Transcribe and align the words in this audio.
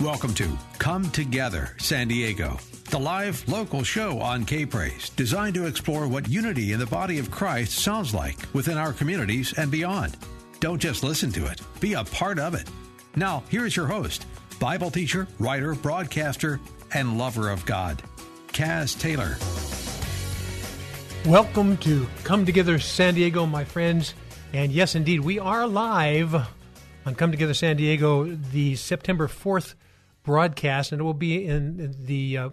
Welcome 0.00 0.34
to 0.34 0.58
Come 0.76 1.10
Together 1.10 1.74
San 1.78 2.08
Diego, 2.08 2.58
the 2.90 2.98
live 2.98 3.42
local 3.48 3.82
show 3.82 4.20
on 4.20 4.44
K 4.44 4.66
Praise, 4.66 5.08
designed 5.08 5.54
to 5.54 5.64
explore 5.64 6.06
what 6.06 6.28
unity 6.28 6.72
in 6.72 6.78
the 6.78 6.84
body 6.84 7.18
of 7.18 7.30
Christ 7.30 7.78
sounds 7.78 8.12
like 8.12 8.36
within 8.52 8.76
our 8.76 8.92
communities 8.92 9.54
and 9.56 9.70
beyond. 9.70 10.14
Don't 10.60 10.82
just 10.82 11.02
listen 11.02 11.32
to 11.32 11.46
it, 11.46 11.62
be 11.80 11.94
a 11.94 12.04
part 12.04 12.38
of 12.38 12.52
it. 12.54 12.68
Now, 13.16 13.42
here 13.48 13.64
is 13.64 13.74
your 13.74 13.86
host, 13.86 14.26
Bible 14.60 14.90
teacher, 14.90 15.26
writer, 15.38 15.74
broadcaster, 15.74 16.60
and 16.92 17.16
lover 17.16 17.48
of 17.48 17.64
God, 17.64 18.02
Kaz 18.48 19.00
Taylor. 19.00 19.38
Welcome 21.24 21.78
to 21.78 22.06
Come 22.22 22.44
Together 22.44 22.78
San 22.78 23.14
Diego, 23.14 23.46
my 23.46 23.64
friends. 23.64 24.12
And 24.52 24.72
yes, 24.72 24.94
indeed, 24.94 25.20
we 25.20 25.38
are 25.38 25.66
live 25.66 26.34
on 27.06 27.14
Come 27.14 27.30
Together 27.30 27.54
San 27.54 27.78
Diego, 27.78 28.24
the 28.24 28.76
September 28.76 29.26
4th 29.26 29.72
broadcast, 30.26 30.92
and 30.92 31.00
it 31.00 31.04
will 31.04 31.14
be 31.14 31.46
in 31.46 31.94
the 31.98 32.36
uh, 32.36 32.50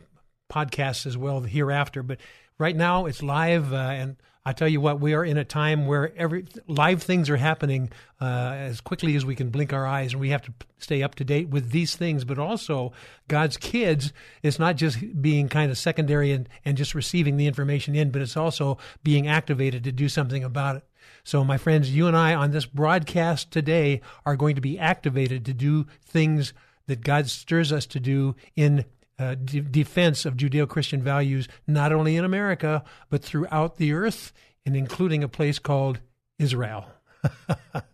podcast 0.50 1.06
as 1.06 1.18
well 1.18 1.42
hereafter. 1.42 2.04
But 2.04 2.20
right 2.58 2.76
now, 2.76 3.08
it's 3.08 3.22
live, 3.22 3.74
uh, 3.74 3.78
and 3.78 4.16
I 4.46 4.54
tell 4.54 4.68
you 4.68 4.80
what, 4.80 5.00
we 5.00 5.14
are 5.14 5.26
in 5.26 5.38
a 5.38 5.44
time 5.44 5.88
where 5.88 6.14
every 6.16 6.46
live 6.68 7.02
things 7.02 7.30
are 7.30 7.38
happening 7.38 7.92
uh, 8.22 8.54
as 8.56 8.80
quickly 8.80 9.16
as 9.16 9.26
we 9.26 9.36
can 9.36 9.50
blink 9.50 9.74
our 9.74 9.88
eyes, 9.88 10.12
and 10.14 10.22
we 10.22 10.30
have 10.30 10.44
to 10.44 10.54
stay 10.78 11.02
up 11.02 11.16
to 11.16 11.24
date 11.24 11.50
with 11.50 11.72
these 11.72 11.96
things. 11.96 12.24
But 12.24 12.38
also, 12.38 12.94
God's 13.28 13.58
kids, 13.58 14.14
it's 14.44 14.60
not 14.60 14.76
just 14.76 15.22
being 15.22 15.50
kind 15.50 15.72
of 15.72 15.78
secondary 15.78 16.32
and, 16.32 16.48
and 16.64 16.78
just 16.78 16.94
receiving 16.94 17.38
the 17.38 17.48
information 17.48 17.96
in, 17.96 18.12
but 18.12 18.22
it's 18.22 18.38
also 18.38 18.78
being 19.04 19.28
activated 19.28 19.84
to 19.86 19.92
do 19.92 20.08
something 20.08 20.44
about 20.44 20.76
it. 20.76 20.84
So, 21.24 21.44
my 21.44 21.58
friends, 21.58 21.96
you 21.96 22.06
and 22.08 22.16
I 22.16 22.36
on 22.36 22.52
this 22.52 22.66
broadcast 22.66 23.50
today 23.50 24.02
are 24.26 24.36
going 24.36 24.56
to 24.56 24.62
be 24.62 24.78
activated 24.78 25.46
to 25.46 25.54
do 25.54 25.88
things 26.06 26.54
that 26.88 27.02
God 27.02 27.30
stirs 27.30 27.72
us 27.72 27.86
to 27.88 28.00
do 28.00 28.36
in 28.56 28.86
uh, 29.20 29.36
de- 29.36 29.62
defense 29.62 30.26
of 30.26 30.36
Judeo 30.36 30.68
Christian 30.68 31.02
values, 31.02 31.48
not 31.68 31.94
only 31.94 32.16
in 32.16 32.26
America, 32.26 32.84
but 33.10 33.24
throughout 33.24 33.78
the 33.78 33.94
earth, 33.94 34.34
and 34.66 34.76
including 34.76 35.24
a 35.24 35.30
place 35.30 35.60
called 35.60 36.00
Israel. 36.40 36.88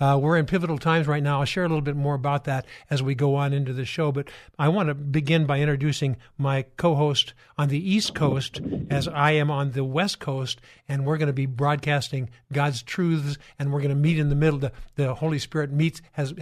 Uh, 0.00 0.18
we're 0.20 0.36
in 0.36 0.46
pivotal 0.46 0.78
times 0.78 1.06
right 1.06 1.22
now. 1.22 1.40
I'll 1.40 1.44
share 1.44 1.64
a 1.64 1.68
little 1.68 1.82
bit 1.82 1.96
more 1.96 2.14
about 2.14 2.44
that 2.44 2.66
as 2.88 3.02
we 3.02 3.14
go 3.14 3.34
on 3.36 3.52
into 3.52 3.72
the 3.72 3.84
show. 3.84 4.12
But 4.12 4.28
I 4.58 4.68
want 4.68 4.88
to 4.88 4.94
begin 4.94 5.46
by 5.46 5.60
introducing 5.60 6.16
my 6.38 6.64
co 6.76 6.94
host 6.94 7.34
on 7.58 7.68
the 7.68 7.92
East 7.92 8.14
Coast 8.14 8.60
as 8.88 9.06
I 9.08 9.32
am 9.32 9.50
on 9.50 9.72
the 9.72 9.84
West 9.84 10.18
Coast. 10.18 10.60
And 10.88 11.04
we're 11.04 11.18
going 11.18 11.28
to 11.28 11.32
be 11.32 11.46
broadcasting 11.46 12.30
God's 12.52 12.82
truths 12.82 13.38
and 13.58 13.72
we're 13.72 13.80
going 13.80 13.90
to 13.90 13.94
meet 13.94 14.18
in 14.18 14.28
the 14.28 14.34
middle. 14.34 14.58
The, 14.58 14.72
the 14.96 15.14
Holy 15.14 15.38
Spirit 15.38 15.70
meets, 15.70 16.00
has 16.12 16.32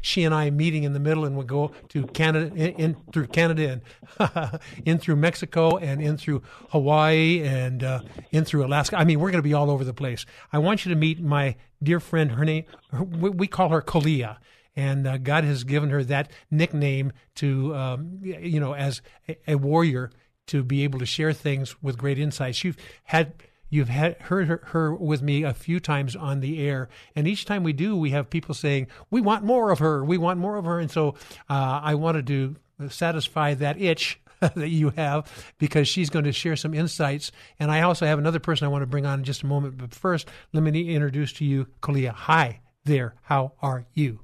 she 0.00 0.24
and 0.24 0.34
I 0.34 0.50
meeting 0.50 0.84
in 0.84 0.92
the 0.92 1.00
middle, 1.00 1.24
and 1.24 1.36
we'll 1.36 1.46
go 1.46 1.72
to 1.88 2.06
Canada, 2.06 2.46
in, 2.54 2.74
in 2.74 2.96
through 3.12 3.28
Canada, 3.28 3.80
and 4.18 4.60
in 4.84 4.98
through 4.98 5.16
Mexico, 5.16 5.76
and 5.76 6.02
in 6.02 6.16
through 6.16 6.42
Hawaii, 6.70 7.42
and 7.42 7.82
uh, 7.82 8.00
in 8.30 8.44
through 8.44 8.64
Alaska. 8.64 8.98
I 8.98 9.04
mean, 9.04 9.20
we're 9.20 9.30
going 9.30 9.42
to 9.42 9.48
be 9.48 9.54
all 9.54 9.70
over 9.70 9.84
the 9.84 9.94
place. 9.94 10.26
I 10.52 10.58
want 10.58 10.84
you 10.84 10.92
to 10.92 10.98
meet 10.98 11.20
my 11.20 11.56
dear 11.82 12.00
friend. 12.00 12.32
Her 12.32 12.44
name, 12.44 12.64
her, 12.92 13.02
we 13.02 13.46
call 13.46 13.68
her 13.70 13.82
Kalia 13.82 14.38
and 14.78 15.08
uh, 15.08 15.18
God 15.18 15.42
has 15.42 15.64
given 15.64 15.90
her 15.90 16.04
that 16.04 16.30
nickname 16.52 17.12
to, 17.34 17.74
um, 17.74 18.20
you 18.22 18.60
know, 18.60 18.74
as 18.74 19.02
a, 19.28 19.36
a, 19.48 19.54
warrior 19.56 20.12
to 20.46 20.62
be 20.62 20.84
able 20.84 21.00
to 21.00 21.06
share 21.06 21.32
things 21.32 21.82
with 21.82 21.98
great 21.98 22.16
insight. 22.16 22.54
She's 22.54 22.76
had 23.02 23.34
You've 23.70 23.88
had, 23.88 24.20
heard 24.22 24.48
her, 24.48 24.62
her, 24.66 24.94
with 24.94 25.22
me 25.22 25.42
a 25.42 25.52
few 25.52 25.80
times 25.80 26.16
on 26.16 26.40
the 26.40 26.60
air, 26.60 26.88
and 27.14 27.28
each 27.28 27.44
time 27.44 27.62
we 27.62 27.72
do, 27.72 27.96
we 27.96 28.10
have 28.10 28.30
people 28.30 28.54
saying, 28.54 28.86
"We 29.10 29.20
want 29.20 29.44
more 29.44 29.70
of 29.70 29.78
her. 29.78 30.04
We 30.04 30.18
want 30.18 30.40
more 30.40 30.56
of 30.56 30.64
her." 30.64 30.80
And 30.80 30.90
so, 30.90 31.10
uh, 31.50 31.80
I 31.82 31.94
wanted 31.94 32.26
to 32.28 32.56
satisfy 32.88 33.54
that 33.54 33.80
itch 33.80 34.20
that 34.40 34.68
you 34.68 34.90
have 34.90 35.30
because 35.58 35.88
she's 35.88 36.10
going 36.10 36.24
to 36.24 36.32
share 36.32 36.56
some 36.56 36.74
insights. 36.74 37.32
And 37.58 37.70
I 37.70 37.82
also 37.82 38.06
have 38.06 38.18
another 38.18 38.38
person 38.38 38.66
I 38.66 38.68
want 38.68 38.82
to 38.82 38.86
bring 38.86 39.06
on 39.06 39.20
in 39.20 39.24
just 39.24 39.42
a 39.42 39.46
moment. 39.46 39.78
But 39.78 39.94
first, 39.94 40.28
let 40.52 40.62
me 40.62 40.94
introduce 40.94 41.32
to 41.34 41.44
you 41.44 41.66
Kalia. 41.82 42.12
Hi 42.12 42.60
there. 42.84 43.14
How 43.22 43.52
are 43.60 43.86
you? 43.94 44.20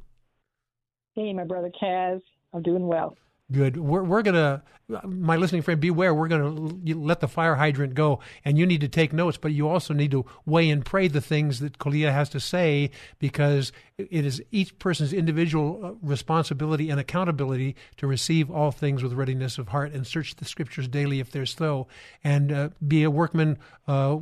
Hey, 1.15 1.33
my 1.33 1.45
brother 1.45 1.71
Kaz. 1.81 2.21
I'm 2.53 2.63
doing 2.63 2.87
well. 2.87 3.17
Good. 3.53 3.77
We're, 3.77 4.03
we're 4.03 4.23
going 4.23 4.35
to, 4.35 4.63
my 4.89 5.37
listening 5.37 5.62
friend, 5.62 5.81
beware. 5.81 6.15
We're 6.15 6.28
going 6.28 6.84
to 6.84 6.99
let 6.99 7.21
the 7.21 7.28
fire 7.28 7.55
hydrant 7.55 7.95
go, 7.95 8.21
and 8.45 8.59
you 8.59 8.67
need 8.67 8.83
to 8.83 8.89
take 8.89 9.12
notes, 9.12 9.39
but 9.39 9.53
you 9.53 9.69
also 9.69 9.95
need 9.95 10.11
to 10.11 10.27
weigh 10.45 10.69
and 10.69 10.84
pray 10.84 11.09
the 11.09 11.21
things 11.21 11.61
that 11.61 11.78
Kalia 11.78 12.12
has 12.12 12.28
to 12.31 12.41
say 12.41 12.91
because 13.19 13.73
it 13.97 14.25
is 14.25 14.43
each 14.50 14.78
person's 14.78 15.12
individual 15.12 15.81
uh, 15.83 15.93
responsibility 16.03 16.91
and 16.91 16.99
accountability 16.99 17.77
to 17.97 18.06
receive 18.06 18.50
all 18.50 18.73
things 18.73 19.03
with 19.03 19.12
readiness 19.12 19.56
of 19.56 19.69
heart 19.69 19.93
and 19.93 20.06
search 20.06 20.37
the 20.37 20.44
scriptures 20.44 20.89
daily 20.89 21.21
if 21.21 21.31
there's 21.31 21.55
so, 21.55 21.87
and 22.23 22.53
uh, 22.53 22.69
be 22.87 23.05
a 23.05 23.11
workman 23.11 23.56
uh, 23.87 24.19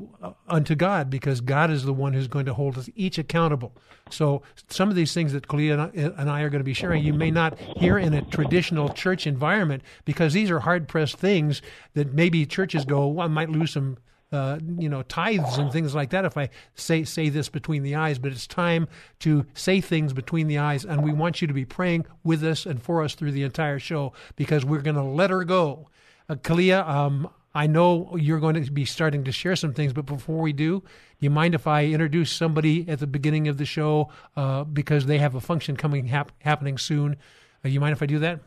unto 0.46 0.74
God 0.74 1.08
because 1.08 1.40
God 1.40 1.70
is 1.70 1.84
the 1.84 1.92
one 1.92 2.12
who's 2.12 2.28
going 2.28 2.46
to 2.46 2.54
hold 2.54 2.78
us 2.78 2.88
each 2.94 3.18
accountable. 3.18 3.72
So 4.10 4.42
some 4.68 4.90
of 4.90 4.94
these 4.94 5.14
things 5.14 5.32
that 5.32 5.48
Kalia 5.48 5.90
and 5.94 6.30
I 6.30 6.42
are 6.42 6.50
going 6.50 6.60
to 6.60 6.64
be 6.64 6.74
sharing, 6.74 7.02
you 7.02 7.14
may 7.14 7.30
not 7.30 7.58
hear 7.58 7.98
in 7.98 8.12
a 8.12 8.22
traditional 8.22 8.90
church 8.90 9.26
environment 9.26 9.82
because 10.04 10.34
these 10.34 10.50
are 10.52 10.60
hard 10.60 10.88
pressed 10.88 11.18
things 11.18 11.62
that 11.94 12.12
maybe 12.12 12.46
churches 12.46 12.84
go, 12.84 13.08
well, 13.08 13.24
I 13.24 13.28
might 13.28 13.50
lose 13.50 13.72
some 13.72 13.96
uh, 14.32 14.58
you 14.78 14.88
know 14.88 15.02
tithes 15.02 15.58
and 15.58 15.70
things 15.70 15.94
like 15.94 16.10
that 16.10 16.24
if 16.24 16.38
I 16.38 16.48
say 16.74 17.04
say 17.04 17.28
this 17.28 17.48
between 17.48 17.82
the 17.82 17.94
eyes. 17.94 18.18
But 18.18 18.32
it's 18.32 18.46
time 18.46 18.88
to 19.20 19.44
say 19.54 19.80
things 19.80 20.12
between 20.12 20.48
the 20.48 20.58
eyes, 20.58 20.84
and 20.84 21.04
we 21.04 21.12
want 21.12 21.42
you 21.42 21.48
to 21.48 21.54
be 21.54 21.64
praying 21.64 22.06
with 22.24 22.42
us 22.42 22.64
and 22.64 22.82
for 22.82 23.02
us 23.02 23.14
through 23.14 23.32
the 23.32 23.42
entire 23.42 23.78
show 23.78 24.12
because 24.36 24.64
we're 24.64 24.80
going 24.80 24.96
to 24.96 25.02
let 25.02 25.30
her 25.30 25.44
go. 25.44 25.88
Uh, 26.28 26.36
Kalia, 26.36 26.86
um, 26.88 27.28
I 27.54 27.66
know 27.66 28.16
you're 28.16 28.40
going 28.40 28.62
to 28.62 28.70
be 28.70 28.86
starting 28.86 29.24
to 29.24 29.32
share 29.32 29.56
some 29.56 29.74
things, 29.74 29.92
but 29.92 30.06
before 30.06 30.40
we 30.40 30.52
do, 30.52 30.80
do 30.80 30.86
you 31.20 31.30
mind 31.30 31.54
if 31.54 31.66
I 31.66 31.84
introduce 31.84 32.32
somebody 32.32 32.88
at 32.88 33.00
the 33.00 33.06
beginning 33.06 33.48
of 33.48 33.58
the 33.58 33.66
show 33.66 34.08
uh, 34.36 34.64
because 34.64 35.06
they 35.06 35.18
have 35.18 35.34
a 35.34 35.40
function 35.40 35.76
coming 35.76 36.06
hap- 36.06 36.32
happening 36.40 36.78
soon? 36.78 37.16
Uh, 37.64 37.68
you 37.68 37.80
mind 37.80 37.92
if 37.92 38.02
I 38.02 38.06
do 38.06 38.18
that? 38.20 38.40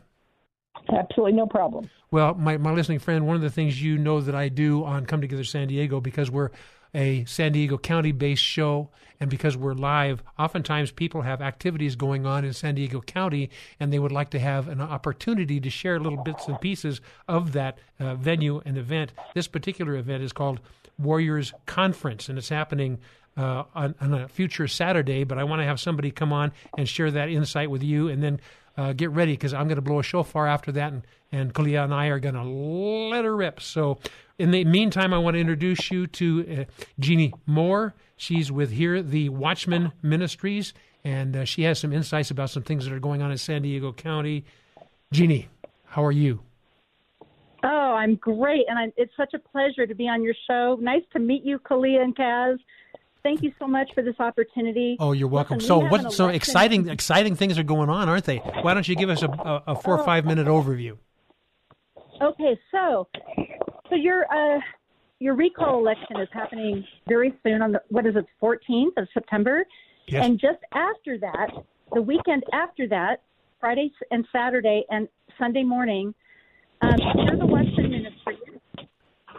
Absolutely 0.92 1.32
no 1.32 1.46
problem. 1.46 1.90
Well, 2.10 2.34
my, 2.34 2.56
my 2.56 2.72
listening 2.72 2.98
friend, 2.98 3.26
one 3.26 3.36
of 3.36 3.42
the 3.42 3.50
things 3.50 3.82
you 3.82 3.98
know 3.98 4.20
that 4.20 4.34
I 4.34 4.48
do 4.48 4.84
on 4.84 5.06
Come 5.06 5.20
Together 5.20 5.44
San 5.44 5.68
Diego, 5.68 6.00
because 6.00 6.30
we're 6.30 6.50
a 6.94 7.24
San 7.26 7.52
Diego 7.52 7.76
County 7.76 8.12
based 8.12 8.42
show 8.42 8.88
and 9.20 9.28
because 9.28 9.56
we're 9.56 9.74
live, 9.74 10.22
oftentimes 10.38 10.90
people 10.92 11.22
have 11.22 11.42
activities 11.42 11.96
going 11.96 12.26
on 12.26 12.44
in 12.44 12.52
San 12.52 12.74
Diego 12.74 13.00
County 13.00 13.50
and 13.80 13.92
they 13.92 13.98
would 13.98 14.12
like 14.12 14.30
to 14.30 14.38
have 14.38 14.68
an 14.68 14.80
opportunity 14.80 15.60
to 15.60 15.70
share 15.70 15.98
little 15.98 16.22
bits 16.22 16.48
and 16.48 16.60
pieces 16.60 17.00
of 17.28 17.52
that 17.52 17.78
uh, 17.98 18.14
venue 18.14 18.62
and 18.64 18.78
event. 18.78 19.12
This 19.34 19.48
particular 19.48 19.96
event 19.96 20.22
is 20.22 20.32
called 20.32 20.60
Warriors 20.98 21.52
Conference 21.66 22.28
and 22.28 22.38
it's 22.38 22.48
happening 22.48 22.98
uh, 23.36 23.64
on, 23.74 23.94
on, 24.00 24.14
a 24.14 24.28
future 24.28 24.66
Saturday, 24.66 25.22
but 25.24 25.36
I 25.36 25.44
want 25.44 25.60
to 25.60 25.66
have 25.66 25.78
somebody 25.78 26.10
come 26.10 26.32
on 26.32 26.52
and 26.78 26.88
share 26.88 27.10
that 27.10 27.28
insight 27.28 27.70
with 27.70 27.82
you 27.82 28.08
and 28.08 28.22
then 28.22 28.40
uh, 28.76 28.92
get 28.92 29.10
ready 29.10 29.32
because 29.32 29.54
I'm 29.54 29.68
going 29.68 29.76
to 29.76 29.82
blow 29.82 29.98
a 29.98 30.02
shofar 30.02 30.46
after 30.46 30.72
that, 30.72 30.92
and, 30.92 31.02
and 31.32 31.54
Kalia 31.54 31.84
and 31.84 31.94
I 31.94 32.06
are 32.06 32.18
going 32.18 32.34
to 32.34 32.44
let 32.44 33.24
her 33.24 33.34
rip. 33.34 33.60
So, 33.60 33.98
in 34.38 34.50
the 34.50 34.64
meantime, 34.64 35.14
I 35.14 35.18
want 35.18 35.34
to 35.34 35.40
introduce 35.40 35.90
you 35.90 36.06
to 36.08 36.60
uh, 36.60 36.64
Jeannie 36.98 37.32
Moore. 37.46 37.94
She's 38.16 38.52
with 38.52 38.72
here, 38.72 39.02
the 39.02 39.28
Watchman 39.30 39.92
Ministries, 40.02 40.74
and 41.04 41.36
uh, 41.36 41.44
she 41.44 41.62
has 41.62 41.78
some 41.78 41.92
insights 41.92 42.30
about 42.30 42.50
some 42.50 42.62
things 42.62 42.84
that 42.84 42.92
are 42.92 43.00
going 43.00 43.22
on 43.22 43.30
in 43.30 43.38
San 43.38 43.62
Diego 43.62 43.92
County. 43.92 44.44
Jeannie, 45.12 45.48
how 45.86 46.04
are 46.04 46.12
you? 46.12 46.40
Oh, 47.62 47.94
I'm 47.94 48.16
great, 48.16 48.64
and 48.68 48.78
I, 48.78 48.92
it's 48.96 49.12
such 49.16 49.34
a 49.34 49.38
pleasure 49.38 49.86
to 49.86 49.94
be 49.94 50.08
on 50.08 50.22
your 50.22 50.34
show. 50.46 50.78
Nice 50.80 51.02
to 51.12 51.18
meet 51.18 51.44
you, 51.44 51.58
Kalia 51.58 52.02
and 52.02 52.14
Kaz 52.14 52.58
thank 53.26 53.42
you 53.42 53.52
so 53.58 53.66
much 53.66 53.90
for 53.92 54.02
this 54.02 54.14
opportunity. 54.20 54.96
Oh, 55.00 55.10
you're 55.10 55.26
welcome. 55.26 55.56
Listen, 55.56 55.68
so, 55.68 55.78
we 55.80 55.88
what? 55.88 56.12
So 56.12 56.28
exciting, 56.28 56.88
exciting 56.88 57.34
things 57.34 57.58
are 57.58 57.64
going 57.64 57.90
on, 57.90 58.08
aren't 58.08 58.24
they? 58.24 58.36
Why 58.36 58.72
don't 58.72 58.86
you 58.86 58.94
give 58.94 59.10
us 59.10 59.22
a, 59.22 59.26
a, 59.28 59.62
a 59.68 59.74
four 59.74 59.98
or 59.98 60.04
five 60.04 60.24
minute 60.24 60.46
overview? 60.46 60.96
Okay, 62.22 62.56
so 62.70 63.08
so 63.90 63.96
your 63.96 64.24
uh, 64.32 64.60
your 65.18 65.34
recall 65.34 65.78
election 65.78 66.20
is 66.20 66.28
happening 66.32 66.84
very 67.08 67.34
soon 67.42 67.62
on 67.62 67.72
the 67.72 67.82
what 67.88 68.06
is 68.06 68.14
it, 68.14 68.26
14th 68.40 68.96
of 68.96 69.08
September, 69.12 69.64
yes. 70.06 70.24
and 70.24 70.38
just 70.38 70.58
after 70.72 71.18
that, 71.18 71.50
the 71.92 72.02
weekend 72.02 72.44
after 72.52 72.86
that, 72.88 73.22
Friday 73.60 73.90
and 74.12 74.24
Saturday 74.32 74.84
and 74.88 75.08
Sunday 75.36 75.64
morning, 75.64 76.14
um, 76.80 76.96
the 76.96 77.46
Western 77.46 77.85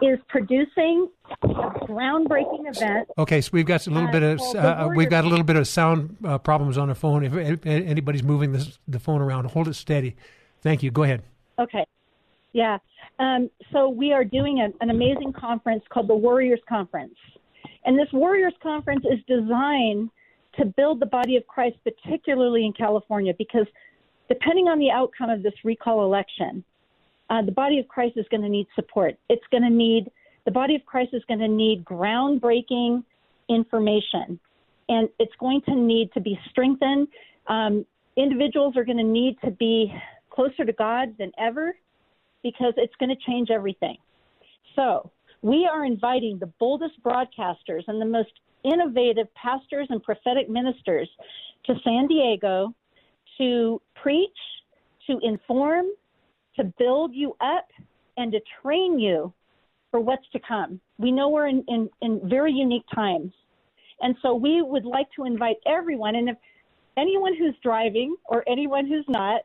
is 0.02 0.18
producing 0.28 1.08
a 1.42 1.46
groundbreaking 1.46 2.68
event. 2.68 3.08
Okay, 3.18 3.40
so 3.40 3.50
we've 3.52 3.66
got 3.66 3.86
a 3.86 3.90
little 3.90 4.08
uh, 4.08 4.12
bit 4.12 4.22
of 4.22 4.40
uh, 4.56 4.88
we've 4.94 5.10
got 5.10 5.24
a 5.24 5.28
little 5.28 5.44
bit 5.44 5.56
of 5.56 5.66
sound 5.66 6.16
uh, 6.24 6.38
problems 6.38 6.78
on 6.78 6.88
the 6.88 6.94
phone. 6.94 7.24
If, 7.24 7.34
if 7.34 7.66
anybody's 7.66 8.22
moving 8.22 8.52
this, 8.52 8.78
the 8.86 8.98
phone 8.98 9.20
around, 9.20 9.46
hold 9.46 9.68
it 9.68 9.74
steady. 9.74 10.16
Thank 10.62 10.82
you. 10.82 10.90
Go 10.90 11.02
ahead. 11.02 11.22
Okay. 11.58 11.84
Yeah. 12.52 12.78
Um, 13.18 13.50
so 13.72 13.88
we 13.88 14.12
are 14.12 14.24
doing 14.24 14.60
a, 14.60 14.68
an 14.82 14.90
amazing 14.90 15.32
conference 15.32 15.84
called 15.90 16.08
the 16.08 16.16
Warriors 16.16 16.60
Conference, 16.68 17.14
and 17.84 17.98
this 17.98 18.08
Warriors 18.12 18.54
Conference 18.62 19.04
is 19.10 19.18
designed 19.26 20.10
to 20.56 20.64
build 20.64 21.00
the 21.00 21.06
body 21.06 21.36
of 21.36 21.46
Christ, 21.46 21.76
particularly 21.84 22.64
in 22.64 22.72
California, 22.72 23.32
because 23.36 23.66
depending 24.28 24.68
on 24.68 24.78
the 24.78 24.90
outcome 24.90 25.30
of 25.30 25.42
this 25.42 25.54
recall 25.64 26.04
election, 26.04 26.64
uh, 27.30 27.42
the 27.42 27.52
body 27.52 27.78
of 27.78 27.88
Christ 27.88 28.16
is 28.16 28.26
going 28.30 28.42
to 28.42 28.48
need 28.48 28.66
support. 28.74 29.16
It's 29.28 29.44
going 29.50 29.62
to 29.62 29.70
need 29.70 30.10
the 30.44 30.52
body 30.52 30.74
of 30.74 30.86
Christ 30.86 31.10
is 31.12 31.22
going 31.28 31.40
to 31.40 31.48
need 31.48 31.84
groundbreaking 31.84 33.04
information, 33.50 34.40
and 34.88 35.08
it's 35.18 35.34
going 35.38 35.60
to 35.66 35.74
need 35.74 36.10
to 36.14 36.20
be 36.20 36.38
strengthened. 36.48 37.08
Um, 37.48 37.84
individuals 38.16 38.74
are 38.74 38.84
going 38.84 38.96
to 38.96 39.04
need 39.04 39.36
to 39.44 39.50
be 39.50 39.92
closer 40.30 40.64
to 40.64 40.72
God 40.72 41.14
than 41.18 41.32
ever 41.38 41.76
because 42.42 42.72
it's 42.78 42.94
going 42.98 43.10
to 43.10 43.16
change 43.26 43.50
everything. 43.50 43.98
So, 44.74 45.10
we 45.42 45.68
are 45.70 45.84
inviting 45.84 46.38
the 46.38 46.50
boldest 46.58 46.94
broadcasters 47.02 47.82
and 47.86 48.00
the 48.00 48.06
most 48.06 48.32
innovative 48.64 49.26
pastors 49.34 49.86
and 49.90 50.02
prophetic 50.02 50.48
ministers 50.48 51.10
to 51.66 51.74
San 51.84 52.06
Diego 52.06 52.74
to 53.36 53.82
preach, 54.00 54.30
to 55.06 55.18
inform, 55.22 55.86
to 56.58 56.64
build 56.78 57.14
you 57.14 57.36
up, 57.40 57.68
and 58.18 58.32
to 58.32 58.40
train 58.62 58.98
you 58.98 59.32
for 59.90 60.00
what's 60.00 60.28
to 60.32 60.40
come. 60.46 60.80
We 60.98 61.10
know 61.10 61.30
we're 61.30 61.46
in, 61.46 61.64
in, 61.68 61.88
in 62.02 62.20
very 62.28 62.52
unique 62.52 62.84
times. 62.94 63.32
And 64.00 64.14
so 64.22 64.34
we 64.34 64.60
would 64.62 64.84
like 64.84 65.06
to 65.16 65.24
invite 65.24 65.56
everyone, 65.66 66.14
and 66.16 66.28
if 66.28 66.36
anyone 66.96 67.34
who's 67.36 67.54
driving 67.62 68.14
or 68.26 68.44
anyone 68.48 68.86
who's 68.86 69.06
not, 69.08 69.42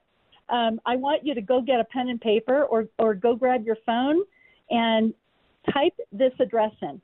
um, 0.50 0.82
I 0.86 0.96
want 0.98 1.26
you 1.26 1.34
to 1.34 1.42
go 1.42 1.62
get 1.62 1.80
a 1.80 1.86
pen 1.86 2.10
and 2.10 2.20
paper 2.20 2.66
or, 2.66 2.90
or 3.00 3.14
go 3.14 3.34
grab 3.36 3.66
your 3.66 3.78
phone 3.86 4.22
and 4.70 5.14
type 5.72 5.94
this 6.12 6.34
address 6.40 6.74
in 6.82 7.02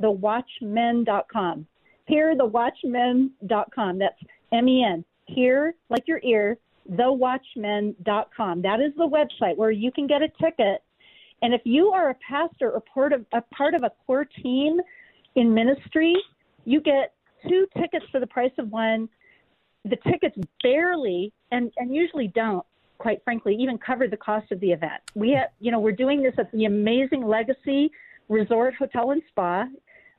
hearthewatchmen.com. 0.00 1.66
Hearthewatchmen.com. 2.10 3.98
That's 3.98 4.16
M 4.52 4.68
E 4.68 4.84
N. 4.84 5.04
Hear, 5.26 5.74
like 5.88 6.06
your 6.06 6.20
ear, 6.22 6.58
thewatchmen.com. 6.90 8.62
That 8.62 8.80
is 8.80 8.92
the 8.96 9.08
website 9.08 9.56
where 9.56 9.70
you 9.70 9.90
can 9.90 10.06
get 10.06 10.22
a 10.22 10.28
ticket. 10.40 10.82
And 11.42 11.52
if 11.54 11.62
you 11.64 11.88
are 11.88 12.10
a 12.10 12.16
pastor 12.26 12.70
or 12.70 12.80
part 12.80 13.12
of 13.12 13.24
a 13.32 13.42
part 13.54 13.74
of 13.74 13.82
a 13.82 13.90
core 14.06 14.24
team 14.24 14.80
in 15.34 15.52
ministry, 15.52 16.14
you 16.64 16.80
get 16.80 17.14
two 17.48 17.66
tickets 17.76 18.06
for 18.10 18.20
the 18.20 18.26
price 18.26 18.52
of 18.58 18.70
one. 18.70 19.08
The 19.84 19.96
tickets 20.10 20.36
barely 20.62 21.32
and, 21.50 21.70
and 21.76 21.94
usually 21.94 22.28
don't, 22.28 22.64
quite 22.98 23.22
frankly, 23.24 23.54
even 23.56 23.76
cover 23.76 24.08
the 24.08 24.16
cost 24.16 24.50
of 24.50 24.60
the 24.60 24.72
event. 24.72 25.02
We 25.14 25.32
have, 25.32 25.48
you 25.60 25.70
know, 25.70 25.78
we're 25.78 25.92
doing 25.92 26.22
this 26.22 26.34
at 26.38 26.50
the 26.52 26.64
amazing 26.64 27.22
Legacy 27.22 27.90
Resort 28.28 28.74
Hotel 28.74 29.10
and 29.10 29.22
Spa 29.28 29.66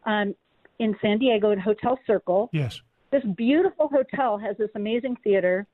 um, 0.06 0.36
in 0.78 0.96
San 1.02 1.18
Diego 1.18 1.52
at 1.52 1.60
Hotel 1.60 1.98
Circle. 2.06 2.50
Yes. 2.54 2.82
This 3.12 3.24
beautiful 3.36 3.88
hotel 3.88 4.38
has 4.38 4.58
this 4.58 4.70
amazing 4.76 5.18
theater, 5.24 5.66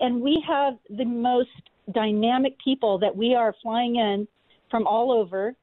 and 0.00 0.20
we 0.20 0.42
have 0.46 0.74
the 0.90 1.04
most 1.04 1.48
dynamic 1.92 2.56
people 2.62 2.98
that 2.98 3.14
we 3.14 3.34
are 3.34 3.54
flying 3.62 3.96
in 3.96 4.26
from 4.70 4.86
all 4.86 5.12
over. 5.12 5.54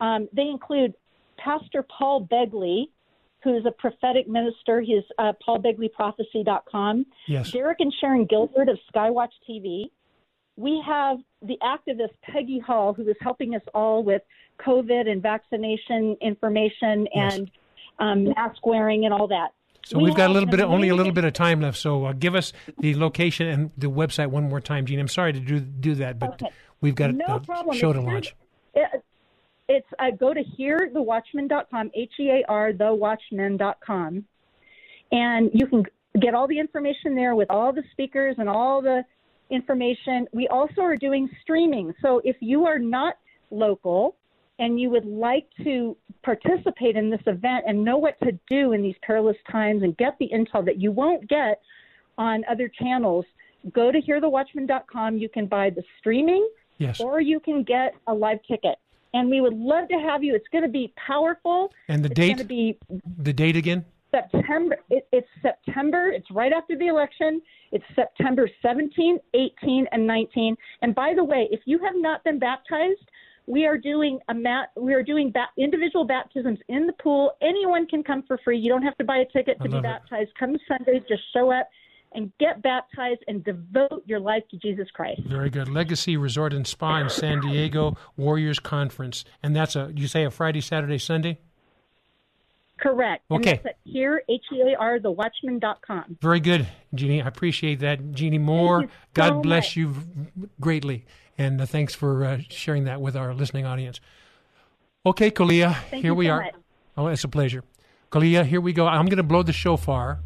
Um, 0.00 0.28
they 0.32 0.42
include 0.48 0.94
Pastor 1.38 1.84
Paul 1.96 2.26
Begley, 2.26 2.88
who's 3.42 3.64
a 3.66 3.70
prophetic 3.70 4.26
minister. 4.28 4.80
He's 4.80 5.02
uh, 5.18 5.32
paulbegleyprophecy.com. 5.46 7.06
Yes. 7.28 7.50
Derek 7.50 7.80
and 7.80 7.92
Sharon 8.00 8.24
Gilbert 8.24 8.68
of 8.68 8.78
Skywatch 8.94 9.30
TV. 9.48 9.90
We 10.56 10.82
have 10.86 11.18
the 11.42 11.58
activist 11.62 12.14
Peggy 12.22 12.58
Hall, 12.58 12.94
who 12.94 13.06
is 13.08 13.16
helping 13.20 13.54
us 13.54 13.62
all 13.74 14.02
with 14.02 14.22
COVID 14.66 15.06
and 15.08 15.22
vaccination 15.22 16.16
information 16.22 17.06
Yes. 17.14 17.34
and 17.36 17.50
um, 17.98 18.24
mask 18.24 18.64
wearing 18.64 19.04
and 19.04 19.12
all 19.12 19.28
that. 19.28 19.48
So 19.86 20.00
We 20.00 20.10
have 20.10 20.16
got 20.16 20.30
a 20.30 20.32
little 20.32 20.48
bit, 20.48 20.58
only 20.62 20.88
a 20.88 20.96
little 20.96 21.12
bit 21.12 21.22
of 21.24 21.32
time 21.32 21.60
left. 21.60 21.78
So 21.78 22.06
uh, 22.06 22.12
give 22.12 22.34
us 22.34 22.52
the 22.80 22.96
location 22.96 23.46
and 23.46 23.70
the 23.78 23.86
website 23.86 24.26
one 24.30 24.48
more 24.48 24.60
time, 24.60 24.84
Gene. 24.84 24.98
I'm 24.98 25.06
sorry 25.06 25.32
to 25.32 25.38
do 25.38 25.60
do 25.60 25.94
that, 25.94 26.18
but 26.18 26.42
Okay. 26.42 26.50
we've 26.80 26.96
got 26.96 27.14
No 27.14 27.36
a 27.36 27.40
problem. 27.40 27.76
show 27.76 27.92
to 27.92 28.00
launch. 28.00 28.34
It, 28.74 29.04
it's 29.68 29.86
uh, 30.00 30.10
go 30.10 30.34
to 30.34 30.42
hearthewatchmen.com, 30.58 31.92
H 31.94 32.12
E 32.18 32.30
A 32.30 32.44
R 32.48 32.72
thewatchmen.com, 32.72 34.24
and 35.12 35.50
you 35.54 35.66
can 35.68 35.84
get 36.20 36.34
all 36.34 36.48
the 36.48 36.58
information 36.58 37.14
there 37.14 37.36
with 37.36 37.48
all 37.48 37.72
the 37.72 37.84
speakers 37.92 38.34
and 38.38 38.48
all 38.48 38.82
the 38.82 39.04
information. 39.50 40.26
We 40.32 40.48
also 40.48 40.80
are 40.80 40.96
doing 40.96 41.28
streaming. 41.42 41.94
So 42.02 42.20
if 42.24 42.34
you 42.40 42.66
are 42.66 42.80
not 42.80 43.14
local 43.52 44.16
and 44.58 44.80
you 44.80 44.90
would 44.90 45.04
like 45.04 45.46
to 45.64 45.96
participate 46.22 46.96
in 46.96 47.10
this 47.10 47.20
event 47.26 47.64
and 47.66 47.84
know 47.84 47.96
what 47.98 48.18
to 48.20 48.32
do 48.48 48.72
in 48.72 48.82
these 48.82 48.94
perilous 49.02 49.36
times 49.50 49.82
and 49.82 49.96
get 49.96 50.16
the 50.18 50.28
intel 50.34 50.64
that 50.64 50.80
you 50.80 50.90
won't 50.90 51.28
get 51.28 51.60
on 52.18 52.42
other 52.50 52.68
channels, 52.68 53.24
go 53.72 53.92
to 53.92 54.00
hearthewatchmen.com. 54.00 55.18
You 55.18 55.28
can 55.28 55.46
buy 55.46 55.70
the 55.70 55.82
streaming 55.98 56.48
Yes. 56.78 57.00
or 57.00 57.20
you 57.20 57.40
can 57.40 57.62
get 57.62 57.94
a 58.06 58.12
live 58.14 58.38
ticket. 58.46 58.76
And 59.14 59.30
we 59.30 59.40
would 59.40 59.54
love 59.56 59.88
to 59.88 59.94
have 59.94 60.22
you. 60.22 60.34
It's 60.34 60.48
going 60.52 60.64
to 60.64 60.70
be 60.70 60.92
powerful. 61.06 61.72
And 61.88 62.02
the 62.04 62.08
it's 62.10 62.14
date? 62.14 62.26
going 62.28 62.38
to 62.38 62.44
be 62.44 62.78
The 63.22 63.32
date 63.32 63.56
again? 63.56 63.84
September. 64.10 64.76
It, 64.90 65.06
it's 65.12 65.28
September. 65.42 66.08
It's 66.08 66.30
right 66.30 66.52
after 66.52 66.76
the 66.76 66.86
election. 66.88 67.40
It's 67.72 67.84
September 67.94 68.48
17, 68.62 69.18
18, 69.34 69.86
and 69.92 70.06
19. 70.06 70.56
And 70.82 70.94
by 70.94 71.14
the 71.14 71.24
way, 71.24 71.48
if 71.50 71.60
you 71.64 71.78
have 71.78 71.94
not 71.96 72.22
been 72.24 72.38
baptized, 72.38 73.00
we 73.46 73.66
are 73.66 73.78
doing 73.78 74.18
a 74.28 74.34
mat. 74.34 74.70
We 74.76 74.94
are 74.94 75.02
doing 75.02 75.30
ba- 75.30 75.48
individual 75.56 76.04
baptisms 76.04 76.58
in 76.68 76.86
the 76.86 76.92
pool. 76.94 77.32
Anyone 77.40 77.86
can 77.86 78.02
come 78.02 78.22
for 78.26 78.38
free. 78.44 78.58
You 78.58 78.68
don't 78.68 78.82
have 78.82 78.96
to 78.98 79.04
buy 79.04 79.18
a 79.18 79.24
ticket 79.26 79.58
to 79.58 79.64
be 79.64 79.70
love 79.70 79.84
it. 79.84 79.88
baptized. 79.88 80.30
Come 80.38 80.56
Sunday, 80.68 81.02
just 81.08 81.22
show 81.32 81.52
up 81.52 81.68
and 82.12 82.32
get 82.38 82.62
baptized 82.62 83.20
and 83.28 83.44
devote 83.44 84.02
your 84.06 84.20
life 84.20 84.42
to 84.50 84.56
Jesus 84.56 84.88
Christ. 84.92 85.20
Very 85.26 85.50
good. 85.50 85.68
Legacy 85.68 86.16
Resort 86.16 86.52
and 86.52 86.66
Spa 86.66 86.98
in 86.98 87.10
San 87.10 87.40
Diego 87.40 87.96
Warriors 88.16 88.58
Conference, 88.58 89.24
and 89.42 89.54
that's 89.54 89.76
a 89.76 89.92
you 89.94 90.08
say 90.08 90.24
a 90.24 90.30
Friday, 90.30 90.60
Saturday, 90.60 90.98
Sunday. 90.98 91.38
Correct. 92.78 93.24
Okay. 93.30 93.50
And 93.50 93.58
that's 93.64 93.66
at 93.66 93.76
here, 93.84 94.22
H 94.28 94.42
E 94.52 94.60
A 94.72 94.78
R, 94.78 94.98
thewatchmen.com. 94.98 96.18
Very 96.20 96.40
good, 96.40 96.66
Jeannie. 96.94 97.22
I 97.22 97.28
appreciate 97.28 97.80
that, 97.80 98.12
Jeannie 98.12 98.38
Moore. 98.38 98.82
you 98.82 98.88
God 99.14 99.42
bless 99.42 99.64
much. 99.68 99.76
you 99.76 99.94
greatly, 100.60 101.04
and 101.38 101.60
uh, 101.60 101.66
thanks 101.66 101.94
for 101.94 102.24
uh, 102.24 102.38
sharing 102.50 102.84
that 102.84 103.00
with 103.00 103.16
our 103.16 103.32
listening 103.32 103.64
audience. 103.64 104.00
Okay, 105.06 105.30
Kalia, 105.30 105.76
Thank 105.90 106.02
here 106.04 106.14
we 106.14 106.26
so 106.26 106.32
are. 106.32 106.42
much. 106.42 106.54
Oh, 106.96 107.06
it's 107.06 107.24
a 107.24 107.28
pleasure. 107.28 107.62
Kalia, 108.10 108.44
here 108.44 108.60
we 108.60 108.72
go. 108.72 108.86
I'm 108.86 109.06
going 109.06 109.16
to 109.18 109.22
blow 109.22 109.42
the 109.42 109.52
shofar, 109.52 110.20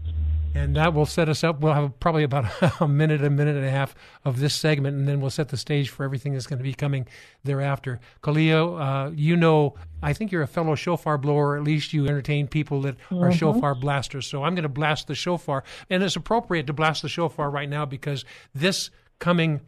and 0.55 0.76
that 0.76 0.94
will 0.94 1.06
set 1.06 1.29
us 1.29 1.44
up. 1.44 1.61
We'll 1.61 1.75
have 1.75 1.99
probably 2.00 2.23
about 2.23 2.47
a 2.81 2.88
minute, 2.88 3.23
a 3.23 3.31
minute 3.31 3.56
and 3.56 3.64
a 3.64 3.70
half 3.70 3.94
of 4.25 4.41
this 4.41 4.55
segment, 4.55 4.97
and 4.97 5.06
then 5.06 5.20
we'll 5.20 5.31
set 5.31 5.48
the 5.48 5.56
stage 5.56 5.91
for 5.91 6.05
everything 6.05 6.32
that's 6.32 6.46
going 6.46 6.58
to 6.58 6.65
be 6.65 6.75
coming 6.75 7.06
thereafter. 7.44 8.01
Kalia, 8.22 9.08
uh, 9.08 9.10
you 9.15 9.36
know, 9.36 9.75
I 10.03 10.13
think 10.13 10.32
you're 10.32 10.43
a 10.43 10.48
fellow 10.48 10.75
shofar 10.75 11.19
blower, 11.19 11.56
at 11.56 11.63
least 11.63 11.93
you 11.93 12.06
entertain 12.06 12.48
people 12.48 12.82
that 12.82 12.96
are 13.10 13.32
shofar 13.32 13.75
blasters. 13.75 14.27
So 14.27 14.44
I'm 14.44 14.55
going 14.55 14.63
to 14.65 14.69
blast 14.69 15.06
the 15.06 15.15
shofar, 15.15 15.65
and 15.89 16.03
it's 16.03 16.17
appropriate 16.17 16.67
to 16.67 16.72
blast 16.72 17.03
the 17.03 17.08
shofar 17.08 17.51
right 17.51 17.69
now 17.69 17.84
because 17.84 18.25
this 18.55 18.91
coming 19.19 19.60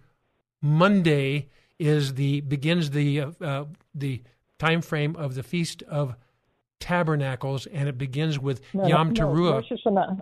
Monday 0.60 1.48
is 1.78 2.14
the 2.14 2.40
begins 2.42 2.90
the 2.90 3.20
uh, 3.20 3.30
uh, 3.40 3.64
the 3.94 4.22
time 4.58 4.80
frame 4.80 5.16
of 5.16 5.34
the 5.34 5.42
feast 5.42 5.82
of 5.84 6.14
tabernacles, 6.78 7.66
and 7.66 7.88
it 7.88 7.98
begins 7.98 8.38
with 8.38 8.60
No, 8.74 8.86
Yom 8.86 9.12
no, 9.12 9.14
Teruah. 9.14 9.52
Rosh 9.54 9.72
Hashanah. 9.72 10.20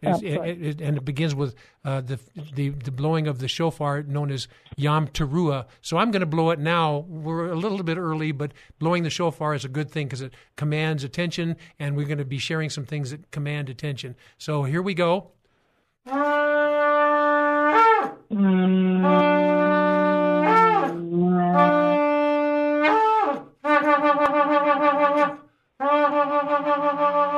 Yeah. 0.00 0.16
It- 0.18 0.22
it- 0.24 0.62
it- 0.62 0.80
and 0.80 0.96
it 0.96 1.04
begins 1.04 1.34
with 1.34 1.54
uh, 1.84 2.00
the, 2.00 2.18
the 2.54 2.70
the 2.70 2.90
blowing 2.90 3.26
of 3.28 3.38
the 3.38 3.48
shofar, 3.48 4.02
known 4.02 4.30
as 4.30 4.48
Yom 4.76 5.08
Teruah. 5.08 5.66
So 5.80 5.96
I'm 5.98 6.10
going 6.10 6.20
to 6.20 6.26
blow 6.26 6.50
it 6.50 6.58
now. 6.58 7.04
We're 7.08 7.48
a 7.50 7.54
little 7.56 7.82
bit 7.82 7.98
early, 7.98 8.32
but 8.32 8.52
blowing 8.78 9.02
the 9.04 9.10
shofar 9.10 9.54
is 9.54 9.64
a 9.64 9.68
good 9.68 9.90
thing 9.90 10.06
because 10.06 10.22
it 10.22 10.32
commands 10.56 11.04
attention, 11.04 11.56
and 11.78 11.96
we're 11.96 12.06
going 12.06 12.18
to 12.18 12.24
be 12.24 12.38
sharing 12.38 12.70
some 12.70 12.84
things 12.84 13.10
that 13.10 13.30
command 13.30 13.68
attention. 13.68 14.16
So 14.38 14.64
here 14.64 14.82
we 14.82 14.94
go. 14.94 15.30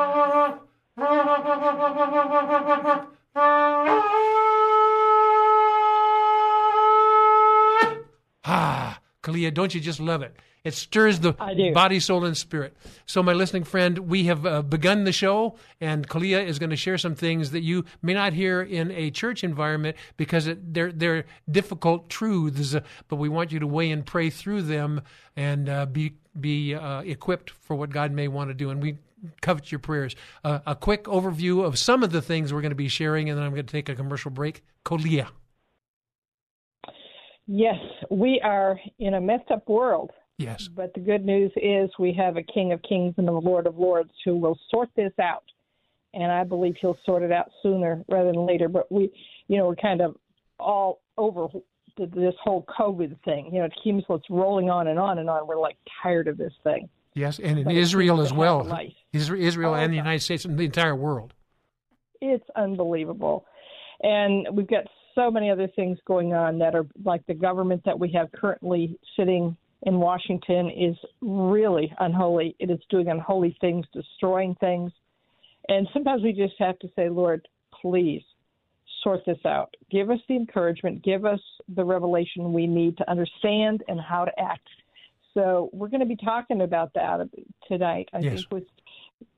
Ah, 8.47 9.01
Kalia, 9.23 9.53
don't 9.53 9.75
you 9.75 9.81
just 9.81 10.01
love 10.01 10.23
it? 10.23 10.37
It 10.65 10.73
stirs 10.73 11.21
the 11.21 11.35
body, 11.75 12.01
soul, 12.01 12.25
and 12.25 12.35
spirit. 12.35 12.75
So, 13.05 13.23
my 13.23 13.35
listening 13.35 13.65
friend, 13.65 13.99
we 13.99 14.25
have 14.25 14.47
uh, 14.47 14.63
begun 14.63 15.05
the 15.05 15.13
show, 15.13 15.57
and 15.79 16.09
Kalia 16.09 16.43
is 16.43 16.59
going 16.59 16.71
to 16.71 16.77
share 16.77 16.97
some 16.97 17.15
things 17.15 17.51
that 17.51 17.61
you 17.63 17.85
may 18.01 18.15
not 18.15 18.33
hear 18.33 18.63
in 18.63 18.91
a 18.91 19.11
church 19.11 19.45
environment 19.45 19.97
because 20.17 20.47
it, 20.47 20.73
they're 20.73 20.91
they're 20.91 21.27
difficult 21.51 22.09
truths. 22.09 22.75
But 23.09 23.17
we 23.17 23.29
want 23.29 23.53
you 23.53 23.59
to 23.59 23.67
weigh 23.67 23.91
and 23.91 24.07
pray 24.07 24.31
through 24.31 24.63
them 24.63 25.03
and 25.37 25.69
uh, 25.69 25.85
be 25.85 26.15
be 26.41 26.75
uh, 26.75 27.03
equipped 27.03 27.51
for 27.51 27.77
what 27.77 27.91
God 27.91 28.11
may 28.13 28.29
want 28.29 28.49
to 28.49 28.55
do. 28.55 28.71
And 28.71 28.83
we 28.83 28.97
covet 29.41 29.73
your 29.73 29.79
prayers. 29.79 30.15
Uh, 30.43 30.61
a 30.67 30.75
quick 30.75 31.05
overview 31.05 31.65
of 31.65 31.79
some 31.79 32.03
of 32.03 32.13
the 32.13 32.23
things 32.23 32.53
we're 32.53 32.61
going 32.61 32.71
to 32.71 32.77
be 32.77 32.89
sharing, 32.89 33.29
and 33.29 33.39
then 33.39 33.45
I'm 33.45 33.53
going 33.53 33.67
to 33.67 33.73
take 33.73 33.89
a 33.89 33.95
commercial 33.95 34.31
break. 34.31 34.63
Kolia. 34.85 35.29
Yes, 37.47 37.77
we 38.11 38.41
are 38.43 38.79
in 38.99 39.15
a 39.15 39.21
messed 39.21 39.51
up 39.51 39.69
world. 39.69 40.11
Yes. 40.39 40.69
But 40.69 40.95
the 40.95 41.01
good 41.01 41.25
news 41.25 41.53
is 41.57 41.91
we 41.99 42.13
have 42.15 42.37
a 42.37 42.43
King 42.43 42.73
of 42.73 42.83
Kings 42.83 43.15
and 43.19 43.29
a 43.29 43.33
Lord 43.33 43.67
of 43.67 43.79
Lords 43.79 44.11
who 44.25 44.37
will 44.37 44.59
sort 44.71 44.89
this 44.97 45.13
out. 45.21 45.45
And 46.13 46.31
I 46.31 46.45
believe 46.45 46.77
he'll 46.81 46.99
sort 47.05 47.23
it 47.23 47.33
out 47.33 47.51
sooner 47.63 48.05
rather 48.09 48.33
than 48.33 48.47
later. 48.47 48.69
But 48.69 48.91
we, 48.91 49.13
you 49.49 49.59
know, 49.59 49.67
we're 49.67 49.77
kind 49.77 50.01
of 50.01 50.17
all 50.59 51.01
over 51.17 51.49
this 51.97 52.35
whole 52.43 52.65
COVID 52.79 53.17
thing. 53.25 53.47
You 53.53 53.61
know, 53.61 53.65
it 53.67 53.75
seems 53.83 54.05
it's 54.09 54.31
rolling 54.31 54.71
on 54.71 54.89
and 54.89 54.99
on 54.99 55.19
and 55.19 55.29
on. 55.29 55.47
We're 55.47 55.59
like 55.59 55.77
tired 56.03 56.29
of 56.29 56.37
this 56.37 56.53
thing. 56.63 56.89
Yes, 57.15 57.39
and 57.39 57.61
in 57.61 57.71
Israel 57.71 58.21
as 58.21 58.33
well. 58.33 58.67
Israel 59.13 59.75
and 59.75 59.93
the 59.93 59.97
United 59.97 60.21
States 60.21 60.45
and 60.45 60.59
the 60.59 60.65
entire 60.65 60.97
world. 60.97 61.33
It's 62.21 62.49
unbelievable. 62.57 63.45
And 64.03 64.49
we've 64.53 64.67
got 64.67 64.85
so 65.15 65.31
many 65.31 65.51
other 65.51 65.69
things 65.77 65.99
going 66.07 66.35
on 66.35 66.59
that 66.59 66.75
are 66.75 66.87
like 67.05 67.25
the 67.27 67.35
government 67.35 67.83
that 67.85 67.99
we 67.99 68.11
have 68.13 68.33
currently 68.33 68.99
sitting 69.17 69.57
in 69.83 69.99
Washington 69.99 70.71
is 70.71 70.97
really 71.21 71.93
unholy. 72.01 72.57
It 72.59 72.71
is 72.71 72.81
doing 72.91 73.09
unholy 73.09 73.57
things, 73.61 73.87
destroying 73.93 74.57
things. 74.57 74.91
And 75.69 75.87
sometimes 75.93 76.23
we 76.23 76.33
just 76.33 76.55
have 76.59 76.79
to 76.81 76.89
say, 76.97 77.09
Lord, 77.09 77.47
please 77.81 78.23
sort 79.03 79.21
this 79.27 79.39
out. 79.47 79.75
Give 79.91 80.11
us 80.11 80.19
the 80.29 80.35
encouragement, 80.35 81.05
give 81.05 81.25
us 81.25 81.41
the 81.75 81.85
revelation 81.85 82.53
we 82.53 82.67
need 82.67 82.97
to 82.97 83.11
understand 83.11 83.83
and 83.89 84.01
how 84.01 84.25
to 84.25 84.33
act. 84.41 84.67
So 85.35 85.69
we're 85.73 85.89
going 85.89 86.01
to 86.01 86.07
be 86.07 86.17
talking 86.17 86.63
about 86.63 86.95
that 86.95 87.29
tonight. 87.69 88.09
I 88.13 88.21
yes. 88.21 88.35
think 88.35 88.53
with 88.53 88.65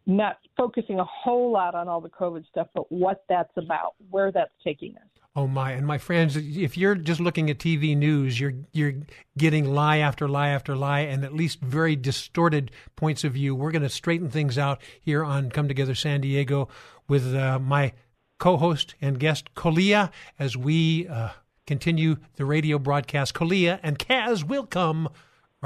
not 0.06 0.38
focusing 0.56 1.00
a 1.00 1.04
whole 1.04 1.50
lot 1.50 1.74
on 1.74 1.88
all 1.88 2.00
the 2.00 2.10
COVID 2.10 2.46
stuff, 2.48 2.68
but 2.74 2.90
what 2.92 3.24
that's 3.28 3.52
about, 3.56 3.94
where 4.10 4.30
that's 4.30 4.52
taking 4.62 4.94
us. 4.96 5.08
Oh 5.34 5.46
my! 5.46 5.72
And 5.72 5.86
my 5.86 5.98
friends, 5.98 6.34
if 6.36 6.78
you're 6.78 6.94
just 6.94 7.20
looking 7.20 7.50
at 7.50 7.58
TV 7.58 7.94
news, 7.94 8.40
you're 8.40 8.54
you're 8.72 8.94
getting 9.36 9.66
lie 9.66 9.98
after 9.98 10.26
lie 10.26 10.48
after 10.48 10.74
lie, 10.74 11.00
and 11.00 11.24
at 11.24 11.34
least 11.34 11.60
very 11.60 11.94
distorted 11.94 12.70
points 12.94 13.22
of 13.22 13.34
view. 13.34 13.54
We're 13.54 13.70
going 13.70 13.82
to 13.82 13.90
straighten 13.90 14.30
things 14.30 14.56
out 14.56 14.80
here 14.98 15.22
on 15.22 15.50
Come 15.50 15.68
Together 15.68 15.94
San 15.94 16.22
Diego 16.22 16.68
with 17.06 17.34
uh, 17.34 17.58
my 17.58 17.92
co-host 18.38 18.94
and 19.02 19.20
guest 19.20 19.54
Kolia 19.54 20.10
as 20.38 20.56
we 20.56 21.06
uh, 21.06 21.30
continue 21.66 22.16
the 22.36 22.46
radio 22.46 22.78
broadcast. 22.78 23.34
Kolia 23.34 23.78
and 23.82 23.98
Kaz 23.98 24.42
will 24.42 24.66
come 24.66 25.10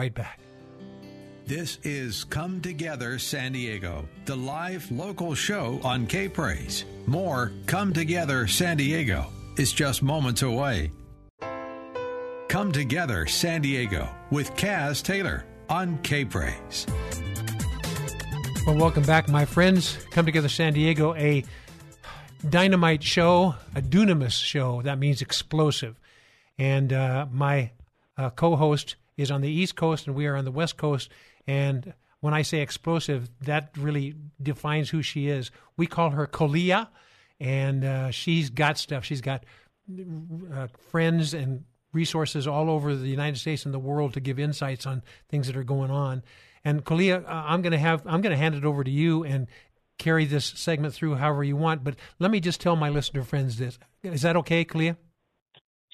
right 0.00 0.14
back. 0.14 0.40
This 1.44 1.76
is 1.82 2.24
Come 2.24 2.62
Together 2.62 3.18
San 3.18 3.52
Diego, 3.52 4.08
the 4.24 4.34
live 4.34 4.90
local 4.90 5.34
show 5.34 5.78
on 5.84 6.06
K 6.06 6.26
Praise. 6.26 6.86
More 7.06 7.52
Come 7.66 7.92
Together 7.92 8.46
San 8.46 8.78
Diego 8.78 9.26
is 9.58 9.74
just 9.74 10.02
moments 10.02 10.40
away. 10.40 10.90
Come 12.48 12.72
Together 12.72 13.26
San 13.26 13.60
Diego 13.60 14.08
with 14.30 14.54
Kaz 14.54 15.02
Taylor 15.02 15.44
on 15.68 15.98
K 15.98 16.24
Praise. 16.24 16.86
Well, 18.66 18.76
welcome 18.76 19.02
back, 19.02 19.28
my 19.28 19.44
friends. 19.44 19.98
Come 20.12 20.24
Together 20.24 20.48
San 20.48 20.72
Diego, 20.72 21.14
a 21.14 21.44
dynamite 22.48 23.02
show, 23.02 23.54
a 23.76 23.82
dunamis 23.82 24.32
show. 24.32 24.80
That 24.80 24.98
means 24.98 25.20
explosive. 25.20 26.00
And 26.56 26.90
uh, 26.90 27.26
my 27.30 27.72
uh, 28.16 28.30
co 28.30 28.56
host 28.56 28.96
is 29.20 29.30
on 29.30 29.40
the 29.40 29.50
East 29.50 29.76
Coast, 29.76 30.06
and 30.06 30.16
we 30.16 30.26
are 30.26 30.36
on 30.36 30.44
the 30.44 30.50
West 30.50 30.76
Coast. 30.76 31.10
And 31.46 31.94
when 32.20 32.34
I 32.34 32.42
say 32.42 32.60
explosive, 32.60 33.30
that 33.40 33.70
really 33.76 34.14
defines 34.42 34.90
who 34.90 35.02
she 35.02 35.28
is. 35.28 35.50
We 35.76 35.86
call 35.86 36.10
her 36.10 36.26
Kolia 36.26 36.88
and 37.40 37.84
uh, 37.84 38.10
she's 38.10 38.50
got 38.50 38.78
stuff. 38.78 39.04
She's 39.04 39.22
got 39.22 39.44
uh, 40.54 40.68
friends 40.90 41.34
and 41.34 41.64
resources 41.92 42.46
all 42.46 42.70
over 42.70 42.94
the 42.94 43.08
United 43.08 43.38
States 43.38 43.64
and 43.64 43.74
the 43.74 43.78
world 43.78 44.12
to 44.14 44.20
give 44.20 44.38
insights 44.38 44.86
on 44.86 45.02
things 45.28 45.46
that 45.46 45.56
are 45.56 45.64
going 45.64 45.90
on. 45.90 46.22
And 46.64 46.84
Kalia, 46.84 47.24
uh, 47.24 47.28
I'm 47.28 47.62
going 47.62 47.72
to 47.72 47.78
have 47.78 48.02
I'm 48.06 48.20
going 48.20 48.32
to 48.32 48.36
hand 48.36 48.54
it 48.54 48.64
over 48.64 48.84
to 48.84 48.90
you 48.90 49.24
and 49.24 49.46
carry 49.98 50.26
this 50.26 50.44
segment 50.44 50.94
through 50.94 51.14
however 51.14 51.42
you 51.42 51.56
want. 51.56 51.82
But 51.82 51.96
let 52.18 52.30
me 52.30 52.40
just 52.40 52.60
tell 52.60 52.76
my 52.76 52.90
listener 52.90 53.22
friends 53.22 53.56
this: 53.56 53.78
is 54.02 54.22
that 54.22 54.36
okay, 54.36 54.64
Kalia? 54.64 54.96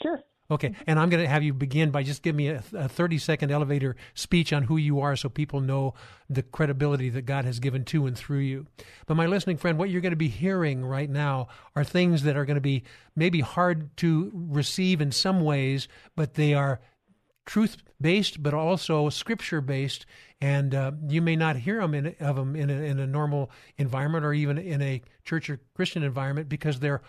Sure. 0.03 0.21
Okay, 0.49 0.75
and 0.87 0.99
I'm 0.99 1.11
going 1.11 1.23
to 1.23 1.29
have 1.29 1.43
you 1.43 1.53
begin 1.53 1.91
by 1.91 2.05
just 2.05 2.23
giving 2.23 2.37
me 2.37 2.49
a, 2.49 2.63
a 2.75 2.89
30 2.89 3.19
second 3.19 3.51
elevator 3.51 3.97
speech 4.15 4.53
on 4.53 4.65
who 4.65 4.77
you 4.77 5.01
are 5.01 5.17
so 5.17 5.29
people 5.29 5.61
know 5.61 5.95
the 6.31 6.43
credibility 6.43 7.11
that 7.11 7.23
God 7.23 7.45
has 7.45 7.59
given 7.59 7.85
to 7.87 8.07
and 8.07 8.17
through 8.17 8.39
you. 8.39 8.67
But, 9.07 9.17
my 9.17 9.27
listening 9.27 9.57
friend, 9.57 9.77
what 9.77 9.91
you're 9.91 10.01
going 10.01 10.11
to 10.11 10.17
be 10.17 10.29
hearing 10.29 10.85
right 10.85 11.11
now 11.11 11.49
are 11.75 11.83
things 11.83 12.23
that 12.23 12.37
are 12.37 12.45
going 12.45 12.57
to 12.57 12.61
be 12.61 12.85
maybe 13.17 13.41
hard 13.41 13.97
to 13.99 14.31
receive 14.33 15.01
in 15.01 15.11
some 15.11 15.41
ways, 15.41 15.89
but 16.15 16.35
they 16.35 16.55
are 16.55 16.81
truth 17.45 17.79
based, 18.01 18.43
but 18.43 18.55
also 18.55 19.09
scripture 19.09 19.61
based. 19.61 20.07
And 20.41 20.75
uh, 20.75 20.93
you 21.09 21.23
may 21.23 21.35
not 21.35 21.57
hear 21.57 21.81
them 21.81 21.95
in, 21.95 22.15
of 22.21 22.37
them 22.37 22.55
in 22.55 22.71
a, 22.71 22.75
in 22.75 22.99
a 22.99 23.07
normal 23.07 23.51
environment 23.79 24.25
or 24.25 24.35
even 24.35 24.59
in 24.59 24.83
a 24.83 25.01
church 25.25 25.49
or 25.49 25.61
Christian 25.75 26.03
environment 26.03 26.49
because 26.49 26.79
they're 26.79 27.03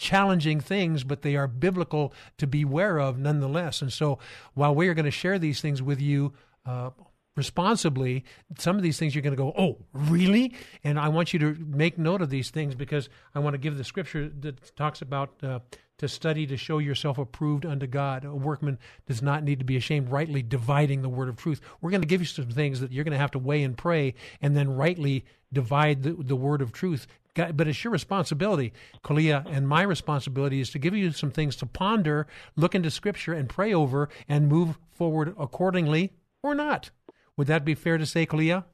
challenging 0.00 0.60
things, 0.60 1.04
but 1.04 1.22
they 1.22 1.36
are 1.36 1.46
biblical 1.46 2.12
to 2.38 2.46
beware 2.46 2.98
of 2.98 3.18
nonetheless. 3.18 3.82
And 3.82 3.92
so 3.92 4.18
while 4.54 4.74
we 4.74 4.88
are 4.88 4.94
going 4.94 5.04
to 5.04 5.10
share 5.10 5.38
these 5.38 5.60
things 5.60 5.82
with 5.82 6.00
you, 6.00 6.32
uh, 6.64 6.90
responsibly, 7.36 8.24
some 8.58 8.76
of 8.76 8.82
these 8.82 8.98
things 8.98 9.14
you're 9.14 9.22
going 9.22 9.36
to 9.36 9.42
go, 9.42 9.54
oh, 9.56 9.78
really? 9.92 10.54
And 10.82 10.98
I 10.98 11.08
want 11.08 11.32
you 11.32 11.38
to 11.40 11.54
make 11.54 11.98
note 11.98 12.22
of 12.22 12.30
these 12.30 12.50
things 12.50 12.74
because 12.74 13.08
I 13.34 13.38
want 13.38 13.54
to 13.54 13.58
give 13.58 13.76
the 13.76 13.84
scripture 13.84 14.30
that 14.40 14.74
talks 14.74 15.02
about 15.02 15.30
uh, 15.42 15.60
to 15.98 16.08
study 16.08 16.46
to 16.46 16.56
show 16.56 16.78
yourself 16.78 17.18
approved 17.18 17.66
unto 17.66 17.86
God. 17.86 18.24
A 18.24 18.34
workman 18.34 18.78
does 19.06 19.20
not 19.20 19.44
need 19.44 19.58
to 19.58 19.66
be 19.66 19.76
ashamed, 19.76 20.10
rightly 20.10 20.42
dividing 20.42 21.02
the 21.02 21.10
word 21.10 21.28
of 21.28 21.36
truth. 21.36 21.60
We're 21.82 21.90
going 21.90 22.00
to 22.00 22.08
give 22.08 22.22
you 22.22 22.26
some 22.26 22.48
things 22.48 22.80
that 22.80 22.90
you're 22.90 23.04
going 23.04 23.12
to 23.12 23.18
have 23.18 23.32
to 23.32 23.38
weigh 23.38 23.62
and 23.62 23.76
pray 23.76 24.14
and 24.40 24.56
then 24.56 24.74
rightly 24.74 25.26
divide 25.52 26.02
the, 26.02 26.12
the 26.12 26.36
word 26.36 26.62
of 26.62 26.72
truth. 26.72 27.06
But 27.34 27.68
it's 27.68 27.84
your 27.84 27.92
responsibility, 27.92 28.72
Kalia, 29.04 29.46
and 29.50 29.68
my 29.68 29.82
responsibility 29.82 30.60
is 30.60 30.70
to 30.70 30.78
give 30.78 30.94
you 30.94 31.12
some 31.12 31.30
things 31.30 31.56
to 31.56 31.66
ponder, 31.66 32.26
look 32.56 32.74
into 32.74 32.90
Scripture, 32.90 33.32
and 33.32 33.48
pray 33.48 33.72
over, 33.72 34.08
and 34.28 34.48
move 34.48 34.78
forward 34.90 35.34
accordingly 35.38 36.12
or 36.42 36.54
not. 36.54 36.90
Would 37.36 37.46
that 37.46 37.64
be 37.64 37.74
fair 37.74 37.98
to 37.98 38.06
say, 38.06 38.26
Kalia? 38.26 38.64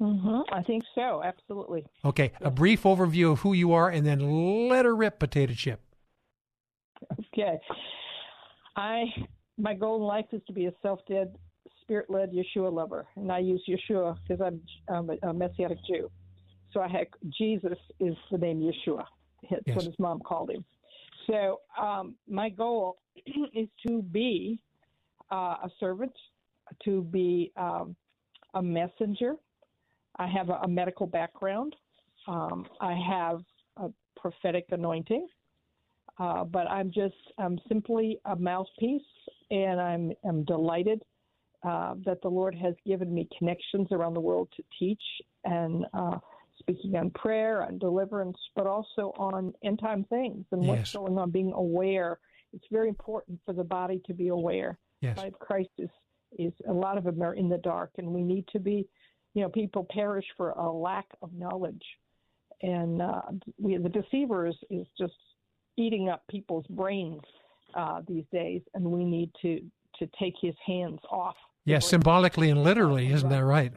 Mm-hmm. 0.00 0.54
I 0.54 0.62
think 0.62 0.82
so. 0.94 1.22
Absolutely. 1.22 1.84
Okay. 2.04 2.32
A 2.40 2.50
brief 2.50 2.84
overview 2.84 3.32
of 3.32 3.40
who 3.40 3.52
you 3.52 3.72
are, 3.74 3.90
and 3.90 4.06
then 4.06 4.68
let 4.68 4.86
her 4.86 4.96
rip, 4.96 5.18
potato 5.18 5.52
chip. 5.52 5.80
Okay. 7.34 7.58
I 8.76 9.04
my 9.58 9.74
goal 9.74 9.96
in 9.96 10.02
life 10.02 10.26
is 10.32 10.40
to 10.46 10.54
be 10.54 10.66
a 10.66 10.72
self-dead, 10.80 11.36
spirit-led 11.82 12.32
Yeshua 12.32 12.72
lover, 12.72 13.06
and 13.16 13.30
I 13.30 13.40
use 13.40 13.62
Yeshua 13.68 14.16
because 14.26 14.40
I'm, 14.40 14.62
I'm 14.88 15.10
a, 15.10 15.28
a 15.28 15.32
Messianic 15.34 15.78
Jew. 15.86 16.10
So 16.72 16.80
I 16.80 16.88
had 16.88 17.06
Jesus 17.36 17.78
is 17.98 18.14
the 18.30 18.38
name 18.38 18.60
Yeshua. 18.60 19.04
That's 19.50 19.62
yes. 19.66 19.76
what 19.76 19.84
his 19.84 19.98
mom 19.98 20.20
called 20.20 20.50
him. 20.50 20.64
So 21.26 21.60
um, 21.80 22.14
my 22.28 22.48
goal 22.48 22.98
is 23.54 23.68
to 23.86 24.02
be 24.02 24.60
uh, 25.32 25.56
a 25.64 25.70
servant, 25.78 26.12
to 26.84 27.02
be 27.02 27.52
um, 27.56 27.96
a 28.54 28.62
messenger. 28.62 29.34
I 30.16 30.26
have 30.26 30.50
a, 30.50 30.60
a 30.62 30.68
medical 30.68 31.06
background. 31.06 31.74
Um, 32.28 32.66
I 32.80 32.94
have 32.94 33.40
a 33.76 33.90
prophetic 34.16 34.66
anointing. 34.70 35.26
Uh, 36.18 36.44
but 36.44 36.70
I'm 36.70 36.90
just 36.92 37.14
I'm 37.38 37.58
simply 37.66 38.18
a 38.26 38.36
mouthpiece, 38.36 39.00
and 39.50 39.80
I'm 39.80 40.12
I'm 40.28 40.44
delighted 40.44 41.02
uh, 41.62 41.94
that 42.04 42.20
the 42.22 42.28
Lord 42.28 42.54
has 42.54 42.74
given 42.86 43.12
me 43.12 43.28
connections 43.38 43.88
around 43.90 44.14
the 44.14 44.20
world 44.20 44.48
to 44.56 44.62
teach 44.78 45.02
and 45.44 45.86
uh, 45.94 46.18
speaking 46.60 46.94
on 46.96 47.10
prayer 47.10 47.62
and 47.62 47.80
deliverance, 47.80 48.38
but 48.54 48.66
also 48.66 49.12
on 49.18 49.52
end 49.64 49.80
time 49.80 50.04
things 50.08 50.44
and 50.52 50.62
yes. 50.62 50.68
what's 50.68 50.92
going 50.92 51.18
on. 51.18 51.30
Being 51.30 51.52
aware. 51.52 52.18
It's 52.52 52.66
very 52.70 52.88
important 52.88 53.40
for 53.44 53.52
the 53.52 53.64
body 53.64 54.00
to 54.06 54.14
be 54.14 54.28
aware. 54.28 54.78
Yes. 55.00 55.16
The 55.20 55.30
Christ 55.30 55.70
is 55.78 55.90
is 56.38 56.52
a 56.68 56.72
lot 56.72 56.96
of 56.96 57.04
them 57.04 57.22
are 57.22 57.34
in 57.34 57.48
the 57.48 57.58
dark, 57.58 57.90
and 57.98 58.08
we 58.08 58.22
need 58.22 58.46
to 58.52 58.60
be. 58.60 58.86
You 59.34 59.42
know, 59.42 59.48
people 59.48 59.86
perish 59.88 60.24
for 60.36 60.50
a 60.50 60.68
lack 60.72 61.06
of 61.22 61.32
knowledge, 61.32 61.84
and 62.62 63.00
uh, 63.00 63.22
we, 63.58 63.76
the 63.76 63.88
deceiver 63.88 64.48
is, 64.48 64.56
is 64.70 64.88
just 64.98 65.14
eating 65.76 66.08
up 66.08 66.24
people's 66.28 66.66
brains 66.68 67.22
uh, 67.76 68.00
these 68.08 68.24
days, 68.32 68.62
and 68.74 68.84
we 68.84 69.04
need 69.04 69.30
to 69.42 69.60
to 69.98 70.08
take 70.18 70.34
his 70.40 70.54
hands 70.66 70.98
off. 71.10 71.36
Yes, 71.64 71.86
symbolically 71.86 72.50
and 72.50 72.64
literally, 72.64 73.12
isn't 73.12 73.28
that 73.28 73.44
right? 73.44 73.72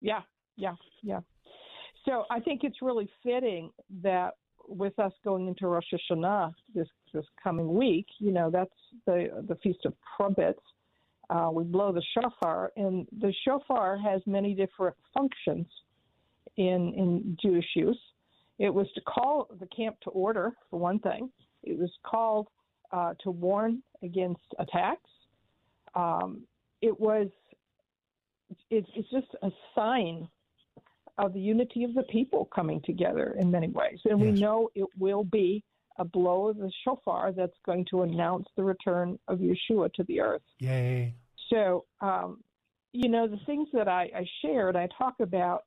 Yeah, 0.00 0.22
yeah, 0.56 0.74
yeah. 1.02 1.20
So 2.04 2.24
I 2.30 2.40
think 2.40 2.64
it's 2.64 2.82
really 2.82 3.08
fitting 3.22 3.70
that 4.02 4.34
with 4.68 4.98
us 4.98 5.12
going 5.24 5.48
into 5.48 5.66
Rosh 5.66 5.84
Hashanah 5.92 6.54
this 6.74 6.88
this 7.12 7.24
coming 7.42 7.74
week, 7.74 8.06
you 8.18 8.32
know, 8.32 8.50
that's 8.50 8.70
the 9.06 9.44
the 9.48 9.56
feast 9.56 9.80
of 9.84 9.94
trumpets. 10.16 10.60
Uh, 11.28 11.50
we 11.52 11.64
blow 11.64 11.92
the 11.92 12.02
shofar, 12.14 12.72
and 12.76 13.06
the 13.20 13.32
shofar 13.44 13.96
has 13.98 14.20
many 14.26 14.54
different 14.54 14.96
functions. 15.14 15.66
in 16.56 16.94
in 16.94 17.36
Jewish 17.42 17.66
use. 17.74 18.00
It 18.58 18.72
was 18.72 18.86
to 18.94 19.00
call 19.02 19.48
the 19.58 19.66
camp 19.68 19.96
to 20.02 20.10
order, 20.10 20.52
for 20.68 20.78
one 20.78 20.98
thing. 20.98 21.30
It 21.62 21.78
was 21.78 21.90
called 22.04 22.48
uh, 22.92 23.14
to 23.22 23.30
warn 23.30 23.82
against 24.02 24.42
attacks. 24.58 25.10
Um, 25.94 26.42
it 26.82 26.98
was 26.98 27.28
it, 28.70 28.84
it's 28.94 29.10
just 29.10 29.28
a 29.42 29.50
sign 29.74 30.28
of 31.18 31.32
the 31.32 31.40
unity 31.40 31.84
of 31.84 31.94
the 31.94 32.02
people 32.04 32.48
coming 32.54 32.80
together 32.84 33.36
in 33.38 33.50
many 33.50 33.68
ways, 33.68 33.98
and 34.04 34.20
yes. 34.20 34.32
we 34.32 34.40
know 34.40 34.68
it 34.74 34.88
will 34.98 35.24
be 35.24 35.62
a 35.98 36.04
blow 36.04 36.48
of 36.48 36.56
the 36.56 36.70
shofar 36.84 37.32
that's 37.32 37.56
going 37.66 37.84
to 37.90 38.02
announce 38.02 38.46
the 38.56 38.62
return 38.62 39.18
of 39.28 39.38
Yeshua 39.38 39.92
to 39.94 40.04
the 40.04 40.20
earth. 40.20 40.42
Yay! 40.58 41.14
So, 41.50 41.84
um, 42.00 42.42
you 42.92 43.08
know, 43.08 43.26
the 43.26 43.40
things 43.46 43.68
that 43.72 43.88
I, 43.88 44.10
I 44.14 44.26
share 44.42 44.68
and 44.68 44.78
I 44.78 44.88
talk 44.96 45.14
about, 45.20 45.64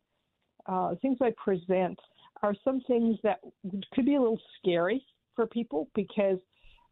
uh, 0.66 0.96
things 1.02 1.18
I 1.22 1.32
present 1.44 2.00
are 2.42 2.56
some 2.64 2.82
things 2.88 3.18
that 3.24 3.40
could 3.94 4.06
be 4.06 4.16
a 4.16 4.20
little 4.20 4.42
scary 4.60 5.06
for 5.36 5.48
people 5.48 5.90
because 5.96 6.38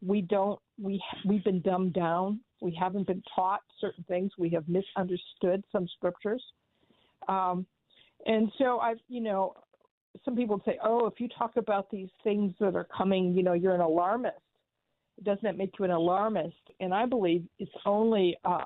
we 0.04 0.22
don't 0.22 0.58
we 0.80 1.02
we've 1.24 1.44
been 1.44 1.60
dumbed 1.60 1.92
down. 1.92 2.40
We 2.60 2.76
haven't 2.78 3.06
been 3.06 3.22
taught 3.34 3.60
certain 3.80 4.04
things. 4.04 4.32
We 4.38 4.50
have 4.50 4.64
misunderstood 4.68 5.64
some 5.72 5.86
scriptures, 5.96 6.42
um, 7.28 7.66
and 8.26 8.50
so 8.58 8.78
I've 8.78 8.98
you 9.08 9.20
know 9.20 9.54
some 10.24 10.36
people 10.36 10.60
say, 10.64 10.78
oh, 10.84 11.06
if 11.06 11.14
you 11.18 11.28
talk 11.28 11.56
about 11.56 11.90
these 11.90 12.10
things 12.22 12.52
that 12.60 12.76
are 12.76 12.86
coming, 12.96 13.34
you 13.34 13.42
know, 13.42 13.54
you're 13.54 13.74
an 13.74 13.80
alarmist. 13.80 14.36
Doesn't 15.22 15.42
that 15.42 15.56
make 15.56 15.72
you 15.78 15.84
an 15.84 15.90
alarmist? 15.90 16.56
And 16.80 16.92
I 16.92 17.06
believe 17.06 17.44
it's 17.58 17.72
only 17.86 18.36
uh, 18.44 18.64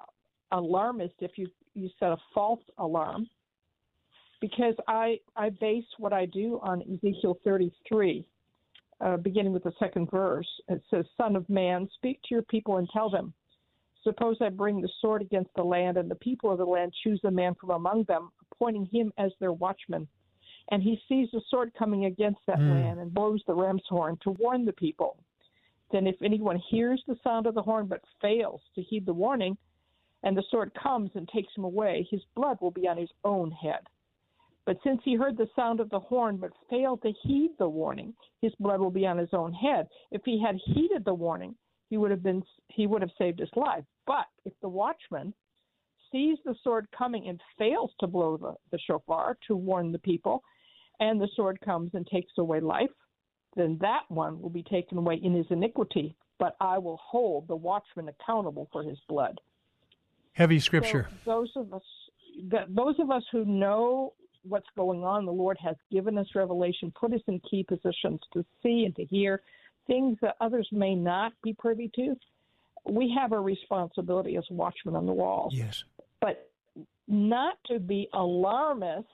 alarmist 0.52 1.14
if 1.20 1.32
you 1.36 1.48
you 1.75 1.90
set 2.00 2.10
a 2.10 2.16
false 2.34 2.62
alarm 2.78 3.28
because 4.40 4.75
I 4.88 5.18
I 5.36 5.50
base 5.50 5.84
what 5.98 6.12
I 6.12 6.26
do 6.26 6.58
on 6.62 6.82
Ezekiel 6.82 7.38
33 7.44 8.26
uh, 9.00 9.16
beginning 9.18 9.52
with 9.52 9.64
the 9.64 9.72
second 9.78 10.10
verse. 10.10 10.48
It 10.68 10.82
says, 10.90 11.04
Son 11.16 11.36
of 11.36 11.48
man, 11.48 11.88
speak 11.96 12.20
to 12.22 12.28
your 12.34 12.42
people 12.42 12.78
and 12.78 12.88
tell 12.92 13.10
them, 13.10 13.32
Suppose 14.04 14.36
I 14.40 14.50
bring 14.50 14.80
the 14.80 14.88
sword 15.00 15.20
against 15.20 15.50
the 15.56 15.64
land, 15.64 15.96
and 15.96 16.08
the 16.08 16.14
people 16.16 16.52
of 16.52 16.58
the 16.58 16.64
land 16.64 16.94
choose 17.02 17.20
a 17.25 17.30
man 17.30 17.56
from 17.60 17.70
among 17.70 18.04
them, 18.04 18.30
appointing 18.56 18.86
him 18.86 19.12
as 19.18 19.32
their 19.40 19.52
watchman. 19.52 20.08
And 20.70 20.82
he 20.82 21.00
sees 21.08 21.28
the 21.32 21.40
sword 21.48 21.72
coming 21.78 22.06
against 22.06 22.40
that 22.46 22.58
mm. 22.58 22.70
land 22.70 23.00
and 23.00 23.14
blows 23.14 23.42
the 23.46 23.54
ram's 23.54 23.82
horn 23.88 24.18
to 24.22 24.30
warn 24.30 24.64
the 24.64 24.72
people. 24.72 25.16
Then, 25.92 26.06
if 26.06 26.16
anyone 26.22 26.60
hears 26.70 27.02
the 27.06 27.16
sound 27.22 27.46
of 27.46 27.54
the 27.54 27.62
horn 27.62 27.86
but 27.86 28.02
fails 28.20 28.60
to 28.75 28.82
heed 28.82 29.06
the 29.06 29.12
warning, 29.12 29.56
and 30.25 30.36
the 30.36 30.42
sword 30.50 30.72
comes 30.75 31.10
and 31.14 31.28
takes 31.28 31.54
him 31.56 31.62
away, 31.62 32.06
his 32.10 32.22
blood 32.34 32.58
will 32.60 32.72
be 32.72 32.88
on 32.88 32.96
his 32.96 33.10
own 33.22 33.52
head. 33.52 33.86
But 34.64 34.78
since 34.82 35.00
he 35.04 35.14
heard 35.14 35.36
the 35.36 35.48
sound 35.54 35.78
of 35.78 35.90
the 35.90 36.00
horn 36.00 36.38
but 36.38 36.50
failed 36.68 37.02
to 37.02 37.12
heed 37.22 37.52
the 37.58 37.68
warning, 37.68 38.12
his 38.42 38.52
blood 38.58 38.80
will 38.80 38.90
be 38.90 39.06
on 39.06 39.18
his 39.18 39.32
own 39.32 39.52
head. 39.52 39.86
If 40.10 40.22
he 40.25 40.42
had 40.42 40.56
heeded 40.64 41.04
the 41.04 41.14
warning, 41.14 41.54
he 41.88 41.96
would 41.96 42.10
have 42.10 42.25
been 42.25 42.42
he 42.68 42.88
would 42.88 43.02
have 43.02 43.12
saved 43.16 43.38
his 43.38 43.48
life. 43.54 43.84
But 44.06 44.26
if 44.44 44.52
the 44.60 44.68
watchman 44.68 45.32
sees 46.16 46.38
the 46.44 46.54
sword 46.62 46.87
coming 46.96 47.28
and 47.28 47.40
fails 47.58 47.90
to 48.00 48.06
blow 48.06 48.37
the, 48.37 48.54
the 48.73 48.78
shofar 48.87 49.37
to 49.49 49.56
warn 49.56 49.92
the 49.92 49.99
people, 49.99 50.42
and 51.00 51.20
the 51.20 51.28
sword 51.37 51.61
comes 51.61 51.90
and 51.94 52.06
takes 52.06 52.32
away 52.38 52.61
life, 52.61 52.90
then 53.54 53.76
that 53.80 54.02
one 54.08 54.40
will 54.40 54.50
be 54.50 54.62
taken 54.62 54.99
away 54.99 55.20
in 55.23 55.35
his 55.35 55.46
iniquity. 55.50 56.16
But 56.38 56.56
I 56.61 56.78
will 56.78 57.00
hold 57.02 57.49
the 57.49 57.56
watchman 57.56 58.08
accountable 58.08 58.68
for 58.73 58.82
his 58.82 58.99
blood. 59.08 59.40
Heavy 60.32 60.61
scripture. 60.61 61.08
So 61.25 61.30
those 61.30 61.50
of 61.56 61.73
us, 61.73 61.82
those 62.68 62.99
of 62.99 63.11
us 63.11 63.23
who 63.32 63.44
know 63.46 64.12
what's 64.49 64.66
going 64.76 65.04
on. 65.04 65.25
The 65.25 65.32
Lord 65.32 65.58
has 65.62 65.76
given 65.90 66.18
us 66.18 66.26
revelation, 66.35 66.92
put 66.99 67.12
us 67.12 67.20
in 67.26 67.40
key 67.50 67.64
positions 67.64 68.20
to 68.32 68.44
see 68.62 68.85
and 68.85 68.94
to 68.96 69.04
hear 69.04 69.42
things 69.87 70.18
that 70.23 70.37
others 70.40 70.68
may 70.73 70.94
not 70.94 71.32
be 71.42 71.54
privy 71.54 71.90
to. 71.96 72.16
We 72.88 73.14
have 73.18 73.32
a 73.32 73.40
responsibility 73.40 74.37
as 74.37 74.44
watchmen 74.50 74.94
on 74.94 75.07
the 75.07 75.12
walls. 75.12 75.55
Yes. 75.55 75.85
But 76.20 76.50
not 77.09 77.55
to 77.66 77.79
be 77.79 78.09
alarmists 78.12 79.11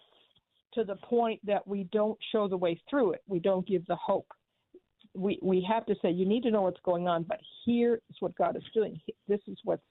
to 0.75 0.85
the 0.85 0.97
point 0.97 1.41
that 1.45 1.67
we 1.67 1.85
don't 1.93 2.19
show 2.33 2.49
the 2.49 2.57
way 2.57 2.81
through 2.89 3.13
it. 3.13 3.23
We 3.27 3.39
don't 3.39 3.67
give 3.67 3.87
the 3.87 3.97
hope. 3.97 4.27
We 5.15 5.39
we 5.43 5.67
have 5.69 5.85
to 5.87 5.95
say 6.01 6.11
you 6.11 6.27
need 6.27 6.43
to 6.45 6.51
know 6.51 6.63
what's 6.63 6.81
going 6.85 7.07
on, 7.07 7.25
but 7.25 7.39
here 7.65 8.01
is 8.09 8.17
what 8.21 8.35
God 8.37 8.57
is 8.57 8.63
doing. 8.73 8.99
This 9.29 9.41
is 9.47 9.59
what's 9.65 9.83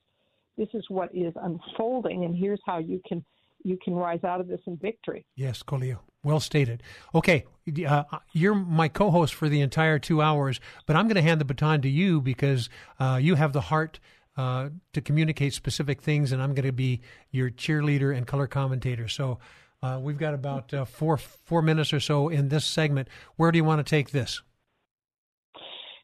this 0.58 0.68
is 0.74 0.84
what 0.88 1.14
is 1.14 1.32
unfolding, 1.36 2.24
and 2.24 2.36
here's 2.36 2.60
how 2.66 2.78
you 2.78 3.00
can 3.06 3.24
you 3.64 3.78
can 3.82 3.94
rise 3.94 4.24
out 4.24 4.40
of 4.40 4.48
this 4.48 4.60
in 4.66 4.76
victory. 4.76 5.24
Yes, 5.36 5.62
Colio. 5.62 6.00
Well 6.24 6.40
stated. 6.40 6.82
Okay, 7.14 7.44
uh, 7.86 8.04
you're 8.32 8.54
my 8.54 8.88
co-host 8.88 9.34
for 9.34 9.48
the 9.48 9.60
entire 9.60 9.98
two 9.98 10.20
hours, 10.20 10.60
but 10.86 10.96
I'm 10.96 11.06
going 11.06 11.16
to 11.16 11.22
hand 11.22 11.40
the 11.40 11.44
baton 11.44 11.82
to 11.82 11.88
you 11.88 12.20
because 12.20 12.68
uh, 12.98 13.18
you 13.20 13.36
have 13.36 13.52
the 13.52 13.62
heart 13.62 13.98
uh, 14.36 14.70
to 14.92 15.00
communicate 15.00 15.54
specific 15.54 16.00
things, 16.00 16.32
and 16.32 16.42
I'm 16.42 16.54
going 16.54 16.66
to 16.66 16.72
be 16.72 17.00
your 17.30 17.50
cheerleader 17.50 18.16
and 18.16 18.26
color 18.26 18.46
commentator. 18.46 19.08
So 19.08 19.38
uh, 19.82 19.98
we've 20.00 20.18
got 20.18 20.34
about 20.34 20.72
uh, 20.72 20.84
four 20.84 21.16
four 21.16 21.62
minutes 21.62 21.92
or 21.92 22.00
so 22.00 22.28
in 22.28 22.48
this 22.48 22.64
segment. 22.64 23.08
Where 23.36 23.52
do 23.52 23.58
you 23.58 23.64
want 23.64 23.84
to 23.84 23.88
take 23.88 24.10
this? 24.10 24.42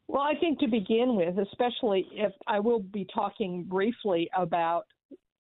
Well, 0.09 0.23
I 0.23 0.35
think 0.41 0.59
to 0.61 0.69
begin 0.69 1.17
with, 1.17 1.39
especially 1.39 2.07
if 2.13 2.33
I 2.47 2.61
will 2.61 2.81
be 2.81 3.07
talking 3.15 3.65
briefly 3.65 4.31
about 4.35 4.87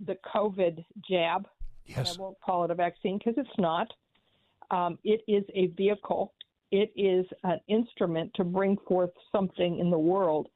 the 0.01 0.17
COVID 0.35 0.85
jab 1.09 1.49
Yes. 1.89 2.17
I 2.17 2.21
won't 2.21 2.41
call 2.41 2.65
it 2.65 2.71
a 2.71 2.75
vaccine 2.75 3.19
because 3.19 3.35
it's 3.37 3.59
not. 3.59 3.89
Um, 4.71 4.99
it 5.05 5.23
is 5.27 5.45
a 5.55 5.69
vehicle. 5.69 6.35
It 6.71 6.93
is 6.95 7.25
an 7.45 7.59
instrument 7.67 8.31
to 8.35 8.45
bring 8.45 8.77
forth 8.87 9.11
something 9.33 9.79
in 9.79 9.91
the 9.91 9.99
world 9.99 10.49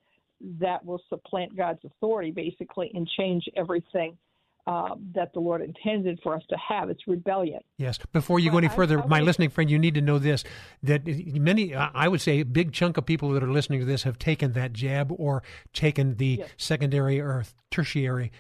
that 0.61 0.85
will 0.85 1.01
supplant 1.09 1.57
God's 1.57 1.81
authority, 1.85 2.31
basically, 2.31 2.91
and 2.95 3.09
change 3.17 3.45
everything 3.57 4.17
uh, 4.65 4.95
that 5.13 5.33
the 5.33 5.41
Lord 5.41 5.61
intended 5.61 6.21
for 6.23 6.37
us 6.37 6.43
to 6.49 6.57
have. 6.57 6.89
It's 6.89 7.09
rebellion. 7.09 7.61
Yes. 7.79 7.99
Before 8.13 8.39
you 8.39 8.51
go 8.51 8.59
any 8.59 8.69
further, 8.69 9.01
I, 9.01 9.03
I 9.03 9.07
my 9.07 9.21
listening 9.21 9.51
friend, 9.51 9.69
you 9.69 9.79
need 9.79 9.95
to 9.95 10.01
know 10.01 10.21
this: 10.21 10.45
that 10.85 11.05
many, 11.05 11.75
I 11.75 12.07
would 12.07 12.21
say, 12.21 12.39
a 12.41 12.45
big 12.45 12.73
chunk 12.73 12.97
of 12.97 13.05
people 13.05 13.31
that 13.31 13.43
are 13.43 13.51
listening 13.51 13.81
to 13.81 13.87
this 13.87 14.05
have 14.05 14.21
taken 14.21 14.53
that 14.53 14.73
jab 14.73 15.13
or 15.17 15.43
taken 15.73 16.17
the 16.17 16.39
yes. 16.41 16.49
secondary 16.57 17.21
or 17.21 17.45
tertiary 17.73 18.31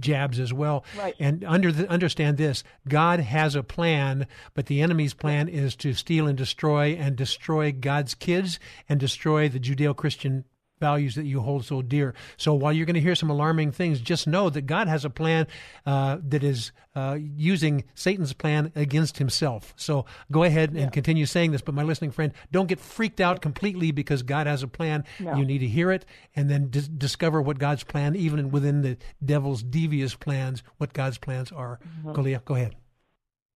jabs 0.00 0.40
as 0.40 0.52
well. 0.52 0.84
Right. 0.98 1.14
And 1.20 1.44
under 1.44 1.70
the, 1.70 1.88
understand 1.88 2.36
this: 2.36 2.64
God 2.88 3.20
has 3.20 3.54
a 3.54 3.62
plan, 3.62 4.26
but 4.54 4.66
the 4.66 4.82
enemy's 4.82 5.14
plan 5.14 5.48
is 5.48 5.76
to 5.76 5.94
steal 5.94 6.26
and 6.26 6.36
destroy 6.36 6.94
and 6.94 7.14
destroy 7.14 7.70
God's 7.70 8.14
kids 8.14 8.58
and 8.88 8.98
destroy 8.98 9.48
the 9.48 9.60
Judeo-Christian 9.60 10.46
values 10.80 11.14
that 11.14 11.26
you 11.26 11.40
hold 11.40 11.64
so 11.64 11.82
dear. 11.82 12.14
So 12.36 12.54
while 12.54 12.72
you're 12.72 12.86
going 12.86 12.94
to 12.94 13.00
hear 13.00 13.14
some 13.14 13.30
alarming 13.30 13.72
things, 13.72 14.00
just 14.00 14.26
know 14.26 14.50
that 14.50 14.62
God 14.62 14.88
has 14.88 15.04
a 15.04 15.10
plan 15.10 15.46
uh, 15.86 16.18
that 16.28 16.42
is 16.42 16.72
uh, 16.94 17.18
using 17.20 17.84
Satan's 17.94 18.32
plan 18.32 18.72
against 18.74 19.18
himself. 19.18 19.72
So 19.76 20.06
go 20.32 20.42
ahead 20.42 20.70
and 20.70 20.80
yeah. 20.80 20.88
continue 20.88 21.26
saying 21.26 21.52
this. 21.52 21.62
But 21.62 21.74
my 21.74 21.82
listening 21.82 22.10
friend, 22.10 22.32
don't 22.50 22.66
get 22.66 22.80
freaked 22.80 23.20
out 23.20 23.40
completely 23.40 23.92
because 23.92 24.22
God 24.22 24.46
has 24.46 24.62
a 24.62 24.68
plan. 24.68 25.04
No. 25.20 25.36
You 25.36 25.44
need 25.44 25.58
to 25.58 25.68
hear 25.68 25.92
it 25.92 26.04
and 26.34 26.50
then 26.50 26.70
dis- 26.70 26.88
discover 26.88 27.40
what 27.40 27.58
God's 27.58 27.84
plan, 27.84 28.16
even 28.16 28.50
within 28.50 28.82
the 28.82 28.96
devil's 29.24 29.62
devious 29.62 30.14
plans, 30.14 30.62
what 30.78 30.92
God's 30.92 31.18
plans 31.18 31.52
are. 31.52 31.78
Mm-hmm. 32.04 32.36
go 32.44 32.54
ahead. 32.54 32.74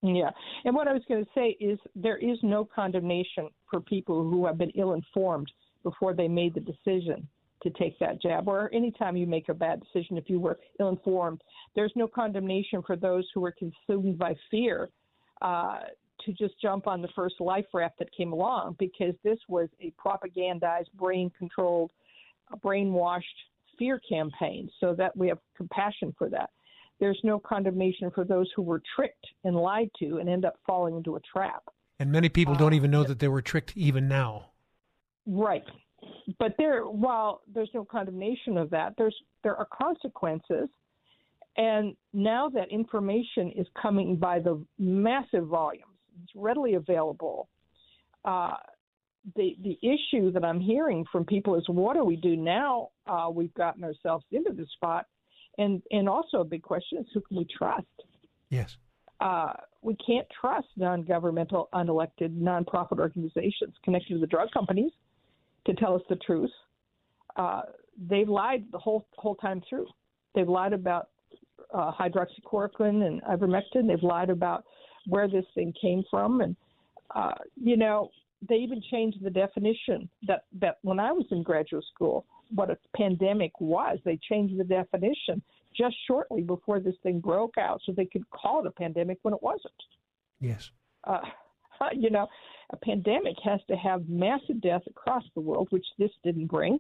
Yeah. 0.05 0.31
And 0.65 0.75
what 0.75 0.87
I 0.87 0.93
was 0.93 1.03
going 1.09 1.25
to 1.25 1.31
say 1.35 1.57
is 1.59 1.79
there 1.95 2.19
is 2.19 2.39
no 2.43 2.65
condemnation 2.65 3.49
for 3.71 3.81
people 3.81 4.29
who 4.29 4.45
have 4.45 4.59
been 4.59 4.71
ill 4.75 4.93
informed 4.93 5.51
before 5.85 6.15
they 6.15 6.27
made 6.27 6.55
the 6.55 6.61
decision 6.61 7.29
to 7.63 7.71
take 7.71 7.99
that 7.99 8.21
jab, 8.21 8.49
or 8.49 8.73
anytime 8.75 9.17
you 9.17 9.27
make 9.27 9.49
a 9.49 9.55
bad 9.55 9.81
decision 9.81 10.19
if 10.19 10.29
you 10.29 10.39
were 10.39 10.59
ill 10.81 10.91
informed. 10.91 11.41
There's 11.75 11.93
no 11.97 12.07
condemnation 12.07 12.83
for 12.83 12.97
those 12.97 13.27
who 13.33 13.41
were 13.41 13.55
consumed 13.59 14.19
by 14.19 14.35
fear 14.51 14.91
uh, 15.41 15.81
to 16.25 16.33
just 16.33 16.61
jump 16.61 16.87
on 16.87 17.01
the 17.01 17.09
first 17.15 17.37
life 17.41 17.65
raft 17.73 17.99
that 17.99 18.15
came 18.15 18.33
along 18.33 18.77
because 18.79 19.15
this 19.25 19.39
was 19.49 19.69
a 19.81 19.93
propagandized, 19.93 20.93
brain 20.95 21.31
controlled, 21.39 21.91
brainwashed 22.63 23.23
fear 23.79 24.01
campaign. 24.09 24.69
So 24.81 24.95
that 24.95 25.17
we 25.17 25.29
have 25.29 25.39
compassion 25.57 26.15
for 26.19 26.29
that. 26.31 26.51
There's 27.01 27.19
no 27.25 27.39
condemnation 27.39 28.11
for 28.15 28.25
those 28.25 28.49
who 28.55 28.63
were 28.63 28.83
tricked 28.95 29.27
and 29.45 29.57
lied 29.57 29.91
to 29.99 30.19
and 30.19 30.29
end 30.29 30.45
up 30.45 30.59
falling 30.67 30.97
into 30.97 31.17
a 31.17 31.21
trap. 31.21 31.65
And 31.99 32.13
many 32.13 32.29
people 32.29 32.55
don't 32.55 32.73
uh, 32.73 32.77
even 32.77 32.91
know 32.91 33.05
that 33.05 33.19
they 33.19 33.29
were 33.29 33.43
tricked 33.43 33.77
even 33.77 34.07
now. 34.07 34.51
Right. 35.27 35.65
But 36.39 36.55
there, 36.59 36.83
while 36.83 37.43
there's 37.53 37.71
no 37.75 37.85
condemnation 37.85 38.59
of 38.59 38.71
that, 38.71 38.95
there's 38.99 39.17
there 39.43 39.57
are 39.57 39.67
consequences, 39.67 40.69
and 41.57 41.97
now 42.13 42.49
that 42.51 42.71
information 42.71 43.53
is 43.57 43.67
coming 43.81 44.17
by 44.17 44.39
the 44.39 44.63
massive 44.79 45.47
volumes, 45.47 45.97
it's 46.23 46.33
readily 46.35 46.75
available. 46.75 47.49
Uh, 48.25 48.55
the 49.37 49.57
the 49.63 49.79
issue 49.83 50.31
that 50.33 50.45
I'm 50.45 50.61
hearing 50.61 51.05
from 51.11 51.25
people 51.25 51.55
is, 51.57 51.65
what 51.69 51.95
do 51.95 52.05
we 52.05 52.17
do 52.17 52.37
now? 52.37 52.91
Uh, 53.07 53.29
we've 53.33 53.55
gotten 53.55 53.85
ourselves 53.85 54.25
into 54.31 54.53
this 54.53 54.69
spot, 54.73 55.07
and 55.57 55.83
and 55.91 56.09
also 56.09 56.41
a 56.41 56.45
big 56.45 56.63
question 56.63 56.99
is, 56.99 57.07
who 57.15 57.23
can 57.23 57.39
we 57.39 57.47
trust? 57.57 57.87
Yes. 58.51 58.77
Uh, 59.21 59.55
we 59.81 59.97
can't 60.07 60.27
trust 60.39 60.67
non-governmental, 60.77 61.69
unelected, 61.73 62.37
nonprofit 62.39 62.99
organizations 62.99 63.75
connected 63.85 64.15
to 64.15 64.19
the 64.19 64.27
drug 64.27 64.51
companies 64.51 64.91
to 65.67 65.75
tell 65.75 65.95
us 65.95 66.03
the 66.09 66.17
truth. 66.17 66.51
Uh, 67.37 67.63
they've 68.09 68.29
lied 68.29 68.65
the 68.73 68.79
whole 68.79 69.07
whole 69.17 69.37
time 69.37 69.63
through. 69.69 69.87
They've 70.35 70.49
lied 70.49 70.73
about 70.73 71.09
uh, 71.73 71.93
hydroxychloroquine 71.93 73.07
and 73.07 73.23
ivermectin. 73.23 73.87
They've 73.87 74.03
lied 74.03 74.31
about 74.31 74.65
where 75.07 75.29
this 75.29 75.45
thing 75.55 75.73
came 75.81 76.05
from, 76.11 76.41
and 76.41 76.57
uh, 77.15 77.33
you 77.57 77.77
know 77.77 78.11
they 78.49 78.57
even 78.57 78.83
changed 78.91 79.19
the 79.23 79.31
definition 79.31 80.09
that 80.27 80.45
that 80.61 80.79
when 80.83 81.01
I 81.01 81.13
was 81.13 81.27
in 81.31 81.43
graduate 81.43 81.85
school, 81.95 82.27
what 82.55 82.71
a 82.71 82.79
pandemic 82.97 83.53
was. 83.61 83.99
They 84.05 84.19
changed 84.29 84.59
the 84.59 84.65
definition 84.65 85.43
just 85.77 85.97
shortly 86.07 86.43
before 86.43 86.81
this 86.81 86.95
thing 87.03 87.21
broke 87.21 87.59
out, 87.59 87.81
so 87.85 87.93
they 87.93 88.07
could 88.07 88.29
call 88.31 88.61
it 88.61 88.67
a 88.67 88.71
pandemic 88.71 89.19
when 89.23 89.35
it 89.35 89.43
wasn't. 89.43 89.75
Yes. 90.41 90.71
Uh, 91.05 91.21
you 91.93 92.11
know, 92.11 92.29
a 92.71 92.77
pandemic 92.77 93.37
has 93.45 93.61
to 93.69 93.77
have 93.77 94.09
massive 94.09 94.61
death 94.61 94.83
across 94.89 95.25
the 95.35 95.41
world, 95.41 95.69
which 95.71 95.87
this 95.99 96.11
didn't 96.23 96.47
bring. 96.47 96.79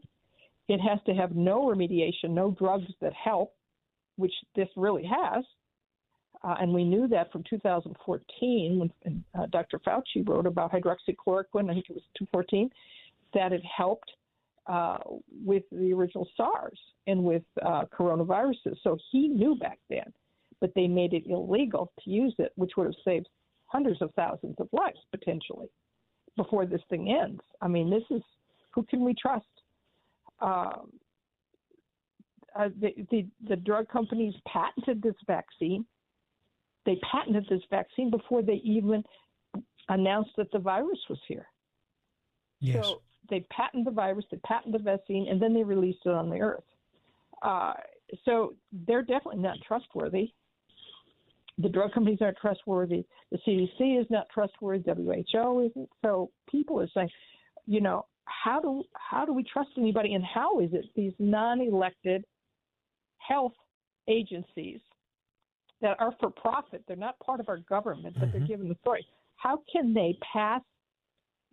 It 0.69 0.81
has 0.81 0.99
to 1.07 1.15
have 1.15 1.35
no 1.35 1.67
remediation, 1.67 2.31
no 2.31 2.51
drugs 2.53 2.91
that 3.01 3.13
help, 3.13 3.55
which 4.17 4.33
this 4.57 4.69
really 4.77 5.05
has. 5.05 5.45
Uh, 6.43 6.57
and 6.61 6.73
we 6.73 6.85
knew 6.85 7.09
that 7.09 7.33
from 7.33 7.43
2014 7.49 8.91
when 9.05 9.25
uh, 9.39 9.47
Dr. 9.47 9.79
Fauci 9.79 10.27
wrote 10.27 10.47
about 10.47 10.73
hydroxychloroquine, 10.73 11.71
I 11.71 11.75
think 11.75 11.87
it 11.89 11.95
was 11.95 12.03
2014, 12.19 12.71
that 13.33 13.53
it 13.53 13.63
helped 13.65 14.11
uh, 14.67 14.99
with 15.45 15.65
the 15.73 15.93
original 15.93 16.29
SARS 16.37 16.79
and 17.07 17.23
with 17.23 17.43
uh, 17.65 17.85
coronaviruses. 17.99 18.77
So 18.83 18.97
he 19.11 19.29
knew 19.29 19.57
back 19.57 19.79
then, 19.89 20.13
but 20.61 20.73
they 20.75 20.87
made 20.87 21.13
it 21.13 21.25
illegal 21.27 21.93
to 22.03 22.11
use 22.11 22.35
it, 22.39 22.53
which 22.57 22.73
would 22.77 22.87
have 22.87 22.95
saved 23.05 23.29
hundreds 23.75 24.01
of 24.01 24.11
thousands 24.15 24.55
of 24.59 24.69
lives 24.73 24.99
potentially 25.11 25.67
before 26.37 26.65
this 26.65 26.81
thing 26.89 27.11
ends. 27.11 27.41
I 27.61 27.69
mean, 27.69 27.91
this 27.91 28.05
is 28.11 28.23
who 28.73 28.85
can 28.85 29.05
we 29.05 29.15
trust? 29.15 29.45
Um, 30.41 30.93
uh, 32.57 32.69
the, 32.81 32.95
the 33.11 33.27
the 33.49 33.57
drug 33.57 33.89
companies 33.89 34.35
patented 34.47 35.03
this 35.03 35.15
vaccine. 35.27 35.85
They 36.87 36.99
patented 37.11 37.47
this 37.49 37.63
vaccine 37.71 38.11
before 38.11 38.43
they 38.43 38.61
even 38.65 39.03
announced 39.89 40.31
that 40.37 40.53
the 40.53 40.59
virus 40.59 40.99
was 41.09 41.19
here. 41.27 41.47
Yes. 42.61 42.85
So 42.85 43.03
they 43.29 43.41
patent 43.51 43.85
the 43.85 43.91
virus, 43.91 44.25
they 44.31 44.37
patent 44.39 44.73
the 44.73 44.79
vaccine, 44.79 45.27
and 45.29 45.41
then 45.41 45.55
they 45.55 45.65
released 45.65 46.01
it 46.05 46.13
on 46.13 46.31
the 46.31 46.41
earth. 46.41 46.65
Uh, 47.43 47.75
so 48.25 48.55
they're 48.87 49.03
definitely 49.03 49.43
not 49.43 49.57
trustworthy. 49.67 50.33
The 51.59 51.69
drug 51.69 51.93
companies 51.93 52.19
aren't 52.21 52.37
trustworthy. 52.39 53.05
The 53.31 53.39
CDC 53.47 54.01
is 54.01 54.07
not 54.11 54.27
trustworthy. 54.33 54.85
WHO 54.91 55.61
isn't. 55.61 55.89
So 56.05 56.31
people 56.51 56.81
are 56.81 56.89
saying, 56.93 57.11
you 57.67 57.81
know, 57.81 58.07
how 58.25 58.61
do 58.61 58.83
how 58.95 59.25
do 59.25 59.33
we 59.33 59.45
trust 59.45 59.71
anybody, 59.77 60.15
and 60.15 60.25
how 60.25 60.61
is 60.61 60.71
it 60.73 60.87
these 60.97 61.13
non-elected 61.19 62.25
health 63.19 63.53
agencies 64.09 64.81
that 65.81 65.97
are 66.01 66.15
for 66.21 66.31
profit? 66.31 66.83
They're 66.89 66.97
not 66.97 67.19
part 67.21 67.41
of 67.41 67.49
our 67.49 67.59
government, 67.59 68.17
but 68.19 68.29
mm-hmm. 68.29 68.39
they're 68.39 68.47
given 68.49 68.69
the 68.69 68.75
authority. 68.75 69.07
How 69.37 69.63
can 69.71 69.93
they 69.93 70.17
pass 70.33 70.63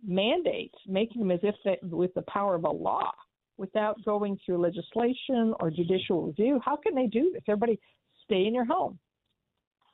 mandates, 0.02 0.74
making 0.86 1.20
them 1.20 1.30
as 1.30 1.40
if 1.42 1.54
they, 1.64 1.78
with 1.82 2.12
the 2.14 2.22
power 2.22 2.54
of 2.54 2.64
a 2.64 2.70
law 2.70 3.12
without 3.56 4.02
going 4.04 4.38
through 4.44 4.58
legislation 4.58 5.54
or 5.60 5.70
judicial 5.70 6.26
review. 6.26 6.60
How 6.64 6.76
can 6.76 6.94
they 6.94 7.06
do 7.06 7.30
this? 7.32 7.42
Everybody 7.48 7.78
stay 8.24 8.46
in 8.46 8.54
your 8.54 8.64
home. 8.64 8.98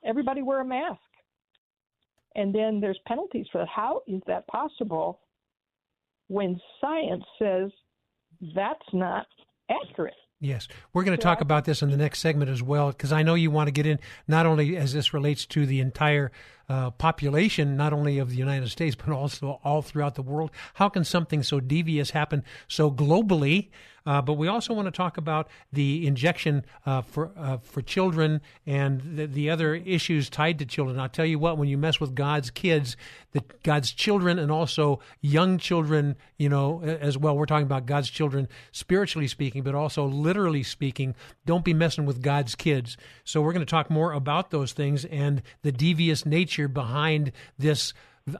Everybody 0.05 0.43
wear 0.43 0.61
a 0.61 0.65
mask. 0.65 1.01
And 2.35 2.55
then 2.55 2.81
there's 2.81 2.99
penalties 3.07 3.47
for 3.51 3.59
that. 3.59 3.69
How 3.69 4.03
is 4.07 4.23
that 4.27 4.47
possible 4.47 5.21
when 6.29 6.61
science 6.81 7.25
says 7.39 7.71
that's 8.55 8.81
not 8.93 9.27
accurate? 9.71 10.15
Yes, 10.41 10.69
we're 10.93 11.03
going 11.03 11.17
to 11.17 11.23
talk 11.23 11.41
about 11.41 11.65
this 11.65 11.83
in 11.83 11.91
the 11.91 11.97
next 11.97 12.21
segment 12.21 12.49
as 12.49 12.63
well, 12.63 12.89
because 12.89 13.13
I 13.13 13.25
know 13.25 13.35
you 13.35 13.51
want 13.51 13.67
to 13.67 13.73
get 13.73 13.87
in 13.87 13.99
not 14.29 14.47
only 14.47 14.77
as 14.77 14.93
this 14.93 15.13
relates 15.13 15.45
to 15.47 15.67
the 15.67 15.81
entire 15.81 16.31
uh, 16.69 16.91
population, 16.91 17.77
not 17.77 17.93
only 17.93 18.19
of 18.19 18.31
the 18.31 18.37
United 18.37 18.69
States, 18.69 18.95
but 18.95 19.09
also 19.09 19.61
all 19.65 19.83
throughout 19.83 20.15
the 20.15 20.23
world. 20.23 20.51
How 20.75 20.89
can 20.89 21.05
something 21.05 21.43
so 21.43 21.61
devious 21.61 22.11
happen 22.11 22.45
so 22.69 22.91
globally? 22.91 23.69
Uh, 24.09 24.23
but 24.23 24.35
we 24.35 24.49
also 24.49 24.73
want 24.73 24.87
to 24.87 24.91
talk 24.91 25.19
about 25.19 25.51
the 25.71 26.07
injection 26.07 26.65
uh, 26.87 27.03
for 27.03 27.31
uh, 27.37 27.59
for 27.59 27.83
children 27.83 28.41
and 28.67 29.03
the, 29.19 29.27
the, 29.27 29.51
other 29.51 29.75
issues 29.75 30.31
tied 30.31 30.59
to 30.59 30.65
children. 30.65 30.99
I'll 30.99 31.11
tell 31.11 31.27
you 31.27 31.39
what, 31.39 31.59
when 31.59 31.69
you 31.69 31.77
mess 31.77 32.01
with 32.01 32.15
God's 32.15 32.49
kids, 32.49 32.97
that 33.33 33.63
God's 33.63 33.93
children 33.93 34.39
and 34.39 34.51
also 34.51 35.01
young 35.21 35.59
children, 35.59 36.17
you 36.39 36.49
know, 36.49 36.81
as 36.83 37.19
well. 37.19 37.37
We're 37.37 37.45
talking 37.45 37.67
about 37.67 37.85
God's 37.85 38.09
children 38.09 38.49
spiritually 38.73 39.29
speaking, 39.29 39.63
but 39.63 39.75
also 39.75 40.07
literally 40.07 40.63
speaking. 40.63 41.15
Don't 41.45 41.65
be 41.65 41.75
messing 41.75 42.07
with 42.07 42.23
God's 42.23 42.55
kids. 42.55 42.97
So 43.25 43.43
we're 43.43 43.53
going 43.53 43.67
to 43.67 43.71
talk 43.71 43.91
more 43.91 44.13
about 44.13 44.51
those 44.51 44.73
things 44.73 45.05
and 45.05 45.43
the 45.61 45.73
devious 45.73 46.25
nature 46.25 46.58
behind 46.67 47.31
this. 47.59 47.95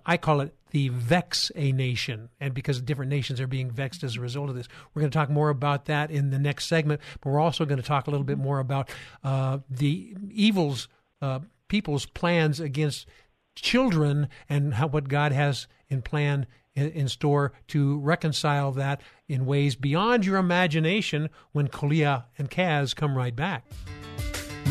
I 0.05 0.17
call 0.17 0.41
it 0.41 0.55
the 0.71 0.89
vex 0.89 1.53
a 1.55 1.73
nation, 1.73 2.29
and 2.41 2.53
because 2.53 2.81
different 2.81 3.11
nations 3.11 3.41
are 3.41 3.47
being 3.47 3.71
vexed 3.71 4.03
as 4.03 4.17
a 4.17 4.21
result 4.21 4.51
of 4.51 4.57
this. 4.57 4.69
We're 4.93 5.01
going 5.01 5.11
to 5.11 5.17
talk 5.17 5.31
more 5.31 5.49
about 5.49 5.87
that 5.87 6.11
in 6.11 6.31
the 6.31 6.39
next 6.39 6.67
segment, 6.67 7.01
but 7.21 7.31
we're 7.31 7.41
also 7.41 7.65
going 7.65 7.81
to 7.81 7.87
talk 7.87 8.07
a 8.07 8.11
little 8.11 8.27
bit 8.27 8.39
more 8.39 8.59
about 8.59 8.91
uh, 9.23 9.59
the 9.71 10.15
evils, 10.31 10.89
uh, 11.23 11.41
people's 11.69 12.07
plans 12.07 12.61
against 12.61 13.07
children, 13.55 14.29
and 14.49 14.75
how 14.75 14.89
what 14.89 15.09
God 15.09 15.33
has 15.33 15.69
in 15.89 16.03
plan 16.03 16.47
in 16.75 17.09
store 17.09 17.53
to 17.69 17.99
reconcile 17.99 18.73
that 18.73 19.01
in 19.29 19.47
ways 19.47 19.75
beyond 19.75 20.25
your 20.25 20.37
imagination 20.37 21.29
when 21.53 21.69
Kalia 21.69 22.25
and 22.39 22.51
Kaz 22.51 22.95
come 22.95 23.17
right 23.17 23.35
back. 23.35 23.65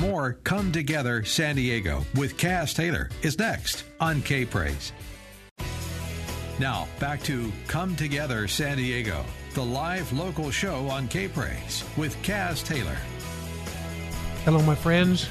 More 0.07 0.37
Come 0.45 0.71
Together 0.71 1.25
San 1.25 1.57
Diego 1.57 2.01
with 2.15 2.37
Kaz 2.37 2.73
Taylor 2.73 3.09
is 3.23 3.37
next 3.37 3.83
on 3.99 4.21
K 4.21 4.45
Praise. 4.45 4.93
Now, 6.59 6.87
back 6.97 7.21
to 7.23 7.51
Come 7.67 7.93
Together 7.97 8.47
San 8.47 8.77
Diego, 8.77 9.25
the 9.53 9.65
live 9.65 10.09
local 10.13 10.49
show 10.49 10.87
on 10.87 11.09
K 11.09 11.27
Praise 11.27 11.83
with 11.97 12.15
Kaz 12.21 12.65
Taylor. 12.65 12.95
Hello, 14.45 14.61
my 14.61 14.75
friends. 14.75 15.27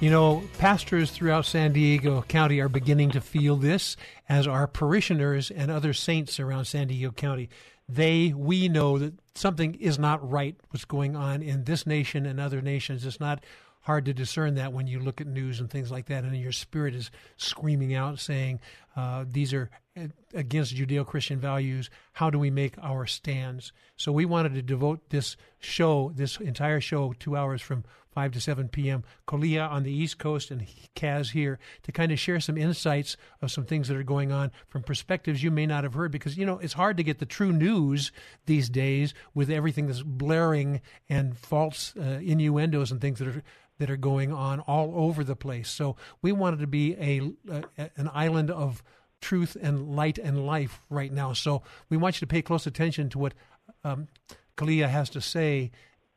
You 0.00 0.10
know, 0.10 0.42
pastors 0.58 1.12
throughout 1.12 1.46
San 1.46 1.72
Diego 1.72 2.22
County 2.22 2.58
are 2.58 2.68
beginning 2.68 3.12
to 3.12 3.20
feel 3.20 3.54
this, 3.54 3.96
as 4.28 4.48
are 4.48 4.66
parishioners 4.66 5.48
and 5.48 5.70
other 5.70 5.92
saints 5.92 6.40
around 6.40 6.64
San 6.64 6.88
Diego 6.88 7.12
County. 7.12 7.50
They, 7.88 8.32
we 8.36 8.68
know 8.68 8.98
that 8.98 9.14
something 9.36 9.76
is 9.76 9.96
not 9.96 10.28
right 10.28 10.56
what's 10.70 10.84
going 10.84 11.14
on 11.14 11.40
in 11.40 11.64
this 11.64 11.86
nation 11.86 12.26
and 12.26 12.40
other 12.40 12.60
nations. 12.60 13.06
It's 13.06 13.20
not 13.20 13.44
hard 13.88 14.04
to 14.04 14.12
discern 14.12 14.56
that 14.56 14.74
when 14.74 14.86
you 14.86 15.00
look 15.00 15.18
at 15.18 15.26
news 15.26 15.60
and 15.60 15.70
things 15.70 15.90
like 15.90 16.04
that, 16.08 16.22
and 16.22 16.36
your 16.36 16.52
spirit 16.52 16.94
is 16.94 17.10
screaming 17.38 17.94
out, 17.94 18.18
saying, 18.18 18.60
uh, 18.94 19.24
"These 19.26 19.54
are 19.54 19.70
against 20.34 20.76
Judeo-Christian 20.76 21.40
values. 21.40 21.88
How 22.12 22.28
do 22.28 22.38
we 22.38 22.50
make 22.50 22.74
our 22.82 23.06
stands?" 23.06 23.72
So 23.96 24.12
we 24.12 24.26
wanted 24.26 24.52
to 24.54 24.62
devote 24.62 25.08
this 25.08 25.38
show, 25.58 26.12
this 26.14 26.36
entire 26.36 26.82
show, 26.82 27.14
two 27.14 27.34
hours 27.34 27.62
from 27.62 27.82
5 28.10 28.32
to 28.32 28.40
7 28.42 28.68
p.m. 28.68 29.04
Kolia 29.26 29.70
on 29.70 29.84
the 29.84 29.92
East 29.92 30.18
Coast 30.18 30.50
and 30.50 30.66
Kaz 30.94 31.30
here 31.30 31.58
to 31.84 31.92
kind 31.92 32.12
of 32.12 32.18
share 32.18 32.40
some 32.40 32.58
insights 32.58 33.16
of 33.40 33.50
some 33.50 33.64
things 33.64 33.88
that 33.88 33.96
are 33.96 34.02
going 34.02 34.32
on 34.32 34.50
from 34.66 34.82
perspectives 34.82 35.42
you 35.42 35.50
may 35.50 35.66
not 35.66 35.84
have 35.84 35.94
heard 35.94 36.10
because, 36.10 36.36
you 36.36 36.44
know, 36.44 36.58
it's 36.58 36.72
hard 36.74 36.98
to 36.98 37.02
get 37.02 37.20
the 37.20 37.26
true 37.26 37.52
news 37.52 38.12
these 38.44 38.68
days 38.68 39.14
with 39.34 39.50
everything 39.50 39.86
that's 39.86 40.02
blaring 40.02 40.82
and 41.08 41.38
false 41.38 41.94
uh, 41.96 42.18
innuendos 42.20 42.90
and 42.90 43.00
things 43.00 43.18
that 43.20 43.28
are 43.28 43.42
that 43.78 43.90
are 43.90 43.96
going 43.96 44.32
on 44.32 44.60
all 44.60 44.92
over 44.96 45.24
the 45.24 45.36
place. 45.36 45.68
So 45.68 45.96
we 46.20 46.32
wanted 46.32 46.60
to 46.60 46.66
be 46.66 46.94
a, 46.94 47.32
a 47.50 47.90
an 47.96 48.10
island 48.12 48.50
of 48.50 48.82
truth 49.20 49.56
and 49.60 49.96
light 49.96 50.18
and 50.18 50.46
life 50.46 50.80
right 50.90 51.12
now. 51.12 51.32
So 51.32 51.62
we 51.88 51.96
want 51.96 52.16
you 52.16 52.20
to 52.20 52.26
pay 52.26 52.42
close 52.42 52.66
attention 52.66 53.08
to 53.10 53.18
what 53.18 53.34
um, 53.84 54.08
Kalia 54.56 54.88
has 54.88 55.10
to 55.10 55.20
say 55.20 55.70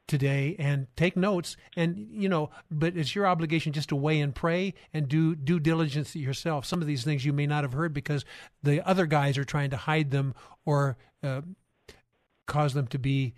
today 0.08 0.56
and 0.60 0.88
take 0.97 1.15
notes 1.15 1.56
and 1.78 2.08
you 2.12 2.28
know 2.28 2.50
but 2.69 2.97
it's 2.97 3.15
your 3.15 3.26
obligation 3.26 3.71
just 3.71 3.88
to 3.88 3.95
weigh 3.95 4.19
and 4.19 4.36
pray 4.36 4.74
and 4.93 5.08
do 5.08 5.36
due 5.36 5.60
diligence 5.60 6.13
yourself 6.17 6.65
some 6.65 6.82
of 6.82 6.88
these 6.88 7.06
things 7.06 7.24
you 7.24 7.32
may 7.32 7.47
not 7.47 7.63
have 7.63 7.71
heard 7.71 7.93
because 7.93 8.26
the 8.62 8.86
other 8.86 9.06
guys 9.06 9.38
are 9.38 9.45
trying 9.45 9.69
to 9.69 9.78
hide 9.78 10.12
them 10.12 10.34
or 10.65 10.97
uh, 11.24 11.39
cause 12.45 12.74
them 12.74 12.88
to 12.88 13.00
be 13.00 13.34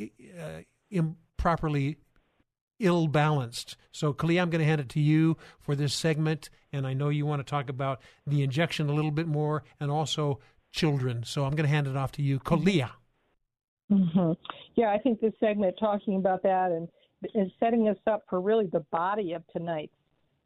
uh, 0.00 0.60
improperly 0.90 1.98
ill 2.80 3.06
balanced. 3.06 3.76
So, 3.92 4.12
Kali, 4.12 4.38
I'm 4.38 4.50
going 4.50 4.60
to 4.60 4.66
hand 4.66 4.80
it 4.80 4.88
to 4.90 5.00
you 5.00 5.36
for 5.58 5.74
this 5.74 5.94
segment. 5.94 6.50
And 6.72 6.86
I 6.86 6.92
know 6.92 7.08
you 7.08 7.26
want 7.26 7.40
to 7.40 7.48
talk 7.48 7.68
about 7.68 8.00
the 8.26 8.42
injection 8.42 8.88
a 8.88 8.92
little 8.92 9.10
bit 9.10 9.26
more 9.26 9.64
and 9.78 9.90
also 9.90 10.40
children. 10.72 11.24
So, 11.24 11.44
I'm 11.44 11.54
going 11.54 11.68
to 11.68 11.74
hand 11.74 11.86
it 11.86 11.96
off 11.96 12.12
to 12.12 12.22
you, 12.22 12.38
Kalia. 12.40 12.90
Mm-hmm. 13.90 14.32
Yeah, 14.76 14.90
I 14.90 14.98
think 14.98 15.20
this 15.20 15.34
segment 15.40 15.76
talking 15.78 16.16
about 16.16 16.42
that 16.42 16.70
and 16.70 16.88
is 17.34 17.50
setting 17.60 17.88
us 17.88 17.96
up 18.06 18.24
for 18.28 18.40
really 18.40 18.66
the 18.66 18.84
body 18.90 19.32
of 19.32 19.42
tonight's 19.48 19.94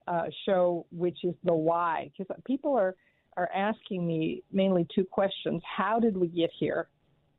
uh, 0.06 0.24
show, 0.46 0.86
which 0.90 1.18
is 1.24 1.34
the 1.44 1.54
why, 1.54 2.10
because 2.16 2.34
people 2.44 2.74
are 2.74 2.94
are 3.36 3.50
asking 3.54 4.06
me 4.06 4.42
mainly 4.52 4.86
two 4.94 5.04
questions: 5.04 5.62
How 5.64 6.00
did 6.00 6.16
we 6.16 6.28
get 6.28 6.50
here? 6.58 6.88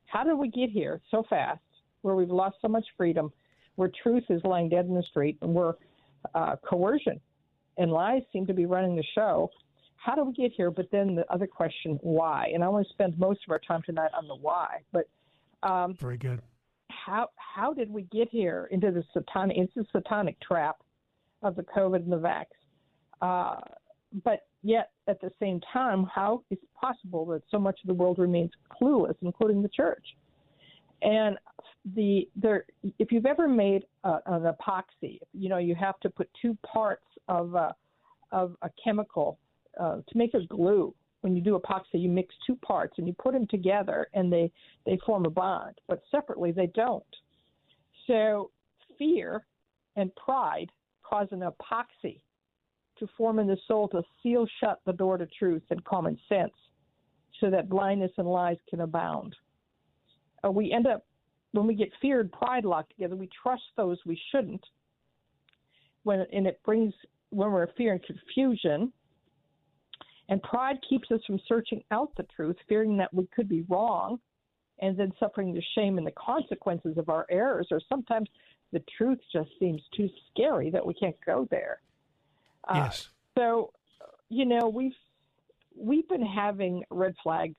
How 0.06 0.24
did 0.24 0.34
we 0.34 0.48
get 0.48 0.70
here 0.70 1.00
so 1.10 1.24
fast, 1.28 1.60
where 2.02 2.14
we've 2.14 2.30
lost 2.30 2.56
so 2.62 2.68
much 2.68 2.84
freedom, 2.96 3.32
where 3.80 3.90
truth 4.02 4.24
is 4.28 4.42
lying 4.44 4.68
dead 4.68 4.84
in 4.84 4.94
the 4.94 5.02
street, 5.02 5.38
and 5.40 5.54
where 5.54 5.72
uh, 6.34 6.56
coercion 6.68 7.18
and 7.78 7.90
lies 7.90 8.20
seem 8.30 8.46
to 8.46 8.52
be 8.52 8.66
running 8.66 8.94
the 8.94 9.04
show? 9.14 9.48
How 9.96 10.14
do 10.14 10.22
we 10.22 10.34
get 10.34 10.52
here? 10.54 10.70
But 10.70 10.90
then 10.92 11.14
the 11.14 11.24
other 11.32 11.46
question, 11.46 11.98
why? 12.02 12.50
And 12.52 12.62
I 12.62 12.68
want 12.68 12.86
to 12.86 12.92
spend 12.92 13.18
most 13.18 13.40
of 13.46 13.50
our 13.50 13.58
time 13.58 13.80
tonight 13.86 14.10
on 14.14 14.28
the 14.28 14.34
why. 14.34 14.82
But 14.92 15.08
um, 15.62 15.94
very 15.94 16.18
good. 16.18 16.42
How 16.90 17.28
how 17.36 17.72
did 17.72 17.90
we 17.90 18.02
get 18.12 18.28
here 18.30 18.68
into 18.70 18.90
the 18.90 19.02
satanic? 19.14 19.56
It's 19.56 19.74
a 19.78 19.90
satanic 19.92 20.38
trap 20.40 20.76
of 21.42 21.56
the 21.56 21.62
COVID 21.62 21.96
and 21.96 22.12
the 22.12 22.18
vax. 22.18 22.44
Uh, 23.22 23.60
but 24.24 24.40
yet, 24.62 24.90
at 25.08 25.22
the 25.22 25.32
same 25.40 25.58
time, 25.72 26.06
how 26.14 26.42
is 26.50 26.58
it 26.62 26.68
possible 26.78 27.24
that 27.26 27.42
so 27.50 27.58
much 27.58 27.78
of 27.82 27.88
the 27.88 27.94
world 27.94 28.18
remains 28.18 28.50
clueless, 28.78 29.14
including 29.22 29.62
the 29.62 29.70
church? 29.70 30.04
And 31.02 31.38
the 31.94 32.28
there, 32.36 32.66
if 32.98 33.10
you've 33.10 33.26
ever 33.26 33.48
made 33.48 33.84
a, 34.04 34.18
an 34.26 34.42
epoxy, 34.42 35.18
you 35.32 35.48
know 35.48 35.58
you 35.58 35.74
have 35.74 35.98
to 36.00 36.10
put 36.10 36.28
two 36.40 36.56
parts 36.66 37.06
of 37.28 37.54
a, 37.54 37.74
of 38.32 38.56
a 38.62 38.70
chemical 38.82 39.38
uh, 39.78 39.96
to 39.96 40.18
make 40.18 40.34
a 40.34 40.44
glue. 40.46 40.94
When 41.22 41.36
you 41.36 41.42
do 41.42 41.58
epoxy, 41.58 42.00
you 42.00 42.08
mix 42.08 42.34
two 42.46 42.56
parts 42.56 42.94
and 42.96 43.06
you 43.06 43.14
put 43.14 43.32
them 43.32 43.46
together, 43.48 44.08
and 44.14 44.32
they 44.32 44.50
they 44.86 44.98
form 45.04 45.26
a 45.26 45.30
bond. 45.30 45.78
But 45.88 46.02
separately, 46.10 46.52
they 46.52 46.68
don't. 46.68 47.04
So 48.06 48.50
fear 48.98 49.44
and 49.96 50.14
pride 50.16 50.70
cause 51.02 51.28
an 51.30 51.40
epoxy 51.40 52.20
to 52.98 53.08
form 53.16 53.38
in 53.38 53.46
the 53.46 53.56
soul 53.66 53.88
to 53.88 54.02
seal 54.22 54.46
shut 54.60 54.80
the 54.86 54.92
door 54.92 55.18
to 55.18 55.26
truth 55.26 55.62
and 55.70 55.82
common 55.84 56.18
sense 56.28 56.52
so 57.40 57.50
that 57.50 57.68
blindness 57.68 58.12
and 58.18 58.28
lies 58.28 58.58
can 58.68 58.82
abound. 58.82 59.34
Uh, 60.44 60.50
we 60.50 60.72
end 60.72 60.86
up, 60.86 61.04
when 61.52 61.66
we 61.66 61.74
get 61.74 61.90
fear 62.00 62.20
and 62.20 62.30
pride 62.30 62.64
locked 62.64 62.90
together, 62.90 63.16
we 63.16 63.28
trust 63.42 63.62
those 63.76 63.98
we 64.06 64.20
shouldn't. 64.30 64.64
When, 66.02 66.24
and 66.32 66.46
it 66.46 66.60
brings, 66.64 66.94
when 67.30 67.50
we're 67.50 67.64
in 67.64 67.72
fear 67.76 67.92
and 67.92 68.02
confusion, 68.02 68.92
and 70.28 70.42
pride 70.42 70.78
keeps 70.88 71.10
us 71.10 71.20
from 71.26 71.40
searching 71.48 71.82
out 71.90 72.12
the 72.16 72.22
truth, 72.34 72.56
fearing 72.68 72.96
that 72.98 73.12
we 73.12 73.26
could 73.34 73.48
be 73.48 73.64
wrong, 73.68 74.20
and 74.80 74.96
then 74.96 75.12
suffering 75.18 75.52
the 75.52 75.62
shame 75.74 75.98
and 75.98 76.06
the 76.06 76.12
consequences 76.12 76.96
of 76.96 77.08
our 77.08 77.26
errors, 77.30 77.66
or 77.70 77.80
sometimes 77.88 78.28
the 78.72 78.82
truth 78.96 79.18
just 79.32 79.50
seems 79.58 79.82
too 79.94 80.08
scary 80.30 80.70
that 80.70 80.84
we 80.86 80.94
can't 80.94 81.16
go 81.26 81.46
there. 81.50 81.80
Uh, 82.68 82.84
yes. 82.84 83.08
So, 83.36 83.72
you 84.28 84.44
know, 84.46 84.68
we've 84.68 84.94
we've 85.76 86.08
been 86.08 86.24
having 86.24 86.84
red 86.90 87.14
flags 87.22 87.56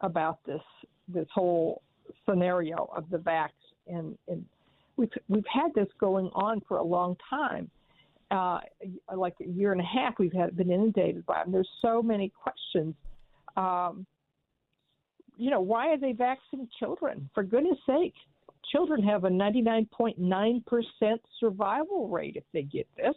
about 0.00 0.38
this 0.44 0.62
this 1.08 1.26
whole 1.32 1.82
scenario 2.28 2.88
of 2.94 3.08
the 3.10 3.18
vax, 3.18 3.50
and, 3.86 4.16
and 4.28 4.44
we've 4.96 5.10
we've 5.28 5.44
had 5.52 5.72
this 5.74 5.88
going 5.98 6.30
on 6.34 6.60
for 6.68 6.78
a 6.78 6.84
long 6.84 7.16
time. 7.28 7.70
Uh, 8.30 8.60
like 9.16 9.34
a 9.40 9.48
year 9.48 9.72
and 9.72 9.80
a 9.80 9.84
half, 9.84 10.14
we've 10.20 10.32
had 10.32 10.56
been 10.56 10.70
inundated 10.70 11.26
by 11.26 11.42
them. 11.42 11.50
There's 11.50 11.68
so 11.82 12.00
many 12.00 12.28
questions. 12.28 12.94
Um, 13.56 14.06
you 15.36 15.50
know, 15.50 15.60
why 15.60 15.88
are 15.88 15.98
they 15.98 16.12
vaccinating 16.12 16.68
children? 16.78 17.28
For 17.34 17.42
goodness 17.42 17.78
sake, 17.86 18.14
children 18.70 19.02
have 19.02 19.24
a 19.24 19.28
99.9% 19.28 21.18
survival 21.40 22.08
rate 22.08 22.36
if 22.36 22.44
they 22.52 22.62
get 22.62 22.86
this. 22.96 23.14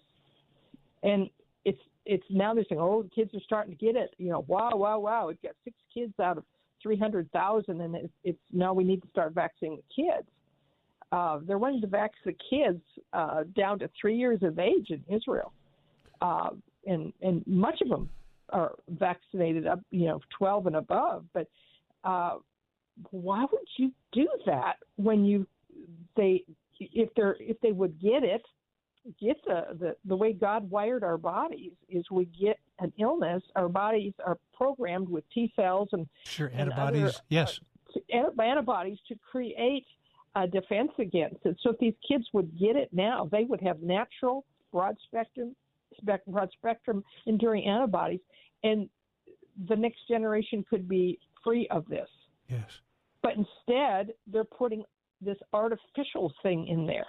And 1.04 1.30
it's 1.66 1.82
it's 2.06 2.26
now 2.30 2.54
they're 2.54 2.66
saying, 2.68 2.82
oh, 2.82 3.04
the 3.04 3.10
kids 3.10 3.34
are 3.34 3.42
starting 3.46 3.76
to 3.76 3.86
get 3.86 3.96
it. 3.96 4.14
You 4.18 4.30
know, 4.30 4.46
wow, 4.48 4.72
wow, 4.74 5.00
wow. 5.00 5.28
We've 5.28 5.42
got 5.42 5.54
six 5.64 5.76
kids 5.94 6.14
out 6.20 6.38
of 6.38 6.44
300,000, 6.84 7.82
and 7.82 7.96
it's, 7.96 8.13
it's 8.24 8.39
now 8.52 8.74
we 8.74 8.84
need 8.84 9.02
to 9.02 9.08
start 9.10 9.34
vaccinating 9.34 9.78
the 9.78 10.04
kids. 10.04 10.28
Uh, 11.12 11.39
they're 11.43 11.58
wanting 11.58 11.82
to 11.82 11.88
vaccinate 11.88 12.38
the 12.38 12.58
kids 12.58 12.82
uh, 13.13 13.43
down 13.56 13.80
to 13.80 13.89
three 14.00 14.15
years 14.15 14.41
of 14.43 14.60
age 14.60 14.89
in 14.89 15.02
Israel, 15.08 15.54
uh, 16.22 16.50
and 16.86 17.13
and 17.22 17.46
much 17.48 17.82
of 17.82 17.89
them 17.89 18.10
are 18.50 18.74
vaccinated 18.89 19.67
up, 19.67 19.80
you 19.91 20.06
know, 20.06 20.19
12 20.38 20.67
and 20.67 20.76
above. 20.76 21.26
But 21.34 21.48
uh, 22.04 22.38
why 23.12 23.41
would 23.52 23.67
you 23.78 23.91
do 24.12 24.28
that 24.46 24.78
when 24.96 25.26
you 25.26 25.48
they 26.15 26.43
if 26.80 27.10
they're 27.15 27.38
if 27.39 27.60
they 27.62 27.72
would 27.72 28.00
get 28.02 28.24
it 28.24 28.43
get 29.20 29.38
the, 29.46 29.66
the 29.80 29.96
the 30.06 30.16
way 30.16 30.34
God 30.34 30.70
wired 30.70 31.04
our 31.04 31.18
bodies 31.18 31.74
is 31.89 32.04
we 32.10 32.26
get 32.26 32.60
an 32.80 32.94
illness 33.00 33.44
our 33.56 33.68
bodies 33.68 34.13
are 34.26 34.38
programmed 34.54 35.10
with 35.10 35.24
T 35.34 35.52
cells 35.56 35.89
and 35.92 36.08
sure 36.24 36.52
antibodies 36.54 37.02
and 37.02 37.10
other, 37.10 37.18
yes. 37.30 37.60
uh, 38.13 38.42
antibodies 38.42 38.98
to 39.10 39.16
create 39.30 39.86
a 40.36 40.48
defense 40.48 40.92
against 41.00 41.46
it. 41.46 41.58
So 41.62 41.72
if 41.72 41.80
these 41.80 41.94
kids 42.08 42.26
would 42.34 42.58
get 42.58 42.76
it 42.76 42.89
now 42.94 43.28
they 43.32 43.44
would 43.44 43.62
have 43.62 43.82
natural 43.82 44.46
broad 44.72 44.96
spectrum 45.06 45.56
broad 46.28 46.50
spectrum 46.58 47.04
enduring 47.28 47.66
antibodies 47.66 48.22
and 48.63 48.89
the 49.68 49.76
next 49.76 50.08
generation 50.08 50.66
could 50.70 50.88
be 50.88 51.20
free 51.44 51.68
of 51.70 51.88
this. 51.88 52.08
Yes. 52.50 52.80
But 53.22 53.34
instead, 53.34 54.13
they're 54.28 54.44
putting 54.44 54.84
this 55.22 55.38
artificial 55.54 56.34
thing 56.42 56.68
in 56.68 56.86
there. 56.86 57.06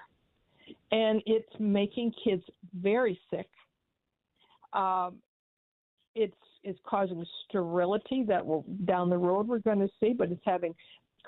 And 0.93 1.23
it's 1.27 1.49
making 1.59 2.13
kids 2.23 2.43
very 2.81 3.19
sick. 3.31 3.49
Um, 4.73 5.17
it's 6.15 6.35
it's 6.63 6.79
causing 6.87 7.25
sterility 7.47 8.25
that 8.27 8.45
will 8.45 8.65
down 8.85 9.11
the 9.11 9.19
road 9.19 9.47
we're 9.47 9.59
going 9.59 9.81
to 9.81 9.91
see, 10.01 10.13
but 10.13 10.31
it's 10.31 10.41
having 10.45 10.75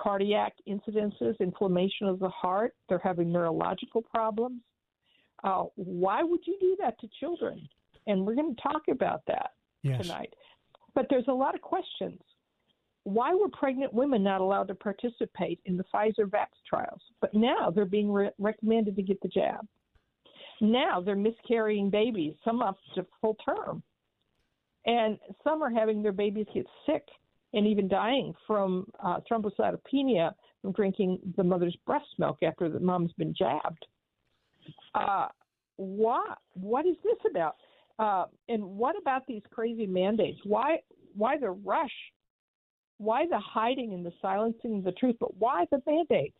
cardiac 0.00 0.54
incidences, 0.68 1.38
inflammation 1.40 2.06
of 2.06 2.18
the 2.18 2.28
heart. 2.28 2.74
They're 2.88 3.00
having 3.02 3.32
neurological 3.32 4.02
problems. 4.02 4.62
Uh, 5.44 5.64
why 5.74 6.22
would 6.22 6.40
you 6.46 6.56
do 6.60 6.76
that 6.80 6.98
to 7.00 7.08
children? 7.20 7.68
And 8.06 8.24
we're 8.24 8.34
going 8.34 8.54
to 8.54 8.62
talk 8.62 8.82
about 8.90 9.22
that 9.26 9.50
yes. 9.82 10.00
tonight. 10.00 10.32
But 10.94 11.06
there's 11.10 11.28
a 11.28 11.32
lot 11.32 11.54
of 11.54 11.60
questions 11.60 12.20
why 13.06 13.32
were 13.32 13.48
pregnant 13.48 13.94
women 13.94 14.24
not 14.24 14.40
allowed 14.40 14.66
to 14.66 14.74
participate 14.74 15.60
in 15.64 15.76
the 15.76 15.84
Pfizer 15.94 16.24
vax 16.24 16.48
trials? 16.68 17.00
But 17.20 17.34
now 17.34 17.70
they're 17.70 17.84
being 17.84 18.10
re- 18.10 18.32
recommended 18.38 18.96
to 18.96 19.02
get 19.02 19.20
the 19.20 19.28
jab. 19.28 19.64
Now 20.60 21.00
they're 21.00 21.14
miscarrying 21.14 21.88
babies, 21.88 22.34
some 22.44 22.62
up 22.62 22.78
to 22.96 23.06
full 23.20 23.36
term. 23.44 23.80
And 24.86 25.18
some 25.44 25.62
are 25.62 25.70
having 25.70 26.02
their 26.02 26.10
babies 26.10 26.46
get 26.52 26.66
sick 26.84 27.04
and 27.52 27.64
even 27.64 27.86
dying 27.86 28.34
from 28.44 28.88
uh, 28.98 29.20
thrombocytopenia 29.30 30.32
from 30.60 30.72
drinking 30.72 31.20
the 31.36 31.44
mother's 31.44 31.76
breast 31.86 32.08
milk 32.18 32.38
after 32.42 32.68
the 32.68 32.80
mom's 32.80 33.12
been 33.12 33.32
jabbed. 33.38 33.86
Uh, 34.96 35.28
what 35.76 36.38
what 36.54 36.84
is 36.84 36.96
this 37.04 37.18
about? 37.30 37.54
Uh, 38.00 38.24
and 38.48 38.64
what 38.64 38.96
about 39.00 39.28
these 39.28 39.42
crazy 39.52 39.86
mandates? 39.86 40.40
Why 40.42 40.78
why 41.14 41.38
the 41.38 41.50
rush 41.50 41.92
why 42.98 43.26
the 43.26 43.38
hiding 43.38 43.92
and 43.92 44.04
the 44.04 44.12
silencing 44.22 44.78
of 44.78 44.84
the 44.84 44.92
truth? 44.92 45.16
But 45.20 45.36
why 45.36 45.66
the 45.70 45.80
mandates? 45.86 46.36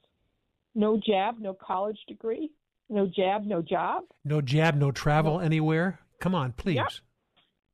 No 0.75 1.01
jab, 1.05 1.38
no 1.38 1.55
college 1.55 1.99
degree. 2.07 2.51
No 2.88 3.07
jab, 3.07 3.45
no 3.45 3.62
job. 3.62 4.05
No 4.25 4.40
jab, 4.40 4.77
no 4.77 4.90
travel 4.90 5.38
no. 5.38 5.40
anywhere. 5.40 6.01
Come 6.21 6.35
on, 6.35 6.53
please. 6.53 6.77
Yep. 6.77 6.88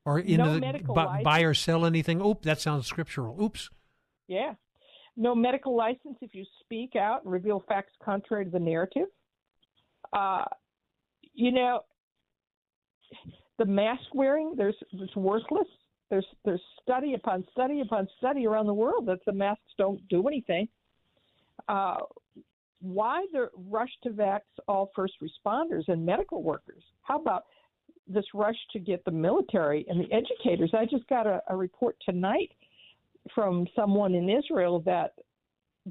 Or 0.05 0.19
in 0.19 0.39
no 0.39 0.59
the, 0.59 0.81
bu- 0.85 1.23
buy 1.23 1.41
or 1.43 1.55
sell 1.55 1.85
anything. 1.85 2.21
Oop, 2.21 2.43
that 2.43 2.61
sounds 2.61 2.87
scriptural. 2.87 3.41
Oops. 3.41 3.71
Yeah. 4.27 4.55
No 5.17 5.35
medical 5.35 5.77
license 5.77 6.17
if 6.23 6.35
you 6.35 6.45
speak 6.61 6.97
out 6.97 7.23
and 7.23 7.33
reveal 7.33 7.63
facts 7.69 7.93
contrary 8.03 8.47
to 8.47 8.51
the 8.51 8.59
narrative. 8.59 9.09
Uh, 10.13 10.45
you 11.35 11.53
know, 11.53 11.81
the 13.59 13.65
mask 13.65 14.03
wearing, 14.15 14.55
there's 14.57 14.75
it's 14.93 15.15
worthless. 15.15 15.69
There's 16.13 16.27
there's 16.45 16.61
study 16.83 17.15
upon 17.15 17.43
study 17.53 17.81
upon 17.81 18.07
study 18.19 18.47
around 18.47 18.67
the 18.67 18.75
world 18.75 19.07
that 19.07 19.25
the 19.25 19.33
masks 19.33 19.73
don't 19.79 20.07
do 20.09 20.29
anything. 20.29 20.69
Uh, 21.71 22.01
why 22.83 23.25
the 23.33 23.49
rush 23.71 23.89
to 24.03 24.11
vax 24.11 24.41
all 24.69 24.91
first 24.95 25.15
responders 25.23 25.89
and 25.89 26.05
medical 26.05 26.43
workers? 26.43 26.83
How 27.01 27.19
about 27.19 27.45
this 28.07 28.27
rush 28.35 28.59
to 28.75 28.79
get 28.79 29.03
the 29.07 29.11
military 29.11 29.87
and 29.89 29.99
the 29.99 30.13
educators? 30.13 30.73
I 30.75 30.85
just 30.85 31.09
got 31.09 31.27
a, 31.27 31.41
a 31.49 31.57
report 31.57 31.97
tonight 32.05 32.51
from 33.35 33.67
someone 33.75 34.15
in 34.15 34.29
Israel 34.29 34.81
that 34.81 35.15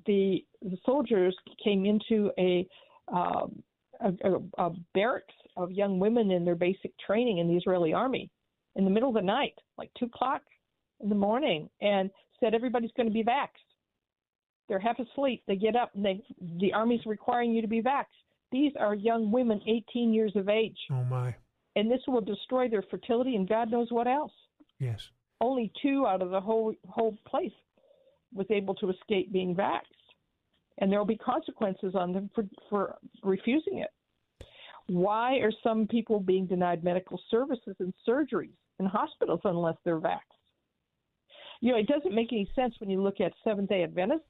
the 0.05 0.45
the 0.61 0.77
soldiers 0.85 1.35
came 1.63 1.87
into 1.87 2.29
a, 2.37 2.67
um, 3.11 3.63
a, 3.99 4.11
a, 4.23 4.65
a 4.67 4.69
barracks 4.93 5.33
of 5.57 5.71
young 5.71 5.97
women 5.97 6.29
in 6.29 6.45
their 6.45 6.53
basic 6.53 6.91
training 6.99 7.39
in 7.39 7.47
the 7.47 7.57
Israeli 7.57 7.91
army 7.91 8.29
in 8.75 8.85
the 8.85 8.91
middle 8.91 9.09
of 9.09 9.15
the 9.15 9.21
night, 9.21 9.55
like 9.77 9.91
two 9.97 10.05
o'clock 10.05 10.41
in 10.99 11.09
the 11.09 11.15
morning, 11.15 11.69
and 11.81 12.09
said 12.39 12.53
everybody's 12.53 12.91
going 12.95 13.07
to 13.07 13.13
be 13.13 13.23
vaxxed. 13.23 13.47
They're 14.69 14.79
half 14.79 14.99
asleep. 14.99 15.43
They 15.47 15.57
get 15.57 15.75
up 15.75 15.91
and 15.95 16.05
they 16.05 16.23
the 16.59 16.73
army's 16.73 17.05
requiring 17.05 17.51
you 17.51 17.61
to 17.61 17.67
be 17.67 17.81
vaxxed. 17.81 18.05
These 18.51 18.73
are 18.79 18.95
young 18.95 19.31
women, 19.31 19.61
18 19.67 20.13
years 20.13 20.33
of 20.35 20.49
age. 20.49 20.77
Oh 20.91 21.03
my! 21.03 21.35
and 21.75 21.89
this 21.89 22.01
will 22.07 22.21
destroy 22.21 22.67
their 22.67 22.83
fertility 22.83 23.35
and 23.35 23.47
God 23.47 23.71
knows 23.71 23.87
what 23.91 24.07
else. 24.07 24.33
Yes. 24.79 25.09
Only 25.39 25.71
two 25.81 26.05
out 26.07 26.21
of 26.21 26.29
the 26.29 26.41
whole 26.41 26.73
whole 26.87 27.17
place 27.27 27.51
was 28.33 28.47
able 28.49 28.75
to 28.75 28.89
escape 28.89 29.31
being 29.31 29.55
vaxxed, 29.55 29.81
and 30.77 30.91
there 30.91 30.99
will 30.99 31.05
be 31.05 31.17
consequences 31.17 31.95
on 31.95 32.13
them 32.13 32.29
for 32.35 32.43
for 32.69 32.97
refusing 33.23 33.79
it. 33.79 33.89
Why 34.87 35.35
are 35.37 35.51
some 35.63 35.87
people 35.87 36.19
being 36.19 36.47
denied 36.47 36.83
medical 36.83 37.19
services 37.29 37.75
and 37.79 37.93
surgeries 38.07 38.57
in 38.81 38.87
hospitals 38.87 39.39
unless 39.45 39.77
they're 39.85 39.99
vaxxed? 39.99 40.19
You 41.61 41.71
know, 41.71 41.77
it 41.77 41.87
doesn't 41.87 42.13
make 42.13 42.33
any 42.33 42.49
sense 42.55 42.73
when 42.79 42.89
you 42.89 43.01
look 43.01 43.21
at 43.21 43.31
Seventh 43.43 43.69
Day 43.69 43.83
Adventists 43.83 44.25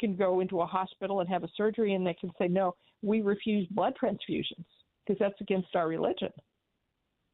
can 0.00 0.16
go 0.16 0.40
into 0.40 0.60
a 0.60 0.66
hospital 0.66 1.20
and 1.20 1.28
have 1.28 1.44
a 1.44 1.48
surgery, 1.56 1.94
and 1.94 2.06
they 2.06 2.14
can 2.14 2.30
say, 2.38 2.48
"No, 2.48 2.74
we 3.02 3.20
refuse 3.20 3.66
blood 3.68 3.96
transfusions 3.96 4.66
because 5.04 5.18
that's 5.18 5.40
against 5.40 5.74
our 5.74 5.88
religion." 5.88 6.32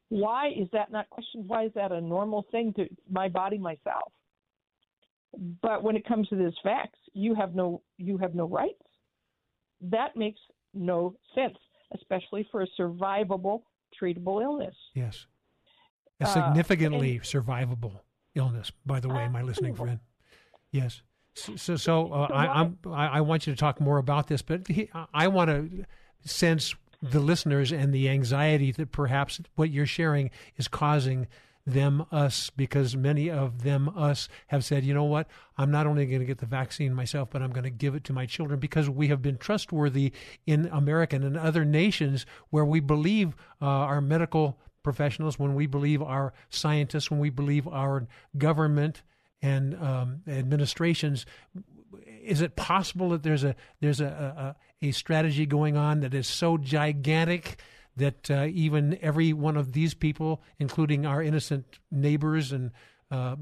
Why 0.09 0.49
is 0.49 0.69
that 0.71 0.91
not 0.91 1.09
questioned? 1.09 1.47
Why 1.47 1.63
is 1.65 1.73
that 1.73 1.91
a 1.91 1.99
normal 1.99 2.43
thing 2.51 2.73
to 2.73 2.87
my 3.09 3.27
body, 3.27 3.57
myself? 3.57 4.13
But 5.61 5.83
when 5.83 5.95
it 5.95 6.05
comes 6.05 6.27
to 6.29 6.35
this 6.35 6.53
vax, 6.63 6.89
you 7.13 7.33
have 7.35 7.55
no 7.55 7.81
you 7.97 8.17
have 8.17 8.35
no 8.35 8.45
rights. 8.45 8.83
That 9.81 10.15
makes 10.15 10.39
no 10.73 11.15
sense, 11.33 11.57
especially 11.93 12.43
for 12.51 12.61
a 12.61 12.67
survivable, 12.79 13.63
treatable 13.99 14.41
illness. 14.43 14.75
Yes. 14.93 15.25
A 16.21 16.25
Uh, 16.25 16.27
significantly 16.27 17.17
and- 17.17 17.21
survivable 17.21 18.01
illness, 18.35 18.71
by 18.85 18.99
the 18.99 19.09
way, 19.09 19.27
my 19.27 19.41
listening 19.41 19.75
friend. 19.75 19.99
Yes. 20.71 21.01
So, 21.33 21.55
so, 21.57 21.75
so 21.75 22.13
uh, 22.13 22.27
I, 22.33 22.61
I'm, 22.61 22.77
I, 22.85 23.07
I 23.07 23.21
want 23.21 23.45
you 23.45 23.53
to 23.53 23.59
talk 23.59 23.81
more 23.81 23.97
about 23.97 24.27
this, 24.27 24.41
but 24.41 24.67
he, 24.67 24.89
I 25.13 25.27
want 25.27 25.49
to 25.49 25.85
sense 26.23 26.73
the 27.01 27.19
listeners 27.19 27.71
and 27.73 27.93
the 27.93 28.07
anxiety 28.09 28.71
that 28.71 28.91
perhaps 28.91 29.41
what 29.55 29.69
you're 29.69 29.85
sharing 29.85 30.31
is 30.55 30.67
causing 30.69 31.27
them, 31.65 32.05
us, 32.11 32.51
because 32.51 32.95
many 32.95 33.29
of 33.29 33.63
them, 33.63 33.89
us, 33.97 34.29
have 34.47 34.63
said, 34.63 34.83
you 34.83 34.93
know 34.93 35.03
what, 35.03 35.27
I'm 35.57 35.71
not 35.71 35.87
only 35.87 36.05
going 36.05 36.19
to 36.19 36.25
get 36.25 36.37
the 36.37 36.45
vaccine 36.45 36.93
myself, 36.93 37.29
but 37.31 37.41
I'm 37.41 37.51
going 37.51 37.63
to 37.63 37.69
give 37.69 37.95
it 37.95 38.03
to 38.05 38.13
my 38.13 38.25
children 38.25 38.59
because 38.59 38.89
we 38.89 39.07
have 39.07 39.21
been 39.21 39.37
trustworthy 39.37 40.13
in 40.45 40.67
America 40.71 41.15
and 41.15 41.25
in 41.25 41.35
other 41.35 41.65
nations 41.65 42.25
where 42.49 42.65
we 42.65 42.79
believe 42.79 43.35
uh, 43.61 43.65
our 43.65 43.99
medical 43.99 44.59
professionals, 44.85 45.37
when 45.37 45.55
we 45.55 45.65
believe 45.65 46.01
our 46.01 46.31
scientists, 46.49 47.11
when 47.11 47.19
we 47.19 47.29
believe 47.29 47.67
our 47.67 48.07
government 48.37 49.01
and 49.41 49.75
um, 49.83 50.21
administrations. 50.27 51.25
Is 52.23 52.41
it 52.41 52.55
possible 52.55 53.09
that 53.09 53.23
there's 53.23 53.43
a 53.43 53.55
there's 53.81 53.99
a, 53.99 54.55
a, 54.81 54.87
a 54.87 54.91
strategy 54.91 55.45
going 55.45 55.75
on 55.75 55.99
that 55.99 56.13
is 56.13 56.27
so 56.27 56.57
gigantic 56.57 57.59
that 57.97 58.29
uh, 58.29 58.47
even 58.51 58.97
every 59.01 59.33
one 59.33 59.57
of 59.57 59.73
these 59.73 59.93
people, 59.93 60.41
including 60.59 61.05
our 61.05 61.21
innocent 61.21 61.79
neighbors 61.91 62.51
and 62.51 62.71
uh, 63.09 63.35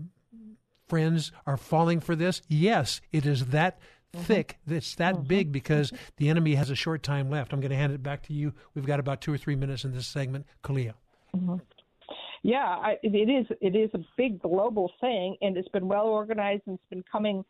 friends, 0.88 1.32
are 1.46 1.58
falling 1.58 2.00
for 2.00 2.16
this? 2.16 2.42
Yes, 2.48 3.02
it 3.12 3.26
is 3.26 3.48
that 3.48 3.80
thick. 4.14 4.60
It's 4.68 4.96
that 4.96 5.28
big 5.28 5.52
because 5.52 5.92
the 6.18 6.30
enemy 6.30 6.56
has 6.56 6.70
a 6.70 6.76
short 6.76 7.04
time 7.04 7.30
left. 7.30 7.52
I'm 7.52 7.60
going 7.60 7.72
to 7.72 7.78
hand 7.78 7.94
it 7.94 8.04
back 8.04 8.24
to 8.24 8.34
you. 8.34 8.54
We've 8.76 8.86
got 8.86 9.00
about 9.00 9.22
two 9.22 9.34
or 9.34 9.38
three 9.38 9.56
minutes 9.56 9.84
in 9.84 9.94
this 9.94 10.08
segment. 10.08 10.46
Kalia. 10.64 10.94
Yeah, 12.44 12.58
I, 12.66 12.98
it 13.02 13.30
is. 13.30 13.46
It 13.62 13.76
is 13.76 13.90
a 13.94 14.00
big 14.18 14.42
global 14.42 14.92
thing, 15.00 15.38
and 15.42 15.56
it's 15.58 15.70
been 15.70 15.88
well 15.88 16.08
organized 16.08 16.64
and 16.68 16.76
it's 16.78 16.90
been 16.90 17.04
coming 17.10 17.46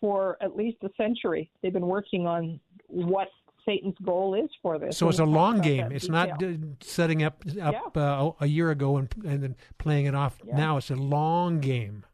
for 0.00 0.36
at 0.40 0.56
least 0.56 0.76
a 0.84 0.90
century. 0.96 1.50
They've 1.62 1.72
been 1.72 1.86
working 1.86 2.26
on 2.26 2.60
what 2.86 3.28
Satan's 3.64 3.96
goal 4.02 4.34
is 4.34 4.48
for 4.62 4.78
this. 4.78 4.96
So 4.96 5.08
it's 5.08 5.18
a 5.18 5.24
long 5.24 5.60
game. 5.60 5.90
It's 5.92 6.08
not 6.08 6.38
d- 6.38 6.58
setting 6.80 7.22
up 7.22 7.42
up 7.60 7.96
uh, 7.96 8.30
a 8.40 8.46
year 8.46 8.70
ago 8.70 8.96
and 8.96 9.08
and 9.26 9.42
then 9.42 9.56
playing 9.78 10.06
it 10.06 10.14
off. 10.14 10.38
Yeah. 10.44 10.56
Now 10.56 10.76
it's 10.76 10.90
a 10.90 10.96
long 10.96 11.60
game. 11.60 12.04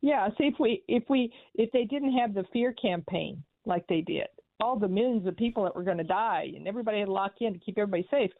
Yeah, 0.00 0.28
see 0.38 0.44
if 0.44 0.54
we 0.60 0.84
if 0.86 1.04
we 1.08 1.32
if 1.54 1.72
they 1.72 1.84
didn't 1.84 2.12
have 2.12 2.34
the 2.34 2.44
fear 2.52 2.72
campaign 2.72 3.42
like 3.64 3.86
they 3.88 4.02
did, 4.02 4.28
all 4.60 4.78
the 4.78 4.88
millions 4.88 5.26
of 5.26 5.36
people 5.36 5.64
that 5.64 5.74
were 5.74 5.82
going 5.82 5.98
to 5.98 6.04
die 6.04 6.52
and 6.54 6.68
everybody 6.68 7.00
had 7.00 7.06
to 7.06 7.12
lock 7.12 7.32
in 7.40 7.54
to 7.54 7.58
keep 7.58 7.78
everybody 7.78 8.06
safe, 8.10 8.30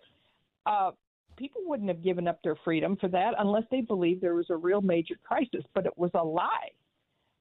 uh, 0.67 0.93
people 1.39 1.63
wouldn't 1.65 1.89
have 1.89 2.03
given 2.03 2.29
up 2.29 2.43
their 2.43 2.57
freedom 2.65 2.97
for 3.01 3.09
that 3.09 3.35
unless 3.39 3.65
they 3.71 3.81
believed 3.81 4.21
there 4.21 4.35
was 4.35 4.51
a 4.51 4.57
real 4.57 4.81
major 4.81 5.15
crisis. 5.25 5.65
But 5.75 5.87
it 5.87 5.97
was 5.97 6.11
a 6.15 6.25
lie. 6.25 6.71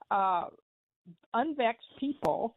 Uh, 0.09 0.45
unvaxxed 1.35 1.97
people 1.99 2.55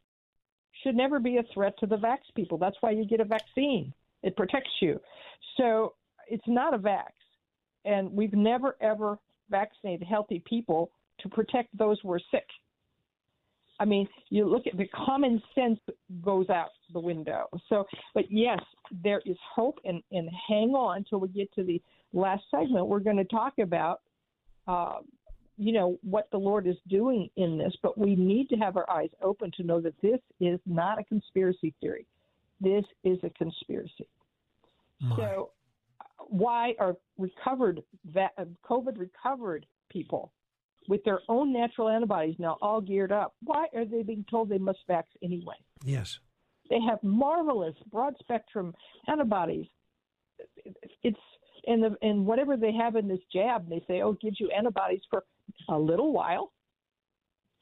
should 0.82 0.94
never 0.94 1.18
be 1.18 1.38
a 1.38 1.42
threat 1.54 1.74
to 1.80 1.86
the 1.86 1.96
vax 1.96 2.18
people. 2.34 2.58
That's 2.58 2.76
why 2.80 2.90
you 2.92 3.04
get 3.04 3.20
a 3.20 3.24
vaccine. 3.24 3.92
It 4.22 4.36
protects 4.36 4.70
you. 4.80 5.00
So 5.56 5.94
it's 6.28 6.46
not 6.46 6.74
a 6.74 6.78
vax. 6.78 7.10
And 7.84 8.12
we've 8.12 8.34
never, 8.34 8.76
ever 8.80 9.18
vaccinated 9.50 10.06
healthy 10.06 10.42
people 10.46 10.92
to 11.20 11.28
protect 11.28 11.76
those 11.76 11.98
who 12.02 12.12
are 12.12 12.20
sick. 12.30 12.46
I 13.80 13.86
mean, 13.86 14.06
you 14.28 14.46
look 14.46 14.66
at 14.66 14.76
the 14.76 14.86
common 14.88 15.42
sense 15.54 15.80
goes 16.22 16.50
out 16.50 16.68
the 16.92 17.00
window. 17.00 17.46
So, 17.68 17.86
but 18.14 18.30
yes, 18.30 18.60
there 19.02 19.22
is 19.24 19.36
hope, 19.54 19.78
and, 19.84 20.02
and 20.12 20.28
hang 20.48 20.70
on 20.74 21.04
till 21.08 21.18
we 21.18 21.28
get 21.28 21.52
to 21.54 21.64
the 21.64 21.80
last 22.12 22.42
segment. 22.50 22.86
We're 22.86 23.00
going 23.00 23.16
to 23.16 23.24
talk 23.24 23.54
about, 23.58 24.02
uh, 24.68 24.98
you 25.56 25.72
know, 25.72 25.98
what 26.02 26.28
the 26.30 26.36
Lord 26.36 26.66
is 26.66 26.76
doing 26.88 27.30
in 27.36 27.56
this, 27.56 27.72
but 27.82 27.96
we 27.96 28.14
need 28.14 28.50
to 28.50 28.56
have 28.56 28.76
our 28.76 28.88
eyes 28.90 29.10
open 29.22 29.50
to 29.56 29.62
know 29.62 29.80
that 29.80 29.94
this 30.02 30.20
is 30.40 30.60
not 30.66 31.00
a 31.00 31.04
conspiracy 31.04 31.74
theory. 31.80 32.06
This 32.60 32.84
is 33.02 33.18
a 33.22 33.30
conspiracy. 33.30 34.08
My. 35.02 35.16
So, 35.16 35.50
uh, 36.00 36.24
why 36.28 36.74
are 36.78 36.96
recovered 37.16 37.82
COVID 38.14 38.98
recovered 38.98 39.64
people 39.88 40.32
with 40.88 41.02
their 41.04 41.20
own 41.28 41.52
natural 41.52 41.88
antibodies 41.88 42.36
now 42.38 42.56
all 42.62 42.80
geared 42.80 43.12
up? 43.12 43.34
Why 43.42 43.66
are 43.74 43.84
they 43.84 44.02
being 44.02 44.24
told 44.30 44.48
they 44.48 44.58
must 44.58 44.80
vax 44.88 45.04
anyway? 45.22 45.54
yes. 45.84 46.18
They 46.68 46.78
have 46.88 47.02
marvelous 47.02 47.74
broad 47.90 48.14
spectrum 48.20 48.72
antibodies. 49.08 49.66
It's 51.02 51.18
and 51.66 51.82
the 51.82 51.96
and 52.00 52.24
whatever 52.24 52.56
they 52.56 52.72
have 52.72 52.94
in 52.96 53.08
this 53.08 53.18
jab, 53.32 53.68
they 53.68 53.82
say, 53.88 54.02
oh, 54.02 54.12
it 54.12 54.20
gives 54.20 54.38
you 54.38 54.50
antibodies 54.56 55.00
for 55.10 55.24
a 55.68 55.76
little 55.78 56.12
while. 56.12 56.52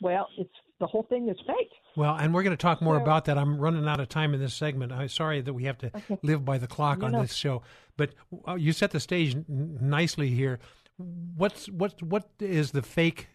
Well, 0.01 0.29
it's 0.37 0.53
the 0.79 0.87
whole 0.87 1.05
thing 1.09 1.29
is 1.29 1.37
fake. 1.47 1.71
Well, 1.97 2.15
and 2.17 2.33
we're 2.33 2.43
going 2.45 2.57
to 2.57 2.61
talk 2.61 2.81
more 2.83 2.97
So- 2.99 3.03
about 3.03 3.25
that. 3.25 3.39
I'm 3.39 3.59
running 3.59 3.89
out 3.89 3.99
of 3.99 4.09
time 4.11 4.35
in 4.35 4.41
this 4.41 4.55
segment. 4.55 4.93
I'm 4.93 5.09
sorry 5.09 5.41
that 5.41 5.53
we 5.55 5.65
have 5.65 5.79
to 5.79 5.91
live 6.23 6.45
by 6.45 6.59
the 6.59 6.67
clock 6.69 6.99
No, 6.99 7.07
on 7.07 7.13
no. 7.13 7.23
this 7.23 7.33
show, 7.35 7.63
but 7.97 8.11
uh, 8.47 8.55
you 8.55 8.73
set 8.73 8.91
the 8.93 9.01
stage 9.01 9.35
n- 9.35 9.79
nicely 9.81 10.29
here. 10.29 10.61
What's 10.99 11.69
what 11.69 12.03
what 12.03 12.29
is 12.41 12.73
the 12.73 12.83
fake 12.83 13.29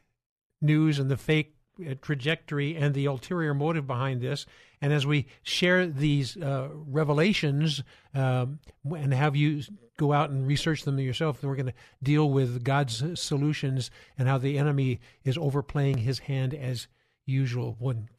news 0.61 0.99
and 0.99 1.09
the 1.09 1.17
fake 1.17 1.55
uh, 1.79 1.95
trajectory 2.01 2.75
and 2.75 2.93
the 2.93 3.05
ulterior 3.05 3.53
motive 3.53 3.87
behind 3.87 4.21
this? 4.21 4.45
And 4.81 4.91
as 4.91 5.07
we 5.07 5.27
share 5.43 5.87
these 5.87 6.35
uh, 6.35 6.67
revelations 6.73 7.81
um, 8.13 8.59
and 8.83 9.13
have 9.13 9.35
you 9.35 9.63
go 9.97 10.11
out 10.11 10.29
and 10.29 10.45
research 10.45 10.83
them 10.83 10.99
yourself, 10.99 11.39
then 11.39 11.49
we're 11.49 11.55
going 11.55 11.67
to 11.67 11.73
deal 12.01 12.29
with 12.29 12.63
God's 12.63 13.19
solutions 13.19 13.89
and 14.17 14.27
how 14.27 14.37
the 14.37 14.57
enemy 14.57 14.99
is 15.23 15.37
overplaying 15.37 15.99
his 15.99 16.19
hand 16.19 16.53
as 16.53 16.87
usual 17.25 17.77
when 17.79 18.09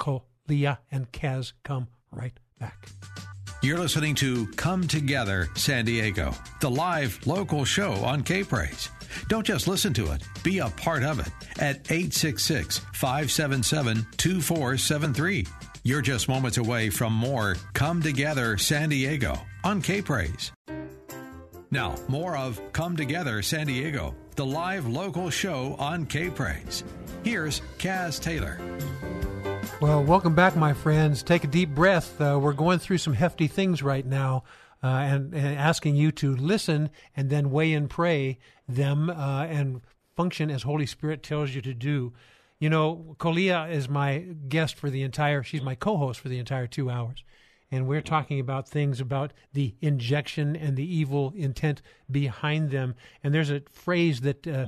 Leah 0.49 0.81
and 0.91 1.13
Kaz 1.13 1.53
come 1.63 1.89
right 2.11 2.39
back. 2.59 2.89
You're 3.63 3.79
listening 3.79 4.15
to 4.17 4.47
Come 4.49 4.87
Together 4.87 5.49
San 5.55 5.85
Diego, 5.85 6.35
the 6.61 6.71
live 6.71 7.27
local 7.27 7.65
show 7.65 7.93
on 8.05 8.23
K 8.23 8.45
Praise. 8.45 8.91
Don't 9.29 9.47
just 9.47 9.69
listen 9.69 9.93
to 9.95 10.13
it, 10.13 10.23
be 10.43 10.59
a 10.59 10.69
part 10.71 11.03
of 11.03 11.21
it 11.21 11.31
at 11.59 11.91
866 11.91 12.79
577 12.93 14.07
2473. 14.17 15.47
You're 15.83 16.01
just 16.01 16.29
moments 16.29 16.57
away 16.57 16.89
from 16.89 17.13
more 17.13 17.57
Come 17.75 18.01
Together 18.01 18.57
San 18.57 18.89
Diego 18.89 19.39
on 19.65 19.83
K 19.83 20.01
Praise. 20.01 20.51
Now, 21.71 21.97
more 22.09 22.37
of 22.37 22.61
Come 22.73 22.97
Together 22.97 23.43
San 23.43 23.67
Diego, 23.67 24.15
the 24.37 24.47
live 24.47 24.87
local 24.87 25.29
show 25.29 25.75
on 25.79 26.07
K 26.07 26.31
Praise. 26.31 26.85
Here's 27.23 27.61
Kaz 27.79 28.21
Taylor. 28.21 28.59
Well, 29.81 30.03
welcome 30.05 30.35
back, 30.35 30.57
my 30.57 30.73
friends. 30.73 31.23
Take 31.23 31.45
a 31.45 31.49
deep 31.49 31.71
breath. 31.71 32.21
Uh, 32.21 32.39
we're 32.41 32.53
going 32.53 32.79
through 32.79 32.99
some 32.99 33.13
hefty 33.13 33.49
things 33.49 33.83
right 33.83 34.07
now, 34.07 34.45
uh, 34.85 34.87
and, 34.87 35.35
and 35.35 35.57
asking 35.57 35.97
you 35.97 36.13
to 36.13 36.37
listen 36.37 36.91
and 37.17 37.31
then 37.31 37.51
weigh 37.51 37.73
and 37.73 37.89
pray 37.89 38.39
them 38.69 39.09
uh, 39.09 39.47
and 39.47 39.81
function 40.15 40.51
as 40.51 40.65
Holy 40.65 40.85
Spirit 40.85 41.23
tells 41.23 41.55
you 41.55 41.63
to 41.63 41.73
do. 41.73 42.13
You 42.59 42.69
know, 42.69 43.17
Kolia 43.19 43.71
is 43.71 43.89
my 43.89 44.19
guest 44.47 44.77
for 44.77 44.91
the 44.91 45.03
entire. 45.03 45.43
She's 45.43 45.63
my 45.63 45.75
co-host 45.75 46.21
for 46.21 46.29
the 46.29 46.39
entire 46.39 46.67
two 46.67 46.91
hours, 46.91 47.25
and 47.71 47.87
we're 47.87 48.03
talking 48.03 48.39
about 48.39 48.69
things 48.69 49.01
about 49.01 49.33
the 49.55 49.75
injection 49.81 50.55
and 50.55 50.77
the 50.77 50.95
evil 50.95 51.33
intent 51.35 51.81
behind 52.11 52.71
them. 52.71 52.95
And 53.23 53.33
there's 53.33 53.51
a 53.51 53.63
phrase 53.73 54.21
that 54.21 54.47
uh, 54.47 54.67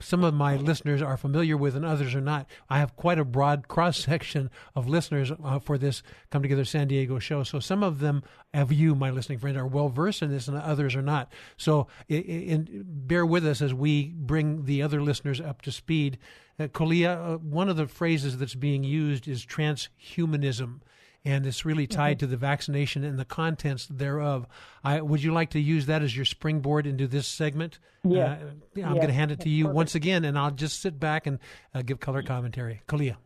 some 0.00 0.24
of 0.24 0.34
my 0.34 0.56
listeners 0.56 1.00
are 1.00 1.16
familiar 1.16 1.56
with 1.56 1.76
and 1.76 1.84
others 1.84 2.14
are 2.14 2.20
not. 2.20 2.48
I 2.68 2.78
have 2.78 2.96
quite 2.96 3.18
a 3.18 3.24
broad 3.24 3.68
cross 3.68 3.98
section 3.98 4.50
of 4.74 4.88
listeners 4.88 5.32
uh, 5.42 5.58
for 5.58 5.78
this 5.78 6.02
Come 6.30 6.42
Together 6.42 6.64
San 6.64 6.88
Diego 6.88 7.18
show. 7.18 7.42
So 7.42 7.60
some 7.60 7.82
of 7.82 8.00
them 8.00 8.22
of 8.52 8.72
you, 8.72 8.94
my 8.94 9.10
listening 9.10 9.38
friend, 9.38 9.56
are 9.56 9.66
well 9.66 9.88
versed 9.88 10.22
in 10.22 10.30
this, 10.30 10.48
and 10.48 10.56
others 10.56 10.94
are 10.96 11.02
not. 11.02 11.32
So 11.56 11.86
in, 12.08 12.84
bear 12.86 13.24
with 13.24 13.46
us 13.46 13.62
as 13.62 13.74
we 13.74 14.14
bring 14.16 14.64
the 14.64 14.82
other 14.82 15.02
listeners 15.02 15.40
up 15.40 15.62
to 15.62 15.72
speed. 15.72 16.18
Uh, 16.58 16.64
Kolia, 16.68 17.34
uh, 17.34 17.38
one 17.38 17.68
of 17.68 17.76
the 17.76 17.86
phrases 17.86 18.38
that's 18.38 18.54
being 18.54 18.84
used 18.84 19.28
is 19.28 19.44
transhumanism 19.44 20.80
and 21.24 21.46
it's 21.46 21.64
really 21.64 21.86
tied 21.86 22.18
mm-hmm. 22.18 22.26
to 22.26 22.26
the 22.26 22.36
vaccination 22.36 23.04
and 23.04 23.18
the 23.18 23.24
contents 23.24 23.86
thereof. 23.86 24.46
I, 24.82 25.00
would 25.00 25.22
you 25.22 25.32
like 25.32 25.50
to 25.50 25.60
use 25.60 25.86
that 25.86 26.02
as 26.02 26.14
your 26.14 26.24
springboard 26.24 26.86
into 26.86 27.06
this 27.06 27.26
segment? 27.26 27.78
Yeah. 28.04 28.36
Uh, 28.76 28.82
I'm 28.82 28.94
going 28.94 29.08
to 29.08 29.14
hand 29.14 29.30
it 29.30 29.40
to 29.40 29.48
you 29.48 29.64
Perfect. 29.64 29.76
once 29.76 29.94
again, 29.94 30.24
and 30.24 30.38
I'll 30.38 30.50
just 30.50 30.80
sit 30.80 31.00
back 31.00 31.26
and 31.26 31.38
uh, 31.74 31.82
give 31.82 32.00
color 32.00 32.22
commentary. 32.22 32.82
Kalia. 32.86 33.16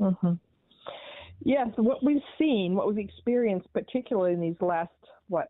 Mm-hmm. 0.00 0.34
Yes, 1.44 1.68
what 1.76 2.04
we've 2.04 2.22
seen, 2.38 2.74
what 2.74 2.86
we've 2.86 3.04
experienced, 3.04 3.66
particularly 3.72 4.32
in 4.32 4.40
these 4.40 4.60
last 4.60 4.90
what, 5.28 5.48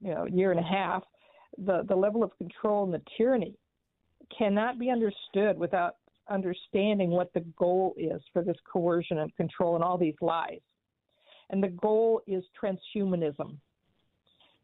you 0.00 0.12
know, 0.12 0.26
year 0.26 0.50
and 0.50 0.58
a 0.58 0.64
half, 0.64 1.04
the 1.56 1.84
the 1.88 1.94
level 1.94 2.22
of 2.24 2.36
control 2.38 2.84
and 2.84 2.92
the 2.92 3.02
tyranny 3.16 3.54
cannot 4.36 4.78
be 4.78 4.90
understood 4.90 5.56
without 5.56 5.96
understanding 6.28 7.10
what 7.10 7.32
the 7.32 7.40
goal 7.56 7.94
is 7.96 8.20
for 8.32 8.42
this 8.42 8.56
coercion 8.70 9.18
and 9.18 9.34
control 9.36 9.74
and 9.74 9.84
all 9.84 9.96
these 9.96 10.14
lies. 10.20 10.60
And 11.50 11.62
the 11.62 11.68
goal 11.68 12.20
is 12.26 12.44
transhumanism. 12.62 13.56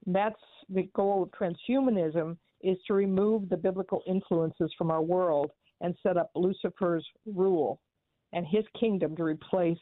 That's 0.06 0.40
the 0.68 0.88
goal 0.94 1.22
of 1.22 1.30
transhumanism 1.30 2.36
is 2.62 2.76
to 2.86 2.94
remove 2.94 3.48
the 3.48 3.56
biblical 3.56 4.02
influences 4.06 4.72
from 4.76 4.90
our 4.90 5.02
world 5.02 5.50
and 5.80 5.94
set 6.02 6.16
up 6.16 6.30
Lucifer's 6.34 7.06
rule 7.26 7.80
and 8.32 8.46
his 8.46 8.64
kingdom 8.78 9.16
to 9.16 9.24
replace 9.24 9.78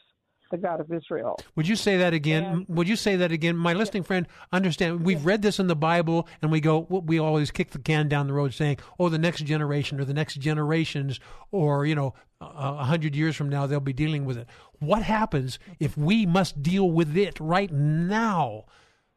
the 0.52 0.58
God 0.58 0.80
of 0.80 0.92
Israel. 0.92 1.40
Would 1.56 1.66
you 1.66 1.74
say 1.74 1.96
that 1.96 2.12
again? 2.12 2.44
And, 2.44 2.68
Would 2.68 2.88
you 2.88 2.94
say 2.94 3.16
that 3.16 3.32
again? 3.32 3.56
My 3.56 3.72
listening 3.72 4.04
friend, 4.04 4.28
understand, 4.52 5.04
we've 5.04 5.24
read 5.24 5.42
this 5.42 5.58
in 5.58 5.66
the 5.66 5.74
Bible 5.74 6.28
and 6.40 6.52
we 6.52 6.60
go, 6.60 6.78
we 6.78 7.18
always 7.18 7.50
kick 7.50 7.70
the 7.70 7.80
can 7.80 8.06
down 8.06 8.28
the 8.28 8.32
road 8.32 8.54
saying, 8.54 8.76
oh, 9.00 9.08
the 9.08 9.18
next 9.18 9.44
generation 9.44 9.98
or 9.98 10.04
the 10.04 10.14
next 10.14 10.36
generations 10.36 11.18
or, 11.50 11.84
you 11.86 11.96
know, 11.96 12.14
a 12.40 12.84
hundred 12.84 13.16
years 13.16 13.34
from 13.34 13.48
now, 13.48 13.66
they'll 13.66 13.80
be 13.80 13.92
dealing 13.92 14.24
with 14.24 14.36
it. 14.36 14.46
What 14.78 15.02
happens 15.02 15.58
if 15.80 15.96
we 15.96 16.26
must 16.26 16.62
deal 16.62 16.90
with 16.90 17.16
it 17.16 17.40
right 17.40 17.72
now? 17.72 18.66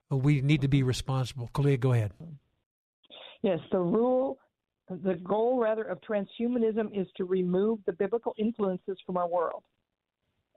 We 0.09 0.41
need 0.41 0.61
to 0.61 0.67
be 0.67 0.83
responsible. 0.83 1.49
Kalia, 1.53 1.79
go 1.79 1.91
ahead. 1.91 2.13
Yes, 3.41 3.59
the 3.71 3.79
rule, 3.79 4.37
the 4.89 5.15
goal 5.15 5.59
rather 5.59 5.83
of 5.83 5.99
transhumanism 6.01 6.97
is 6.99 7.07
to 7.17 7.25
remove 7.25 7.79
the 7.85 7.93
biblical 7.93 8.33
influences 8.37 8.97
from 9.05 9.17
our 9.17 9.27
world 9.27 9.63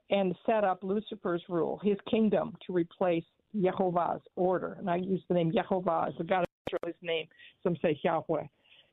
and 0.09 0.35
set 0.45 0.63
up 0.63 0.83
Lucifer's 0.83 1.43
rule, 1.49 1.79
his 1.83 1.97
kingdom, 2.09 2.55
to 2.65 2.73
replace 2.73 3.23
Jehovah's 3.59 4.21
order. 4.35 4.75
And 4.79 4.89
I 4.89 4.97
use 4.97 5.21
the 5.27 5.35
name 5.35 5.51
Jehovah 5.51 6.05
as 6.07 6.13
the 6.17 6.23
God 6.23 6.41
of 6.41 6.47
Israel's 6.67 7.01
name. 7.01 7.27
Some 7.63 7.75
say 7.81 7.99
Yahweh, 8.03 8.45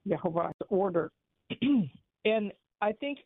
Jehovah's 0.07 0.53
order. 0.69 1.11
and 2.25 2.53
I 2.83 2.93
think 2.93 3.19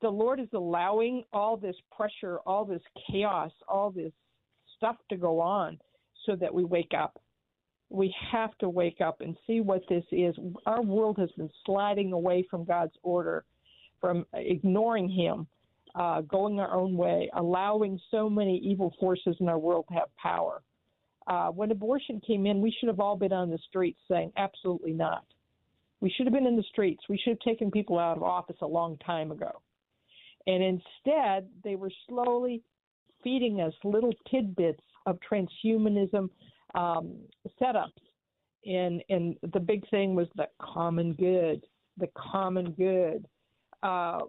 the 0.00 0.08
Lord 0.08 0.40
is 0.40 0.48
allowing 0.54 1.24
all 1.32 1.56
this 1.56 1.76
pressure, 1.94 2.38
all 2.46 2.64
this 2.64 2.82
chaos, 3.10 3.50
all 3.68 3.90
this 3.90 4.12
stuff 4.76 4.96
to 5.10 5.16
go 5.16 5.40
on 5.40 5.78
so 6.26 6.36
that 6.36 6.52
we 6.52 6.64
wake 6.64 6.92
up. 6.96 7.20
We 7.90 8.14
have 8.32 8.56
to 8.58 8.68
wake 8.68 9.00
up 9.00 9.20
and 9.20 9.36
see 9.46 9.60
what 9.60 9.82
this 9.88 10.04
is. 10.10 10.34
Our 10.66 10.82
world 10.82 11.18
has 11.18 11.30
been 11.32 11.50
sliding 11.64 12.12
away 12.12 12.46
from 12.50 12.64
God's 12.64 12.94
order, 13.02 13.44
from 14.00 14.26
ignoring 14.32 15.08
Him, 15.08 15.46
uh, 15.94 16.20
going 16.22 16.58
our 16.58 16.72
own 16.72 16.96
way, 16.96 17.30
allowing 17.34 18.00
so 18.10 18.28
many 18.28 18.58
evil 18.58 18.94
forces 18.98 19.36
in 19.40 19.48
our 19.48 19.58
world 19.58 19.84
to 19.88 19.94
have 19.94 20.08
power. 20.16 20.62
Uh, 21.26 21.48
when 21.48 21.70
abortion 21.70 22.20
came 22.26 22.46
in, 22.46 22.60
we 22.60 22.74
should 22.78 22.88
have 22.88 23.00
all 23.00 23.16
been 23.16 23.32
on 23.32 23.50
the 23.50 23.58
streets 23.68 23.98
saying, 24.10 24.32
absolutely 24.36 24.92
not. 24.92 25.24
We 26.00 26.10
should 26.10 26.26
have 26.26 26.34
been 26.34 26.46
in 26.46 26.56
the 26.56 26.64
streets. 26.64 27.02
We 27.08 27.16
should 27.16 27.30
have 27.30 27.40
taken 27.40 27.70
people 27.70 27.98
out 27.98 28.16
of 28.16 28.22
office 28.22 28.56
a 28.60 28.66
long 28.66 28.98
time 28.98 29.30
ago. 29.30 29.62
And 30.46 30.62
instead, 30.62 31.48
they 31.62 31.76
were 31.76 31.90
slowly 32.08 32.62
feeding 33.22 33.62
us 33.62 33.72
little 33.84 34.12
tidbits 34.30 34.82
of 35.06 35.18
transhumanism 35.30 36.28
um, 36.74 37.14
setups. 37.60 37.88
And, 38.66 39.02
and 39.08 39.36
the 39.52 39.60
big 39.60 39.88
thing 39.90 40.14
was 40.14 40.26
the 40.36 40.48
common 40.60 41.14
good, 41.14 41.64
the 41.96 42.08
common 42.16 42.72
good. 42.72 43.26
Uh, 43.82 44.20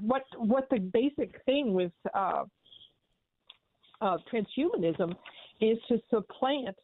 what 0.00 0.22
what 0.36 0.68
the 0.70 0.78
basic 0.78 1.42
thing 1.44 1.74
with 1.74 1.92
uh, 2.14 2.44
uh, 4.00 4.16
transhumanism 4.32 5.14
is 5.60 5.78
to 5.88 5.98
supplant 6.10 6.76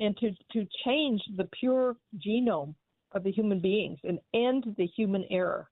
and 0.00 0.16
to, 0.18 0.30
to 0.52 0.66
change 0.84 1.22
the 1.36 1.48
pure 1.58 1.96
genome 2.24 2.74
of 3.12 3.24
the 3.24 3.32
human 3.32 3.60
beings 3.60 3.98
and 4.04 4.18
end 4.34 4.64
the 4.76 4.86
human 4.86 5.24
error 5.30 5.68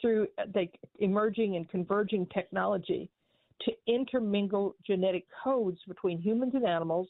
through 0.00 0.26
the 0.52 0.66
emerging 0.98 1.56
and 1.56 1.68
converging 1.70 2.26
technology 2.26 3.08
to 3.62 3.72
intermingle 3.86 4.74
genetic 4.84 5.24
codes 5.42 5.78
between 5.86 6.20
humans 6.20 6.52
and 6.54 6.66
animals, 6.66 7.06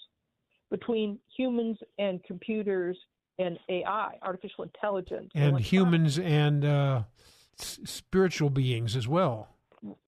between 0.70 1.18
humans 1.36 1.78
and 1.98 2.22
computers 2.24 2.96
and 3.38 3.58
AI, 3.70 4.18
artificial 4.20 4.64
intelligence, 4.64 5.30
and 5.34 5.58
humans 5.58 6.18
and 6.18 6.64
uh, 6.64 7.02
spiritual 7.56 8.50
beings 8.50 8.96
as 8.96 9.06
well. 9.06 9.48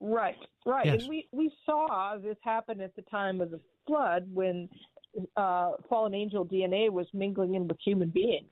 Right, 0.00 0.36
right. 0.64 0.86
Yes. 0.86 1.00
And 1.00 1.08
we, 1.08 1.28
we 1.32 1.50
saw 1.66 2.16
this 2.22 2.36
happen 2.42 2.80
at 2.80 2.94
the 2.96 3.02
time 3.02 3.40
of 3.40 3.50
the 3.50 3.60
flood 3.86 4.26
when 4.32 4.68
uh, 5.36 5.72
fallen 5.88 6.14
angel 6.14 6.44
DNA 6.44 6.90
was 6.90 7.06
mingling 7.12 7.54
in 7.54 7.66
with 7.68 7.78
human 7.84 8.10
beings. 8.10 8.48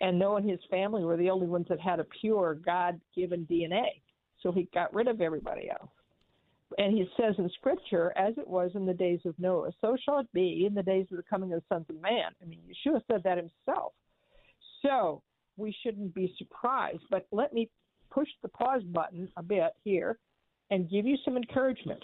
And 0.00 0.18
Noah 0.18 0.36
and 0.36 0.50
his 0.50 0.60
family 0.70 1.04
were 1.04 1.16
the 1.16 1.30
only 1.30 1.46
ones 1.46 1.66
that 1.68 1.78
had 1.78 2.00
a 2.00 2.06
pure 2.20 2.54
God 2.54 3.00
given 3.14 3.46
DNA. 3.50 3.86
So 4.42 4.50
he 4.50 4.68
got 4.74 4.92
rid 4.92 5.06
of 5.06 5.20
everybody 5.20 5.70
else. 5.70 5.90
And 6.78 6.94
he 6.94 7.06
says 7.16 7.34
in 7.38 7.50
Scripture, 7.50 8.12
as 8.16 8.34
it 8.38 8.48
was 8.48 8.70
in 8.74 8.86
the 8.86 8.94
days 8.94 9.20
of 9.26 9.38
Noah, 9.38 9.70
so 9.80 9.96
shall 10.02 10.18
it 10.20 10.32
be 10.32 10.64
in 10.66 10.74
the 10.74 10.82
days 10.82 11.06
of 11.10 11.18
the 11.18 11.22
coming 11.22 11.52
of 11.52 11.60
the 11.60 11.74
sons 11.74 11.86
of 11.90 12.00
man. 12.00 12.30
I 12.40 12.46
mean, 12.46 12.60
Yeshua 12.66 13.02
said 13.10 13.22
that 13.24 13.36
himself. 13.36 13.92
So 14.80 15.22
we 15.56 15.74
shouldn't 15.82 16.14
be 16.14 16.34
surprised. 16.38 17.02
But 17.10 17.26
let 17.30 17.52
me 17.52 17.68
push 18.12 18.28
the 18.42 18.48
pause 18.48 18.82
button 18.84 19.28
a 19.36 19.42
bit 19.42 19.72
here 19.84 20.18
and 20.70 20.90
give 20.90 21.06
you 21.06 21.16
some 21.24 21.36
encouragement. 21.36 22.02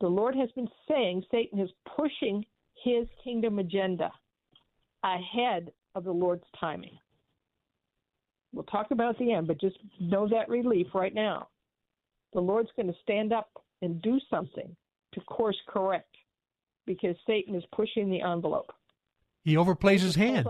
The 0.00 0.06
Lord 0.08 0.34
has 0.36 0.50
been 0.52 0.68
saying 0.88 1.24
Satan 1.30 1.60
is 1.60 1.70
pushing 1.96 2.44
his 2.82 3.06
kingdom 3.22 3.58
agenda 3.58 4.10
ahead 5.02 5.72
of 5.94 6.04
the 6.04 6.12
Lord's 6.12 6.44
timing. 6.58 6.98
We'll 8.52 8.64
talk 8.64 8.90
about 8.90 9.18
the 9.18 9.32
end, 9.32 9.46
but 9.46 9.60
just 9.60 9.76
know 10.00 10.28
that 10.28 10.48
relief 10.48 10.88
right 10.94 11.14
now. 11.14 11.48
The 12.32 12.40
Lord's 12.40 12.70
going 12.76 12.88
to 12.88 12.98
stand 13.02 13.32
up 13.32 13.50
and 13.82 14.00
do 14.02 14.18
something 14.30 14.74
to 15.12 15.20
course 15.22 15.56
correct 15.68 16.14
because 16.86 17.16
Satan 17.26 17.54
is 17.54 17.64
pushing 17.72 18.10
the 18.10 18.20
envelope. 18.20 18.72
He 19.44 19.54
overplays 19.54 20.00
his 20.00 20.14
hand. 20.14 20.46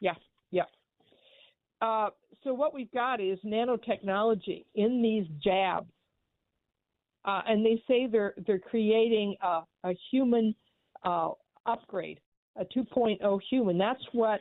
Yeah, 0.00 0.14
yeah. 0.50 0.64
Uh, 1.80 2.10
so 2.44 2.52
what 2.52 2.74
we've 2.74 2.90
got 2.92 3.20
is 3.20 3.38
nanotechnology 3.44 4.64
in 4.74 5.02
these 5.02 5.26
jabs, 5.42 5.90
uh, 7.24 7.42
and 7.46 7.64
they 7.64 7.82
say 7.86 8.06
they're 8.06 8.34
they're 8.46 8.58
creating 8.58 9.36
a, 9.42 9.60
a 9.84 9.94
human 10.10 10.54
uh, 11.04 11.30
upgrade, 11.66 12.18
a 12.56 12.64
2.0 12.64 13.40
human. 13.48 13.78
That's 13.78 14.02
what 14.12 14.40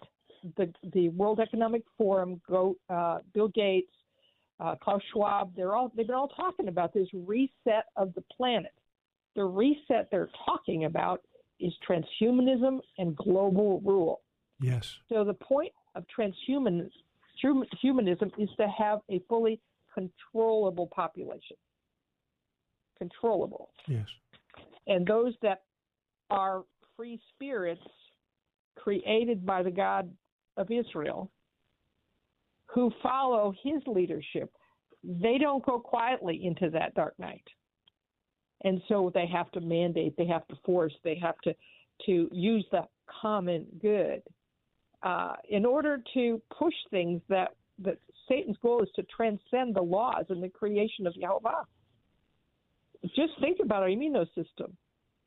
the 0.58 0.74
the 0.94 1.10
World 1.10 1.40
Economic 1.40 1.84
Forum, 1.98 2.42
go, 2.50 2.76
uh, 2.90 3.20
Bill 3.34 3.50
Gates, 3.50 3.92
uh, 4.60 4.76
Klaus 4.76 5.02
Schwab, 5.12 5.56
they're 5.56 5.76
all 5.76 5.92
they've 5.96 6.08
been 6.08 6.16
all 6.16 6.30
talking 6.30 6.68
about 6.68 6.94
this 6.94 7.08
reset 7.14 7.86
of 7.98 8.14
the 8.16 8.24
planet. 8.36 8.74
The 9.36 9.44
reset 9.44 10.10
they're 10.12 10.30
talking 10.46 10.86
about 10.86 11.22
is 11.60 11.74
transhumanism 11.88 12.80
and 12.98 13.16
global 13.16 13.80
rule. 13.82 14.22
Yes. 14.60 14.98
So 15.10 15.24
the 15.24 15.34
point 15.34 15.72
of 15.96 16.06
transhumanism 16.18 16.90
humanism 17.82 18.32
is 18.38 18.50
to 18.58 18.68
have 18.68 19.00
a 19.10 19.20
fully 19.28 19.60
controllable 19.94 20.88
population. 20.88 21.58
Controllable. 22.98 23.70
Yes. 23.88 24.06
And 24.88 25.06
those 25.06 25.34
that 25.42 25.64
are 26.30 26.64
free 26.96 27.20
spirits 27.34 27.82
created 28.78 29.46
by 29.46 29.64
the 29.64 29.72
God 29.72 30.10
of 30.58 30.70
Israel 30.72 31.30
who 32.68 32.92
follow 33.04 33.54
his 33.64 33.82
leadership, 33.86 34.50
they 35.04 35.38
don't 35.38 35.66
go 35.66 35.80
quietly 35.80 36.46
into 36.46 36.70
that 36.70 36.94
dark 36.96 37.14
night. 37.20 37.44
And 38.64 38.82
so 38.88 39.12
they 39.14 39.26
have 39.28 39.52
to 39.52 39.62
mandate, 39.62 40.14
they 40.18 40.28
have 40.28 40.48
to 40.48 40.56
force, 40.64 40.94
they 41.04 41.18
have 41.22 41.38
to, 41.44 41.54
to 42.06 42.30
use 42.32 42.66
the 42.72 42.84
common 43.22 43.66
good 43.82 44.22
uh, 45.04 45.34
in 45.50 45.66
order 45.66 46.02
to 46.14 46.42
push 46.58 46.74
things 46.90 47.22
that 47.30 47.56
that 47.84 47.98
Satan's 48.30 48.58
goal 48.62 48.84
is 48.84 48.90
to 48.96 49.04
transcend 49.04 49.76
the 49.76 49.82
laws 49.82 50.26
and 50.30 50.42
the 50.44 50.50
creation 50.50 51.08
of 51.08 51.16
Yahweh. 51.16 51.64
Just 53.16 53.34
think 53.40 53.58
about 53.60 53.82
our 53.82 53.90
immune 53.90 54.24
system. 54.36 54.78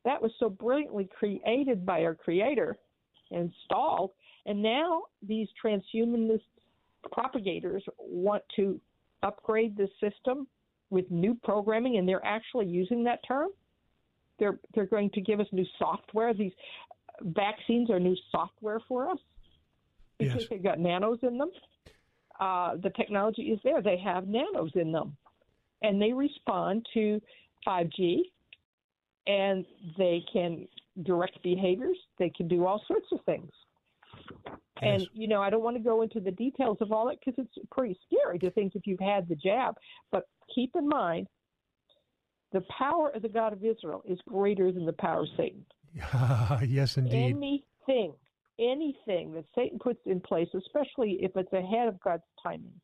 That 0.05 0.23
was 0.23 0.31
so 0.39 0.49
brilliantly 0.49 1.09
created 1.19 1.85
by 1.85 2.05
our 2.05 2.15
Creator, 2.15 2.77
installed, 3.31 4.13
and 4.47 4.63
now 4.63 5.03
these 5.27 5.49
transhumanist 5.63 6.43
propagators 7.11 7.83
want 7.99 8.43
to 8.57 8.81
upgrade 9.23 9.77
the 9.77 9.89
system 10.01 10.47
with 10.91 11.11
new 11.11 11.37
programming, 11.43 11.97
and 11.97 12.09
they're 12.09 12.25
actually 12.25 12.67
using 12.67 13.03
that 13.05 13.21
term. 13.27 13.49
They're 14.39 14.59
they're 14.75 14.87
going 14.87 15.11
to 15.11 15.21
give 15.21 15.41
us 15.41 15.47
new 15.51 15.67
software. 15.79 16.33
These 16.35 16.53
vaccines 17.23 17.91
are 17.91 17.99
new 17.99 18.17
software 18.31 18.81
for 18.87 19.11
us 19.11 19.19
because 20.19 20.43
Yes. 20.43 20.49
they've 20.49 20.63
got 20.63 20.79
nanos 20.79 21.19
in 21.23 21.39
them. 21.39 21.51
Uh, 22.41 22.77
the 22.77 22.91
technology 22.91 23.53
is 23.53 23.61
there. 23.63 23.81
They 23.81 23.97
have 23.99 24.27
nanos 24.29 24.73
in 24.75 24.91
them, 24.93 25.17
and 25.83 26.01
they 26.01 26.13
respond 26.13 26.87
to 26.95 27.21
5G, 27.67 28.33
and 29.27 29.65
they 29.97 30.25
can 30.33 30.67
direct 31.03 31.43
behaviors. 31.43 31.97
They 32.19 32.31
can 32.31 32.49
do 32.49 32.67
all 32.67 32.83
sorts 32.87 33.07
of 33.13 33.21
things. 33.25 33.51
And 34.83 35.09
you 35.15 35.29
know, 35.29 35.41
I 35.41 35.51
don't 35.51 35.63
want 35.63 35.77
to 35.77 35.83
go 35.83 36.03
into 36.03 36.21
the 36.21 36.33
details 36.33 36.79
of 36.81 36.93
all 36.93 37.07
that 37.07 37.19
because 37.25 37.35
it's 37.39 37.67
pretty 37.71 37.99
scary 38.07 38.39
to 38.41 38.51
think 38.51 38.75
if 38.75 38.87
you've 38.87 39.01
had 39.01 39.29
the 39.29 39.37
jab. 39.37 39.77
But 40.11 40.25
keep 40.55 40.75
in 40.77 40.89
mind, 40.89 41.29
the 42.53 42.63
power 42.77 43.11
of 43.11 43.23
the 43.23 43.29
God 43.29 43.53
of 43.53 43.65
Israel 43.65 44.03
is 44.05 44.19
greater 44.29 44.73
than 44.73 44.85
the 44.85 44.93
power 44.93 45.23
of 45.23 45.29
Satan. 45.37 45.65
yes, 46.69 46.97
indeed. 46.97 47.37
Anything, 47.37 48.15
anything 48.59 49.33
that 49.35 49.45
Satan 49.55 49.79
puts 49.79 50.01
in 50.07 50.21
place, 50.21 50.49
especially 50.55 51.19
if 51.21 51.33
it's 51.37 51.53
ahead 51.53 51.89
of 51.89 52.01
God's 52.01 52.23
timing, 52.43 52.81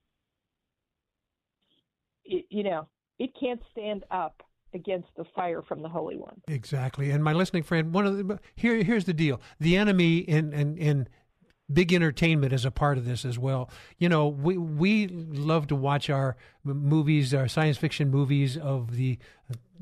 it, 2.25 2.47
you 2.51 2.63
know, 2.63 2.89
it 3.19 3.31
can't 3.39 3.61
stand 3.73 4.05
up 4.11 4.43
against 4.73 5.09
the 5.17 5.25
fire 5.35 5.63
from 5.63 5.83
the 5.83 5.89
Holy 5.89 6.17
One. 6.17 6.41
Exactly. 6.49 7.11
And 7.11 7.23
my 7.25 7.33
listening 7.33 7.63
friend, 7.63 7.93
one 7.93 8.07
of 8.07 8.17
the 8.17 8.39
here 8.55 8.83
here's 8.83 9.05
the 9.05 9.13
deal. 9.13 9.41
The 9.59 9.77
enemy 9.77 10.19
in 10.19 10.53
in 10.53 10.77
in 10.77 11.09
big 11.73 11.93
entertainment 11.93 12.53
is 12.53 12.65
a 12.65 12.71
part 12.71 12.99
of 12.99 13.05
this 13.05 13.25
as 13.25 13.39
well. 13.39 13.71
You 13.99 14.09
know, 14.09 14.29
we 14.29 14.57
we 14.57 15.09
love 15.09 15.67
to 15.69 15.77
watch 15.77 16.11
our 16.11 16.37
movies, 16.65 17.33
or 17.35 17.49
science 17.49 17.79
fiction 17.79 18.11
movies 18.11 18.57
of 18.57 18.97
the 18.97 19.19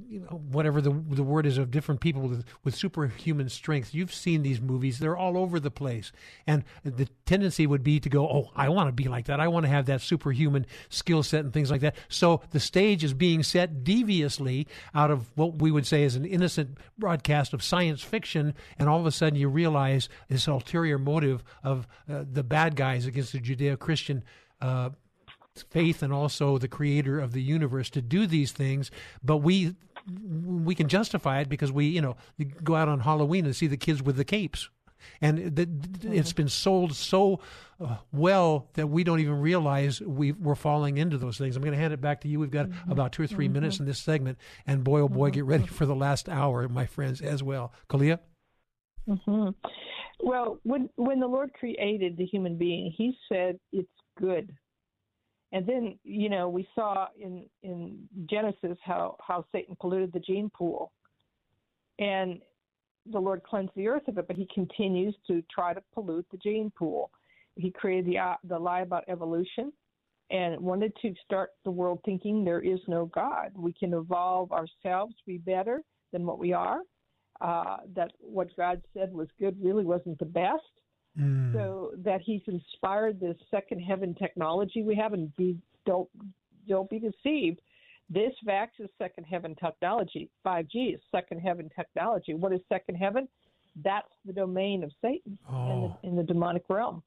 you 0.08 0.20
know 0.20 0.40
whatever 0.50 0.80
the 0.80 0.90
the 0.90 1.22
word 1.22 1.44
is 1.44 1.58
of 1.58 1.70
different 1.70 2.00
people 2.00 2.22
with, 2.22 2.44
with 2.64 2.74
superhuman 2.74 3.48
strength. 3.48 3.94
You've 3.94 4.14
seen 4.14 4.42
these 4.42 4.60
movies; 4.60 4.98
they're 4.98 5.16
all 5.16 5.36
over 5.36 5.58
the 5.58 5.70
place, 5.70 6.12
and 6.46 6.64
the 6.84 7.08
tendency 7.26 7.66
would 7.66 7.82
be 7.82 8.00
to 8.00 8.08
go, 8.08 8.28
"Oh, 8.28 8.50
I 8.54 8.68
want 8.68 8.88
to 8.88 8.92
be 8.92 9.08
like 9.08 9.26
that. 9.26 9.40
I 9.40 9.48
want 9.48 9.66
to 9.66 9.70
have 9.70 9.86
that 9.86 10.00
superhuman 10.00 10.66
skill 10.88 11.22
set 11.22 11.44
and 11.44 11.52
things 11.52 11.70
like 11.70 11.80
that." 11.80 11.96
So 12.08 12.42
the 12.50 12.60
stage 12.60 13.04
is 13.04 13.14
being 13.14 13.42
set 13.42 13.84
deviously 13.84 14.66
out 14.94 15.10
of 15.10 15.30
what 15.36 15.60
we 15.60 15.70
would 15.70 15.86
say 15.86 16.04
is 16.04 16.16
an 16.16 16.24
innocent 16.24 16.78
broadcast 16.96 17.52
of 17.52 17.62
science 17.62 18.02
fiction, 18.02 18.54
and 18.78 18.88
all 18.88 19.00
of 19.00 19.06
a 19.06 19.12
sudden 19.12 19.38
you 19.38 19.48
realize 19.48 20.08
this 20.28 20.46
ulterior 20.46 20.98
motive 20.98 21.42
of 21.62 21.86
uh, 22.08 22.24
the 22.30 22.44
bad 22.44 22.76
guys 22.76 23.06
against 23.06 23.32
the 23.32 23.40
Judeo-Christian. 23.40 24.22
Uh, 24.60 24.90
faith 25.62 26.02
and 26.02 26.12
also 26.12 26.58
the 26.58 26.68
creator 26.68 27.18
of 27.20 27.32
the 27.32 27.42
universe 27.42 27.90
to 27.90 28.02
do 28.02 28.26
these 28.26 28.52
things 28.52 28.90
but 29.22 29.38
we 29.38 29.74
we 30.34 30.74
can 30.74 30.88
justify 30.88 31.40
it 31.40 31.48
because 31.48 31.70
we 31.72 31.86
you 31.86 32.00
know 32.00 32.16
you 32.36 32.44
go 32.44 32.74
out 32.74 32.88
on 32.88 33.00
halloween 33.00 33.44
and 33.44 33.54
see 33.54 33.66
the 33.66 33.76
kids 33.76 34.02
with 34.02 34.16
the 34.16 34.24
capes 34.24 34.68
and 35.20 35.56
the, 35.56 35.68
it's 36.02 36.32
been 36.32 36.48
sold 36.48 36.94
so 36.94 37.40
uh, 37.80 37.96
well 38.12 38.68
that 38.74 38.86
we 38.86 39.04
don't 39.04 39.20
even 39.20 39.40
realize 39.40 40.00
we, 40.00 40.32
we're 40.32 40.54
falling 40.54 40.98
into 40.98 41.18
those 41.18 41.38
things. 41.38 41.56
I'm 41.56 41.62
going 41.62 41.74
to 41.74 41.78
hand 41.78 41.92
it 41.92 42.00
back 42.00 42.20
to 42.22 42.28
you. 42.28 42.40
We've 42.40 42.50
got 42.50 42.68
about 42.88 43.12
two 43.12 43.22
or 43.22 43.26
3 43.26 43.48
minutes 43.48 43.78
in 43.78 43.86
this 43.86 43.98
segment, 43.98 44.38
and 44.66 44.82
boy, 44.82 45.00
oh 45.00 45.08
boy, 45.08 45.30
get 45.30 45.44
ready 45.44 45.66
for 45.66 45.86
the 45.86 45.94
last 45.94 46.28
hour, 46.28 46.68
my 46.68 46.86
friends, 46.86 47.20
as 47.20 47.42
well. 47.42 47.72
Kalia? 47.88 48.18
hmm 49.06 49.50
Well, 50.20 50.58
when 50.64 50.90
when 50.96 51.20
the 51.20 51.26
Lord 51.26 51.52
created 51.54 52.16
the 52.16 52.26
human 52.26 52.58
being, 52.58 52.92
He 52.96 53.16
said 53.28 53.58
it's 53.72 53.88
good. 54.18 54.52
And 55.52 55.66
then, 55.66 55.98
you 56.04 56.28
know, 56.28 56.48
we 56.48 56.68
saw 56.74 57.08
in 57.18 57.44
in 57.62 58.08
Genesis 58.28 58.76
how 58.82 59.16
how 59.26 59.44
Satan 59.52 59.76
polluted 59.80 60.12
the 60.12 60.20
gene 60.20 60.50
pool, 60.50 60.92
and 61.98 62.40
the 63.10 63.18
Lord 63.18 63.42
cleansed 63.42 63.72
the 63.74 63.88
earth 63.88 64.08
of 64.08 64.18
it, 64.18 64.26
but 64.26 64.36
He 64.36 64.46
continues 64.54 65.14
to 65.26 65.42
try 65.50 65.72
to 65.72 65.82
pollute 65.94 66.26
the 66.30 66.36
gene 66.38 66.70
pool. 66.76 67.10
He 67.56 67.70
created 67.70 68.06
the 68.06 68.18
uh, 68.18 68.34
the 68.44 68.58
lie 68.58 68.80
about 68.80 69.04
evolution, 69.08 69.72
and 70.30 70.60
wanted 70.60 70.92
to 71.00 71.14
start 71.24 71.50
the 71.64 71.70
world 71.70 72.00
thinking 72.04 72.44
there 72.44 72.60
is 72.60 72.80
no 72.86 73.06
God. 73.06 73.52
We 73.56 73.72
can 73.72 73.94
evolve 73.94 74.52
ourselves 74.52 75.14
to 75.16 75.24
be 75.26 75.38
better 75.38 75.82
than 76.12 76.26
what 76.26 76.38
we 76.38 76.52
are 76.52 76.80
uh, 77.40 77.78
that 77.94 78.12
what 78.18 78.54
God 78.56 78.82
said 78.94 79.12
was 79.12 79.28
good 79.38 79.56
really 79.62 79.84
wasn't 79.84 80.18
the 80.18 80.24
best. 80.24 80.62
Mm. 81.18 81.52
So 81.52 81.92
that 82.04 82.20
He's 82.20 82.42
inspired 82.46 83.18
this 83.20 83.36
second 83.50 83.80
heaven 83.80 84.14
technology 84.14 84.82
we 84.82 84.94
have, 84.96 85.12
and 85.12 85.34
be 85.36 85.56
don't 85.86 86.08
don't 86.68 86.88
be 86.88 86.98
deceived. 86.98 87.60
This 88.10 88.32
VAX 88.44 88.72
is 88.78 88.88
second 88.98 89.24
heaven 89.24 89.54
technology. 89.54 90.30
5G 90.46 90.94
is 90.94 91.00
second 91.10 91.40
heaven 91.40 91.70
technology. 91.76 92.34
What 92.34 92.52
is 92.52 92.60
second 92.68 92.94
heaven? 92.96 93.28
That's 93.84 94.08
the 94.24 94.32
domain 94.32 94.82
of 94.82 94.90
Satan 95.02 95.38
in, 95.48 95.54
Oh. 95.54 95.96
the, 96.02 96.08
in 96.08 96.16
the 96.16 96.22
demonic 96.22 96.64
realm. 96.68 97.02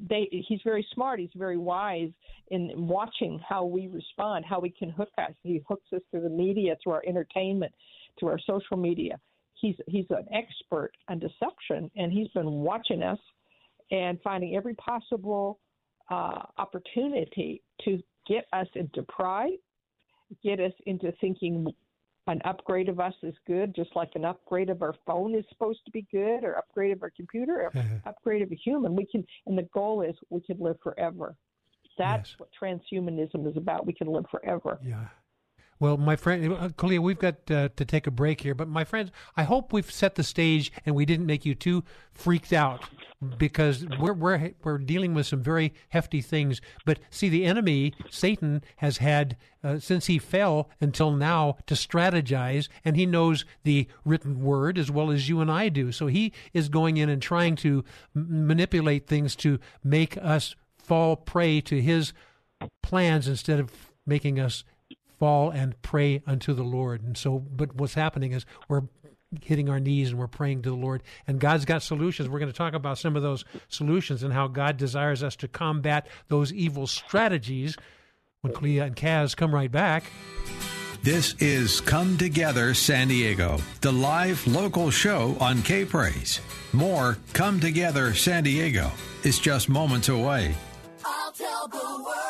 They, 0.00 0.28
he's 0.48 0.60
very 0.64 0.84
smart. 0.92 1.20
He's 1.20 1.30
very 1.36 1.56
wise 1.56 2.10
in 2.48 2.72
watching 2.88 3.38
how 3.48 3.64
we 3.64 3.86
respond, 3.86 4.44
how 4.44 4.58
we 4.58 4.70
can 4.70 4.90
hook 4.90 5.10
us. 5.18 5.30
He 5.44 5.62
hooks 5.68 5.86
us 5.94 6.02
through 6.10 6.22
the 6.22 6.28
media, 6.30 6.76
through 6.82 6.94
our 6.94 7.02
entertainment, 7.06 7.72
through 8.18 8.30
our 8.30 8.40
social 8.40 8.76
media. 8.76 9.20
He's 9.64 9.76
he's 9.86 10.04
an 10.10 10.26
expert 10.30 10.92
on 11.08 11.18
deception, 11.20 11.90
and 11.96 12.12
he's 12.12 12.28
been 12.28 12.50
watching 12.50 13.02
us 13.02 13.18
and 13.90 14.20
finding 14.22 14.54
every 14.54 14.74
possible 14.74 15.58
uh, 16.10 16.42
opportunity 16.58 17.62
to 17.86 17.98
get 18.28 18.44
us 18.52 18.66
into 18.74 19.02
pride, 19.04 19.56
get 20.42 20.60
us 20.60 20.72
into 20.84 21.10
thinking 21.18 21.66
an 22.26 22.42
upgrade 22.44 22.90
of 22.90 23.00
us 23.00 23.14
is 23.22 23.34
good, 23.46 23.74
just 23.74 23.88
like 23.96 24.10
an 24.16 24.26
upgrade 24.26 24.68
of 24.68 24.82
our 24.82 24.94
phone 25.06 25.34
is 25.34 25.46
supposed 25.48 25.80
to 25.86 25.90
be 25.92 26.06
good, 26.12 26.44
or 26.44 26.58
upgrade 26.58 26.92
of 26.92 27.02
our 27.02 27.12
computer, 27.16 27.62
or 27.62 27.72
upgrade 28.06 28.42
of 28.42 28.52
a 28.52 28.56
human. 28.56 28.94
We 28.94 29.06
can, 29.06 29.24
and 29.46 29.56
the 29.56 29.68
goal 29.72 30.02
is 30.02 30.14
we 30.28 30.42
can 30.42 30.58
live 30.58 30.76
forever. 30.82 31.36
That's 31.96 32.32
Yes. 32.32 32.38
what 32.38 32.50
transhumanism 32.60 33.48
is 33.48 33.56
about. 33.56 33.86
We 33.86 33.94
can 33.94 34.08
live 34.08 34.26
forever. 34.30 34.78
Yeah. 34.84 35.06
Well, 35.80 35.96
my 35.96 36.16
friend, 36.16 36.52
uh, 36.52 36.68
Kalia, 36.70 37.00
we've 37.00 37.18
got 37.18 37.50
uh, 37.50 37.68
to 37.76 37.84
take 37.84 38.06
a 38.06 38.10
break 38.10 38.40
here, 38.40 38.54
but 38.54 38.68
my 38.68 38.84
friends, 38.84 39.10
I 39.36 39.42
hope 39.42 39.72
we've 39.72 39.90
set 39.90 40.14
the 40.14 40.22
stage 40.22 40.72
and 40.86 40.94
we 40.94 41.04
didn't 41.04 41.26
make 41.26 41.44
you 41.44 41.54
too 41.54 41.84
freaked 42.12 42.52
out 42.52 42.84
because 43.38 43.86
we're 43.98 44.12
we're 44.12 44.52
we're 44.62 44.78
dealing 44.78 45.14
with 45.14 45.26
some 45.26 45.42
very 45.42 45.72
hefty 45.88 46.20
things. 46.20 46.60
But 46.84 46.98
see, 47.10 47.28
the 47.28 47.44
enemy, 47.44 47.94
Satan, 48.10 48.62
has 48.76 48.98
had 48.98 49.36
uh, 49.62 49.78
since 49.78 50.06
he 50.06 50.18
fell 50.18 50.68
until 50.80 51.10
now 51.10 51.56
to 51.66 51.74
strategize, 51.74 52.68
and 52.84 52.96
he 52.96 53.06
knows 53.06 53.44
the 53.62 53.88
written 54.04 54.42
word 54.42 54.78
as 54.78 54.90
well 54.90 55.10
as 55.10 55.28
you 55.28 55.40
and 55.40 55.50
I 55.50 55.68
do. 55.68 55.92
So 55.92 56.06
he 56.06 56.32
is 56.52 56.68
going 56.68 56.96
in 56.96 57.08
and 57.08 57.20
trying 57.20 57.56
to 57.56 57.84
m- 58.14 58.46
manipulate 58.46 59.06
things 59.06 59.34
to 59.36 59.58
make 59.82 60.16
us 60.18 60.54
fall 60.78 61.16
prey 61.16 61.60
to 61.62 61.80
his 61.80 62.12
plans 62.82 63.26
instead 63.26 63.58
of 63.58 63.72
making 64.06 64.38
us 64.38 64.64
fall 65.18 65.50
and 65.50 65.80
pray 65.82 66.22
unto 66.26 66.52
the 66.52 66.62
Lord. 66.62 67.02
And 67.02 67.16
so, 67.16 67.38
but 67.38 67.74
what's 67.74 67.94
happening 67.94 68.32
is 68.32 68.46
we're 68.68 68.82
hitting 69.42 69.68
our 69.68 69.80
knees 69.80 70.10
and 70.10 70.18
we're 70.18 70.26
praying 70.26 70.62
to 70.62 70.70
the 70.70 70.76
Lord. 70.76 71.02
And 71.26 71.40
God's 71.40 71.64
got 71.64 71.82
solutions. 71.82 72.28
We're 72.28 72.38
going 72.38 72.52
to 72.52 72.56
talk 72.56 72.74
about 72.74 72.98
some 72.98 73.16
of 73.16 73.22
those 73.22 73.44
solutions 73.68 74.22
and 74.22 74.32
how 74.32 74.48
God 74.48 74.76
desires 74.76 75.22
us 75.22 75.36
to 75.36 75.48
combat 75.48 76.06
those 76.28 76.52
evil 76.52 76.86
strategies 76.86 77.76
when 78.42 78.52
Clea 78.52 78.78
and 78.80 78.96
Kaz 78.96 79.36
come 79.36 79.54
right 79.54 79.72
back. 79.72 80.04
This 81.02 81.34
is 81.34 81.82
Come 81.82 82.16
Together 82.16 82.72
San 82.72 83.08
Diego, 83.08 83.58
the 83.82 83.92
live 83.92 84.46
local 84.46 84.90
show 84.90 85.36
on 85.38 85.60
K 85.62 85.84
Praise. 85.84 86.40
More 86.72 87.18
Come 87.34 87.60
Together 87.60 88.14
San 88.14 88.44
Diego 88.44 88.90
is 89.22 89.38
just 89.38 89.68
moments 89.68 90.08
away. 90.08 90.54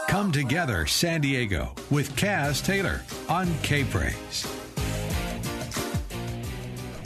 Come 0.09 0.30
Together 0.30 0.86
San 0.86 1.20
Diego 1.22 1.74
with 1.90 2.14
Kaz 2.16 2.64
Taylor 2.64 3.02
on 3.28 3.52
K 3.62 3.84
Praise. 3.84 4.46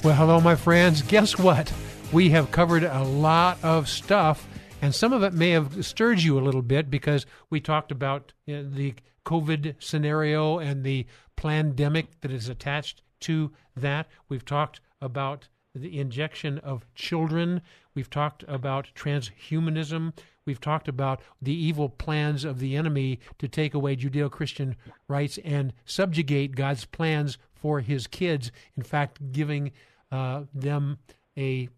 Well, 0.05 0.15
hello, 0.15 0.41
my 0.41 0.55
friends. 0.55 1.03
Guess 1.03 1.39
what? 1.39 1.73
We 2.13 2.31
have 2.31 2.51
covered 2.51 2.85
a 2.85 3.03
lot 3.03 3.59
of 3.63 3.89
stuff, 3.89 4.47
and 4.83 4.95
some 4.95 5.13
of 5.13 5.23
it 5.23 5.33
may 5.33 5.51
have 5.51 5.85
stirred 5.85 6.23
you 6.23 6.39
a 6.39 6.41
little 6.41 6.63
bit 6.63 6.91
because 6.91 7.25
we 7.51 7.61
talked 7.61 7.91
about 7.91 8.33
uh, 8.49 8.63
the 8.65 8.95
COVID 9.25 9.77
scenario 9.79 10.59
and 10.59 10.85
the 10.85 11.07
pandemic 11.37 12.21
that 12.21 12.31
is 12.31 12.49
attached 12.49 13.03
to 13.21 13.53
that. 13.77 14.09
We've 14.29 14.45
talked 14.45 14.81
about 15.01 15.49
the 15.75 15.99
injection 15.99 16.59
of 16.59 16.87
children. 16.95 17.63
We've 17.95 18.11
talked 18.11 18.45
about 18.49 18.89
transhumanism. 18.95 20.13
We've 20.49 20.59
talked 20.59 20.89
about 20.89 21.21
the 21.43 21.53
evil 21.53 21.91
plans 21.91 22.43
of 22.43 22.59
the 22.59 22.75
enemy 22.75 23.21
to 23.39 23.49
take 23.49 23.75
away 23.75 23.97
Judeo 23.97 24.31
Christian 24.31 24.77
rights 25.09 25.39
and 25.45 25.75
subjugate 25.85 26.57
God's 26.57 26.87
plans 26.87 27.37
for 27.53 27.81
his 27.81 28.07
kids. 28.07 28.51
In 28.75 28.83
fact, 28.83 29.31
giving 29.31 29.73
uh, 30.11 30.45
them 30.55 31.01
a, 31.37 31.69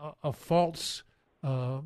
a, 0.00 0.12
a 0.28 0.32
false. 0.32 1.02
Uh, 1.42 1.80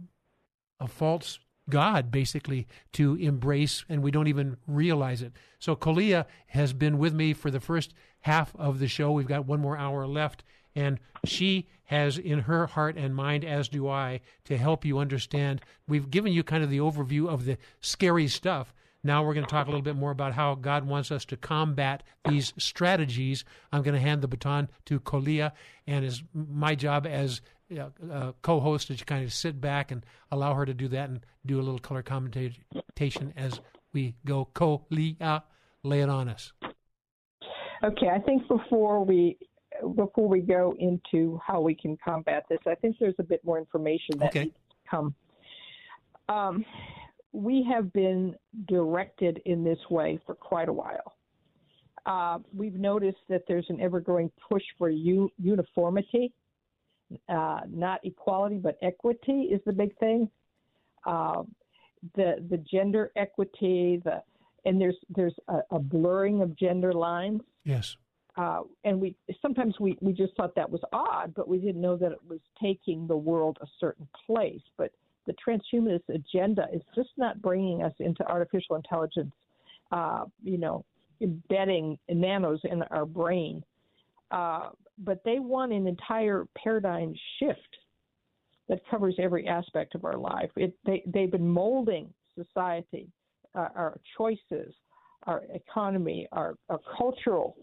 a 0.80 0.88
false 0.88 1.38
God, 1.70 2.10
basically, 2.10 2.66
to 2.92 3.14
embrace, 3.14 3.84
and 3.88 4.02
we 4.02 4.10
don't 4.10 4.26
even 4.26 4.58
realize 4.66 5.22
it. 5.22 5.32
So, 5.58 5.74
Kalia 5.74 6.26
has 6.48 6.74
been 6.74 6.98
with 6.98 7.14
me 7.14 7.32
for 7.32 7.50
the 7.50 7.60
first 7.60 7.94
half 8.20 8.54
of 8.56 8.80
the 8.80 8.88
show. 8.88 9.12
We've 9.12 9.26
got 9.26 9.46
one 9.46 9.60
more 9.60 9.78
hour 9.78 10.06
left, 10.06 10.44
and 10.74 10.98
she 11.24 11.66
has 11.84 12.18
in 12.18 12.40
her 12.40 12.66
heart 12.66 12.96
and 12.96 13.14
mind, 13.14 13.44
as 13.44 13.68
do 13.68 13.88
I, 13.88 14.20
to 14.44 14.56
help 14.56 14.84
you 14.84 14.98
understand. 14.98 15.60
We've 15.86 16.10
given 16.10 16.32
you 16.32 16.42
kind 16.42 16.64
of 16.64 16.70
the 16.70 16.78
overview 16.78 17.28
of 17.28 17.44
the 17.44 17.58
scary 17.80 18.28
stuff. 18.28 18.74
Now 19.02 19.22
we're 19.22 19.34
going 19.34 19.44
to 19.44 19.50
talk 19.50 19.66
a 19.66 19.70
little 19.70 19.82
bit 19.82 19.96
more 19.96 20.10
about 20.10 20.32
how 20.32 20.54
God 20.54 20.86
wants 20.86 21.12
us 21.12 21.26
to 21.26 21.36
combat 21.36 22.02
these 22.26 22.54
strategies. 22.56 23.44
I'm 23.70 23.82
going 23.82 23.94
to 23.94 24.00
hand 24.00 24.22
the 24.22 24.28
baton 24.28 24.70
to 24.86 24.98
Kolia, 24.98 25.52
and 25.86 26.06
it's 26.06 26.22
my 26.32 26.74
job 26.74 27.06
as 27.06 27.42
uh, 27.78 28.32
co-host 28.40 28.88
to 28.88 29.04
kind 29.04 29.22
of 29.24 29.32
sit 29.32 29.60
back 29.60 29.90
and 29.90 30.06
allow 30.30 30.54
her 30.54 30.64
to 30.64 30.72
do 30.72 30.88
that 30.88 31.10
and 31.10 31.20
do 31.44 31.60
a 31.60 31.62
little 31.62 31.78
color 31.78 32.02
commentation 32.02 33.34
as 33.36 33.60
we 33.92 34.14
go. 34.24 34.48
Kolia, 34.54 35.42
lay 35.82 36.00
it 36.00 36.08
on 36.08 36.30
us. 36.30 36.54
Okay, 37.84 38.08
I 38.08 38.20
think 38.20 38.48
before 38.48 39.04
we 39.04 39.36
before 39.94 40.28
we 40.28 40.40
go 40.40 40.74
into 40.78 41.40
how 41.44 41.60
we 41.60 41.74
can 41.74 41.96
combat 41.96 42.44
this, 42.48 42.60
I 42.66 42.74
think 42.74 42.96
there's 42.98 43.14
a 43.18 43.24
bit 43.24 43.44
more 43.44 43.58
information 43.58 44.18
that 44.18 44.28
okay. 44.30 44.44
needs 44.44 44.54
to 44.70 44.90
come. 44.90 45.14
Um, 46.28 46.64
we 47.32 47.66
have 47.70 47.92
been 47.92 48.36
directed 48.66 49.40
in 49.44 49.64
this 49.64 49.78
way 49.90 50.18
for 50.24 50.34
quite 50.34 50.68
a 50.68 50.72
while. 50.72 51.14
Uh, 52.06 52.38
we've 52.54 52.74
noticed 52.74 53.18
that 53.28 53.42
there's 53.48 53.66
an 53.70 53.80
ever 53.80 53.98
growing 53.98 54.30
push 54.50 54.62
for 54.78 54.90
u- 54.90 55.30
uniformity 55.38 56.32
uh, 57.28 57.60
not 57.68 58.00
equality 58.04 58.56
but 58.56 58.78
equity 58.82 59.48
is 59.52 59.60
the 59.66 59.72
big 59.72 59.96
thing. 59.98 60.28
Uh, 61.06 61.42
the 62.16 62.44
the 62.50 62.58
gender 62.70 63.12
equity, 63.16 64.00
the 64.04 64.22
and 64.64 64.80
there's 64.80 64.96
there's 65.10 65.34
a, 65.48 65.58
a 65.70 65.78
blurring 65.78 66.42
of 66.42 66.56
gender 66.56 66.92
lines. 66.92 67.40
Yes. 67.64 67.96
Uh, 68.36 68.62
and 68.84 69.00
we 69.00 69.14
sometimes 69.40 69.78
we, 69.78 69.96
we 70.00 70.12
just 70.12 70.34
thought 70.36 70.54
that 70.56 70.68
was 70.68 70.80
odd, 70.92 71.32
but 71.36 71.48
we 71.48 71.58
didn't 71.58 71.80
know 71.80 71.96
that 71.96 72.10
it 72.10 72.18
was 72.28 72.40
taking 72.60 73.06
the 73.06 73.16
world 73.16 73.58
a 73.62 73.66
certain 73.78 74.08
place. 74.26 74.60
But 74.76 74.90
the 75.26 75.34
transhumanist 75.34 76.08
agenda 76.08 76.66
is 76.72 76.82
just 76.94 77.10
not 77.16 77.40
bringing 77.40 77.82
us 77.82 77.92
into 78.00 78.26
artificial 78.26 78.76
intelligence, 78.76 79.32
uh, 79.92 80.24
you 80.42 80.58
know, 80.58 80.84
embedding 81.20 81.98
nanos 82.08 82.60
in 82.64 82.82
our 82.90 83.06
brain. 83.06 83.62
Uh, 84.30 84.70
but 84.98 85.22
they 85.24 85.38
want 85.38 85.72
an 85.72 85.86
entire 85.86 86.46
paradigm 86.56 87.14
shift 87.38 87.60
that 88.68 88.80
covers 88.90 89.14
every 89.18 89.46
aspect 89.46 89.94
of 89.94 90.04
our 90.04 90.16
life. 90.16 90.50
It, 90.56 90.74
they, 90.84 91.02
they've 91.06 91.30
been 91.30 91.48
molding 91.48 92.12
society, 92.34 93.06
uh, 93.54 93.68
our 93.74 94.00
choices, 94.16 94.74
our 95.24 95.42
economy, 95.52 96.26
our, 96.32 96.56
our 96.68 96.80
cultural, 96.96 97.56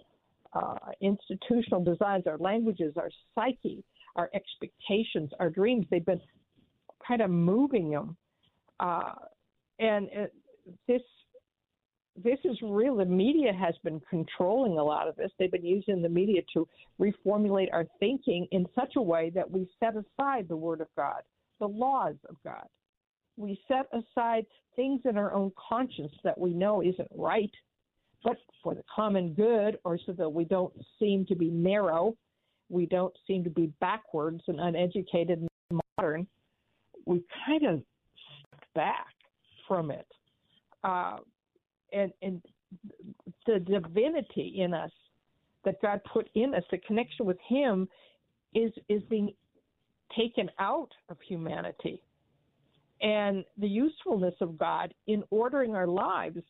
uh, 0.53 0.75
institutional 1.01 1.83
designs, 1.83 2.27
our 2.27 2.37
languages, 2.37 2.93
our 2.97 3.09
psyche, 3.35 3.83
our 4.15 4.29
expectations, 4.33 5.31
our 5.39 5.49
dreams. 5.49 5.85
They've 5.89 6.05
been 6.05 6.21
kind 7.07 7.21
of 7.21 7.29
moving 7.29 7.89
them. 7.89 8.17
Uh, 8.79 9.13
and 9.79 10.07
it, 10.11 10.33
this 10.87 11.01
this 12.23 12.39
is 12.43 12.57
real. 12.61 12.97
The 12.97 13.05
media 13.05 13.53
has 13.53 13.73
been 13.83 14.01
controlling 14.09 14.77
a 14.77 14.83
lot 14.83 15.07
of 15.07 15.15
this. 15.15 15.31
They've 15.39 15.51
been 15.51 15.65
using 15.65 16.01
the 16.01 16.09
media 16.09 16.41
to 16.53 16.67
reformulate 16.99 17.69
our 17.71 17.85
thinking 17.99 18.47
in 18.51 18.65
such 18.75 18.93
a 18.97 19.01
way 19.01 19.31
that 19.33 19.49
we 19.49 19.69
set 19.79 19.93
aside 19.95 20.47
the 20.47 20.57
Word 20.57 20.81
of 20.81 20.87
God, 20.97 21.21
the 21.59 21.67
laws 21.67 22.15
of 22.29 22.35
God. 22.43 22.65
We 23.37 23.59
set 23.67 23.85
aside 23.93 24.45
things 24.75 25.01
in 25.05 25.17
our 25.17 25.33
own 25.33 25.51
conscience 25.69 26.13
that 26.23 26.37
we 26.37 26.53
know 26.53 26.81
isn't 26.83 27.07
right, 27.15 27.51
but 28.23 28.37
for 28.63 28.75
the 28.75 28.83
common 28.93 29.33
good, 29.33 29.77
or 29.83 29.97
so 30.05 30.13
that 30.13 30.29
we 30.29 30.45
don't 30.45 30.73
seem 30.99 31.25
to 31.25 31.35
be 31.35 31.49
narrow, 31.49 32.15
we 32.69 32.85
don't 32.85 33.13
seem 33.27 33.43
to 33.43 33.49
be 33.49 33.71
backwards 33.79 34.41
and 34.47 34.59
uneducated 34.59 35.39
and 35.69 35.81
modern. 35.97 36.27
We 37.05 37.23
kind 37.45 37.65
of 37.65 37.81
stepped 38.47 38.73
back 38.73 39.07
from 39.67 39.91
it. 39.91 40.07
Uh, 40.83 41.17
and 41.93 42.11
and 42.21 42.41
the 43.45 43.59
divinity 43.59 44.61
in 44.61 44.73
us 44.73 44.91
that 45.65 45.81
God 45.81 46.01
put 46.11 46.29
in 46.35 46.55
us, 46.55 46.63
the 46.71 46.77
connection 46.79 47.25
with 47.25 47.37
Him, 47.47 47.87
is 48.53 48.71
is 48.89 49.01
being 49.09 49.33
taken 50.17 50.49
out 50.59 50.89
of 51.09 51.17
humanity, 51.27 52.01
and 53.01 53.43
the 53.57 53.67
usefulness 53.67 54.35
of 54.41 54.57
God 54.57 54.93
in 55.07 55.23
ordering 55.29 55.75
our 55.75 55.87
lives, 55.87 56.41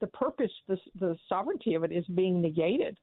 the 0.00 0.06
purpose, 0.08 0.50
the 0.68 0.78
the 0.98 1.16
sovereignty 1.28 1.74
of 1.74 1.84
it 1.84 1.92
is 1.92 2.04
being 2.14 2.40
negated. 2.40 2.96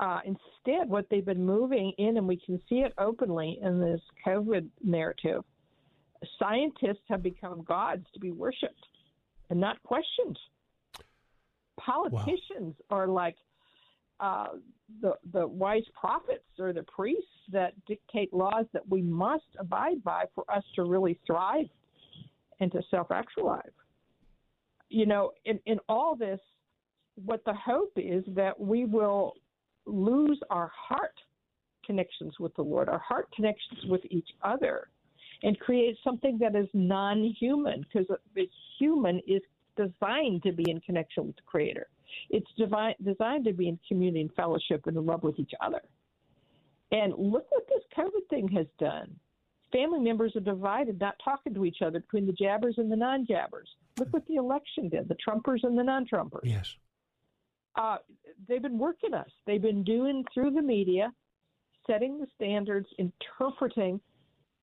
Uh, 0.00 0.20
instead, 0.24 0.88
what 0.88 1.06
they've 1.08 1.24
been 1.24 1.44
moving 1.44 1.92
in, 1.98 2.16
and 2.16 2.26
we 2.26 2.36
can 2.36 2.60
see 2.68 2.80
it 2.80 2.92
openly 2.98 3.58
in 3.62 3.80
this 3.80 4.00
COVID 4.26 4.68
narrative, 4.82 5.44
scientists 6.38 7.04
have 7.08 7.22
become 7.22 7.62
gods 7.62 8.04
to 8.12 8.18
be 8.18 8.32
worshipped 8.32 8.88
and 9.50 9.60
not 9.60 9.80
questioned 9.84 10.36
politicians 11.76 12.74
wow. 12.90 12.96
are 12.96 13.08
like 13.08 13.36
uh, 14.20 14.48
the 15.00 15.12
the 15.32 15.46
wise 15.46 15.82
prophets 15.98 16.44
or 16.58 16.72
the 16.72 16.84
priests 16.84 17.24
that 17.50 17.72
dictate 17.86 18.32
laws 18.32 18.66
that 18.72 18.88
we 18.88 19.02
must 19.02 19.44
abide 19.58 20.02
by 20.04 20.24
for 20.34 20.44
us 20.50 20.62
to 20.74 20.84
really 20.84 21.18
thrive 21.26 21.66
and 22.60 22.70
to 22.72 22.80
self 22.90 23.10
actualize. 23.10 23.62
You 24.88 25.06
know, 25.06 25.32
in, 25.44 25.58
in 25.66 25.78
all 25.88 26.14
this, 26.16 26.40
what 27.16 27.44
the 27.44 27.54
hope 27.54 27.92
is 27.96 28.24
that 28.28 28.58
we 28.58 28.84
will 28.84 29.34
lose 29.86 30.40
our 30.50 30.70
heart 30.76 31.14
connections 31.84 32.34
with 32.40 32.54
the 32.56 32.62
Lord, 32.62 32.88
our 32.88 32.98
heart 32.98 33.28
connections 33.34 33.80
with 33.88 34.00
each 34.10 34.28
other, 34.42 34.88
and 35.42 35.58
create 35.60 35.96
something 36.02 36.38
that 36.38 36.56
is 36.56 36.68
non 36.72 37.34
human 37.38 37.82
because 37.82 38.06
the 38.34 38.48
human 38.78 39.20
is 39.26 39.42
designed 39.76 40.42
to 40.42 40.52
be 40.52 40.70
in 40.70 40.80
connection 40.80 41.26
with 41.26 41.36
the 41.36 41.42
Creator. 41.42 41.86
It's 42.30 42.46
divine, 42.56 42.94
designed 43.04 43.44
to 43.44 43.52
be 43.52 43.68
in 43.68 43.78
community 43.86 44.22
and 44.22 44.32
fellowship 44.34 44.86
and 44.86 44.96
in 44.96 45.04
love 45.04 45.22
with 45.22 45.38
each 45.38 45.52
other. 45.60 45.80
And 46.92 47.12
look 47.18 47.46
what 47.50 47.66
this 47.68 47.82
COVID 47.96 48.28
thing 48.30 48.48
has 48.48 48.66
done. 48.78 49.14
Family 49.74 49.98
members 49.98 50.36
are 50.36 50.40
divided, 50.40 51.00
not 51.00 51.16
talking 51.24 51.52
to 51.54 51.64
each 51.64 51.82
other 51.82 52.00
between 52.00 52.26
the 52.26 52.32
jabbers 52.32 52.76
and 52.78 52.90
the 52.90 52.96
non 52.96 53.26
jabbers. 53.26 53.68
Look 53.98 54.12
what 54.12 54.26
the 54.26 54.36
election 54.36 54.88
did 54.88 55.08
the 55.08 55.16
Trumpers 55.16 55.64
and 55.64 55.76
the 55.76 55.82
non 55.82 56.06
Trumpers. 56.06 56.44
Yes. 56.44 56.74
Uh, 57.74 57.96
they've 58.48 58.62
been 58.62 58.78
working 58.78 59.14
us. 59.14 59.28
They've 59.46 59.60
been 59.60 59.82
doing 59.82 60.24
through 60.32 60.52
the 60.52 60.62
media, 60.62 61.12
setting 61.88 62.18
the 62.18 62.26
standards, 62.36 62.86
interpreting 62.98 64.00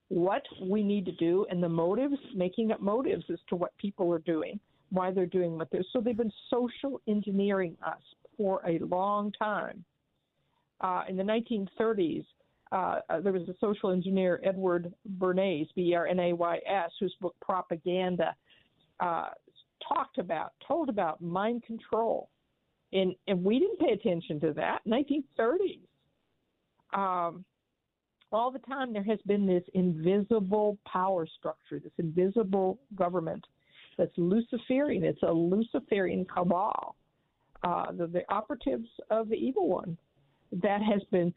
what 0.08 0.44
we 0.62 0.82
need 0.82 1.06
to 1.06 1.12
do 1.14 1.46
and 1.50 1.62
the 1.62 1.70
motives, 1.70 2.16
making 2.34 2.72
up 2.72 2.80
motives 2.82 3.26
as 3.30 3.40
to 3.50 3.56
what 3.56 3.78
people 3.78 4.14
are 4.14 4.20
doing 4.20 4.60
why 4.92 5.12
they're 5.12 5.26
doing 5.26 5.58
what 5.58 5.70
they're. 5.72 5.86
So 5.92 6.00
they've 6.00 6.16
been 6.16 6.32
social 6.50 7.02
engineering 7.08 7.76
us 7.86 8.02
for 8.38 8.62
a 8.68 8.78
long 8.80 9.32
time. 9.32 9.84
Uh, 10.82 11.04
in 11.08 11.16
the 11.16 11.24
1930s, 11.24 12.26
uh, 12.72 13.00
there 13.22 13.34
was 13.34 13.48
a 13.50 13.56
social 13.60 13.92
engineer, 13.92 14.40
Edward 14.44 14.94
Bernays, 15.18 15.68
B 15.76 15.94
R 15.94 16.08
N 16.08 16.20
A 16.20 16.34
Y 16.34 16.60
S, 16.66 16.92
whose 17.00 17.16
book 17.20 17.36
Propaganda 17.42 18.36
uh, 19.00 19.30
talked 19.88 20.18
about, 20.18 20.54
told 20.66 20.90
about 20.90 21.22
mind 21.22 21.64
control. 21.64 22.30
And, 22.94 23.16
and 23.28 23.44
we 23.44 23.60
didn't 23.60 23.80
pay 23.80 23.94
attention 23.94 24.40
to 24.42 24.54
that. 24.54 24.82
1930s. 24.88 25.80
Um, 26.94 27.46
all 28.34 28.52
the 28.52 28.60
time 28.60 28.94
there 28.94 29.04
has 29.04 29.20
been 29.26 29.46
this 29.46 29.64
invisible 29.74 30.78
power 30.86 31.28
structure, 31.38 31.80
this 31.80 31.92
invisible 31.98 32.80
government 32.96 33.46
that's 33.98 34.12
Luciferian. 34.18 35.04
It's 35.04 35.22
a 35.24 35.32
Luciferian 35.32 36.26
cabal. 36.26 36.96
Uh, 37.64 37.92
the, 37.92 38.08
the 38.08 38.24
operatives 38.30 38.88
of 39.10 39.30
the 39.30 39.36
evil 39.36 39.68
one 39.68 39.98
that 40.52 40.82
has 40.82 41.02
been 41.12 41.34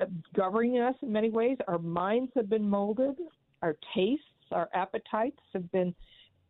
uh, 0.00 0.06
governing 0.34 0.78
us 0.78 0.94
in 1.02 1.12
many 1.12 1.30
ways. 1.30 1.58
Our 1.68 1.78
minds 1.78 2.32
have 2.34 2.48
been 2.48 2.68
molded, 2.68 3.16
our 3.62 3.76
tastes, 3.94 4.24
our 4.52 4.68
appetites 4.74 5.40
have 5.52 5.70
been 5.72 5.94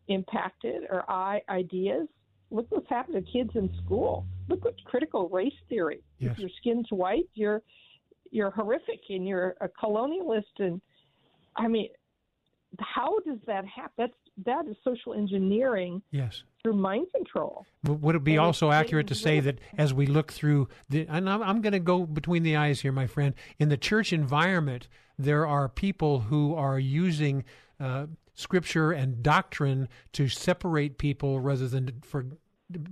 impacted, 0.08 0.84
our 0.90 1.40
ideas. 1.48 2.06
Look 2.50 2.66
what's 2.70 2.88
happened 2.88 3.24
to 3.24 3.32
kids 3.32 3.50
in 3.54 3.70
school. 3.84 4.24
Look 4.48 4.64
what 4.64 4.74
critical 4.84 5.28
race 5.28 5.52
theory. 5.68 6.02
Yes. 6.18 6.32
If 6.32 6.38
your 6.38 6.50
skin's 6.60 6.86
white, 6.90 7.28
you're 7.34 7.62
you're 8.30 8.50
horrific 8.50 9.00
and 9.08 9.26
you're 9.26 9.54
a 9.60 9.68
colonialist 9.68 10.42
and 10.58 10.80
I 11.56 11.68
mean, 11.68 11.88
how 12.80 13.18
does 13.20 13.38
that 13.46 13.64
happen? 13.66 13.92
That's 13.96 14.12
that 14.44 14.66
is 14.68 14.76
social 14.84 15.14
engineering. 15.14 16.02
Yes. 16.10 16.42
Through 16.66 16.80
mind 16.80 17.06
control. 17.14 17.64
Would 17.84 18.16
it 18.16 18.24
be 18.24 18.38
also 18.38 18.72
accurate 18.72 19.06
to 19.06 19.14
say 19.14 19.38
that 19.38 19.60
as 19.78 19.94
we 19.94 20.06
look 20.06 20.32
through 20.32 20.66
the, 20.88 21.06
and 21.08 21.30
I'm, 21.30 21.40
I'm 21.40 21.60
going 21.60 21.74
to 21.74 21.78
go 21.78 22.04
between 22.04 22.42
the 22.42 22.56
eyes 22.56 22.80
here, 22.80 22.90
my 22.90 23.06
friend, 23.06 23.34
in 23.60 23.68
the 23.68 23.76
church 23.76 24.12
environment, 24.12 24.88
there 25.16 25.46
are 25.46 25.68
people 25.68 26.18
who 26.18 26.56
are 26.56 26.80
using 26.80 27.44
uh, 27.78 28.06
scripture 28.34 28.90
and 28.90 29.22
doctrine 29.22 29.88
to 30.14 30.26
separate 30.26 30.98
people 30.98 31.38
rather 31.38 31.68
than 31.68 32.02
for 32.04 32.26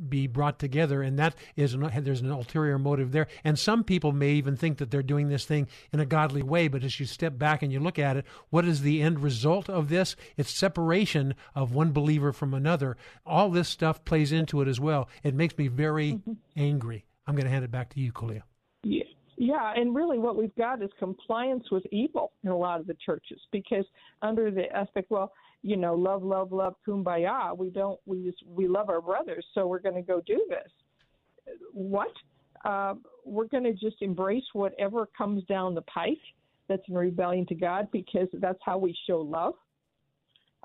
be 0.08 0.26
brought 0.26 0.58
together, 0.58 1.02
and 1.02 1.18
that 1.18 1.34
is 1.56 1.74
an, 1.74 1.90
there's 2.02 2.20
an 2.20 2.30
ulterior 2.30 2.78
motive 2.78 3.12
there. 3.12 3.26
And 3.42 3.58
some 3.58 3.84
people 3.84 4.12
may 4.12 4.32
even 4.32 4.56
think 4.56 4.78
that 4.78 4.90
they're 4.90 5.02
doing 5.02 5.28
this 5.28 5.44
thing 5.44 5.68
in 5.92 6.00
a 6.00 6.06
godly 6.06 6.42
way, 6.42 6.68
but 6.68 6.84
as 6.84 7.00
you 7.00 7.06
step 7.06 7.38
back 7.38 7.62
and 7.62 7.72
you 7.72 7.80
look 7.80 7.98
at 7.98 8.16
it, 8.16 8.24
what 8.50 8.64
is 8.64 8.82
the 8.82 9.02
end 9.02 9.20
result 9.20 9.68
of 9.68 9.88
this? 9.88 10.16
It's 10.36 10.54
separation 10.54 11.34
of 11.54 11.74
one 11.74 11.92
believer 11.92 12.32
from 12.32 12.54
another. 12.54 12.96
All 13.26 13.50
this 13.50 13.68
stuff 13.68 14.04
plays 14.04 14.32
into 14.32 14.60
it 14.60 14.68
as 14.68 14.78
well. 14.80 15.08
It 15.22 15.34
makes 15.34 15.56
me 15.58 15.68
very 15.68 16.14
mm-hmm. 16.14 16.32
angry. 16.56 17.04
I'm 17.26 17.34
going 17.34 17.46
to 17.46 17.50
hand 17.50 17.64
it 17.64 17.70
back 17.70 17.92
to 17.94 18.00
you, 18.00 18.12
Kalia. 18.12 18.42
Yeah. 18.82 19.04
Yeah, 19.36 19.72
and 19.74 19.94
really 19.96 20.18
what 20.18 20.36
we've 20.36 20.54
got 20.54 20.80
is 20.80 20.90
compliance 20.98 21.64
with 21.72 21.84
evil 21.90 22.30
in 22.44 22.50
a 22.50 22.56
lot 22.56 22.78
of 22.78 22.86
the 22.86 22.96
churches 23.04 23.40
because 23.50 23.84
under 24.22 24.50
the 24.50 24.70
aspect, 24.70 25.10
well, 25.10 25.32
you 25.64 25.78
know, 25.78 25.94
love, 25.94 26.22
love, 26.22 26.52
love, 26.52 26.74
kumbaya. 26.86 27.56
We 27.56 27.70
don't, 27.70 27.98
we 28.04 28.22
just, 28.22 28.46
we 28.46 28.68
love 28.68 28.90
our 28.90 29.00
brothers, 29.00 29.46
so 29.54 29.66
we're 29.66 29.78
going 29.78 29.94
to 29.94 30.02
go 30.02 30.20
do 30.26 30.44
this. 30.46 31.56
What? 31.72 32.12
Uh, 32.66 32.94
we're 33.24 33.46
going 33.46 33.64
to 33.64 33.72
just 33.72 33.96
embrace 34.02 34.44
whatever 34.52 35.08
comes 35.16 35.42
down 35.44 35.74
the 35.74 35.82
pike 35.82 36.18
that's 36.68 36.82
in 36.86 36.94
rebellion 36.94 37.46
to 37.46 37.54
God 37.54 37.88
because 37.92 38.28
that's 38.34 38.58
how 38.62 38.76
we 38.76 38.94
show 39.06 39.20
love. 39.20 39.54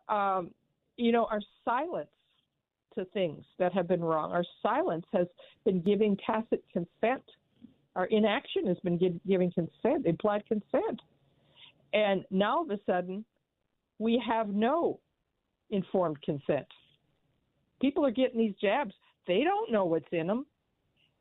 Um, 0.09 0.51
you 0.97 1.13
know, 1.13 1.27
our 1.31 1.41
silence 1.63 2.09
to 2.95 3.05
things 3.05 3.45
that 3.57 3.71
have 3.71 3.87
been 3.87 4.03
wrong, 4.03 4.33
our 4.33 4.45
silence 4.61 5.05
has 5.13 5.27
been 5.63 5.81
giving 5.81 6.17
tacit 6.25 6.61
consent. 6.73 7.23
Our 7.95 8.05
inaction 8.07 8.67
has 8.67 8.77
been 8.83 8.97
give, 8.97 9.13
giving 9.25 9.51
consent, 9.51 10.05
implied 10.05 10.45
consent. 10.45 10.99
And 11.93 12.25
now 12.31 12.57
all 12.57 12.63
of 12.63 12.71
a 12.71 12.79
sudden, 12.85 13.23
we 13.99 14.21
have 14.25 14.49
no 14.49 14.99
informed 15.69 16.21
consent. 16.21 16.65
People 17.81 18.05
are 18.05 18.11
getting 18.11 18.39
these 18.39 18.55
jabs. 18.59 18.93
They 19.27 19.43
don't 19.43 19.71
know 19.71 19.85
what's 19.85 20.07
in 20.11 20.27
them. 20.27 20.45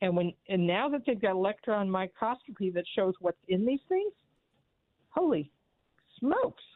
And 0.00 0.16
when 0.16 0.32
and 0.48 0.66
now 0.66 0.88
that 0.88 1.02
they've 1.06 1.20
got 1.20 1.32
electron 1.32 1.90
microscopy 1.90 2.70
that 2.70 2.84
shows 2.94 3.14
what's 3.20 3.38
in 3.48 3.66
these 3.66 3.80
things, 3.88 4.12
holy 5.10 5.50
smokes. 6.18 6.62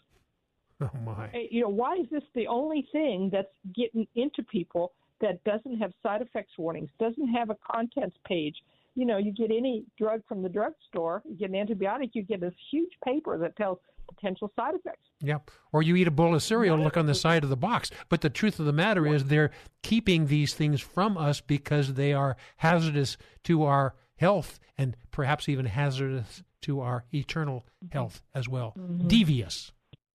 Oh 0.82 0.98
my. 1.04 1.30
You 1.48 1.60
know, 1.60 1.68
why 1.68 1.94
is 1.94 2.06
this 2.10 2.24
the 2.34 2.48
only 2.48 2.88
thing 2.90 3.30
that's 3.32 3.46
getting 3.72 4.04
into 4.16 4.42
people 4.42 4.90
that 5.20 5.42
doesn't 5.44 5.78
have 5.78 5.92
side 6.02 6.22
effects 6.22 6.54
warnings, 6.58 6.90
doesn't 6.98 7.28
have 7.28 7.50
a 7.50 7.56
contents 7.64 8.16
page? 8.26 8.56
You 8.96 9.06
know, 9.06 9.16
you 9.16 9.30
get 9.30 9.52
any 9.52 9.84
drug 9.96 10.22
from 10.26 10.42
the 10.42 10.48
drugstore, 10.48 11.22
you 11.24 11.36
get 11.36 11.50
an 11.50 11.54
antibiotic, 11.54 12.10
you 12.14 12.24
get 12.24 12.40
this 12.40 12.52
huge 12.72 12.90
paper 13.04 13.38
that 13.38 13.54
tells 13.54 13.78
potential 14.14 14.50
side 14.56 14.74
effects. 14.74 15.08
Yep. 15.20 15.50
Or 15.72 15.82
you 15.82 15.96
eat 15.96 16.08
a 16.08 16.12
bowl 16.12 16.34
of 16.34 16.42
cereal, 16.42 16.78
look 16.78 16.96
on 16.96 17.06
the 17.06 17.14
side 17.14 17.44
of 17.44 17.50
the 17.50 17.56
box. 17.56 17.90
But 18.08 18.20
the 18.20 18.30
truth 18.30 18.58
of 18.58 18.66
the 18.66 18.72
matter 18.72 19.06
is 19.06 19.24
they're 19.24 19.50
keeping 19.82 20.26
these 20.26 20.54
things 20.54 20.80
from 20.80 21.16
us 21.16 21.40
because 21.40 21.94
they 21.94 22.12
are 22.12 22.36
hazardous 22.56 23.16
to 23.44 23.64
our 23.64 23.94
health 24.16 24.58
and 24.78 24.96
perhaps 25.10 25.48
even 25.48 25.66
hazardous 25.66 26.42
to 26.62 26.80
our 26.80 27.04
eternal 27.12 27.66
mm-hmm. 27.84 27.92
health 27.92 28.22
as 28.34 28.48
well. 28.48 28.74
Mm-hmm. 28.78 29.08
Devious. 29.08 29.72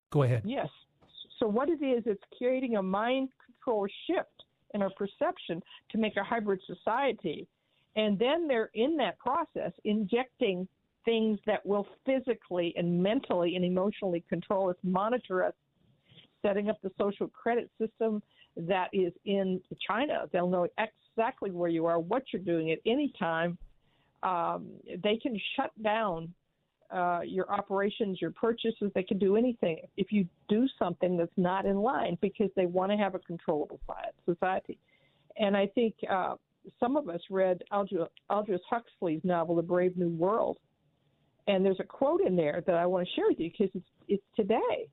Go 0.10 0.24
ahead. 0.24 0.44
Yes. 0.46 0.70
So 1.40 1.48
what 1.48 1.70
it 1.70 1.84
is, 1.84 2.04
it's 2.06 2.24
creating 2.38 2.78
a 2.78 2.84
mind 2.84 3.30
control 3.46 3.88
shift 4.08 4.44
in 4.74 4.82
our 4.82 4.92
perception 4.98 5.62
to 5.92 5.98
make 5.98 6.18
a 6.18 6.24
hybrid 6.24 6.60
society. 6.66 7.48
And 7.96 8.18
then 8.18 8.48
they're 8.48 8.70
in 8.74 8.98
that 8.98 9.18
process 9.20 9.72
injecting 9.84 10.68
things 11.08 11.40
that 11.46 11.66
will 11.66 11.88
physically 12.06 12.74
and 12.76 13.02
mentally 13.02 13.56
and 13.56 13.64
emotionally 13.64 14.26
control 14.28 14.70
us, 14.70 14.76
monitor 14.84 15.42
us, 15.42 15.54
setting 16.42 16.70
up 16.70 16.78
the 16.84 16.92
social 17.00 17.30
credit 17.30 17.72
system 17.80 18.22
that 18.58 18.90
is 18.92 19.14
in 19.24 19.62
China. 19.88 20.26
They'll 20.34 20.50
know 20.50 20.68
exactly 20.78 21.50
where 21.52 21.70
you 21.70 21.86
are, 21.86 21.98
what 21.98 22.24
you're 22.34 22.42
doing 22.42 22.72
at 22.72 22.80
any 22.86 23.14
time. 23.18 23.58
Um, 24.22 24.68
they 25.02 25.16
can 25.16 25.40
shut 25.56 25.72
down 25.82 26.34
uh, 26.92 27.22
your 27.24 27.50
operations, 27.50 28.20
your 28.20 28.32
purchases. 28.32 28.92
They 28.94 29.04
can 29.04 29.18
do 29.18 29.38
anything 29.38 29.78
if 29.96 30.12
you 30.12 30.28
do 30.50 30.68
something 30.78 31.16
that's 31.16 31.32
not 31.38 31.66
in 31.66 31.78
line 31.78 32.18
because 32.20 32.50
they 32.58 32.66
want 32.66 32.92
to 32.92 32.98
have 32.98 33.16
a 33.16 33.20
controllable 33.20 33.80
society. 34.26 34.78
And 35.38 35.56
I 35.56 35.68
think 35.68 35.94
uh, 36.10 36.36
some 36.82 36.98
of 36.98 37.08
us 37.08 37.22
read 37.30 37.64
Aldous, 37.72 38.62
Huxley's 38.70 39.22
novel, 39.24 39.56
The 39.56 39.62
Brave 39.62 39.96
New 39.96 40.10
World, 40.10 40.58
and 41.48 41.66
there's 41.66 41.80
a 41.80 41.86
quote 41.86 42.22
in 42.22 42.36
there 42.36 42.62
that 42.66 42.76
I 42.76 42.86
want 42.86 43.08
to 43.08 43.14
share 43.14 43.26
with 43.30 43.40
you 43.40 43.50
because 43.50 43.74
it's, 43.74 43.90
it's 44.08 44.24
today. 44.36 44.90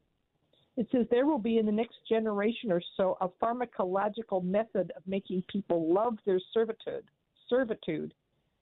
It 0.77 0.89
says, 0.91 1.07
There 1.11 1.27
will 1.27 1.39
be 1.39 1.59
in 1.59 1.67
the 1.67 1.73
next 1.73 1.97
generation 2.09 2.73
or 2.73 2.81
so 2.97 3.17
a 3.21 3.29
pharmacological 3.29 4.43
method 4.45 4.93
of 4.97 5.03
making 5.07 5.43
people 5.49 5.93
love 5.93 6.19
their 6.25 6.41
servitude, 6.53 7.05
servitude 7.49 8.15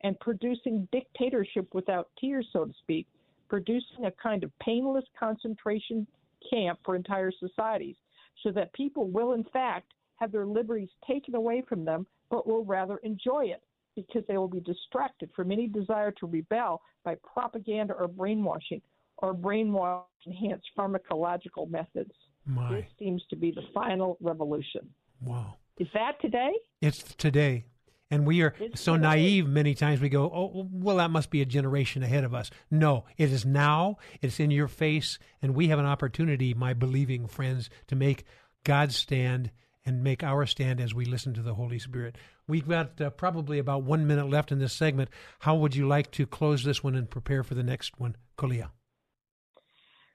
and 0.04 0.18
producing 0.20 0.88
dictatorship 0.90 1.68
without 1.72 2.08
tears, 2.20 2.46
so 2.52 2.64
to 2.64 2.72
speak, 2.82 3.06
producing 3.48 4.06
a 4.06 4.10
kind 4.22 4.42
of 4.42 4.50
painless 4.58 5.04
concentration 5.18 6.06
camp 6.50 6.78
for 6.84 6.96
entire 6.96 7.30
societies, 7.30 7.94
so 8.42 8.50
that 8.50 8.72
people 8.72 9.08
will, 9.08 9.32
in 9.34 9.44
fact, 9.52 9.92
have 10.16 10.32
their 10.32 10.46
liberties 10.46 10.88
taken 11.06 11.36
away 11.36 11.62
from 11.68 11.84
them, 11.84 12.04
but 12.30 12.48
will 12.48 12.64
rather 12.64 12.96
enjoy 12.98 13.44
it 13.44 13.62
because 13.94 14.22
they 14.28 14.36
will 14.36 14.48
be 14.48 14.60
distracted 14.60 15.30
from 15.34 15.52
any 15.52 15.68
desire 15.68 16.10
to 16.12 16.26
rebel 16.26 16.82
by 17.04 17.16
propaganda 17.32 17.94
or 17.94 18.08
brainwashing 18.08 18.82
or 19.18 19.34
brainwash 19.34 20.02
enhanced 20.26 20.68
pharmacological 20.76 21.70
methods. 21.70 22.12
My. 22.46 22.74
This 22.74 22.84
seems 22.98 23.22
to 23.30 23.36
be 23.36 23.52
the 23.52 23.62
final 23.72 24.16
revolution. 24.20 24.88
Wow. 25.20 25.54
Is 25.78 25.88
that 25.94 26.20
today? 26.20 26.52
It's 26.80 27.02
today. 27.14 27.66
And 28.10 28.26
we 28.26 28.42
are 28.42 28.54
it's 28.60 28.82
so 28.82 28.94
today. 28.96 29.08
naive 29.08 29.48
many 29.48 29.74
times 29.74 30.00
we 30.00 30.10
go, 30.10 30.24
oh, 30.24 30.68
well, 30.70 30.96
that 30.98 31.10
must 31.10 31.30
be 31.30 31.40
a 31.40 31.46
generation 31.46 32.02
ahead 32.02 32.24
of 32.24 32.34
us. 32.34 32.50
No, 32.70 33.04
it 33.16 33.32
is 33.32 33.46
now. 33.46 33.96
It's 34.20 34.38
in 34.38 34.50
your 34.50 34.68
face. 34.68 35.18
And 35.40 35.54
we 35.54 35.68
have 35.68 35.78
an 35.78 35.86
opportunity, 35.86 36.52
my 36.52 36.74
believing 36.74 37.26
friends, 37.26 37.70
to 37.86 37.96
make 37.96 38.24
God's 38.64 38.96
stand 38.96 39.50
and 39.84 40.02
make 40.02 40.22
our 40.22 40.46
stand 40.46 40.80
as 40.80 40.94
we 40.94 41.04
listen 41.04 41.34
to 41.34 41.42
the 41.42 41.54
Holy 41.54 41.78
Spirit. 41.78 42.16
We've 42.46 42.68
got 42.68 43.00
uh, 43.00 43.10
probably 43.10 43.58
about 43.58 43.82
one 43.82 44.06
minute 44.06 44.28
left 44.28 44.52
in 44.52 44.58
this 44.58 44.72
segment. 44.72 45.10
How 45.40 45.56
would 45.56 45.74
you 45.74 45.88
like 45.88 46.10
to 46.12 46.26
close 46.26 46.64
this 46.64 46.84
one 46.84 46.94
and 46.94 47.10
prepare 47.10 47.42
for 47.42 47.54
the 47.54 47.62
next 47.62 47.98
one, 47.98 48.16
Kalia? 48.38 48.70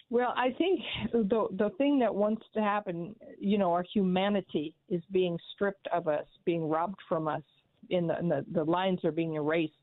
Well, 0.09 0.33
I 0.37 0.51
think 0.51 0.81
the 1.11 1.47
the 1.51 1.69
thing 1.77 1.99
that 1.99 2.15
wants 2.15 2.45
to 2.53 2.61
happen, 2.61 3.13
you 3.39 3.57
know, 3.57 3.73
our 3.73 3.83
humanity 3.93 4.73
is 4.87 5.01
being 5.11 5.37
stripped 5.53 5.87
of 5.93 6.07
us, 6.07 6.25
being 6.45 6.69
robbed 6.69 6.99
from 7.09 7.27
us, 7.27 7.41
in 7.89 8.07
the, 8.07 8.17
in 8.19 8.29
the, 8.29 8.45
the 8.53 8.63
lines 8.63 9.03
are 9.03 9.11
being 9.11 9.35
erased, 9.35 9.73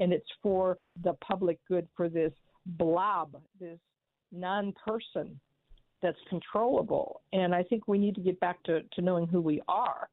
and 0.00 0.12
it's 0.12 0.28
for 0.42 0.78
the 1.02 1.12
public 1.14 1.58
good, 1.68 1.86
for 1.96 2.08
this 2.08 2.32
blob, 2.64 3.36
this 3.60 3.78
non-person 4.32 5.38
that's 6.02 6.18
controllable. 6.28 7.22
And 7.32 7.54
I 7.54 7.62
think 7.62 7.88
we 7.88 7.98
need 7.98 8.14
to 8.14 8.20
get 8.20 8.38
back 8.40 8.62
to, 8.64 8.82
to 8.82 9.02
knowing 9.02 9.26
who 9.26 9.40
we 9.40 9.60
are. 9.68 10.08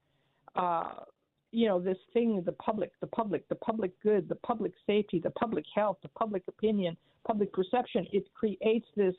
Uh, 0.56 1.04
you 1.52 1.68
know, 1.68 1.80
this 1.80 1.98
thing, 2.14 2.42
the 2.46 2.52
public, 2.54 2.92
the 3.00 3.08
public, 3.08 3.48
the 3.50 3.56
public 3.56 3.92
good, 4.02 4.28
the 4.28 4.36
public 4.36 4.74
safety, 4.86 5.20
the 5.20 5.30
public 5.32 5.66
health, 5.74 5.98
the 6.02 6.10
public 6.10 6.44
opinion, 6.48 6.98
public 7.26 7.52
perception, 7.54 8.06
it 8.12 8.26
creates 8.34 8.88
this 8.96 9.16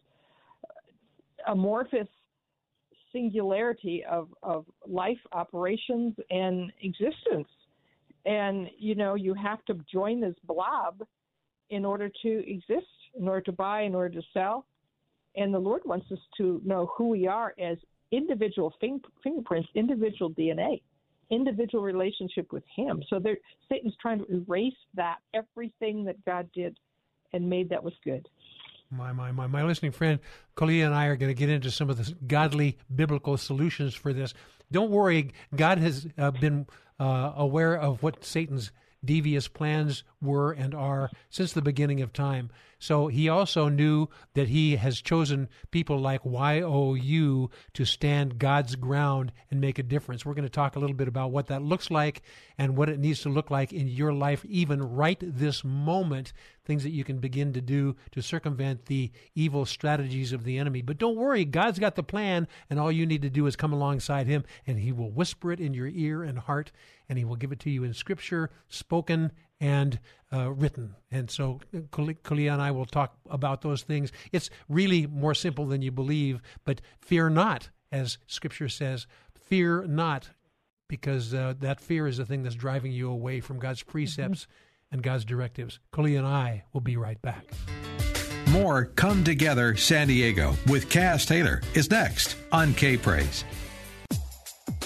amorphous 1.49 2.09
singularity 3.13 4.05
of, 4.11 4.29
of 4.43 4.67
life 4.87 5.19
operations 5.33 6.15
and 6.31 6.73
existence. 6.83 7.49
And, 8.27 8.69
you 8.79 8.95
know, 8.95 9.15
you 9.15 9.33
have 9.35 9.65
to 9.67 9.75
join 9.91 10.21
this 10.21 10.35
blob 10.45 11.03
in 11.71 11.85
order 11.85 12.11
to 12.23 12.51
exist, 12.51 12.87
in 13.19 13.29
order 13.29 13.41
to 13.43 13.53
buy, 13.53 13.83
in 13.83 13.95
order 13.95 14.21
to 14.21 14.27
sell, 14.35 14.67
and 15.37 15.53
the 15.53 15.59
Lord 15.59 15.83
wants 15.85 16.11
us 16.11 16.19
to 16.39 16.61
know 16.65 16.91
who 16.97 17.09
we 17.09 17.27
are 17.27 17.55
as 17.59 17.79
individual 18.11 18.73
fing- 18.81 19.03
fingerprints, 19.23 19.69
individual 19.75 20.31
DNA, 20.31 20.81
individual 21.31 21.83
relationship 21.83 22.53
with 22.53 22.65
Him. 22.75 23.03
So 23.09 23.19
there, 23.19 23.37
Satan's 23.69 23.95
trying 24.01 24.25
to 24.25 24.33
erase 24.33 24.75
that, 24.95 25.19
everything 25.35 26.05
that 26.05 26.25
God 26.25 26.49
did 26.55 26.79
and 27.33 27.49
made 27.49 27.69
that 27.71 27.83
was 27.83 27.95
good. 28.05 28.29
My, 28.91 29.13
my, 29.13 29.33
my, 29.33 29.49
my 29.49 29.65
listening 29.65 29.91
friend, 29.91 30.21
Kalia 30.57 30.87
and 30.87 30.95
I 30.95 31.07
are 31.07 31.17
going 31.17 31.31
to 31.31 31.39
get 31.39 31.51
into 31.51 31.71
some 31.73 31.91
of 31.91 31.97
the 31.99 32.15
godly 32.27 32.79
biblical 32.95 33.37
solutions 33.37 33.95
for 33.95 34.13
this. 34.13 34.33
Don't 34.71 34.91
worry, 34.91 35.33
God 35.55 35.79
has 35.79 36.07
uh, 36.17 36.31
been 36.31 36.67
uh, 37.01 37.33
aware 37.37 37.77
of 37.77 38.03
what 38.03 38.25
Satan's 38.25 38.71
devious 39.05 39.49
plans 39.49 40.05
were 40.21 40.53
and 40.53 40.75
are 40.75 41.11
since 41.31 41.53
the 41.53 41.63
beginning 41.63 42.01
of 42.01 42.13
time. 42.13 42.51
So 42.79 43.09
he 43.09 43.29
also 43.29 43.69
knew 43.69 44.09
that 44.35 44.49
he 44.49 44.77
has 44.77 45.01
chosen 45.01 45.49
people 45.71 45.99
like 45.99 46.21
YOU 46.25 47.51
to 47.73 47.85
stand 47.85 48.39
God's 48.39 48.77
ground 48.77 49.33
and 49.51 49.61
make 49.61 49.79
a 49.79 49.83
difference. 49.83 50.27
We're 50.27 50.35
going 50.35 50.45
to 50.45 50.51
talk 50.51 50.77
a 50.77 50.79
little 50.79 50.97
bit 50.97 51.09
about 51.09 51.31
what 51.31 51.47
that 51.47 51.63
looks 51.63 51.91
like 51.91 52.23
and 52.59 52.77
what 52.77 52.89
it 52.89 52.99
needs 52.99 53.23
to 53.23 53.29
look 53.29 53.51
like 53.51 53.73
in 53.73 53.89
your 53.89 54.13
life, 54.13 54.45
even 54.45 54.83
right 54.83 55.19
this 55.21 55.65
moment, 55.65 56.33
things 56.65 56.83
that 56.83 56.91
you 56.91 57.05
can 57.05 57.19
begin 57.19 57.53
to 57.55 57.61
do 57.61 57.97
to 58.13 58.21
circumvent 58.21 58.87
the 58.87 59.11
evil 59.35 59.65
strategies 59.65 60.33
of 60.33 60.45
the 60.45 60.59
enemy. 60.59 60.83
But 60.83 60.99
don't 60.99 61.17
worry, 61.17 61.45
God's 61.45 61.79
got 61.79 61.95
the 61.95 62.03
plan, 62.03 62.47
and 62.69 62.79
all 62.79 62.93
you 62.93 63.07
need 63.07 63.23
to 63.23 63.31
do 63.31 63.47
is 63.47 63.57
come 63.57 63.73
alongside 63.73 64.27
him, 64.27 64.45
and 64.67 64.79
he 64.79 64.93
will 64.93 65.11
whisper 65.11 65.53
it 65.53 65.61
in 65.61 65.75
your 65.75 65.89
ear 65.89 66.23
and 66.23 66.39
heart, 66.39 66.73
and 67.09 67.19
he 67.19 67.25
will 67.25 67.37
give 67.37 67.53
it 67.53 67.61
to 67.61 67.71
you 67.71 67.85
in 67.85 67.95
scripture, 67.95 68.51
spoken 68.69 69.33
and 69.61 69.99
uh, 70.33 70.53
written. 70.53 70.95
And 71.11 71.31
so 71.31 71.61
Kalia 71.73 72.53
and 72.53 72.63
I 72.63 72.71
will 72.71 72.87
talk 72.87 73.17
about 73.31 73.63
those 73.63 73.83
things. 73.83 74.13
It's 74.33 74.51
really 74.69 75.07
more 75.07 75.35
simple 75.35 75.67
than 75.67 75.83
you 75.83 75.91
believe, 75.91 76.41
but 76.65 76.81
fear 77.01 77.31
not, 77.31 77.71
as 77.93 78.19
Scripture 78.27 78.69
says. 78.69 79.07
Fear 79.35 79.87
not, 79.87 80.31
because 80.89 81.33
uh, 81.33 81.55
that 81.61 81.81
fear 81.81 82.07
is 82.07 82.17
the 82.17 82.27
thing 82.27 82.43
that's 82.43 82.57
driving 82.57 82.93
you 82.93 83.11
away 83.11 83.41
from 83.41 83.59
God's 83.59 83.83
precepts 83.83 84.43
mm-hmm. 84.43 84.95
and 84.95 85.03
God's 85.03 85.25
directives. 85.25 85.79
Kalia 85.93 86.19
and 86.19 86.27
I 86.27 86.65
will 86.73 86.81
be 86.81 86.97
right 86.97 87.21
back. 87.23 87.45
More 88.51 88.87
Come 88.97 89.25
Together 89.25 89.77
San 89.77 90.09
Diego 90.09 90.55
with 90.69 90.89
Kaz 90.89 91.27
Taylor 91.27 91.61
is 91.75 91.91
next 91.91 92.37
on 92.53 92.75
K 92.75 92.97
Praise. 92.97 93.45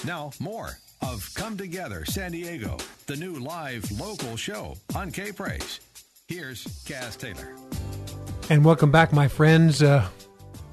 Now, 0.03 0.31
more 0.39 0.77
of 1.01 1.33
Come 1.33 1.57
Together 1.57 2.05
San 2.05 2.31
Diego, 2.31 2.77
the 3.07 3.15
new 3.15 3.33
live 3.33 3.89
local 3.99 4.35
show 4.35 4.75
on 4.95 5.11
K 5.11 5.31
Praise. 5.31 5.79
Here's 6.27 6.65
Kaz 6.85 7.17
Taylor. 7.17 7.55
And 8.49 8.63
welcome 8.63 8.91
back, 8.91 9.11
my 9.11 9.27
friends. 9.27 9.81
Uh, 9.81 10.07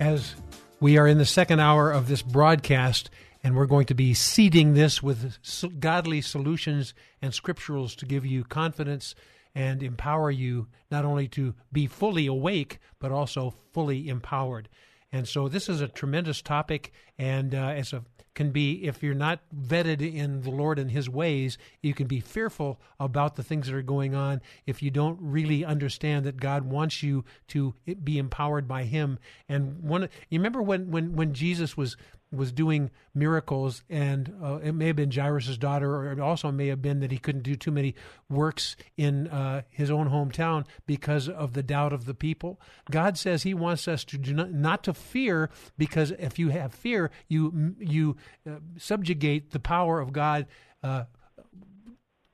as 0.00 0.34
we 0.80 0.96
are 0.98 1.06
in 1.06 1.18
the 1.18 1.24
second 1.24 1.60
hour 1.60 1.90
of 1.90 2.08
this 2.08 2.22
broadcast, 2.22 3.10
and 3.42 3.56
we're 3.56 3.66
going 3.66 3.86
to 3.86 3.94
be 3.94 4.14
seeding 4.14 4.74
this 4.74 5.02
with 5.02 5.38
godly 5.80 6.20
solutions 6.20 6.94
and 7.22 7.32
scripturals 7.32 7.96
to 7.96 8.06
give 8.06 8.26
you 8.26 8.44
confidence 8.44 9.14
and 9.54 9.82
empower 9.82 10.30
you 10.30 10.68
not 10.90 11.04
only 11.04 11.28
to 11.28 11.54
be 11.72 11.86
fully 11.86 12.26
awake, 12.26 12.78
but 12.98 13.10
also 13.10 13.54
fully 13.72 14.08
empowered. 14.08 14.68
And 15.10 15.26
so 15.26 15.48
this 15.48 15.68
is 15.68 15.80
a 15.80 15.88
tremendous 15.88 16.42
topic, 16.42 16.92
and 17.18 17.54
uh, 17.54 17.58
as 17.58 17.92
a 17.92 18.04
can 18.38 18.52
be 18.52 18.84
if 18.86 19.02
you're 19.02 19.14
not 19.14 19.40
vetted 19.52 20.00
in 20.00 20.42
the 20.42 20.50
Lord 20.50 20.78
and 20.78 20.92
His 20.92 21.10
ways, 21.10 21.58
you 21.82 21.92
can 21.92 22.06
be 22.06 22.20
fearful 22.20 22.80
about 23.00 23.34
the 23.34 23.42
things 23.42 23.66
that 23.66 23.74
are 23.74 23.82
going 23.82 24.14
on 24.14 24.40
if 24.64 24.80
you 24.80 24.92
don't 24.92 25.18
really 25.20 25.64
understand 25.64 26.24
that 26.24 26.36
God 26.36 26.62
wants 26.62 27.02
you 27.02 27.24
to 27.48 27.74
be 28.04 28.16
empowered 28.16 28.68
by 28.68 28.84
Him. 28.84 29.18
And 29.48 29.82
one, 29.82 30.08
you 30.28 30.38
remember 30.38 30.62
when 30.62 30.92
when 30.92 31.16
when 31.16 31.34
Jesus 31.34 31.76
was 31.76 31.96
was 32.30 32.52
doing 32.52 32.90
miracles, 33.14 33.82
and 33.88 34.34
uh, 34.42 34.58
it 34.62 34.72
may 34.72 34.88
have 34.88 34.96
been 34.96 35.10
Jairus' 35.10 35.56
daughter, 35.56 35.96
or 35.96 36.12
it 36.12 36.20
also 36.20 36.50
may 36.50 36.66
have 36.68 36.82
been 36.82 37.00
that 37.00 37.10
he 37.10 37.18
couldn't 37.18 37.42
do 37.42 37.56
too 37.56 37.70
many 37.70 37.94
works 38.28 38.76
in 38.96 39.28
uh, 39.28 39.62
his 39.70 39.90
own 39.90 40.10
hometown 40.10 40.66
because 40.86 41.28
of 41.28 41.54
the 41.54 41.62
doubt 41.62 41.92
of 41.92 42.04
the 42.04 42.14
people. 42.14 42.60
God 42.90 43.16
says 43.16 43.42
He 43.42 43.54
wants 43.54 43.88
us 43.88 44.04
to 44.04 44.18
not, 44.18 44.52
not 44.52 44.84
to 44.84 44.94
fear, 44.94 45.50
because 45.76 46.10
if 46.12 46.38
you 46.38 46.50
have 46.50 46.74
fear, 46.74 47.10
you 47.28 47.74
you 47.78 48.16
uh, 48.48 48.56
subjugate 48.76 49.50
the 49.50 49.60
power 49.60 50.00
of 50.00 50.12
God. 50.12 50.46
Uh, 50.82 51.04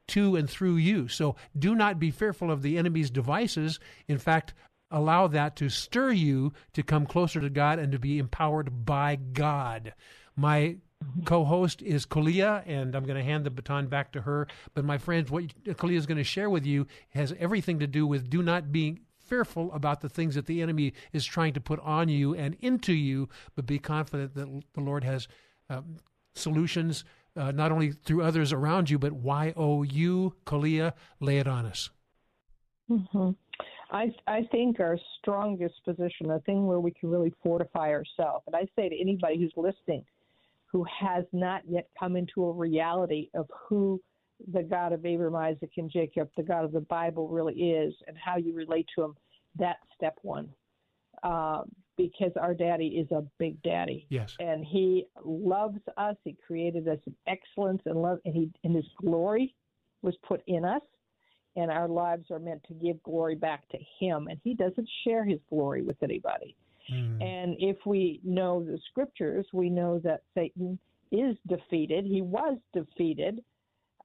to 0.07 0.37
and 0.37 0.51
through 0.51 0.77
you. 0.77 1.09
So 1.09 1.35
do 1.59 1.75
not 1.75 1.99
be 1.99 2.11
fearful 2.11 2.51
of 2.51 2.61
the 2.61 2.77
enemy's 2.77 3.11
devices. 3.11 3.81
In 4.07 4.19
fact, 4.19 4.53
allow 4.95 5.27
that 5.27 5.57
to 5.57 5.69
stir 5.69 6.13
you 6.13 6.53
to 6.73 6.83
come 6.83 7.05
closer 7.05 7.41
to 7.41 7.51
God 7.51 7.79
and 7.79 7.93
to 7.93 7.99
be 7.99 8.19
empowered 8.19 8.87
by 8.87 9.17
God. 9.17 9.93
My 10.37 10.77
co-host 11.25 11.83
is 11.83 12.07
Kalia, 12.07 12.63
and 12.67 12.95
I'm 12.95 13.05
going 13.05 13.19
to 13.19 13.23
hand 13.23 13.45
the 13.45 13.51
baton 13.51 13.89
back 13.89 14.13
to 14.13 14.23
her. 14.23 14.47
But 14.75 14.85
my 14.85 14.97
friends, 14.99 15.31
what 15.31 15.45
Kalia 15.65 15.97
is 15.97 16.07
going 16.07 16.19
to 16.19 16.25
share 16.25 16.49
with 16.49 16.65
you 16.65 16.87
has 17.11 17.35
everything 17.39 17.79
to 17.81 17.87
do 17.87 18.07
with 18.07 18.31
do 18.31 18.43
not 18.43 18.73
be 18.73 19.01
fearful 19.19 19.73
about 19.73 20.01
the 20.01 20.09
things 20.09 20.35
that 20.35 20.47
the 20.47 20.63
enemy 20.63 20.93
is 21.13 21.25
trying 21.25 21.55
to 21.55 21.61
put 21.61 21.81
on 21.81 22.09
you 22.09 22.35
and 22.35 22.57
into 22.61 22.93
you, 22.93 23.29
but 23.55 23.67
be 23.67 23.79
confident 23.79 24.35
that 24.35 24.63
the 24.75 24.81
Lord 24.81 25.05
has 25.05 25.29
um, 25.69 25.97
solutions. 26.35 27.05
Uh, 27.37 27.51
not 27.51 27.73
only 27.73 27.91
through 27.91 28.23
others 28.23 28.53
around 28.53 28.89
you, 28.89 28.99
but 28.99 29.13
Y 29.13 29.53
O 29.57 29.83
U, 29.83 30.35
Kalia, 30.47 30.93
lay 31.21 31.39
it 31.39 31.49
on 31.49 31.67
us. 31.67 31.91
Mm-hmm. 32.89 33.31
I 33.95 34.13
I 34.27 34.43
think 34.51 34.81
our 34.81 34.99
strongest 35.19 35.83
position, 35.85 36.31
a 36.33 36.41
thing 36.41 36.67
where 36.67 36.81
we 36.81 36.91
can 36.91 37.11
really 37.11 37.33
fortify 37.43 37.91
ourselves, 37.91 38.43
and 38.47 38.57
I 38.57 38.67
say 38.77 38.89
to 38.89 39.01
anybody 39.01 39.39
who's 39.39 39.53
listening, 39.57 40.05
who 40.67 40.85
has 40.85 41.25
not 41.33 41.63
yet 41.67 41.89
come 41.99 42.17
into 42.17 42.45
a 42.45 42.53
reality 42.53 43.31
of 43.35 43.49
who 43.69 44.03
the 44.53 44.65
God 44.65 44.93
of 44.93 45.07
Abraham, 45.07 45.37
Isaac, 45.37 45.71
and 45.77 45.89
Jacob, 45.89 46.29
the 46.37 46.43
God 46.43 46.65
of 46.65 46.73
the 46.73 46.81
Bible, 46.81 47.29
really 47.29 47.55
is, 47.55 47.95
and 48.09 48.17
how 48.19 48.37
you 48.37 48.53
relate 48.53 48.87
to 48.97 49.05
Him. 49.05 49.17
That's 49.57 49.79
step 49.97 50.19
one. 50.23 50.51
Uh, 51.23 51.63
because 51.97 52.33
our 52.39 52.53
daddy 52.53 52.89
is 52.89 53.11
a 53.13 53.23
big 53.39 53.63
daddy. 53.63 54.05
Yes. 54.09 54.35
And 54.41 54.65
he 54.65 55.07
loves 55.25 55.79
us. 55.97 56.17
He 56.25 56.37
created 56.45 56.89
us 56.89 56.99
in 57.07 57.15
excellence 57.29 57.83
and 57.87 58.03
love 58.03 58.19
and 58.25 58.35
he 58.35 58.51
and 58.65 58.75
his 58.75 58.85
glory 59.01 59.55
was 60.03 60.17
put 60.27 60.43
in 60.49 60.65
us 60.65 60.83
and 61.57 61.71
our 61.71 61.89
lives 61.89 62.31
are 62.31 62.39
meant 62.39 62.63
to 62.65 62.75
give 62.75 63.03
glory 63.03 63.35
back 63.35 63.69
to 63.71 63.79
Him, 63.99 64.29
and 64.29 64.41
He 64.43 64.55
doesn't 64.55 64.89
share 65.05 65.25
His 65.25 65.41
glory 65.49 65.83
with 65.83 66.03
anybody. 66.03 66.57
Mm. 66.93 67.23
And 67.23 67.57
if 67.59 67.77
we 67.87 68.21
know 68.25 68.63
the 68.63 68.79
scriptures, 68.91 69.47
we 69.53 69.71
know 69.71 70.01
that 70.01 70.23
Satan 70.35 70.79
is 71.11 71.37
defeated. 71.47 72.05
He 72.05 72.21
was 72.21 72.59
defeated 72.73 73.43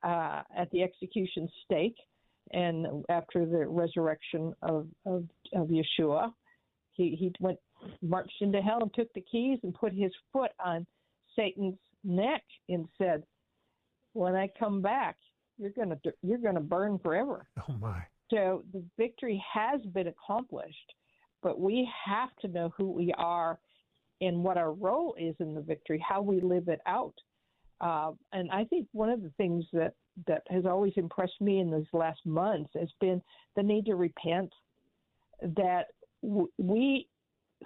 uh, 0.04 0.44
at 0.56 0.70
the 0.72 0.84
execution 0.84 1.50
stake, 1.66 1.98
and 2.52 2.88
after 3.10 3.46
the 3.46 3.68
resurrection 3.68 4.54
of 4.62 4.88
of, 5.06 5.26
of 5.54 5.68
Yeshua, 5.68 6.32
he 6.92 7.16
he 7.16 7.32
went 7.40 7.60
marched 8.02 8.42
into 8.42 8.62
hell 8.62 8.80
and 8.82 8.94
took 8.94 9.12
the 9.14 9.22
keys 9.22 9.60
and 9.64 9.74
put 9.74 9.94
his 9.94 10.12
foot 10.32 10.52
on 10.64 10.86
Satan's 11.36 11.78
neck 12.04 12.44
and 12.70 12.88
said, 12.98 13.24
"When 14.14 14.36
I 14.36 14.50
come 14.58 14.82
back, 14.82 15.18
you're 15.60 15.72
going 15.72 15.90
to 15.90 16.14
you're 16.24 16.38
going 16.38 16.56
to 16.56 16.62
burn 16.62 16.98
forever. 17.00 17.48
Oh 17.70 17.74
my. 17.74 18.02
So 18.32 18.64
the 18.74 18.84
victory 18.98 19.44
has 19.52 19.82
been 19.94 20.08
accomplished, 20.08 20.94
but 21.42 21.60
we 21.60 21.90
have 22.06 22.30
to 22.42 22.48
know 22.48 22.72
who 22.78 22.92
we 22.92 23.12
are 23.18 23.60
and 24.22 24.44
what 24.44 24.58
our 24.58 24.72
role 24.72 25.16
is 25.20 25.36
in 25.40 25.56
the 25.56 25.62
victory, 25.62 26.04
how 26.08 26.22
we 26.22 26.40
live 26.40 26.68
it 26.68 26.80
out. 26.86 27.14
Uh, 27.82 28.12
and 28.34 28.52
I 28.52 28.66
think 28.66 28.88
one 28.92 29.10
of 29.10 29.24
the 29.24 29.32
things 29.38 29.66
that 29.74 29.94
that 30.28 30.44
has 30.50 30.66
always 30.66 30.94
impressed 30.96 31.40
me 31.40 31.60
in 31.60 31.72
these 31.72 31.88
last 31.94 32.20
months 32.26 32.72
has 32.78 32.90
been 33.00 33.22
the 33.56 33.64
need 33.64 33.86
to 33.86 33.96
repent. 33.96 34.52
That 35.42 35.86
w- 36.22 36.52
we 36.58 37.08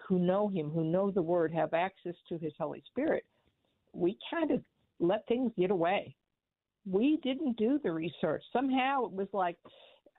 who 0.07 0.19
know 0.19 0.47
Him, 0.47 0.69
who 0.69 0.83
know 0.83 1.11
the 1.11 1.21
Word, 1.21 1.53
have 1.53 1.73
access 1.73 2.15
to 2.29 2.37
His 2.37 2.53
Holy 2.59 2.83
Spirit. 2.87 3.25
We 3.93 4.17
kind 4.29 4.51
of 4.51 4.61
let 4.99 5.27
things 5.27 5.51
get 5.57 5.71
away 5.71 6.15
we 6.85 7.19
didn't 7.23 7.57
do 7.57 7.79
the 7.83 7.91
research. 7.91 8.43
Somehow 8.51 9.05
it 9.05 9.11
was 9.11 9.27
like 9.33 9.57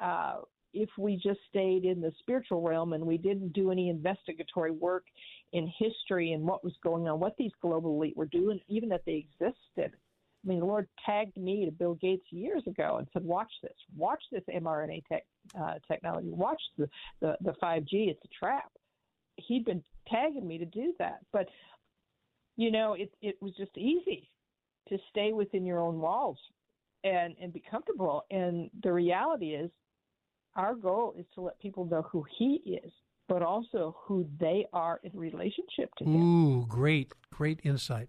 uh, 0.01 0.39
if 0.73 0.89
we 0.99 1.17
just 1.17 1.41
stayed 1.49 1.85
in 1.85 2.01
the 2.01 2.13
spiritual 2.19 2.63
realm 2.63 2.93
and 2.93 3.05
we 3.05 3.17
didn't 3.17 3.53
do 3.53 3.71
any 3.71 3.89
investigatory 3.89 4.73
work 4.73 5.05
in 5.53 5.73
history 5.79 6.33
and 6.33 6.45
what 6.45 6.65
was 6.65 6.75
going 6.83 7.09
on, 7.09 7.21
what 7.21 7.37
these 7.39 7.53
global 7.63 7.97
elite 7.97 8.17
were 8.17 8.27
doing, 8.27 8.61
even 8.69 8.89
that 8.89 9.03
they 9.07 9.27
existed. 9.41 9.93
I 9.97 10.49
mean, 10.49 10.61
the 10.61 10.67
Lord 10.67 10.89
tagged 11.07 11.37
me 11.37 11.65
to 11.65 11.71
Bill 11.71 11.95
Gates 11.95 12.27
years 12.31 12.67
ago 12.67 12.97
and 12.99 13.09
said, 13.13 13.25
"Watch 13.25 13.51
this, 13.63 13.73
watch 13.97 14.23
this 14.31 14.43
mRNA 14.49 15.03
tech, 15.07 15.25
uh, 15.59 15.75
technology, 15.89 16.29
watch 16.31 16.61
the, 16.77 16.89
the 17.21 17.37
the 17.41 17.55
5G. 17.63 18.09
It's 18.11 18.25
a 18.25 18.29
trap." 18.39 18.71
He'd 19.37 19.65
been 19.65 19.83
tagging 20.07 20.47
me 20.47 20.59
to 20.59 20.67
do 20.67 20.93
that, 20.99 21.21
but 21.33 21.49
you 22.57 22.71
know, 22.71 22.93
it 22.93 23.11
it 23.23 23.41
was 23.41 23.55
just 23.57 23.77
easy 23.79 24.29
to 24.89 24.99
stay 25.11 25.33
within 25.33 25.65
your 25.65 25.81
own 25.81 26.01
walls 26.01 26.39
and 27.05 27.35
and 27.41 27.53
be 27.53 27.63
comfortable. 27.71 28.25
And 28.31 28.71
the 28.83 28.93
reality 28.93 29.55
is, 29.55 29.71
our 30.57 30.75
goal 30.75 31.15
is 31.19 31.27
to 31.35 31.41
let 31.41 31.59
people 31.61 31.85
know 31.85 32.03
who 32.03 32.25
He 32.39 32.63
is, 32.67 32.93
but 33.29 33.43
also 33.43 33.97
who 34.05 34.27
they 34.39 34.67
are 34.73 35.01
in 35.03 35.13
relationship 35.15 35.91
to 35.99 36.05
Him. 36.05 36.23
Ooh, 36.23 36.67
great, 36.67 37.13
great 37.31 37.61
insight. 37.65 38.09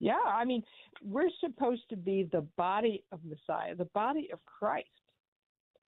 Yeah, 0.00 0.18
I 0.26 0.44
mean, 0.44 0.64
we're 1.04 1.30
supposed 1.38 1.82
to 1.90 1.96
be 1.96 2.28
the 2.32 2.44
body 2.56 3.04
of 3.12 3.20
Messiah, 3.24 3.76
the 3.76 3.84
body 3.86 4.30
of 4.32 4.40
Christ. 4.46 4.88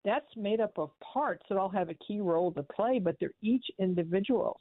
That's 0.05 0.27
made 0.37 0.61
up 0.61 0.79
of 0.79 0.91
parts 1.01 1.43
that 1.49 1.59
all 1.59 1.71
have 1.71 1.89
a 1.89 1.95
key 1.95 2.21
role 2.21 2.53
to 2.53 2.63
play, 2.63 3.01
but 3.01 3.17
they're 3.19 3.35
each 3.43 3.65
individuals. 3.81 4.61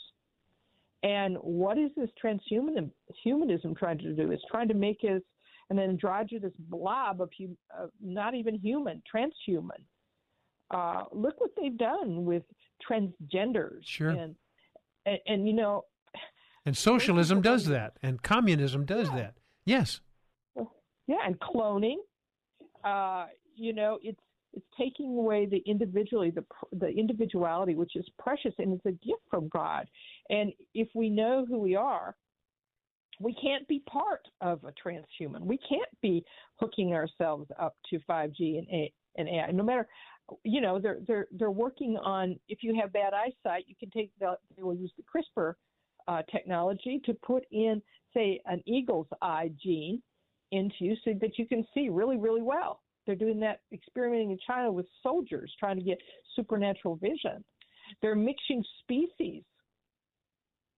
And 1.03 1.35
what 1.41 1.77
is 1.77 1.91
this 1.97 2.09
transhumanism 2.23 2.89
humanism 3.23 3.75
trying 3.75 3.97
to 3.99 4.13
do? 4.13 4.31
It's 4.31 4.43
trying 4.49 4.69
to 4.69 4.73
make 4.73 5.01
us 5.03 5.21
an 5.69 5.79
androgynous 5.79 6.53
blob 6.57 7.21
of 7.21 7.29
hum, 7.37 7.57
uh, 7.77 7.87
not 8.01 8.33
even 8.35 8.55
human, 8.55 9.01
transhuman. 9.13 9.81
Uh, 10.71 11.03
look 11.11 11.39
what 11.39 11.51
they've 11.59 11.77
done 11.77 12.25
with 12.25 12.43
transgenders. 12.89 13.81
Sure. 13.83 14.09
And, 14.09 14.35
and, 15.05 15.19
and 15.27 15.47
you 15.47 15.53
know, 15.53 15.83
and 16.65 16.77
socialism 16.77 17.41
does 17.41 17.65
that, 17.65 17.97
and 18.01 18.21
communism 18.21 18.85
does 18.85 19.09
yeah. 19.09 19.15
that. 19.15 19.33
Yes. 19.65 19.99
Yeah, 21.07 21.17
and 21.25 21.37
cloning. 21.39 21.97
Uh, 22.83 23.25
you 23.55 23.73
know, 23.73 23.99
it's 24.01 24.19
it's 24.53 24.65
taking 24.77 25.17
away 25.17 25.45
the 25.45 25.63
individually 25.65 26.31
the 26.31 26.43
the 26.71 26.89
individuality, 26.89 27.75
which 27.75 27.95
is 27.95 28.05
precious 28.19 28.53
and 28.57 28.73
it's 28.73 28.85
a 28.85 28.91
gift 29.05 29.23
from 29.29 29.49
God. 29.49 29.87
And 30.29 30.53
if 30.73 30.87
we 30.93 31.09
know 31.09 31.45
who 31.47 31.59
we 31.59 31.75
are, 31.75 32.15
we 33.19 33.33
can't 33.33 33.67
be 33.67 33.79
part 33.89 34.27
of 34.41 34.63
a 34.63 34.71
transhuman. 34.71 35.41
We 35.41 35.57
can't 35.57 35.89
be 36.01 36.23
hooking 36.55 36.93
ourselves 36.93 37.49
up 37.59 37.75
to 37.89 37.99
5G 38.09 38.57
and, 38.59 38.67
A, 38.69 38.93
and 39.17 39.29
AI. 39.29 39.51
No 39.51 39.63
matter, 39.63 39.87
you 40.43 40.61
know, 40.61 40.79
they're 40.79 40.99
they're 41.07 41.27
they're 41.31 41.51
working 41.51 41.97
on. 41.97 42.39
If 42.47 42.59
you 42.61 42.77
have 42.79 42.93
bad 42.93 43.13
eyesight, 43.13 43.65
you 43.67 43.75
can 43.79 43.89
take 43.89 44.11
the 44.19 44.37
they 44.55 44.63
will 44.63 44.75
use 44.75 44.91
the 44.97 45.03
CRISPR 45.03 45.53
uh, 46.07 46.21
technology 46.31 47.01
to 47.05 47.13
put 47.13 47.43
in, 47.51 47.81
say, 48.13 48.39
an 48.45 48.61
eagle's 48.65 49.07
eye 49.21 49.51
gene 49.61 50.01
into 50.51 50.75
you 50.79 50.95
so 51.03 51.11
that 51.19 51.37
you 51.37 51.47
can 51.47 51.65
see 51.73 51.89
really, 51.89 52.17
really 52.17 52.41
well. 52.41 52.82
They're 53.05 53.15
doing 53.15 53.39
that 53.41 53.61
experimenting 53.71 54.31
in 54.31 54.39
China 54.45 54.71
with 54.71 54.85
soldiers 55.01 55.53
trying 55.59 55.77
to 55.77 55.83
get 55.83 55.97
supernatural 56.35 56.95
vision. 56.95 57.43
They're 58.01 58.15
mixing 58.15 58.63
species. 58.79 59.43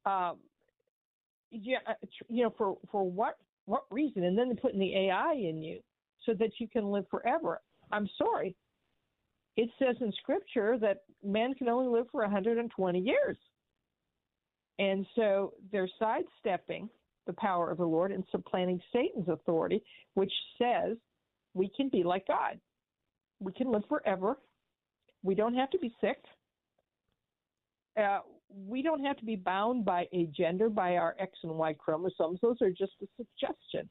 Um, 0.06 0.38
yeah, 1.52 1.78
uh, 1.88 1.94
you 2.30 2.44
know, 2.44 2.54
for 2.58 2.78
for 2.92 3.10
what 3.10 3.38
what 3.66 3.84
reason? 3.90 4.24
And 4.24 4.38
then 4.38 4.48
they're 4.48 4.58
putting 4.58 4.80
the 4.80 4.96
AI 4.96 5.34
in 5.34 5.62
you 5.62 5.80
so 6.26 6.34
that 6.40 6.52
you 6.60 6.68
can 6.68 6.86
live 6.92 7.06
forever. 7.10 7.62
I'm 7.92 8.10
sorry. 8.18 8.56
It 9.58 9.70
says 9.80 9.96
in 10.02 10.12
Scripture 10.20 10.78
that 10.80 11.04
man 11.24 11.54
can 11.54 11.70
only 11.70 11.88
live 11.88 12.08
for 12.12 12.22
120 12.22 13.00
years. 13.00 13.38
And 14.80 15.06
so 15.16 15.54
they're 15.72 15.90
sidestepping 15.98 16.90
the 17.26 17.34
power 17.34 17.72
of 17.72 17.78
the 17.78 17.86
Lord 17.86 18.12
and 18.12 18.24
supplanting 18.32 18.82
Satan's 18.92 19.30
authority, 19.30 19.82
which 20.16 20.32
says 20.58 20.98
we 21.56 21.72
can 21.76 21.90
be 21.90 22.04
like 22.04 22.28
God. 22.28 22.60
We 23.40 23.52
can 23.52 23.72
live 23.72 23.84
forever. 23.90 24.38
We 25.24 25.34
don't 25.34 25.56
have 25.56 25.72
to 25.72 25.80
be 25.80 25.92
sick. 26.00 26.20
Uh, 28.00 28.20
we 28.68 28.84
don't 28.84 29.04
have 29.04 29.18
to 29.18 29.26
be 29.26 29.36
bound 29.36 29.86
by 29.86 30.08
a 30.14 30.30
gender, 30.38 30.70
by 30.70 30.98
our 30.98 31.16
X 31.20 31.32
and 31.44 31.54
Y 31.54 31.74
chromosomes. 31.74 32.40
Those 32.42 32.62
are 32.62 32.70
just 32.70 32.94
a 33.02 33.08
suggestion. 33.18 33.90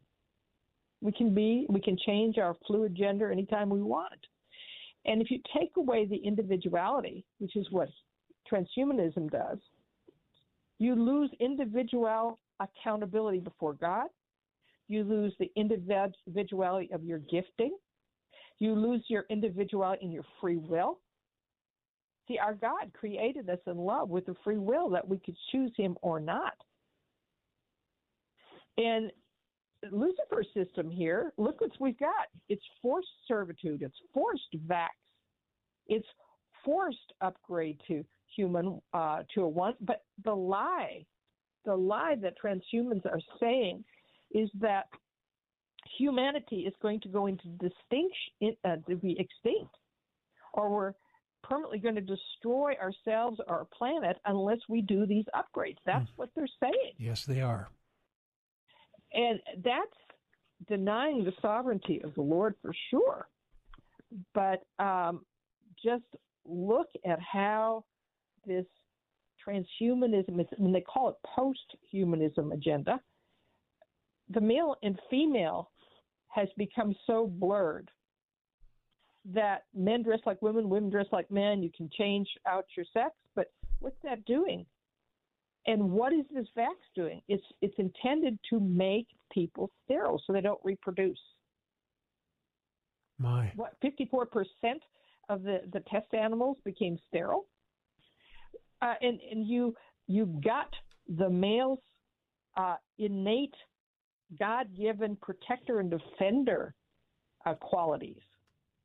We 1.00 1.10
can 1.10 1.34
be, 1.34 1.66
we 1.68 1.80
can 1.80 1.98
change 2.06 2.38
our 2.38 2.54
fluid 2.66 2.94
gender 2.94 3.32
anytime 3.32 3.68
we 3.68 3.82
want. 3.82 4.20
And 5.06 5.20
if 5.20 5.30
you 5.30 5.40
take 5.58 5.72
away 5.76 6.06
the 6.06 6.16
individuality, 6.16 7.24
which 7.38 7.56
is 7.56 7.66
what 7.70 7.88
transhumanism 8.50 9.30
does, 9.30 9.58
you 10.78 10.94
lose 10.94 11.30
individual 11.40 12.38
accountability 12.60 13.40
before 13.40 13.74
God. 13.74 14.08
You 14.89 15.05
lose 15.05 15.35
the 15.39 15.51
individuality 15.57 16.91
of 16.93 17.05
your 17.05 17.18
gifting. 17.18 17.76
You 18.59 18.74
lose 18.74 19.05
your 19.09 19.24
individuality 19.30 20.05
and 20.05 20.12
your 20.12 20.24
free 20.41 20.57
will. 20.57 21.01
See, 22.28 22.39
our 22.39 22.55
God 22.55 22.93
created 22.95 23.49
us 23.51 23.59
in 23.66 23.76
love 23.76 24.09
with 24.09 24.28
a 24.28 24.35
free 24.45 24.59
will 24.59 24.89
that 24.91 25.07
we 25.07 25.18
could 25.18 25.37
choose 25.53 25.72
Him 25.76 25.97
or 26.01 26.20
not. 26.20 26.55
And 28.78 29.11
Lucifer's 29.91 30.49
system 30.55 30.91
here, 30.91 31.32
look 31.37 31.61
what 31.61 31.70
we've 31.80 31.99
got. 31.99 32.28
It's 32.49 32.62
forced 32.80 33.09
servitude, 33.28 33.82
it's 33.82 33.97
forced 34.12 34.57
vax, 34.66 34.89
it's 35.87 36.07
forced 36.64 37.12
upgrade 37.20 37.78
to 37.89 38.05
human 38.35 38.80
uh, 38.93 39.22
to 39.35 39.43
a 39.43 39.49
one. 39.49 39.74
But 39.80 40.05
the 40.24 40.35
lie, 40.35 41.05
the 41.64 41.76
lie 41.76 42.16
that 42.22 42.35
transhumans 42.43 43.05
are 43.07 43.20
saying 43.39 43.85
is 44.35 44.51
that 44.61 44.87
humanity 45.99 46.61
is 46.66 46.74
going 46.82 47.01
to 47.01 47.09
go 47.09 47.26
into 47.26 47.47
distinction, 47.49 48.57
uh, 48.64 48.76
to 48.89 48.97
be 48.97 49.12
extinct, 49.12 49.74
or 50.53 50.70
we're 50.70 50.93
permanently 51.43 51.78
going 51.78 51.95
to 51.95 52.01
destroy 52.01 52.74
ourselves 52.80 53.39
or 53.47 53.59
our 53.59 53.66
planet 53.76 54.16
unless 54.26 54.59
we 54.68 54.82
do 54.82 55.07
these 55.07 55.24
upgrades. 55.35 55.76
That's 55.87 56.05
mm. 56.05 56.16
what 56.16 56.30
they're 56.35 56.47
saying. 56.61 56.93
Yes, 56.99 57.24
they 57.24 57.41
are. 57.41 57.68
And 59.12 59.39
that's 59.62 60.66
denying 60.68 61.24
the 61.24 61.32
sovereignty 61.41 62.01
of 62.03 62.14
the 62.14 62.22
Lord 62.22 62.55
for 62.62 62.72
sure. 62.91 63.28
But 64.32 64.62
um, 64.78 65.24
just 65.82 66.05
look 66.47 66.89
at 67.05 67.18
how 67.20 67.85
this 68.47 68.64
transhumanism 69.47 70.41
is, 70.41 70.47
and 70.59 70.74
they 70.74 70.80
call 70.80 71.11
it 71.11 71.16
post-humanism 71.37 72.53
agenda. 72.53 73.01
The 74.31 74.41
male 74.41 74.77
and 74.83 74.99
female 75.11 75.70
has 76.29 76.49
become 76.57 76.95
so 77.07 77.27
blurred 77.27 77.91
that 79.33 79.64
men 79.75 80.03
dress 80.03 80.20
like 80.27 80.41
women, 80.43 80.68
women 80.68 80.91
dress 80.91 81.07
like 81.12 81.31
men. 81.31 81.62
You 81.62 81.70
can 81.77 81.89
change 81.97 82.29
out 82.47 82.66
your 82.77 82.87
sex, 82.93 83.14
but 83.35 83.53
what's 83.81 83.97
that 84.03 84.25
doing? 84.25 84.66
And 85.66 85.91
what 85.91 86.12
is 86.12 86.27
this 86.33 86.47
vax 86.57 86.75
doing? 86.95 87.22
It's 87.29 87.45
it's 87.62 87.75
intended 87.79 88.39
to 88.51 88.61
make 88.61 89.07
people 89.33 89.70
sterile 89.85 90.20
so 90.27 90.33
they 90.33 90.43
don't 90.43 90.61
reproduce. 90.62 91.18
My 93.18 93.51
what 93.57 93.75
fifty 93.81 94.07
four 94.11 94.27
percent 94.27 94.83
of 95.29 95.43
the 95.43 95.61
the 95.72 95.81
test 95.91 96.12
animals 96.12 96.59
became 96.64 96.99
sterile, 97.09 97.47
uh, 98.83 98.95
and 99.01 99.18
and 99.31 99.47
you 99.47 99.75
you 100.07 100.27
got 100.45 100.68
the 101.09 101.31
male's 101.31 101.79
uh, 102.59 102.77
innate 102.99 103.55
God 104.39 104.68
given 104.76 105.16
protector 105.16 105.80
and 105.80 105.91
defender 105.91 106.74
uh, 107.47 107.55
qualities 107.55 108.20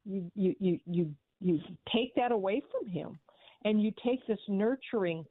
you 0.05 0.31
you 0.35 0.55
you 0.59 0.79
you 0.85 1.11
you 1.39 1.59
take 1.93 2.13
that 2.15 2.31
away 2.31 2.61
from 2.71 2.89
him 2.89 3.19
and 3.65 3.81
you 3.81 3.91
take 4.03 4.25
this 4.27 4.39
nurturing 4.47 5.25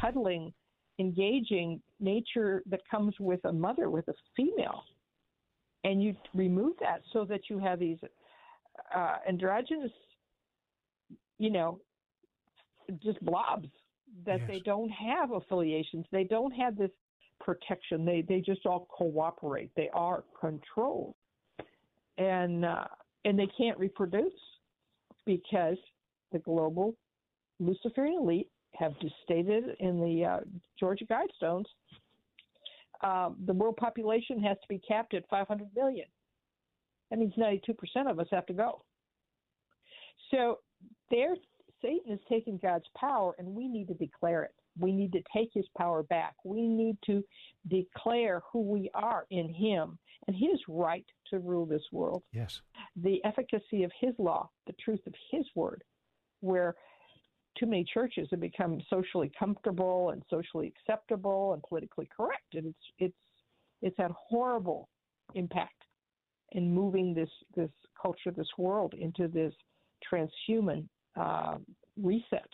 cuddling 0.00 0.52
engaging 0.98 1.80
nature 2.00 2.62
that 2.66 2.80
comes 2.90 3.14
with 3.20 3.44
a 3.44 3.52
mother 3.52 3.90
with 3.90 4.08
a 4.08 4.14
female 4.36 4.82
and 5.84 6.02
you 6.02 6.14
remove 6.34 6.74
that 6.80 7.02
so 7.12 7.24
that 7.24 7.42
you 7.48 7.58
have 7.58 7.78
these 7.78 7.98
uh, 8.94 9.16
androgynous 9.28 9.92
you 11.38 11.50
know 11.50 11.78
just 13.02 13.24
blobs 13.24 13.68
that 14.26 14.40
yes. 14.40 14.48
they 14.48 14.60
don't 14.60 14.90
have 14.90 15.30
affiliations 15.30 16.04
they 16.10 16.24
don't 16.24 16.52
have 16.52 16.76
this 16.76 16.90
protection 17.48 18.04
they 18.04 18.22
they 18.28 18.42
just 18.42 18.66
all 18.66 18.86
cooperate 18.90 19.70
they 19.74 19.88
are 19.94 20.22
controlled 20.38 21.14
and 22.18 22.62
uh, 22.62 22.84
and 23.24 23.38
they 23.38 23.48
can't 23.56 23.78
reproduce 23.78 24.32
because 25.24 25.78
the 26.32 26.38
global 26.40 26.94
Luciferian 27.58 28.20
elite 28.20 28.50
have 28.74 28.92
just 29.00 29.14
stated 29.24 29.64
in 29.80 29.98
the 29.98 30.24
uh, 30.26 30.40
Georgia 30.78 31.06
Guidestones 31.06 31.64
um, 33.02 33.36
the 33.46 33.52
world 33.52 33.76
population 33.76 34.42
has 34.42 34.56
to 34.60 34.68
be 34.68 34.80
capped 34.86 35.14
at 35.14 35.28
500 35.30 35.68
million. 35.74 36.06
That 37.10 37.18
means 37.18 37.32
92% 37.34 37.74
of 38.10 38.18
us 38.18 38.26
have 38.30 38.46
to 38.46 38.52
go. 38.52 38.82
So 40.30 40.58
there, 41.10 41.36
Satan 41.80 42.12
is 42.12 42.20
taking 42.28 42.58
God's 42.58 42.84
power, 42.96 43.34
and 43.38 43.46
we 43.54 43.68
need 43.68 43.88
to 43.88 43.94
declare 43.94 44.42
it. 44.42 44.54
We 44.78 44.92
need 44.92 45.12
to 45.12 45.22
take 45.34 45.50
his 45.52 45.66
power 45.76 46.02
back. 46.02 46.34
We 46.44 46.66
need 46.66 46.96
to 47.06 47.24
declare 47.68 48.42
who 48.52 48.60
we 48.60 48.90
are 48.94 49.26
in 49.30 49.52
him 49.52 49.98
and 50.26 50.36
his 50.36 50.60
right 50.68 51.06
to 51.30 51.38
rule 51.38 51.66
this 51.66 51.82
world. 51.92 52.22
Yes. 52.32 52.60
The 52.96 53.22
efficacy 53.24 53.84
of 53.84 53.92
his 54.00 54.14
law, 54.18 54.50
the 54.66 54.74
truth 54.84 55.00
of 55.06 55.14
his 55.30 55.44
word, 55.54 55.82
where 56.40 56.74
too 57.58 57.66
many 57.66 57.84
churches 57.92 58.28
have 58.30 58.40
become 58.40 58.80
socially 58.88 59.30
comfortable 59.38 60.10
and 60.10 60.22
socially 60.30 60.72
acceptable 60.76 61.54
and 61.54 61.62
politically 61.62 62.08
correct. 62.14 62.54
And 62.54 62.66
it's 62.66 62.92
it's 62.98 63.16
it's 63.82 63.96
had 63.98 64.10
horrible 64.12 64.88
impact 65.34 65.84
in 66.52 66.72
moving 66.72 67.14
this 67.14 67.30
this 67.54 67.70
culture, 68.00 68.30
this 68.30 68.48
world 68.56 68.94
into 68.94 69.28
this 69.28 69.52
transhuman 70.10 70.88
uh, 71.16 71.58
reset 72.00 72.48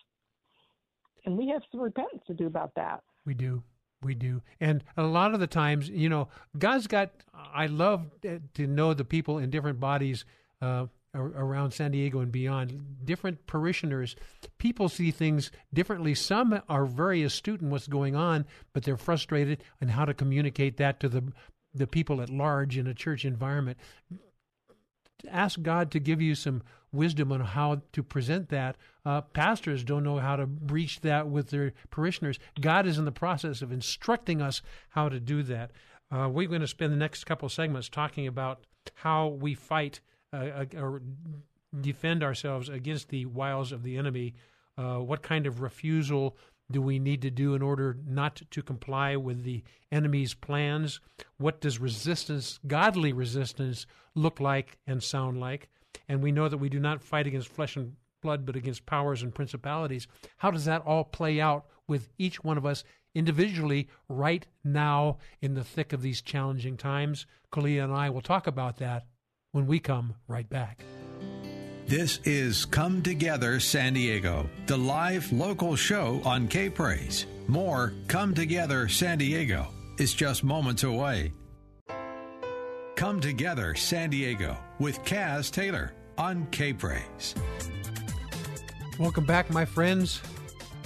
and 1.25 1.37
we 1.37 1.49
have 1.49 1.63
some 1.71 1.81
repentance 1.81 2.23
to 2.27 2.35
do 2.35 2.47
about 2.47 2.75
that. 2.77 3.03
We 3.25 3.35
do. 3.35 3.63
We 4.03 4.15
do. 4.15 4.43
And 4.61 4.85
a 4.97 5.03
lot 5.05 5.33
of 5.33 5.41
the 5.41 5.47
times, 5.47 5.89
you 5.89 6.09
know, 6.09 6.29
God's 6.59 6.87
got, 6.87 7.11
I 7.33 7.67
love 7.67 8.11
to 8.23 8.67
know 8.67 8.93
the 8.93 9.05
people 9.05 9.39
in 9.39 9.51
different 9.51 9.81
bodies 9.81 10.27
uh, 10.61 10.87
around 11.15 11.71
San 11.71 11.93
Diego 11.93 12.21
and 12.21 12.33
beyond, 12.33 13.05
different 13.05 13.47
parishioners. 13.47 14.17
People 14.59 14.89
see 14.89 15.11
things 15.11 15.51
differently. 15.73 16.15
Some 16.15 16.61
are 16.69 16.85
very 16.85 17.23
astute 17.23 17.63
in 17.63 17.71
what's 17.71 17.87
going 17.87 18.17
on, 18.17 18.45
but 18.73 18.83
they're 18.83 18.97
frustrated 18.97 19.63
and 19.81 19.91
how 19.91 20.05
to 20.05 20.13
communicate 20.13 20.77
that 20.79 21.01
to 21.01 21.09
the 21.09 21.33
the 21.77 21.87
people 21.89 22.23
at 22.23 22.31
large 22.31 22.79
in 22.79 22.87
a 22.87 22.95
church 22.95 23.25
environment. 23.25 23.77
Ask 25.29 25.61
God 25.61 25.91
to 25.91 25.99
give 25.99 26.23
you 26.23 26.35
some 26.37 26.63
wisdom 26.95 27.33
on 27.33 27.41
how 27.41 27.83
to 27.93 28.03
present 28.03 28.49
that. 28.49 28.77
Uh, 29.05 29.21
pastors 29.21 29.85
don't 29.85 30.05
know 30.05 30.19
how 30.19 30.37
to 30.37 30.47
breach 30.47 31.01
that 31.01 31.29
with 31.29 31.51
their 31.51 31.73
parishioners. 31.91 32.39
God 32.61 32.87
is 32.87 32.99
in 32.99 33.05
the 33.05 33.13
process 33.13 33.61
of 33.63 33.73
instructing 33.73 34.41
us 34.41 34.63
how 34.91 35.09
to 35.09 35.21
do 35.21 35.43
that. 35.43 35.73
Uh, 36.11 36.29
we're 36.29 36.49
going 36.49 36.61
to 36.61 36.67
spend 36.67 36.93
the 36.93 36.97
next 36.97 37.25
couple 37.25 37.49
segments 37.49 37.89
talking 37.89 38.27
about 38.27 38.61
how 38.95 39.29
we 39.29 39.55
fight 39.55 40.01
uh, 40.33 40.65
or 40.77 41.03
defend 41.81 42.23
ourselves 42.23 42.69
against 42.69 43.09
the 43.09 43.27
wiles 43.27 43.73
of 43.73 43.83
the 43.83 43.97
enemy. 43.97 44.35
Uh, 44.77 44.99
what 44.99 45.23
kind 45.23 45.47
of 45.47 45.61
refusal 45.61 46.37
do 46.71 46.81
we 46.81 46.99
need 46.99 47.23
to 47.23 47.31
do 47.31 47.55
in 47.55 47.63
order 47.63 47.97
not 48.07 48.41
to 48.51 48.63
comply 48.63 49.17
with 49.17 49.43
the 49.43 49.63
enemy's 49.93 50.35
plans? 50.35 51.01
What 51.37 51.61
does 51.61 51.79
resistance, 51.79 52.59
godly 52.67 53.13
resistance, 53.13 53.87
look 54.15 54.41
like 54.41 54.79
and 54.87 55.03
sound 55.03 55.41
like? 55.41 55.69
And 56.09 56.23
we 56.23 56.33
know 56.33 56.49
that 56.49 56.59
we 56.59 56.69
do 56.69 56.81
not 56.81 57.03
fight 57.03 57.27
against 57.27 57.49
flesh 57.49 57.77
and 57.77 57.95
blood, 58.23 58.47
but 58.47 58.57
against 58.57 58.87
powers 58.87 59.23
and 59.23 59.35
principalities. 59.35 60.07
How 60.39 60.51
does 60.51 60.65
that 60.65 60.83
all 60.83 61.05
play 61.05 61.41
out 61.41 61.67
with 61.87 62.09
each 62.19 62.43
one 62.43 62.59
of 62.59 62.67
us 62.67 62.85
individually 63.15 63.89
right 64.09 64.47
now 64.65 65.19
in 65.41 65.55
the 65.55 65.65
thick 65.65 65.93
of 65.93 66.03
these 66.03 66.23
challenging 66.23 66.77
times? 66.77 67.27
Kalia 67.53 67.85
and 67.85 67.93
I 67.93 68.11
will 68.11 68.23
talk 68.23 68.47
about 68.47 68.79
that 68.79 69.07
when 69.53 69.67
we 69.67 69.79
come 69.79 70.15
right 70.27 70.49
back. 70.49 70.83
This 71.87 72.19
is 72.25 72.65
Come 72.65 73.03
Together 73.03 73.61
San 73.61 73.93
Diego, 73.93 74.49
the 74.67 74.77
live 74.77 75.31
local 75.31 75.77
show 75.77 76.21
on 76.25 76.49
K 76.49 76.71
Praise. 76.71 77.27
More 77.47 77.93
Come 78.09 78.35
Together 78.35 78.89
San 78.89 79.19
Diego 79.19 79.69
is 79.99 80.15
just 80.15 80.43
moments 80.43 80.83
away. 80.83 81.31
Come 82.97 83.19
Together 83.19 83.75
San 83.75 84.11
Diego 84.11 84.57
with 84.79 85.03
Kaz 85.03 85.51
Taylor 85.51 85.93
on 86.17 86.47
K 86.53 86.73
Praise. 86.73 87.35
Welcome 89.01 89.25
back, 89.25 89.51
my 89.51 89.65
friends. 89.65 90.23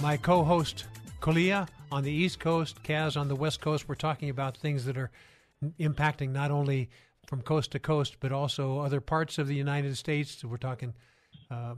My 0.01 0.17
co 0.17 0.43
host, 0.43 0.85
Kalia, 1.21 1.67
on 1.91 2.03
the 2.03 2.11
East 2.11 2.39
Coast, 2.39 2.81
Kaz 2.81 3.15
on 3.15 3.27
the 3.27 3.35
West 3.35 3.61
Coast. 3.61 3.87
We're 3.87 3.93
talking 3.93 4.31
about 4.31 4.57
things 4.57 4.85
that 4.85 4.97
are 4.97 5.11
impacting 5.79 6.31
not 6.31 6.49
only 6.49 6.89
from 7.27 7.43
coast 7.43 7.71
to 7.73 7.79
coast, 7.79 8.17
but 8.19 8.31
also 8.31 8.79
other 8.79 9.01
parts 9.01 9.37
of 9.37 9.47
the 9.47 9.55
United 9.55 9.95
States. 9.95 10.43
We're 10.43 10.57
talking 10.57 10.95
uh, 11.51 11.75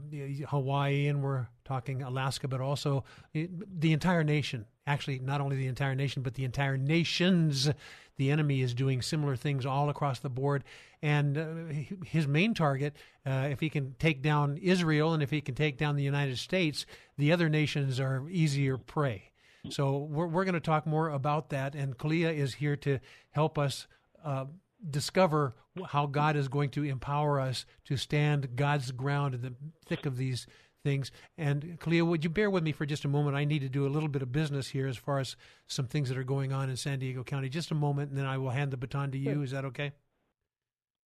Hawaii 0.48 1.08
and 1.08 1.22
we're 1.22 1.46
talking 1.66 2.02
Alaska, 2.02 2.48
but 2.48 2.62
also 2.62 3.04
the 3.34 3.92
entire 3.92 4.24
nation. 4.24 4.64
Actually, 4.86 5.18
not 5.18 5.42
only 5.42 5.56
the 5.56 5.66
entire 5.66 5.94
nation, 5.94 6.22
but 6.22 6.34
the 6.34 6.44
entire 6.44 6.78
nations. 6.78 7.70
The 8.16 8.30
enemy 8.30 8.60
is 8.60 8.74
doing 8.74 9.02
similar 9.02 9.36
things 9.36 9.66
all 9.66 9.88
across 9.88 10.18
the 10.20 10.28
board. 10.28 10.64
And 11.02 11.38
uh, 11.38 12.04
his 12.04 12.26
main 12.26 12.54
target, 12.54 12.96
uh, 13.26 13.48
if 13.50 13.60
he 13.60 13.70
can 13.70 13.94
take 13.98 14.22
down 14.22 14.58
Israel 14.58 15.14
and 15.14 15.22
if 15.22 15.30
he 15.30 15.40
can 15.40 15.54
take 15.54 15.78
down 15.78 15.96
the 15.96 16.02
United 16.02 16.38
States, 16.38 16.86
the 17.18 17.32
other 17.32 17.48
nations 17.48 17.98
are 17.98 18.28
easier 18.30 18.76
prey. 18.78 19.32
So 19.70 19.98
we're, 19.98 20.26
we're 20.26 20.44
going 20.44 20.54
to 20.54 20.60
talk 20.60 20.86
more 20.86 21.10
about 21.10 21.50
that. 21.50 21.74
And 21.74 21.96
Kalia 21.96 22.34
is 22.34 22.54
here 22.54 22.76
to 22.76 22.98
help 23.30 23.58
us 23.58 23.86
uh, 24.24 24.46
discover 24.90 25.54
how 25.86 26.06
God 26.06 26.36
is 26.36 26.48
going 26.48 26.70
to 26.70 26.84
empower 26.84 27.40
us 27.40 27.64
to 27.84 27.96
stand 27.96 28.56
God's 28.56 28.90
ground 28.90 29.34
in 29.34 29.42
the 29.42 29.54
thick 29.86 30.04
of 30.04 30.16
these 30.16 30.46
things. 30.82 31.10
And 31.38 31.78
Cleo, 31.80 32.04
would 32.04 32.24
you 32.24 32.30
bear 32.30 32.50
with 32.50 32.62
me 32.62 32.72
for 32.72 32.86
just 32.86 33.04
a 33.04 33.08
moment? 33.08 33.36
I 33.36 33.44
need 33.44 33.60
to 33.60 33.68
do 33.68 33.86
a 33.86 33.90
little 33.90 34.08
bit 34.08 34.22
of 34.22 34.32
business 34.32 34.68
here 34.68 34.86
as 34.86 34.96
far 34.96 35.18
as 35.18 35.36
some 35.66 35.86
things 35.86 36.08
that 36.08 36.18
are 36.18 36.24
going 36.24 36.52
on 36.52 36.70
in 36.70 36.76
San 36.76 36.98
Diego 36.98 37.24
County. 37.24 37.48
Just 37.48 37.70
a 37.70 37.74
moment, 37.74 38.10
and 38.10 38.18
then 38.18 38.26
I 38.26 38.38
will 38.38 38.50
hand 38.50 38.70
the 38.70 38.76
baton 38.76 39.10
to 39.12 39.18
you. 39.18 39.42
Is 39.42 39.52
that 39.52 39.64
okay? 39.66 39.92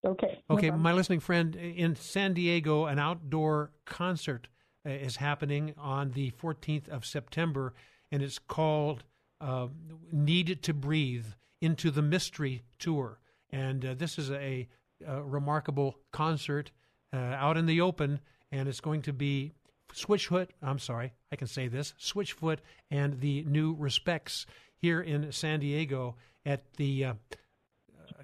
Okay. 0.05 0.39
Okay, 0.49 0.71
my 0.71 0.93
listening 0.93 1.21
friend, 1.21 1.57
in 1.57 1.97
San 1.97 2.33
Diego, 2.33 2.87
an 2.87 2.99
outdoor 2.99 3.73
concert 3.85 4.49
uh, 4.87 4.91
is 4.91 5.17
happening 5.17 5.75
on 5.79 6.13
the 6.13 6.31
14th 6.33 6.89
of 6.89 7.05
September, 7.05 7.75
and 8.13 8.23
it's 8.23 8.39
called 8.39 9.05
uh, 9.41 9.67
Need 10.13 10.63
to 10.63 10.73
Breathe 10.73 11.27
into 11.61 11.91
the 11.91 12.03
Mystery 12.03 12.63
Tour. 12.79 13.19
And 13.51 13.85
uh, 13.85 13.95
this 13.95 14.19
is 14.19 14.31
a, 14.31 14.69
a, 15.07 15.23
remarkable 15.23 15.97
concert 16.13 16.71
uh, 17.13 17.17
out 17.17 17.57
in 17.57 17.67
the 17.67 17.81
open, 17.81 18.21
and 18.53 18.69
it's 18.69 18.81
going 18.81 19.03
to 19.03 19.13
be 19.13 19.53
Switchfoot. 19.95 20.49
I'm 20.63 20.79
sorry, 20.79 21.13
I 21.33 21.37
can 21.37 21.47
say 21.47 21.69
this 21.69 21.95
Switchfoot 22.01 22.59
and 22.91 23.21
the 23.21 23.45
New 23.45 23.75
Respects 23.75 24.47
here 24.77 25.01
in 25.01 25.33
San 25.33 25.61
Diego 25.61 26.17
at 26.45 26.63
the 26.77 27.05
uh, 27.05 27.15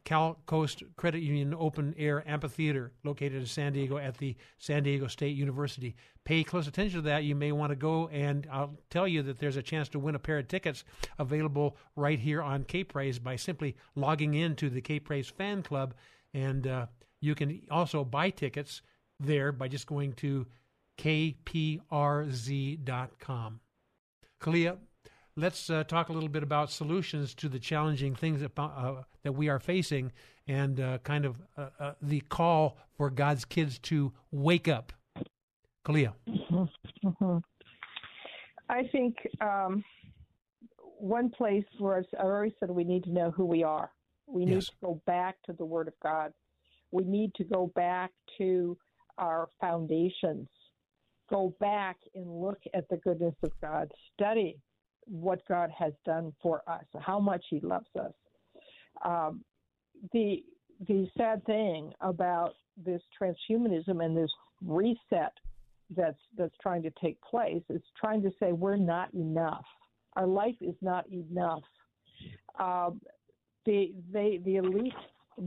Cal 0.05 0.39
Coast 0.47 0.83
Credit 0.97 1.23
Union 1.23 1.55
Open 1.59 1.95
Air 1.97 2.23
Amphitheater 2.29 2.93
located 3.05 3.35
in 3.35 3.47
San 3.47 3.73
Diego 3.73 3.99
at 3.99 4.19
the 4.19 4.37
San 4.59 4.83
Diego 4.83 5.07
State 5.07 5.37
University. 5.37 5.97
Pay 6.25 6.45
close 6.45 6.67
attention 6.67 6.99
to 6.99 7.09
that. 7.09 7.25
You 7.25 7.35
may 7.35 7.53
want 7.53 7.71
to 7.71 7.77
go, 7.77 8.09
and 8.09 8.47
I'll 8.51 8.77
tell 8.91 9.09
you 9.09 9.23
that 9.23 9.39
there's 9.39 9.57
a 9.57 9.63
chance 9.63 9.89
to 9.91 9.99
win 9.99 10.15
a 10.15 10.21
pair 10.21 10.39
of 10.39 10.49
tickets 10.49 10.85
available 11.19 11.77
right 11.97 12.19
here 12.19 12.43
on 12.43 12.65
K 12.65 12.85
Praise 12.85 13.19
by 13.19 13.37
simply 13.37 13.77
logging 13.95 14.35
into 14.35 14.71
the 14.71 14.81
K 14.81 15.01
Praise 15.01 15.29
fan 15.29 15.63
club. 15.63 15.95
And 16.35 16.67
uh, 16.67 16.87
you 17.21 17.35
can 17.35 17.63
also 17.71 18.05
buy 18.05 18.31
tickets 18.31 18.83
there 19.19 19.53
by 19.53 19.69
just 19.69 19.87
going 19.87 20.13
to 20.15 20.47
kprz.com. 21.03 22.71
Kalia, 24.41 24.79
let's 25.37 25.69
uh, 25.69 25.83
talk 25.85 26.09
a 26.09 26.13
little 26.13 26.29
bit 26.29 26.45
about 26.45 26.71
solutions 26.71 27.35
to 27.35 27.49
the 27.49 27.59
challenging 27.59 28.15
things 28.15 28.41
that, 28.41 28.53
uh, 28.57 29.03
that 29.25 29.33
we 29.33 29.49
are 29.49 29.59
facing 29.59 30.13
and 30.47 30.79
uh, 30.81 30.99
kind 30.99 31.25
of 31.25 31.43
uh, 31.57 31.71
uh, 31.81 31.95
the 32.03 32.21
call 32.21 32.79
for 32.97 33.11
God's 33.11 33.45
kids 33.45 33.81
to 33.81 34.13
wake 34.31 34.69
up. 34.69 34.93
Kalia. 35.85 36.13
Mm-hmm. 36.29 37.09
Mm-hmm. 37.09 37.39
I 38.69 38.85
think 38.93 39.17
um, 39.41 39.83
one 40.99 41.31
place 41.31 41.65
where 41.79 41.97
I've, 41.99 42.07
I've 42.19 42.27
already 42.27 42.55
said 42.61 42.71
we 42.71 42.85
need 42.85 43.03
to 43.05 43.11
know 43.11 43.33
who 43.33 43.45
we 43.45 43.65
are. 43.65 43.91
We 44.29 44.45
need 44.45 44.55
yes. 44.55 44.67
to 44.67 44.73
go 44.85 45.03
back 45.05 45.43
to 45.47 45.53
the 45.53 45.65
Word 45.65 45.89
of 45.89 45.95
God. 46.01 46.33
We 46.93 47.03
need 47.03 47.35
to 47.35 47.45
go 47.45 47.73
back 47.75 48.13
to 48.39 48.79
our 49.19 49.49
foundations. 49.61 50.49
Go 51.33 51.55
back 51.61 51.97
and 52.15 52.27
look 52.29 52.59
at 52.75 52.87
the 52.91 52.99
goodness 52.99 53.35
of 53.43 53.51
God. 53.63 53.91
Study 54.13 54.59
what 55.07 55.41
God 55.49 55.71
has 55.77 55.95
done 56.05 56.33
for 56.43 56.63
us, 56.69 56.85
how 57.01 57.19
much 57.19 57.43
He 57.49 57.59
loves 57.61 57.89
us. 57.99 58.13
Um, 59.03 59.43
the 60.13 60.45
the 60.87 61.09
sad 61.17 61.43
thing 61.47 61.91
about 62.03 62.53
this 62.77 63.01
transhumanism 63.21 64.05
and 64.05 64.15
this 64.15 64.31
reset 64.63 65.33
that's 65.97 66.19
that's 66.37 66.55
trying 66.61 66.83
to 66.83 66.93
take 67.03 67.19
place 67.23 67.63
is 67.71 67.81
trying 67.99 68.23
to 68.23 68.31
say 68.39 68.53
we're 68.53 68.77
not 68.77 69.13
enough. 69.15 69.65
Our 70.17 70.27
life 70.27 70.57
is 70.61 70.75
not 70.83 71.07
enough. 71.11 71.63
Um, 72.59 73.01
the 73.65 73.95
they 74.13 74.39
the 74.45 74.57
elite 74.57 74.93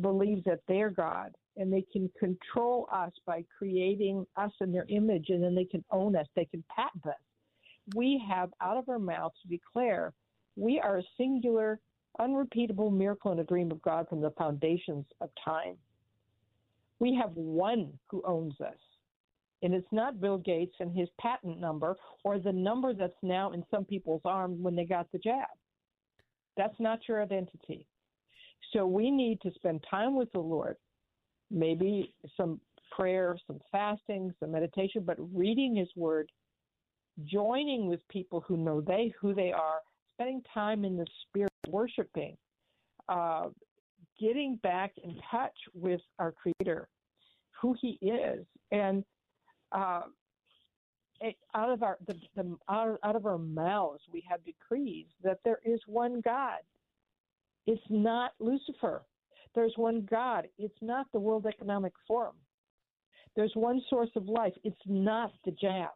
believes 0.01 0.43
that 0.45 0.61
they're 0.67 0.89
God 0.89 1.35
and 1.57 1.71
they 1.71 1.85
can 1.91 2.09
control 2.19 2.87
us 2.91 3.11
by 3.25 3.43
creating 3.57 4.25
us 4.35 4.51
in 4.61 4.71
their 4.71 4.85
image 4.89 5.29
and 5.29 5.43
then 5.43 5.55
they 5.55 5.65
can 5.65 5.83
own 5.91 6.15
us. 6.15 6.27
They 6.35 6.45
can 6.45 6.63
patent 6.75 7.05
us 7.05 7.15
we 7.93 8.23
have 8.27 8.49
out 8.61 8.77
of 8.77 8.89
our 8.89 8.99
mouths 8.99 9.35
to 9.41 9.47
declare 9.47 10.13
we 10.55 10.79
are 10.79 10.97
a 10.97 11.03
singular, 11.17 11.79
unrepeatable 12.19 12.89
miracle 12.89 13.31
and 13.31 13.39
a 13.39 13.43
dream 13.43 13.71
of 13.71 13.81
God 13.81 14.07
from 14.09 14.21
the 14.21 14.31
foundations 14.31 15.05
of 15.21 15.29
time. 15.43 15.75
We 16.99 17.13
have 17.21 17.31
one 17.33 17.93
who 18.09 18.23
owns 18.25 18.59
us. 18.61 18.77
And 19.61 19.73
it's 19.73 19.91
not 19.91 20.21
Bill 20.21 20.37
Gates 20.37 20.75
and 20.79 20.95
his 20.95 21.09
patent 21.19 21.59
number 21.59 21.95
or 22.23 22.39
the 22.39 22.51
number 22.51 22.93
that's 22.93 23.13
now 23.21 23.51
in 23.51 23.63
some 23.69 23.85
people's 23.85 24.21
arms 24.23 24.59
when 24.61 24.75
they 24.75 24.85
got 24.85 25.11
the 25.11 25.17
jab. 25.17 25.47
That's 26.57 26.79
not 26.79 26.99
your 27.07 27.21
identity. 27.21 27.87
So 28.73 28.85
we 28.85 29.11
need 29.11 29.41
to 29.41 29.51
spend 29.55 29.83
time 29.89 30.15
with 30.15 30.31
the 30.31 30.39
Lord, 30.39 30.77
maybe 31.51 32.13
some 32.35 32.59
prayer, 32.91 33.37
some 33.47 33.59
fasting, 33.71 34.33
some 34.39 34.51
meditation, 34.51 35.03
but 35.05 35.17
reading 35.33 35.75
His 35.75 35.89
Word 35.95 36.31
joining 37.23 37.87
with 37.87 38.05
people 38.09 38.43
who 38.45 38.57
know 38.57 38.81
they 38.81 39.13
who 39.19 39.33
they 39.33 39.51
are, 39.51 39.79
spending 40.13 40.41
time 40.53 40.83
in 40.85 40.97
the 40.97 41.05
spirit, 41.27 41.51
worshiping, 41.69 42.35
uh, 43.09 43.47
getting 44.19 44.57
back 44.63 44.93
in 45.03 45.17
touch 45.31 45.55
with 45.73 46.01
our 46.19 46.33
Creator, 46.33 46.87
who 47.61 47.75
He 47.79 47.97
is, 48.01 48.45
and 48.71 49.03
uh, 49.71 50.01
it, 51.21 51.35
out 51.53 51.69
of 51.69 51.83
our 51.83 51.97
the, 52.07 52.15
the 52.35 52.57
out, 52.69 52.99
out 53.03 53.15
of 53.15 53.25
our 53.25 53.37
mouths 53.37 54.01
we 54.11 54.23
have 54.29 54.43
decrees 54.43 55.05
that 55.23 55.39
there 55.45 55.59
is 55.65 55.79
one 55.87 56.21
God. 56.21 56.59
It's 57.67 57.81
not 57.89 58.33
Lucifer. 58.39 59.03
There's 59.55 59.73
one 59.77 60.07
God. 60.09 60.47
It's 60.57 60.77
not 60.81 61.07
the 61.13 61.19
World 61.19 61.45
Economic 61.45 61.93
Forum. 62.07 62.35
There's 63.35 63.53
one 63.55 63.81
source 63.89 64.09
of 64.15 64.27
life. 64.27 64.53
It's 64.63 64.75
not 64.85 65.31
the 65.45 65.51
jab 65.51 65.89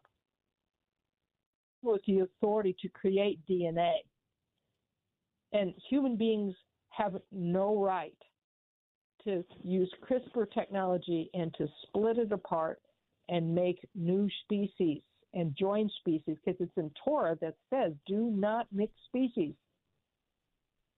with 1.82 2.00
the 2.06 2.20
authority 2.20 2.74
to 2.80 2.88
create 2.88 3.38
DNA. 3.48 3.92
And 5.52 5.74
human 5.88 6.16
beings 6.16 6.54
have 6.90 7.16
no 7.32 7.82
right 7.82 8.16
to 9.24 9.44
use 9.62 9.92
CRISPR 10.08 10.50
technology 10.52 11.30
and 11.34 11.54
to 11.54 11.66
split 11.82 12.18
it 12.18 12.32
apart 12.32 12.80
and 13.28 13.54
make 13.54 13.86
new 13.94 14.28
species 14.44 15.02
and 15.34 15.54
join 15.56 15.88
species 16.00 16.36
because 16.44 16.60
it's 16.60 16.76
in 16.76 16.90
Torah 17.04 17.36
that 17.40 17.54
says 17.70 17.92
do 18.06 18.30
not 18.34 18.66
mix 18.72 18.92
species. 19.06 19.54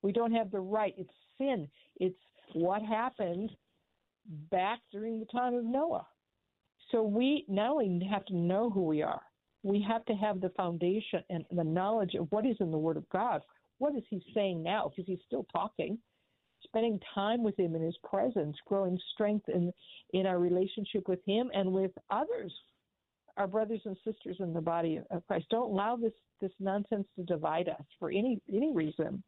We 0.03 0.13
don't 0.13 0.33
have 0.33 0.51
the 0.51 0.61
right. 0.61 0.95
It's 0.97 1.11
sin. 1.39 1.69
It's 1.97 2.17
what 2.55 2.83
happened 2.83 3.51
back 4.51 4.81
during 4.91 5.19
the 5.19 5.27
time 5.27 5.55
of 5.55 5.65
Noah. 5.65 6.07
So 6.91 7.03
we 7.03 7.45
not 7.49 7.71
only 7.71 8.07
have 8.11 8.25
to 8.27 8.37
know 8.37 8.71
who 8.71 8.85
we 8.85 9.03
are, 9.03 9.23
we 9.63 9.85
have 9.89 10.05
to 10.07 10.15
have 10.15 10.41
the 10.41 10.51
foundation 10.51 11.23
and 11.31 11.45
the 11.51 11.65
knowledge 11.65 12.15
of 12.15 12.31
what 12.31 12.47
is 12.47 12.57
in 12.61 12.71
the 12.71 12.79
Word 12.79 12.97
of 12.97 13.09
God. 13.11 13.43
What 13.79 13.95
is 13.95 14.03
He 14.11 14.23
saying 14.35 14.63
now? 14.63 14.91
Because 14.91 15.09
He's 15.09 15.25
still 15.27 15.47
talking. 15.53 15.99
Spending 16.65 17.01
time 17.15 17.43
with 17.43 17.59
Him 17.59 17.75
in 17.75 17.83
His 17.83 17.97
presence, 18.09 18.57
growing 18.67 18.99
strength 19.15 19.49
in 19.49 19.73
in 20.13 20.27
our 20.27 20.39
relationship 20.39 21.09
with 21.09 21.21
Him 21.27 21.51
and 21.55 21.73
with 21.73 21.91
others, 22.11 22.53
our 23.37 23.47
brothers 23.47 23.81
and 23.85 23.97
sisters 24.05 24.37
in 24.41 24.53
the 24.53 24.61
body 24.61 25.01
of 25.11 25.27
Christ. 25.27 25.47
Don't 25.51 25.73
allow 25.73 25.97
this 25.97 26.13
this 26.41 26.53
nonsense 26.61 27.07
to 27.17 27.25
divide 27.25 27.69
us 27.69 27.85
for 27.99 28.11
any 28.11 28.41
any 28.53 28.73
reason. 28.73 29.23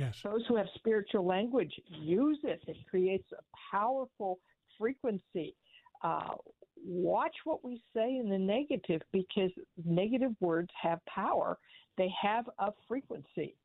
Yes. 0.00 0.22
Those 0.24 0.46
who 0.48 0.56
have 0.56 0.66
spiritual 0.76 1.26
language 1.26 1.78
use 1.90 2.38
it. 2.42 2.62
It 2.66 2.78
creates 2.88 3.28
a 3.32 3.42
powerful 3.70 4.38
frequency. 4.78 5.54
Uh, 6.02 6.36
watch 6.82 7.34
what 7.44 7.62
we 7.62 7.82
say 7.94 8.16
in 8.16 8.30
the 8.30 8.38
negative 8.38 9.02
because 9.12 9.50
negative 9.84 10.32
words 10.40 10.70
have 10.80 11.04
power. 11.04 11.58
They 11.98 12.10
have 12.22 12.48
a 12.58 12.72
frequency. 12.88 13.56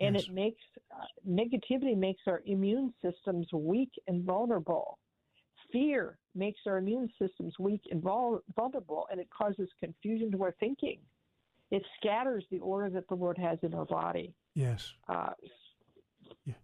And 0.00 0.14
Yes. 0.14 0.24
it 0.26 0.34
makes 0.34 0.62
uh, 0.94 1.06
negativity 1.26 1.96
makes 1.96 2.20
our 2.26 2.42
immune 2.44 2.92
systems 3.02 3.46
weak 3.54 3.90
and 4.08 4.24
vulnerable. 4.24 4.98
Fear 5.72 6.18
makes 6.34 6.60
our 6.66 6.76
immune 6.76 7.08
systems 7.20 7.58
weak 7.58 7.80
and 7.90 8.02
vul- 8.02 8.42
vulnerable, 8.54 9.08
and 9.10 9.18
it 9.20 9.28
causes 9.30 9.68
confusion 9.80 10.30
to 10.32 10.42
our 10.44 10.54
thinking. 10.60 11.00
It 11.70 11.82
scatters 11.98 12.44
the 12.50 12.58
order 12.60 12.90
that 12.90 13.08
the 13.08 13.14
Lord 13.14 13.38
has 13.38 13.58
in 13.62 13.74
our 13.74 13.84
body. 13.86 14.34
Yes. 14.54 14.92
Uh, 15.08 15.30
Yeah. 16.44 16.54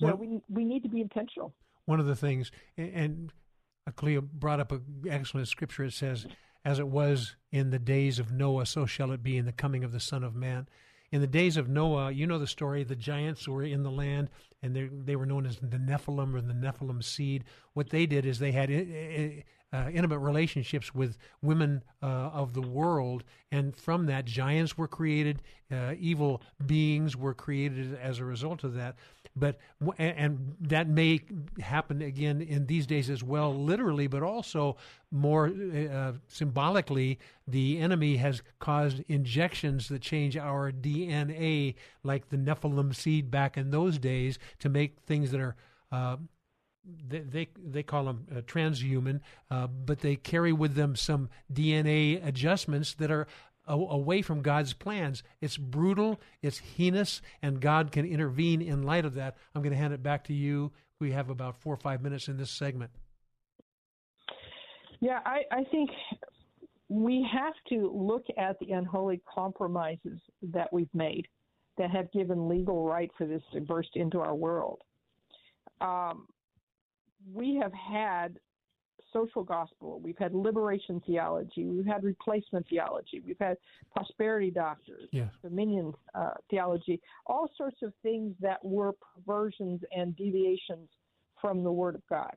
So 0.00 0.14
we 0.14 0.40
we 0.48 0.64
need 0.64 0.82
to 0.82 0.88
be 0.88 1.00
intentional. 1.00 1.54
one 1.86 2.00
of 2.00 2.06
the 2.06 2.16
things, 2.16 2.50
and- 2.76 3.32
and 3.86 3.94
Cleo 3.94 4.20
brought 4.20 4.58
up 4.58 4.72
an 4.72 5.04
excellent 5.08 5.46
scripture. 5.48 5.84
It 5.84 5.92
says, 5.92 6.26
"As 6.64 6.78
it 6.80 6.88
was 6.88 7.36
in 7.52 7.70
the 7.70 7.78
days 7.78 8.18
of 8.18 8.32
Noah, 8.32 8.66
so 8.66 8.86
shall 8.86 9.12
it 9.12 9.22
be 9.22 9.36
in 9.36 9.46
the 9.46 9.52
coming 9.52 9.84
of 9.84 9.92
the 9.92 10.00
Son 10.00 10.24
of 10.24 10.34
Man." 10.34 10.68
In 11.12 11.20
the 11.20 11.28
days 11.28 11.56
of 11.56 11.68
Noah, 11.68 12.10
you 12.10 12.26
know 12.26 12.38
the 12.38 12.48
story. 12.48 12.82
The 12.82 12.96
giants 12.96 13.46
were 13.46 13.62
in 13.62 13.84
the 13.84 13.90
land, 13.92 14.28
and 14.60 14.74
they 14.74 14.88
they 14.88 15.14
were 15.14 15.26
known 15.26 15.46
as 15.46 15.58
the 15.60 15.78
Nephilim 15.78 16.34
or 16.34 16.40
the 16.40 16.52
Nephilim 16.52 17.02
seed. 17.04 17.44
What 17.76 17.90
they 17.90 18.06
did 18.06 18.24
is 18.24 18.38
they 18.38 18.52
had 18.52 18.70
uh, 18.70 19.76
uh, 19.76 19.90
intimate 19.90 20.20
relationships 20.20 20.94
with 20.94 21.18
women 21.42 21.82
uh, 22.02 22.06
of 22.06 22.54
the 22.54 22.62
world, 22.62 23.22
and 23.52 23.76
from 23.76 24.06
that, 24.06 24.24
giants 24.24 24.78
were 24.78 24.88
created. 24.88 25.42
Uh, 25.70 25.92
evil 25.98 26.40
beings 26.64 27.18
were 27.18 27.34
created 27.34 27.94
as 28.00 28.18
a 28.18 28.24
result 28.24 28.64
of 28.64 28.72
that. 28.76 28.96
But 29.36 29.58
and, 29.98 30.56
that 30.58 30.88
may 30.88 31.20
happen 31.60 32.00
again 32.00 32.40
in 32.40 32.64
these 32.64 32.86
days 32.86 33.10
as 33.10 33.22
well, 33.22 33.54
literally, 33.54 34.06
but 34.06 34.22
also 34.22 34.78
more 35.10 35.48
uh, 35.48 36.12
symbolically. 36.28 37.18
The 37.46 37.78
enemy 37.78 38.16
has 38.16 38.40
caused 38.58 39.04
injections 39.06 39.88
that 39.88 40.00
change 40.00 40.34
our 40.38 40.72
DNA, 40.72 41.74
like 42.02 42.30
the 42.30 42.38
Nephilim 42.38 42.94
seed 42.94 43.30
back 43.30 43.58
in 43.58 43.70
those 43.70 43.98
days, 43.98 44.38
to 44.60 44.70
make 44.70 45.00
things 45.00 45.30
that 45.32 45.42
are. 45.42 45.56
They, 47.08 47.20
they 47.20 47.48
they 47.64 47.82
call 47.82 48.04
them 48.04 48.26
uh, 48.30 48.40
transhuman, 48.42 49.20
uh, 49.50 49.66
but 49.66 50.00
they 50.00 50.16
carry 50.16 50.52
with 50.52 50.74
them 50.74 50.94
some 50.94 51.28
DNA 51.52 52.24
adjustments 52.24 52.94
that 52.94 53.10
are 53.10 53.26
a- 53.66 53.72
away 53.72 54.22
from 54.22 54.42
God's 54.42 54.72
plans. 54.72 55.22
It's 55.40 55.56
brutal, 55.56 56.20
it's 56.42 56.58
heinous, 56.58 57.20
and 57.42 57.60
God 57.60 57.92
can 57.92 58.06
intervene 58.06 58.62
in 58.62 58.82
light 58.82 59.04
of 59.04 59.14
that. 59.14 59.36
I'm 59.54 59.62
going 59.62 59.72
to 59.72 59.78
hand 59.78 59.94
it 59.94 60.02
back 60.02 60.24
to 60.24 60.32
you. 60.32 60.72
We 61.00 61.12
have 61.12 61.28
about 61.28 61.56
four 61.56 61.74
or 61.74 61.78
five 61.78 62.02
minutes 62.02 62.28
in 62.28 62.36
this 62.36 62.50
segment. 62.50 62.90
Yeah, 65.00 65.20
I, 65.26 65.42
I 65.50 65.64
think 65.64 65.90
we 66.88 67.26
have 67.30 67.54
to 67.68 67.90
look 67.92 68.24
at 68.38 68.58
the 68.60 68.72
unholy 68.72 69.20
compromises 69.32 70.20
that 70.42 70.72
we've 70.72 70.94
made 70.94 71.26
that 71.76 71.90
have 71.90 72.10
given 72.12 72.48
legal 72.48 72.86
right 72.86 73.10
for 73.18 73.26
this 73.26 73.42
to 73.52 73.60
burst 73.60 73.90
into 73.94 74.20
our 74.20 74.34
world. 74.34 74.80
Um, 75.80 76.26
we 77.32 77.56
have 77.56 77.72
had 77.72 78.38
social 79.12 79.42
gospel, 79.44 80.00
we've 80.00 80.18
had 80.18 80.34
liberation 80.34 81.00
theology, 81.06 81.64
we've 81.64 81.86
had 81.86 82.04
replacement 82.04 82.66
theology, 82.68 83.22
we've 83.26 83.38
had 83.38 83.56
prosperity 83.94 84.50
doctors, 84.50 85.08
dominion 85.42 85.92
uh, 86.14 86.32
theology, 86.50 87.00
all 87.26 87.50
sorts 87.56 87.78
of 87.82 87.92
things 88.02 88.34
that 88.40 88.62
were 88.64 88.92
perversions 89.14 89.80
and 89.96 90.14
deviations 90.16 90.88
from 91.40 91.62
the 91.62 91.72
Word 91.72 91.94
of 91.94 92.02
God, 92.10 92.34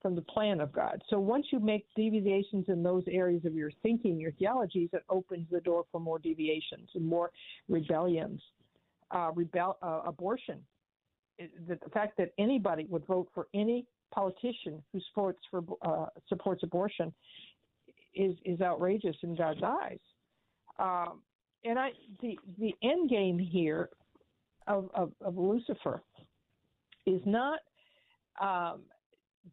from 0.00 0.14
the 0.14 0.22
plan 0.22 0.60
of 0.60 0.72
God. 0.72 1.02
So 1.10 1.18
once 1.18 1.46
you 1.50 1.58
make 1.58 1.86
deviations 1.96 2.66
in 2.68 2.82
those 2.82 3.04
areas 3.10 3.44
of 3.44 3.54
your 3.54 3.70
thinking, 3.82 4.20
your 4.20 4.32
theologies, 4.32 4.90
it 4.92 5.02
opens 5.08 5.46
the 5.50 5.60
door 5.60 5.84
for 5.90 6.00
more 6.00 6.18
deviations 6.18 6.90
and 6.94 7.04
more 7.04 7.30
rebellions, 7.68 8.40
uh, 9.10 9.30
rebel, 9.34 9.78
uh, 9.82 10.02
abortion. 10.04 10.64
It- 11.38 11.50
the 11.66 11.90
fact 11.90 12.16
that 12.18 12.32
anybody 12.38 12.84
would 12.84 13.06
vote 13.06 13.28
for 13.32 13.48
any 13.54 13.86
politician 14.12 14.82
who 14.92 15.00
supports 15.08 15.40
for 15.50 15.62
uh, 15.82 16.06
supports 16.28 16.62
abortion 16.62 17.12
is 18.14 18.34
is 18.44 18.60
outrageous 18.60 19.16
in 19.22 19.36
God's 19.36 19.62
eyes. 19.62 19.98
Um, 20.78 21.22
and 21.64 21.78
I 21.78 21.90
the 22.20 22.38
the 22.58 22.74
end 22.82 23.10
game 23.10 23.38
here 23.38 23.90
of, 24.66 24.90
of, 24.94 25.12
of 25.24 25.36
Lucifer 25.36 26.02
is 27.06 27.20
not 27.24 27.60
um, 28.40 28.82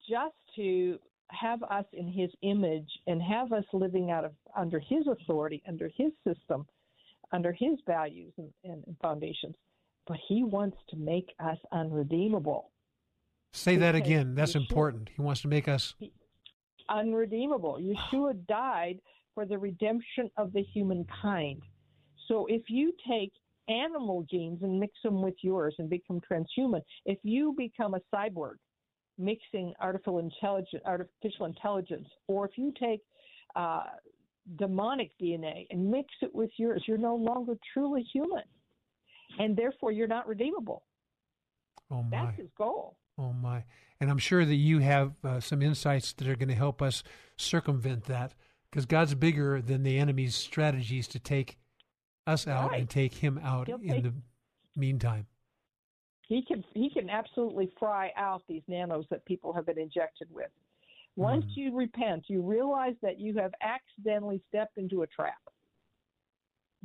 just 0.07 0.36
to 0.56 0.99
have 1.30 1.64
us 1.64 1.86
in 1.94 2.07
his 2.07 2.30
image 2.41 2.90
and 3.07 3.22
have 3.22 3.52
us 3.52 3.64
living 3.73 4.11
out 4.11 4.26
of 4.26 4.34
under 4.56 4.80
his 4.80 5.07
authority, 5.07 5.64
under 5.68 5.90
his 5.95 6.11
system, 6.27 6.68
under 7.32 7.52
his 7.52 7.80
values 7.88 8.34
and, 8.38 8.52
and 8.64 8.84
foundations, 9.02 9.56
but 10.07 10.18
he 10.27 10.44
wants 10.44 10.77
to 10.90 10.95
make 10.98 11.34
us 11.40 11.57
unredeemable. 11.72 12.69
Say 13.56 13.77
that 13.77 13.95
again. 13.95 14.36
That's 14.36 14.52
sure? 14.52 14.61
important. 14.61 15.10
He 15.15 15.22
wants 15.22 15.41
to 15.41 15.48
make 15.48 15.68
us. 15.68 15.95
unredeemable. 16.90 17.80
Yeshua 17.82 18.45
died 18.48 18.99
for 19.34 19.45
the 19.45 19.57
redemption 19.57 20.30
of 20.38 20.52
the 20.53 20.61
humankind. 20.61 21.61
So 22.27 22.45
if 22.48 22.64
you 22.69 22.94
take 23.10 23.32
animal 23.68 24.26
genes 24.30 24.61
and 24.61 24.80
mix 24.80 24.94
them 25.03 25.22
with 25.22 25.36
yours 25.41 25.73
and 25.80 25.90
become 25.90 26.19
transhuman, 26.30 26.82
if 27.06 27.18
you 27.23 27.56
become 27.57 27.95
a 27.95 28.02
cyborg 28.14 28.56
mixing 29.18 29.73
artificial 29.80 30.19
intelligence, 30.19 30.84
artificial 30.86 31.45
intelligence, 31.45 32.07
or 32.27 32.45
if 32.45 32.57
you 32.57 32.73
take 32.77 32.99
uh, 33.56 33.84
demonic 34.57 35.11
DNA 35.22 35.65
and 35.69 35.90
mix 35.90 36.10
it 36.22 36.34
with 36.36 36.49
yours, 36.57 36.84
you're 36.88 36.98
no 36.98 37.15
longer 37.15 37.53
truly 37.73 38.06
human, 38.14 38.44
and 39.40 39.56
therefore 39.56 39.94
you're 39.94 40.07
not 40.07 40.27
redeemable. 40.27 40.84
Oh 41.90 42.03
my. 42.03 42.10
That's 42.11 42.38
his 42.38 42.49
goal. 42.57 42.98
Oh 43.18 43.32
my! 43.34 43.64
And 44.00 44.10
I'm 44.10 44.18
sure 44.18 44.44
that 44.46 44.56
you 44.56 44.80
have 44.80 45.14
uh, 45.24 45.40
some 45.40 45.62
insights 45.62 46.14
that 46.14 46.28
are 46.28 46.36
going 46.36 46.50
to 46.50 46.56
help 46.56 46.82
us 46.82 47.02
circumvent 47.38 48.06
that, 48.06 48.34
because 48.70 48.86
God's 48.86 49.16
bigger 49.16 49.62
than 49.62 49.84
the 49.84 49.98
enemy's 49.98 50.36
strategies 50.36 51.08
to 51.10 51.20
take 51.20 51.58
us 52.28 52.48
out 52.48 52.72
Right. 52.72 52.80
and 52.82 52.90
take 52.90 53.14
him 53.14 53.38
out 53.42 53.68
He'll 53.68 53.78
in 53.78 53.88
take- 53.90 54.04
the 54.04 54.14
meantime. 54.76 55.28
he 56.28 56.42
can 56.44 56.64
he 56.74 56.90
can 56.90 57.10
absolutely 57.10 57.72
fry 57.80 58.12
out 58.18 58.42
these 58.48 58.64
nanos 58.68 59.06
that 59.12 59.24
people 59.26 59.54
have 59.54 59.66
been 59.66 59.80
injected 59.80 60.28
with. 60.32 60.50
Once 61.16 61.46
Mhm. 61.46 61.56
you 61.56 61.76
repent, 61.78 62.26
you 62.30 62.42
realize 62.42 62.96
that 63.02 63.20
you 63.20 63.36
have 63.36 63.54
accidentally 63.62 64.42
stepped 64.50 64.78
into 64.78 65.04
a 65.04 65.08
trap. 65.08 65.38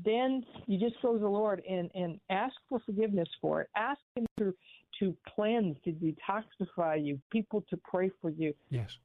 Then 0.05 0.45
you 0.67 0.79
just 0.79 1.01
go 1.03 1.15
to 1.15 1.19
the 1.19 1.29
Lord 1.29 1.63
and, 1.69 1.91
and 1.95 2.21
ask 2.31 2.55
for 2.69 2.81
forgiveness 2.87 3.29
for 3.41 3.63
it. 3.63 3.69
Ask 3.77 4.01
Him 4.15 4.27
to 4.39 4.55
to 4.99 5.17
cleanse, 5.35 5.77
to 5.85 5.93
detoxify 5.93 7.03
you, 7.03 7.19
people 7.31 7.65
to 7.71 7.79
pray 7.85 8.11
for 8.21 8.31
you. 8.31 8.53
Yes. 8.71 8.99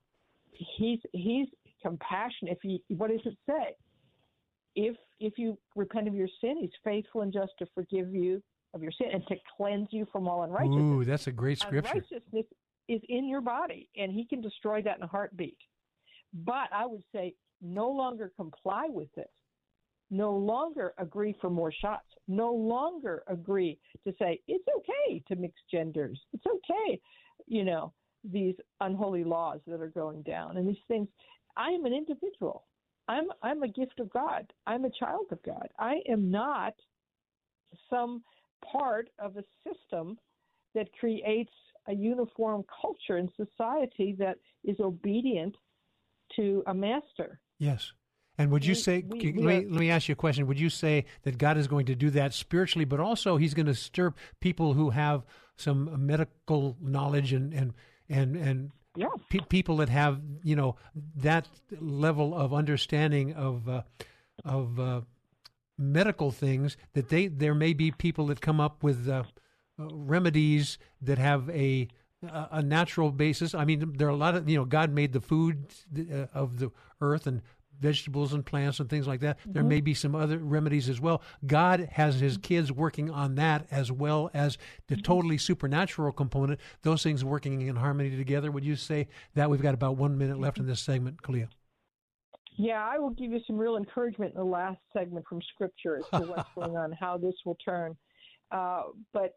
He's 0.52 1.00
He's 1.12 1.48
compassionate. 1.82 2.54
If 2.54 2.60
he, 2.62 2.82
what 2.90 3.10
does 3.10 3.22
it 3.26 3.38
say? 3.48 3.76
If 4.76 4.96
if 5.20 5.34
you 5.38 5.58
repent 5.76 6.08
of 6.08 6.16
your 6.16 6.28
sin, 6.42 6.58
He's 6.60 6.72
faithful 6.84 7.22
and 7.22 7.32
just 7.32 7.52
to 7.60 7.66
forgive 7.74 8.14
you 8.14 8.42
of 8.74 8.82
your 8.82 8.92
sin 8.92 9.08
and 9.14 9.26
to 9.28 9.36
cleanse 9.56 9.88
you 9.92 10.06
from 10.12 10.28
all 10.28 10.44
unrighteousness. 10.44 10.82
Ooh, 10.82 11.06
that's 11.06 11.28
a 11.28 11.32
great 11.32 11.60
scripture. 11.60 11.92
Unrighteousness 11.94 12.46
is 12.88 13.02
in 13.08 13.28
your 13.28 13.42
body, 13.42 13.90
and 13.98 14.12
He 14.12 14.26
can 14.26 14.42
destroy 14.42 14.82
that 14.82 14.98
in 14.98 15.04
a 15.04 15.08
heartbeat. 15.08 15.58
But 16.34 16.70
I 16.74 16.86
would 16.86 17.04
say 17.14 17.36
no 17.62 17.90
longer 17.90 18.32
comply 18.36 18.88
with 18.90 19.10
it. 19.18 19.30
No 20.12 20.32
longer 20.36 20.94
agree 20.98 21.36
for 21.42 21.50
more 21.50 21.72
shots. 21.72 22.08
No 22.28 22.54
longer 22.54 23.24
agree 23.28 23.80
to 24.06 24.14
say 24.20 24.42
it's 24.48 24.66
okay 24.78 25.24
to 25.28 25.36
mix 25.36 25.56
genders. 25.72 26.20
It's 26.34 26.46
okay. 26.46 27.00
you 27.48 27.64
know, 27.64 27.94
these 28.24 28.56
unholy 28.82 29.24
laws 29.24 29.60
that 29.68 29.82
are 29.82 29.88
going 29.90 30.22
down 30.24 30.58
and 30.58 30.68
these 30.68 30.84
things. 30.88 31.08
I 31.58 31.70
am 31.70 31.86
an 31.86 31.94
individual. 31.94 32.66
I'm 33.08 33.26
I'm 33.44 33.64
a 33.64 33.68
gift 33.68 34.00
of 34.00 34.12
God. 34.12 34.52
I'm 34.66 34.86
a 34.86 34.90
child 35.00 35.28
of 35.32 35.42
God. 35.44 35.68
I 35.80 36.00
am 36.10 36.32
not 36.32 36.74
some 37.90 38.24
part 38.72 39.10
of 39.20 39.38
a 39.38 39.44
system 39.64 40.18
that 40.74 40.92
creates 41.00 41.54
a 41.88 41.94
uniform 41.94 42.64
culture 42.82 43.18
in 43.18 43.30
society 43.36 44.16
that 44.18 44.38
is 44.64 44.80
obedient 44.80 45.56
to 46.36 46.64
a 46.68 46.74
master. 46.74 47.40
Yes. 47.60 47.92
And 48.38 48.52
would 48.52 48.66
you 48.66 48.72
we, 48.72 48.76
say, 48.76 49.04
we, 49.08 49.32
we 49.32 49.44
let, 49.44 49.64
me, 49.64 49.70
let 49.70 49.80
me 49.80 49.90
ask 49.90 50.10
you 50.10 50.14
a 50.14 50.16
question. 50.16 50.48
Would 50.48 50.60
you 50.60 50.70
say 50.70 51.06
that 51.24 51.38
God 51.38 51.58
is 51.58 51.68
going 51.68 51.86
to 51.88 51.96
do 51.96 52.10
that 52.12 52.34
spiritually, 52.34 52.86
but 52.86 53.00
also 53.00 53.38
He's 53.38 53.54
going 53.54 53.66
to 53.68 53.76
stir 53.76 54.14
people 54.40 54.74
who 54.74 54.90
have 54.90 55.24
some 55.56 56.06
medical 56.06 56.78
knowledge 56.82 57.34
and, 57.34 57.54
and, 57.54 57.74
and, 58.10 58.36
and. 58.36 58.72
Pe- 59.30 59.40
people 59.50 59.78
that 59.78 59.90
have, 59.90 60.22
you 60.42 60.56
know, 60.56 60.78
that 61.18 61.50
level 61.82 62.34
of 62.34 62.54
understanding 62.54 63.34
of, 63.34 63.68
uh, 63.68 63.82
of 64.46 64.80
uh, 64.80 65.02
medical 65.78 66.32
things 66.32 66.78
that 66.94 67.10
they, 67.10 67.28
there 67.28 67.54
may 67.54 67.74
be 67.74 67.92
people 67.92 68.28
that 68.28 68.42
come 68.42 68.62
up 68.62 68.84
with 68.84 69.10
uh, 69.10 69.24
uh 69.78 69.88
remedies 69.92 70.78
that 71.02 71.18
have 71.18 71.50
a, 71.50 71.90
a 72.24 72.62
natural 72.62 73.12
basis. 73.12 73.54
I 73.54 73.66
mean, 73.66 73.94
there 73.98 74.08
are 74.08 74.12
a 74.12 74.16
lot 74.16 74.36
of 74.36 74.50
you 74.50 74.58
know 74.58 74.66
God 74.66 74.92
made 74.92 75.14
the 75.14 75.22
food 75.22 75.68
uh, 75.98 76.28
of 76.34 76.60
the 76.60 76.72
earth 77.02 77.28
and 77.28 77.42
vegetables 77.80 78.34
and 78.34 78.46
plants 78.46 78.80
and 78.80 78.90
things 78.90 79.08
like 79.08 79.20
that. 79.22 79.40
Mm-hmm. 79.40 79.52
There 79.54 79.64
may 79.64 79.82
be 79.82 79.94
some 79.94 80.16
other 80.16 80.38
remedies 80.38 80.90
as 80.90 81.00
well. 81.00 81.22
God 81.46 81.90
has 81.92 82.20
his 82.20 82.38
kids 82.38 82.72
working 82.72 83.10
on 83.10 83.36
that 83.36 83.68
as 83.72 83.92
well 83.92 84.30
as 84.34 84.58
the 84.88 84.96
mm-hmm. 84.96 85.02
totally 85.02 85.38
supernatural 85.38 86.12
component, 86.12 86.60
those 86.84 87.04
things 87.04 87.24
working 87.24 87.62
in 87.62 87.76
harmony 87.76 88.16
together. 88.16 88.52
Would 88.52 88.66
you 88.66 88.76
say 88.76 89.08
that 89.34 89.50
we've 89.50 89.62
got 89.62 89.74
about 89.74 89.98
one 89.98 90.18
minute 90.18 90.40
left 90.40 90.58
in 90.58 90.68
this 90.68 90.82
segment, 90.82 91.22
Kalia? 91.22 91.48
Yeah, 92.58 92.88
I 92.90 93.00
will 93.00 93.10
give 93.10 93.32
you 93.32 93.42
some 93.46 93.58
real 93.58 93.76
encouragement 93.76 94.34
in 94.34 94.40
the 94.40 94.46
last 94.46 94.80
segment 94.94 95.26
from 95.28 95.42
Scripture 95.54 95.98
as 95.98 96.22
to 96.22 96.28
what's 96.28 96.50
going 96.56 96.78
on, 96.78 96.94
how 96.94 97.18
this 97.18 97.36
will 97.46 97.58
turn. 97.64 97.98
Uh, 98.52 98.84
but 99.14 99.34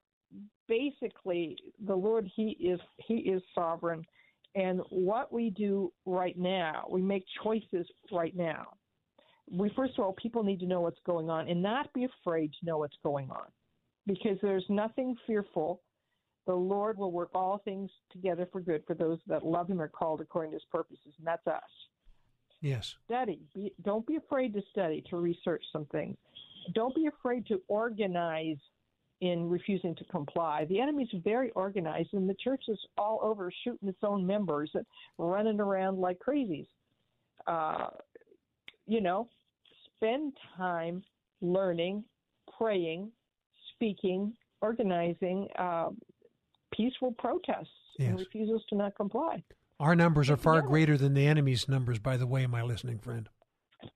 basically, 0.69 1.56
the 1.85 1.94
Lord, 1.94 2.31
He 2.35 2.51
is 2.60 2.81
He 2.98 3.16
is 3.16 3.43
sovereign, 3.55 4.05
and 4.55 4.81
what 4.91 5.33
we 5.33 5.51
do 5.51 5.93
right 6.07 6.37
now, 6.39 6.87
we 6.91 7.03
make 7.03 7.25
choices 7.43 7.87
right 8.11 8.35
now. 8.37 8.66
We 9.51 9.70
first 9.77 9.99
of 9.99 10.05
all, 10.05 10.12
people 10.12 10.43
need 10.43 10.61
to 10.61 10.66
know 10.66 10.81
what's 10.81 11.01
going 11.07 11.31
on 11.31 11.49
and 11.49 11.62
not 11.62 11.93
be 11.93 12.05
afraid 12.05 12.53
to 12.53 12.66
know 12.66 12.79
what's 12.79 12.97
going 13.03 13.31
on, 13.31 13.47
because 14.07 14.39
there's 14.43 14.65
nothing 14.69 15.16
fearful. 15.27 15.83
The 16.47 16.55
Lord 16.55 16.99
will 16.99 17.12
work 17.12 17.31
all 17.35 17.61
things 17.65 17.91
together 18.11 18.49
for 18.51 18.61
good 18.61 18.83
for 18.87 18.95
those 18.95 19.19
that 19.27 19.45
love 19.45 19.69
Him 19.69 19.81
are 19.81 19.89
called 19.89 20.20
according 20.20 20.53
to 20.53 20.57
His 20.57 20.65
purposes, 20.70 21.15
and 21.19 21.27
that's 21.27 21.47
us. 21.47 21.62
Yes. 22.61 22.97
Study. 23.05 23.41
Be, 23.55 23.73
don't 23.83 24.07
be 24.07 24.16
afraid 24.16 24.53
to 24.55 24.62
study, 24.70 25.05
to 25.11 25.16
research 25.16 25.62
some 25.73 25.87
things. 25.93 26.16
Don't 26.75 26.95
be 26.95 27.07
afraid 27.07 27.47
to 27.47 27.61
organize 27.69 28.57
in 29.20 29.49
refusing 29.49 29.95
to 29.97 30.05
comply. 30.05 30.65
The 30.66 30.81
enemy's 30.81 31.09
very 31.24 31.51
organized, 31.51 32.11
and 32.12 32.28
the 32.28 32.36
church 32.43 32.62
is 32.69 32.78
all 32.97 33.19
over 33.23 33.53
shooting 33.65 33.89
its 33.89 33.99
own 34.03 34.27
members 34.27 34.70
and 34.74 34.85
running 35.19 35.61
around 35.61 35.99
like 35.99 36.19
crazies. 36.19 36.69
Uh, 37.47 37.89
you 38.86 39.01
know, 39.01 39.28
spend 39.97 40.32
time 40.57 41.03
learning, 41.40 42.05
praying, 42.57 43.11
speaking, 43.74 44.32
organizing 44.61 45.49
uh, 45.59 45.89
peaceful 46.73 47.12
protests 47.19 47.69
yes. 47.99 48.11
and 48.11 48.19
refusals 48.19 48.62
to 48.69 48.77
not 48.77 48.95
comply. 48.97 49.43
Our 49.81 49.95
numbers 49.95 50.28
are 50.28 50.36
far 50.36 50.61
greater 50.62 50.97
than 50.97 51.15
the 51.15 51.27
enemy's 51.27 51.69
numbers, 51.69 51.99
by 51.99 52.16
the 52.16 52.27
way, 52.27 52.47
my 52.47 52.62
listening 52.62 52.99
friend. 52.99 53.28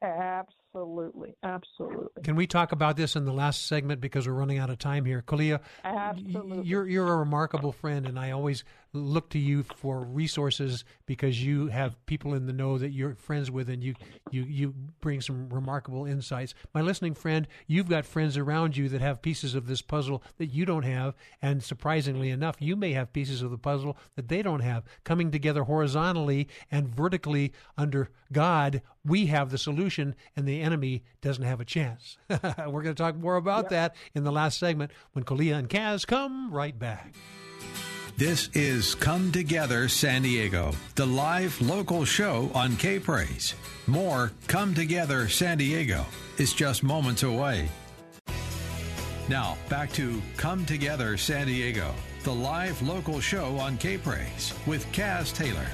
Absolutely, 0.00 0.61
absolutely. 0.74 1.34
Absolutely. 1.42 2.22
Can 2.22 2.36
we 2.36 2.46
talk 2.46 2.72
about 2.72 2.96
this 2.96 3.16
in 3.16 3.24
the 3.24 3.32
last 3.32 3.66
segment 3.66 4.00
because 4.00 4.26
we're 4.26 4.34
running 4.34 4.58
out 4.58 4.70
of 4.70 4.78
time 4.78 5.04
here, 5.04 5.22
Kalia? 5.26 5.60
Absolutely. 5.84 6.64
You're 6.64 6.86
you're 6.86 7.12
a 7.12 7.16
remarkable 7.16 7.72
friend, 7.72 8.06
and 8.06 8.18
I 8.18 8.30
always 8.30 8.64
look 8.94 9.30
to 9.30 9.38
you 9.38 9.62
for 9.62 10.00
resources 10.00 10.84
because 11.06 11.42
you 11.42 11.68
have 11.68 12.04
people 12.06 12.34
in 12.34 12.46
the 12.46 12.52
know 12.52 12.76
that 12.78 12.90
you're 12.90 13.14
friends 13.14 13.50
with, 13.50 13.68
and 13.68 13.82
you 13.82 13.94
you 14.30 14.44
you 14.44 14.74
bring 15.00 15.20
some 15.20 15.48
remarkable 15.48 16.06
insights. 16.06 16.54
My 16.74 16.80
listening 16.80 17.14
friend, 17.14 17.46
you've 17.66 17.88
got 17.88 18.06
friends 18.06 18.36
around 18.36 18.76
you 18.76 18.88
that 18.88 19.00
have 19.00 19.22
pieces 19.22 19.54
of 19.54 19.66
this 19.66 19.82
puzzle 19.82 20.22
that 20.38 20.46
you 20.46 20.64
don't 20.64 20.84
have, 20.84 21.14
and 21.40 21.62
surprisingly 21.62 22.30
enough, 22.30 22.56
you 22.60 22.76
may 22.76 22.92
have 22.92 23.12
pieces 23.12 23.42
of 23.42 23.50
the 23.50 23.58
puzzle 23.58 23.96
that 24.16 24.28
they 24.28 24.42
don't 24.42 24.60
have. 24.60 24.84
Coming 25.04 25.30
together 25.30 25.64
horizontally 25.64 26.48
and 26.70 26.88
vertically 26.88 27.52
under 27.76 28.10
God, 28.32 28.82
we 29.04 29.26
have 29.26 29.50
the 29.50 29.58
solution, 29.58 30.14
and 30.36 30.46
the 30.46 30.61
enemy 30.62 31.02
doesn't 31.20 31.44
have 31.44 31.60
a 31.60 31.64
chance. 31.64 32.18
We're 32.30 32.82
going 32.82 32.94
to 32.94 33.02
talk 33.02 33.16
more 33.16 33.36
about 33.36 33.64
yep. 33.64 33.70
that 33.70 33.96
in 34.14 34.24
the 34.24 34.32
last 34.32 34.58
segment 34.58 34.90
when 35.12 35.24
Kalia 35.24 35.58
and 35.58 35.68
Kaz 35.68 36.06
come 36.06 36.52
right 36.52 36.78
back. 36.78 37.14
This 38.16 38.50
is 38.52 38.94
Come 38.94 39.32
Together 39.32 39.88
San 39.88 40.22
Diego, 40.22 40.72
the 40.96 41.06
live 41.06 41.60
local 41.60 42.04
show 42.04 42.50
on 42.54 42.76
K 42.76 42.98
Praise. 42.98 43.54
More 43.86 44.32
Come 44.46 44.74
Together 44.74 45.28
San 45.28 45.58
Diego 45.58 46.04
is 46.38 46.52
just 46.52 46.82
moments 46.82 47.22
away. 47.22 47.68
Now, 49.28 49.56
back 49.68 49.90
to 49.92 50.20
Come 50.36 50.66
Together 50.66 51.16
San 51.16 51.46
Diego, 51.46 51.94
the 52.22 52.34
live 52.34 52.80
local 52.82 53.18
show 53.18 53.56
on 53.58 53.78
K 53.78 53.96
Praise 53.96 54.52
with 54.66 54.86
Kaz 54.92 55.34
Taylor. 55.34 55.66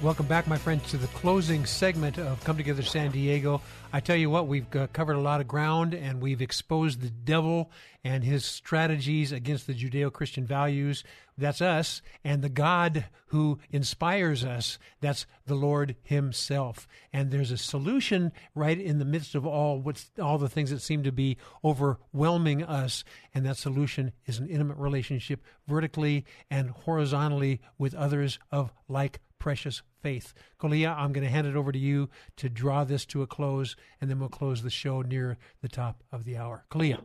Welcome 0.00 0.26
back, 0.26 0.46
my 0.46 0.58
friends, 0.58 0.88
to 0.92 0.96
the 0.96 1.08
closing 1.08 1.66
segment 1.66 2.18
of 2.18 2.44
Come 2.44 2.56
Together 2.56 2.82
San 2.82 3.10
Diego. 3.10 3.60
I 3.92 3.98
tell 3.98 4.14
you 4.14 4.30
what, 4.30 4.46
we've 4.46 4.76
uh, 4.76 4.86
covered 4.92 5.16
a 5.16 5.20
lot 5.20 5.40
of 5.40 5.48
ground 5.48 5.92
and 5.92 6.20
we've 6.20 6.40
exposed 6.40 7.00
the 7.00 7.10
devil 7.10 7.72
and 8.04 8.22
his 8.22 8.44
strategies 8.44 9.32
against 9.32 9.66
the 9.66 9.74
Judeo 9.74 10.12
Christian 10.12 10.46
values. 10.46 11.02
That's 11.36 11.60
us. 11.60 12.00
And 12.22 12.42
the 12.42 12.48
God 12.48 13.06
who 13.26 13.58
inspires 13.70 14.44
us, 14.44 14.78
that's 15.00 15.26
the 15.46 15.56
Lord 15.56 15.96
Himself. 16.04 16.86
And 17.12 17.32
there's 17.32 17.50
a 17.50 17.58
solution 17.58 18.30
right 18.54 18.78
in 18.78 19.00
the 19.00 19.04
midst 19.04 19.34
of 19.34 19.44
all 19.44 19.80
what's 19.80 20.12
all 20.22 20.38
the 20.38 20.48
things 20.48 20.70
that 20.70 20.80
seem 20.80 21.02
to 21.02 21.12
be 21.12 21.38
overwhelming 21.64 22.62
us. 22.62 23.02
And 23.34 23.44
that 23.46 23.56
solution 23.56 24.12
is 24.26 24.38
an 24.38 24.48
intimate 24.48 24.76
relationship 24.76 25.42
vertically 25.66 26.24
and 26.48 26.70
horizontally 26.70 27.60
with 27.78 27.94
others 27.94 28.38
of 28.52 28.72
like 28.88 29.18
precious 29.38 29.82
faith. 30.00 30.34
Kalia, 30.60 30.96
I'm 30.96 31.12
going 31.12 31.26
to 31.26 31.30
hand 31.30 31.46
it 31.46 31.56
over 31.56 31.72
to 31.72 31.78
you 31.78 32.08
to 32.36 32.48
draw 32.48 32.84
this 32.84 33.04
to 33.06 33.22
a 33.22 33.26
close, 33.26 33.76
and 34.00 34.10
then 34.10 34.18
we'll 34.18 34.28
close 34.28 34.62
the 34.62 34.70
show 34.70 35.02
near 35.02 35.38
the 35.62 35.68
top 35.68 36.02
of 36.12 36.24
the 36.24 36.36
hour. 36.36 36.64
Kalia. 36.70 37.02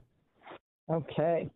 Okay. 0.90 1.50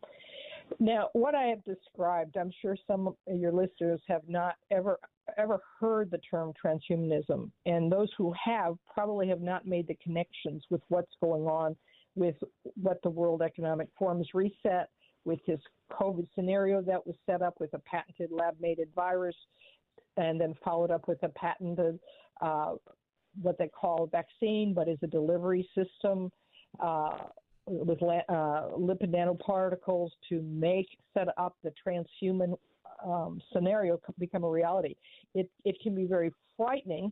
Now, 0.80 1.10
what 1.14 1.34
I 1.36 1.44
have 1.44 1.64
described, 1.64 2.38
I'm 2.38 2.52
sure 2.62 2.76
some 2.88 3.08
of 3.08 3.16
your 3.28 3.52
listeners 3.52 4.02
have 4.08 4.24
not 4.28 4.56
ever 4.72 4.99
ever 5.38 5.60
heard 5.80 6.10
the 6.10 6.20
term 6.20 6.54
transhumanism, 6.64 7.52
and 7.66 7.91
those 7.91 8.10
who 8.18 8.34
have 8.44 8.76
probably 8.94 9.28
have 9.28 9.41
not 9.41 9.68
made 9.68 9.86
the 9.88 9.98
connections 10.02 10.64
with 10.70 10.82
what's 10.88 11.12
going 11.22 11.44
on 11.44 11.76
with 12.16 12.36
what 12.82 13.02
the 13.04 13.10
World 13.10 13.41
Economic 13.41 13.88
Forum's 13.98 14.30
reset, 14.34 14.90
with 15.26 15.40
this 15.45 15.60
COVID 15.91 16.28
scenario 16.34 16.82
that 16.82 17.06
was 17.06 17.16
set 17.26 17.41
up 17.41 17.56
with 17.60 17.74
a 17.74 17.80
patented 17.80 18.32
lab-made 18.32 18.80
virus 18.95 19.36
and 20.18 20.40
then 20.40 20.53
followed 20.64 20.91
up 20.91 21.07
with 21.07 21.22
a 21.24 21.30
patented 21.30 21.99
uh, 22.41 22.74
what 23.41 23.57
they 23.57 23.68
call 23.68 24.07
vaccine, 24.07 24.74
but 24.74 24.88
is 24.88 24.98
a 25.03 25.07
delivery 25.07 25.68
system 25.76 26.32
uh, 26.80 27.18
with 27.68 28.02
uh, 28.02 28.69
lipid 28.78 29.14
nanoparticles 29.14 30.10
to 30.30 30.41
make 30.41 30.88
set 31.14 31.28
up 31.38 31.56
the 31.64 31.72
transhuman 31.86 32.57
um, 33.06 33.41
scenario 33.53 33.99
become 34.18 34.44
a 34.44 34.49
reality. 34.49 34.95
It 35.36 35.49
it 35.65 35.78
can 35.84 35.94
be 35.94 36.06
very 36.06 36.32
frightening, 36.56 37.11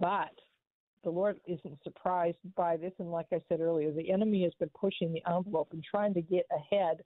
but 0.00 0.30
the 1.04 1.10
Lord 1.10 1.38
isn't 1.46 1.78
surprised 1.84 2.38
by 2.56 2.76
this. 2.76 2.92
And 2.98 3.10
like 3.10 3.26
I 3.32 3.40
said 3.48 3.60
earlier, 3.60 3.92
the 3.92 4.10
enemy 4.10 4.42
has 4.44 4.52
been 4.58 4.70
pushing 4.78 5.12
the 5.12 5.22
envelope 5.30 5.68
and 5.72 5.82
trying 5.82 6.14
to 6.14 6.22
get 6.22 6.46
ahead 6.50 6.98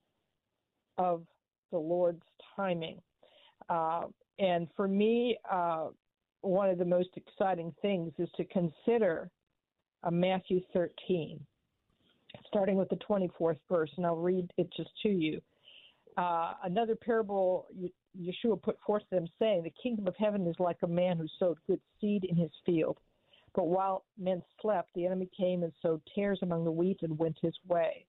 of 0.98 1.24
the 1.70 1.78
Lord's 1.78 2.22
timing. 2.56 3.00
Uh, 3.68 4.02
and 4.42 4.66
for 4.76 4.88
me, 4.88 5.38
uh, 5.50 5.86
one 6.40 6.68
of 6.68 6.78
the 6.78 6.84
most 6.84 7.10
exciting 7.16 7.72
things 7.80 8.12
is 8.18 8.28
to 8.36 8.44
consider 8.46 9.30
Matthew 10.10 10.60
13, 10.72 11.38
starting 12.48 12.76
with 12.76 12.88
the 12.88 12.96
24th 12.96 13.58
verse, 13.70 13.90
and 13.96 14.04
I'll 14.04 14.16
read 14.16 14.50
it 14.58 14.68
just 14.76 14.90
to 15.04 15.08
you. 15.08 15.40
Uh, 16.16 16.54
another 16.64 16.96
parable 16.96 17.68
Yeshua 18.20 18.60
put 18.60 18.78
forth 18.84 19.02
to 19.10 19.14
them, 19.14 19.28
saying, 19.38 19.62
The 19.62 19.72
kingdom 19.80 20.08
of 20.08 20.16
heaven 20.18 20.46
is 20.48 20.56
like 20.58 20.78
a 20.82 20.88
man 20.88 21.18
who 21.18 21.26
sowed 21.38 21.58
good 21.68 21.80
seed 22.00 22.24
in 22.24 22.36
his 22.36 22.50
field. 22.66 22.98
But 23.54 23.68
while 23.68 24.04
men 24.18 24.42
slept, 24.60 24.90
the 24.94 25.06
enemy 25.06 25.30
came 25.38 25.62
and 25.62 25.72
sowed 25.82 26.02
tares 26.14 26.40
among 26.42 26.64
the 26.64 26.72
wheat 26.72 26.98
and 27.02 27.16
went 27.16 27.38
his 27.40 27.54
way. 27.68 28.06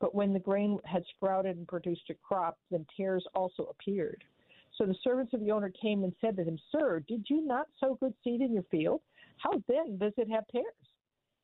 But 0.00 0.14
when 0.14 0.32
the 0.32 0.38
grain 0.38 0.78
had 0.84 1.04
sprouted 1.14 1.56
and 1.56 1.68
produced 1.68 2.08
a 2.10 2.14
crop, 2.14 2.58
then 2.70 2.86
tares 2.96 3.26
also 3.34 3.64
appeared. 3.64 4.24
So 4.76 4.86
the 4.86 4.96
servants 5.04 5.32
of 5.32 5.40
the 5.40 5.52
owner 5.52 5.70
came 5.70 6.02
and 6.02 6.12
said 6.20 6.36
to 6.36 6.44
him, 6.44 6.58
Sir, 6.72 7.00
did 7.06 7.26
you 7.28 7.46
not 7.46 7.68
sow 7.78 7.96
good 8.00 8.14
seed 8.24 8.40
in 8.40 8.52
your 8.52 8.64
field? 8.70 9.02
How 9.38 9.62
then 9.68 9.98
does 9.98 10.12
it 10.16 10.28
have 10.30 10.48
tares? 10.48 10.64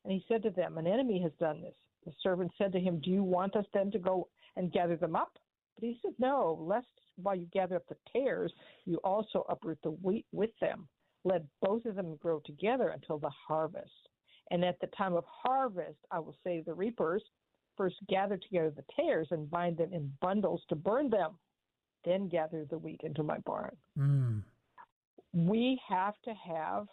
And 0.03 0.11
he 0.11 0.25
said 0.27 0.43
to 0.43 0.49
them, 0.49 0.77
An 0.77 0.87
enemy 0.87 1.21
has 1.21 1.31
done 1.39 1.61
this. 1.61 1.75
The 2.05 2.11
servant 2.21 2.51
said 2.57 2.71
to 2.73 2.79
him, 2.79 2.99
Do 2.99 3.09
you 3.09 3.23
want 3.23 3.55
us 3.55 3.65
then 3.73 3.91
to 3.91 3.99
go 3.99 4.27
and 4.57 4.71
gather 4.71 4.97
them 4.97 5.15
up? 5.15 5.37
But 5.75 5.85
he 5.85 5.99
said, 6.01 6.13
No, 6.19 6.57
lest 6.59 6.87
while 7.15 7.35
you 7.35 7.47
gather 7.53 7.77
up 7.77 7.87
the 7.87 7.97
tares, 8.11 8.51
you 8.85 8.97
also 9.03 9.45
uproot 9.47 9.79
the 9.83 9.91
wheat 9.91 10.25
with 10.31 10.51
them. 10.59 10.87
Let 11.23 11.43
both 11.61 11.85
of 11.85 11.95
them 11.95 12.17
grow 12.17 12.41
together 12.45 12.89
until 12.89 13.19
the 13.19 13.29
harvest. 13.29 14.09
And 14.49 14.65
at 14.65 14.79
the 14.81 14.87
time 14.87 15.13
of 15.13 15.23
harvest, 15.27 15.99
I 16.11 16.19
will 16.19 16.35
say 16.43 16.57
to 16.57 16.63
the 16.65 16.73
reapers, 16.73 17.23
First 17.77 17.95
gather 18.09 18.37
together 18.37 18.71
the 18.75 18.83
tares 18.95 19.29
and 19.31 19.49
bind 19.49 19.77
them 19.77 19.93
in 19.93 20.11
bundles 20.19 20.61
to 20.67 20.75
burn 20.75 21.09
them 21.09 21.37
then 22.05 22.27
gather 22.27 22.65
the 22.69 22.77
wheat 22.77 23.01
into 23.03 23.23
my 23.23 23.37
barn. 23.39 23.75
Mm. 23.97 24.43
We 25.33 25.79
have 25.87 26.15
to 26.25 26.33
have 26.33 26.87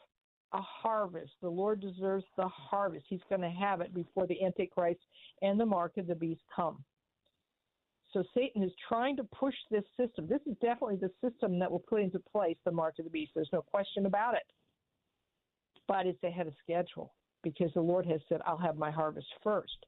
a 0.53 0.61
harvest. 0.61 1.33
The 1.43 1.49
Lord 1.49 1.81
deserves 1.81 2.25
the 2.37 2.49
harvest. 2.49 3.07
He's 3.09 3.21
going 3.29 3.43
to 3.43 3.51
have 3.51 3.81
it 3.81 3.95
before 3.95 4.27
the 4.27 4.43
Antichrist 4.45 5.01
and 5.43 5.59
the 5.59 5.67
mark 5.67 5.97
of 5.97 6.07
the 6.07 6.15
beast 6.15 6.41
come. 6.55 6.85
So 8.13 8.25
Satan 8.35 8.63
is 8.63 8.73
trying 8.89 9.17
to 9.17 9.25
push 9.25 9.55
this 9.71 9.85
system. 9.99 10.27
This 10.27 10.41
is 10.47 10.57
definitely 10.63 10.97
the 10.97 11.11
system 11.23 11.59
that 11.59 11.71
will 11.71 11.79
put 11.81 12.01
into 12.01 12.19
place 12.19 12.57
the 12.65 12.73
mark 12.73 12.99
of 12.99 13.05
the 13.05 13.11
beast. 13.11 13.33
There's 13.35 13.51
no 13.53 13.61
question 13.61 14.07
about 14.07 14.35
it. 14.35 14.45
But 15.87 16.07
it's 16.07 16.23
ahead 16.25 16.47
of 16.47 16.55
schedule 16.63 17.13
because 17.43 17.71
the 17.75 17.81
Lord 17.81 18.07
has 18.07 18.21
said, 18.29 18.41
I'll 18.47 18.57
have 18.59 18.77
my 18.77 18.91
harvest 18.91 19.27
first. 19.43 19.87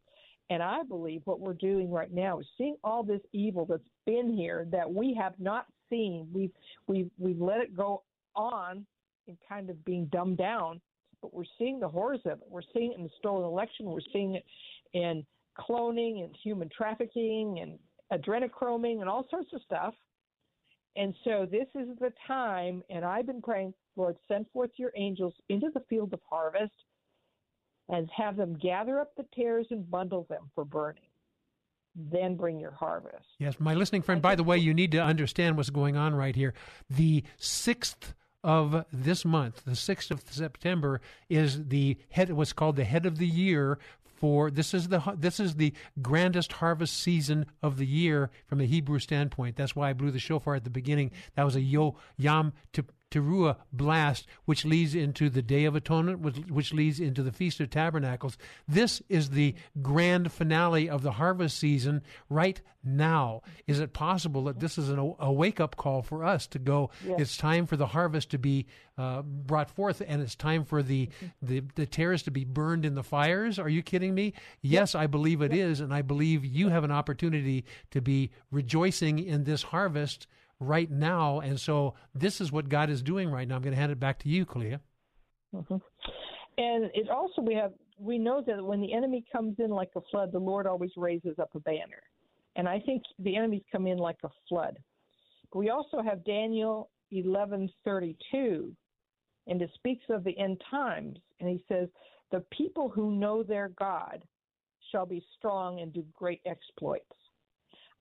And 0.51 0.65
I 0.65 0.83
believe 0.83 1.23
what 1.25 1.39
we're 1.39 1.55
doing 1.55 1.91
right 1.91 2.13
now 2.13 2.41
is 2.41 2.47
seeing 2.59 2.77
all 2.83 3.05
this 3.05 3.21
evil 3.33 3.65
that's 3.65 3.83
been 4.05 4.37
here 4.37 4.67
that 4.73 4.93
we 4.93 5.15
have 5.15 5.35
not 5.39 5.67
seen. 5.89 6.29
We've 6.33 6.51
we've 6.89 7.11
we've 7.19 7.41
let 7.41 7.61
it 7.61 7.77
go 7.77 8.03
on 8.35 8.85
and 9.29 9.37
kind 9.49 9.71
of 9.71 9.83
being 9.85 10.07
dumbed 10.07 10.39
down, 10.39 10.81
but 11.23 11.33
we're 11.33 11.45
seeing 11.57 11.79
the 11.79 11.89
horrors 11.89 12.21
of 12.25 12.33
it. 12.33 12.47
We're 12.49 12.63
seeing 12.75 12.93
it 12.93 12.99
in 12.99 13.05
the 13.05 13.11
stolen 13.19 13.45
election. 13.45 13.87
We're 13.87 14.01
seeing 14.13 14.35
it 14.35 14.45
in 14.93 15.25
cloning 15.57 16.25
and 16.25 16.35
human 16.43 16.69
trafficking 16.77 17.61
and 17.61 17.79
adrenochroming 18.13 19.01
and 19.01 19.09
all 19.09 19.27
sorts 19.31 19.53
of 19.53 19.63
stuff. 19.63 19.95
And 20.97 21.15
so 21.23 21.47
this 21.49 21.69
is 21.77 21.89
the 22.01 22.13
time, 22.27 22.83
and 22.91 23.05
I've 23.05 23.27
been 23.27 23.41
praying, 23.41 23.73
Lord, 23.95 24.17
send 24.27 24.47
forth 24.53 24.71
your 24.77 24.91
angels 24.97 25.35
into 25.49 25.71
the 25.73 25.85
field 25.89 26.13
of 26.13 26.21
harvest 26.29 26.73
and 27.91 28.09
have 28.17 28.37
them 28.37 28.57
gather 28.57 29.01
up 29.01 29.15
the 29.17 29.27
tares 29.35 29.67
and 29.71 29.91
bundle 29.91 30.27
them 30.29 30.51
for 30.55 30.65
burning. 30.65 31.03
Then 31.97 32.37
bring 32.37 32.61
your 32.61 32.71
harvest. 32.71 33.27
Yes, 33.39 33.59
my 33.59 33.75
listening 33.75 34.03
friend, 34.03 34.23
by 34.23 34.37
the 34.37 34.45
way, 34.45 34.59
you 34.59 34.73
need 34.73 34.93
to 34.93 35.03
understand 35.03 35.57
what's 35.57 35.71
going 35.71 35.97
on 35.97 36.15
right 36.15 36.37
here. 36.37 36.55
The 36.89 37.25
6th 37.41 38.15
of 38.45 38.85
this 38.93 39.25
month, 39.25 39.65
the 39.65 39.73
6th 39.73 40.11
of 40.13 40.23
September, 40.31 41.01
is 41.29 41.67
the 41.67 41.99
head, 42.11 42.33
what's 42.33 42.53
called 42.53 42.77
the 42.77 42.85
head 42.85 43.07
of 43.07 43.19
the 43.19 43.27
year 43.27 43.79
for 44.21 44.51
this 44.51 44.75
is 44.75 44.89
the 44.89 45.03
this 45.17 45.41
is 45.41 45.55
the 45.55 45.73
grandest 46.03 46.53
harvest 46.53 46.99
season 46.99 47.47
of 47.63 47.79
the 47.79 47.87
year 47.87 48.31
from 48.47 48.61
a 48.61 48.67
Hebrew 48.67 48.99
standpoint. 48.99 49.57
That's 49.57 49.75
why 49.75 49.89
I 49.89 49.95
blew 49.95 50.11
the 50.11 50.19
shofar 50.19 50.55
at 50.55 50.65
the 50.65 50.71
beginning. 50.71 51.11
That 51.37 51.45
was 51.45 51.57
a 51.57 51.61
yo 51.61 51.97
yam 52.19 52.53
to 52.75 52.85
Teruah 53.11 53.57
blast, 53.73 54.27
which 54.45 54.65
leads 54.65 54.95
into 54.95 55.29
the 55.29 55.43
Day 55.43 55.65
of 55.65 55.75
Atonement, 55.75 56.21
which 56.51 56.73
leads 56.73 57.01
into 57.01 57.23
the 57.23 57.33
Feast 57.33 57.61
of 57.61 57.71
Tabernacles. 57.71 58.39
This 58.69 59.03
is 59.09 59.31
the 59.31 59.55
grand 59.83 60.31
finale 60.33 60.89
of 60.89 61.03
the 61.03 61.13
harvest 61.13 61.59
season 61.59 62.03
right 62.29 62.61
now. 62.85 63.43
Is 63.67 63.81
it 63.81 63.93
possible 63.93 64.45
that 64.45 64.61
this 64.61 64.79
is 64.79 64.89
an, 64.89 65.15
a 65.19 65.33
wake 65.33 65.61
up 65.61 65.77
call 65.77 66.03
for 66.03 66.25
us 66.25 66.47
to 66.49 66.59
go? 66.59 66.91
Yes. 67.05 67.21
It's 67.21 67.37
time 67.37 67.67
for 67.67 67.77
the 67.77 67.87
harvest 67.87 68.31
to 68.31 68.39
be 68.39 68.67
uh, 68.97 69.23
brought 69.23 69.71
forth, 69.71 70.03
and 70.07 70.23
it's 70.23 70.35
time 70.35 70.65
for 70.65 70.83
the, 70.83 71.09
the 71.43 71.63
the 71.75 71.87
tares 71.87 72.23
to 72.25 72.31
be 72.31 72.45
burned 72.45 72.85
in 72.85 72.95
the 72.95 73.03
fires. 73.03 73.59
Are 73.59 73.69
you 73.69 73.83
kidding 73.83 74.15
me? 74.15 74.35
Yes, 74.63 74.95
I 74.95 75.07
believe 75.07 75.43
it 75.43 75.53
is, 75.53 75.81
and 75.81 75.93
I 75.93 76.03
believe 76.03 76.45
you 76.45 76.69
have 76.69 76.85
an 76.85 76.91
opportunity 76.91 77.65
to 77.91 78.01
be 78.01 78.31
rejoicing 78.51 79.19
in 79.19 79.45
this 79.45 79.63
harvest 79.63 80.27
right 80.61 80.91
now. 80.91 81.41
And 81.41 81.59
so 81.59 81.95
this 82.15 82.41
is 82.41 82.53
what 82.53 82.69
God 82.69 82.91
is 82.91 83.03
doing 83.03 83.31
right 83.31 83.49
now. 83.49 83.57
I'm 83.57 83.63
going 83.63 83.75
to 83.75 83.81
hand 83.81 83.91
it 83.91 83.99
back 83.99 84.21
to 84.21 84.29
you, 84.29 84.47
Kalia. 84.47 84.81
Mm-hmm. 85.55 85.77
And 86.59 86.91
it 86.95 87.09
also 87.09 87.43
we 87.43 87.55
have 87.55 87.73
we 87.99 88.19
know 88.19 88.43
that 88.47 88.63
when 88.65 88.81
the 88.81 88.93
enemy 88.93 89.25
comes 89.33 89.57
in 89.59 89.71
like 89.71 89.91
a 89.97 90.01
flood, 90.11 90.31
the 90.33 90.39
Lord 90.39 90.67
always 90.67 90.91
raises 90.97 91.39
up 91.39 91.51
a 91.55 91.61
banner. 91.61 92.03
And 92.57 92.69
I 92.69 92.81
think 92.81 93.03
the 93.19 93.37
enemies 93.37 93.63
come 93.73 93.87
in 93.87 93.99
like 93.99 94.19
a 94.25 94.31
flood. 94.49 94.79
We 95.55 95.71
also 95.71 96.03
have 96.03 96.25
Daniel 96.25 96.91
11:32 97.13 98.75
and 99.47 99.63
it 99.63 99.71
speaks 99.75 100.05
of 100.11 100.23
the 100.23 100.39
end 100.39 100.61
times 100.71 101.19
and 101.41 101.49
he 101.49 101.65
says 101.69 101.89
the 102.31 102.45
people 102.53 102.89
who 102.89 103.19
know 103.19 103.43
their 103.43 103.69
God 103.71 104.25
shall 104.93 105.07
be 105.07 105.25
strong 105.37 105.81
and 105.81 105.93
do 105.93 106.05
great 106.15 106.41
exploits. 106.47 107.05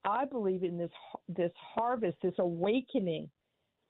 I 0.06 0.26
believe 0.26 0.64
in 0.64 0.78
this 0.78 0.92
this 1.28 1.52
harvest, 1.76 2.18
this 2.22 2.34
awakening 2.40 3.30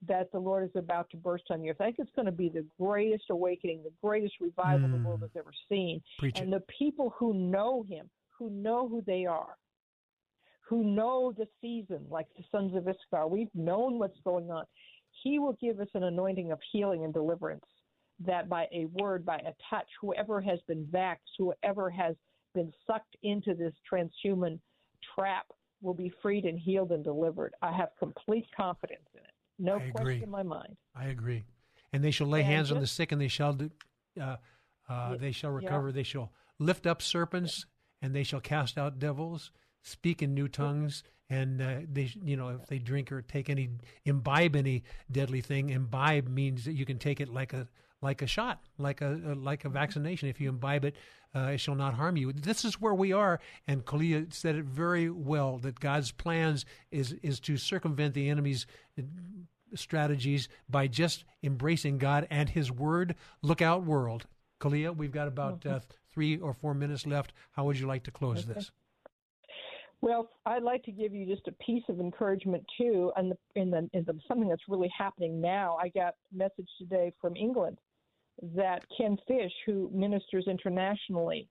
that 0.07 0.31
the 0.31 0.39
Lord 0.39 0.63
is 0.63 0.75
about 0.75 1.09
to 1.11 1.17
burst 1.17 1.45
on 1.49 1.61
you. 1.61 1.71
I 1.71 1.83
think 1.83 1.97
it's 1.99 2.11
going 2.15 2.25
to 2.25 2.31
be 2.31 2.49
the 2.49 2.65
greatest 2.79 3.25
awakening, 3.29 3.83
the 3.83 3.91
greatest 4.01 4.35
revival 4.39 4.87
mm. 4.87 4.91
the 4.93 5.07
world 5.07 5.21
has 5.21 5.31
ever 5.37 5.51
seen. 5.67 6.01
Preach 6.17 6.39
and 6.39 6.53
it. 6.53 6.59
the 6.59 6.73
people 6.77 7.13
who 7.17 7.33
know 7.33 7.85
Him, 7.87 8.09
who 8.37 8.49
know 8.49 8.87
who 8.87 9.03
they 9.05 9.25
are, 9.25 9.57
who 10.67 10.83
know 10.83 11.33
the 11.37 11.47
season, 11.61 12.05
like 12.09 12.27
the 12.37 12.43
sons 12.51 12.75
of 12.75 12.87
Issachar, 12.87 13.27
we've 13.27 13.53
known 13.53 13.99
what's 13.99 14.19
going 14.23 14.49
on. 14.49 14.65
He 15.23 15.37
will 15.39 15.57
give 15.59 15.79
us 15.79 15.89
an 15.95 16.03
anointing 16.03 16.51
of 16.51 16.59
healing 16.71 17.03
and 17.03 17.13
deliverance. 17.13 17.65
That 18.25 18.49
by 18.49 18.67
a 18.73 18.85
word, 18.93 19.25
by 19.25 19.37
a 19.37 19.53
touch, 19.69 19.87
whoever 20.01 20.41
has 20.41 20.59
been 20.67 20.85
vaxxed, 20.85 21.37
whoever 21.37 21.89
has 21.89 22.15
been 22.53 22.71
sucked 22.85 23.15
into 23.23 23.53
this 23.53 23.73
transhuman 23.91 24.59
trap 25.15 25.45
will 25.81 25.93
be 25.93 26.09
freed 26.21 26.45
and 26.45 26.59
healed 26.59 26.91
and 26.91 27.03
delivered. 27.03 27.53
I 27.61 27.71
have 27.71 27.89
complete 27.97 28.47
confidence 28.55 29.07
in 29.13 29.21
it. 29.21 29.33
No 29.57 29.79
question 29.91 30.23
in 30.23 30.29
my 30.29 30.43
mind. 30.43 30.77
I 30.95 31.05
agree. 31.05 31.43
And 31.91 32.03
they 32.03 32.11
shall 32.11 32.27
lay 32.27 32.41
and 32.41 32.49
hands 32.49 32.67
just, 32.69 32.75
on 32.75 32.81
the 32.81 32.87
sick, 32.87 33.11
and 33.11 33.19
they 33.19 33.27
shall 33.27 33.53
do, 33.53 33.69
uh, 34.21 34.37
uh, 34.87 35.17
they 35.17 35.31
shall 35.31 35.51
recover. 35.51 35.89
Yeah. 35.89 35.93
They 35.93 36.03
shall 36.03 36.31
lift 36.59 36.85
up 36.85 37.01
serpents, 37.01 37.65
and 38.01 38.13
they 38.13 38.23
shall 38.23 38.41
cast 38.41 38.77
out 38.77 38.99
devils. 38.99 39.51
Speak 39.81 40.21
in 40.21 40.33
new 40.33 40.47
tongues, 40.47 41.03
and 41.29 41.61
uh, 41.61 41.79
they, 41.91 42.11
you 42.23 42.35
know, 42.37 42.49
if 42.49 42.67
they 42.67 42.79
drink 42.79 43.11
or 43.11 43.21
take 43.21 43.49
any, 43.49 43.69
imbibe 44.05 44.55
any 44.55 44.83
deadly 45.11 45.41
thing. 45.41 45.69
Imbibe 45.69 46.27
means 46.27 46.65
that 46.65 46.73
you 46.73 46.85
can 46.85 46.99
take 46.99 47.19
it 47.19 47.29
like 47.29 47.53
a 47.53 47.67
like 48.01 48.21
a 48.21 48.27
shot, 48.27 48.61
like 48.77 49.01
a, 49.01 49.19
like 49.37 49.65
a 49.65 49.69
vaccination. 49.69 50.29
If 50.29 50.39
you 50.39 50.49
imbibe 50.49 50.85
it, 50.85 50.95
uh, 51.35 51.51
it 51.53 51.59
shall 51.59 51.75
not 51.75 51.93
harm 51.93 52.17
you. 52.17 52.31
This 52.33 52.65
is 52.65 52.81
where 52.81 52.93
we 52.93 53.13
are, 53.13 53.39
and 53.67 53.85
Kalia 53.85 54.33
said 54.33 54.55
it 54.55 54.65
very 54.65 55.09
well 55.09 55.57
that 55.59 55.79
God's 55.79 56.11
plans 56.11 56.65
is 56.91 57.13
is 57.21 57.39
to 57.41 57.57
circumvent 57.57 58.13
the 58.13 58.29
enemy's 58.29 58.65
strategies 59.75 60.49
by 60.69 60.87
just 60.87 61.25
embracing 61.43 61.99
God 61.99 62.27
and 62.31 62.49
His 62.49 62.71
Word. 62.71 63.15
Look 63.41 63.61
out, 63.61 63.83
world. 63.83 64.25
Kalia, 64.59 64.95
we've 64.95 65.11
got 65.11 65.27
about 65.27 65.65
uh, 65.65 65.79
three 66.11 66.37
or 66.37 66.53
four 66.53 66.73
minutes 66.73 67.05
left. 67.05 67.33
How 67.51 67.65
would 67.65 67.79
you 67.79 67.87
like 67.87 68.03
to 68.03 68.11
close 68.11 68.39
okay. 68.39 68.53
this? 68.53 68.71
Well, 70.01 70.29
I'd 70.45 70.63
like 70.63 70.83
to 70.83 70.91
give 70.91 71.13
you 71.13 71.25
just 71.25 71.47
a 71.47 71.51
piece 71.63 71.83
of 71.89 71.99
encouragement 71.99 72.63
too, 72.77 73.11
and 73.17 73.33
in 73.55 73.69
the, 73.69 73.89
in 73.93 74.03
the 74.05 74.17
something 74.27 74.47
that's 74.47 74.63
really 74.67 74.91
happening 74.97 75.41
now. 75.41 75.77
I 75.79 75.89
got 75.89 76.15
a 76.33 76.37
message 76.37 76.69
today 76.79 77.13
from 77.21 77.35
England 77.35 77.77
that 78.55 78.83
Ken 78.95 79.17
Fish, 79.27 79.51
who 79.65 79.89
ministers 79.93 80.45
internationally 80.47 81.47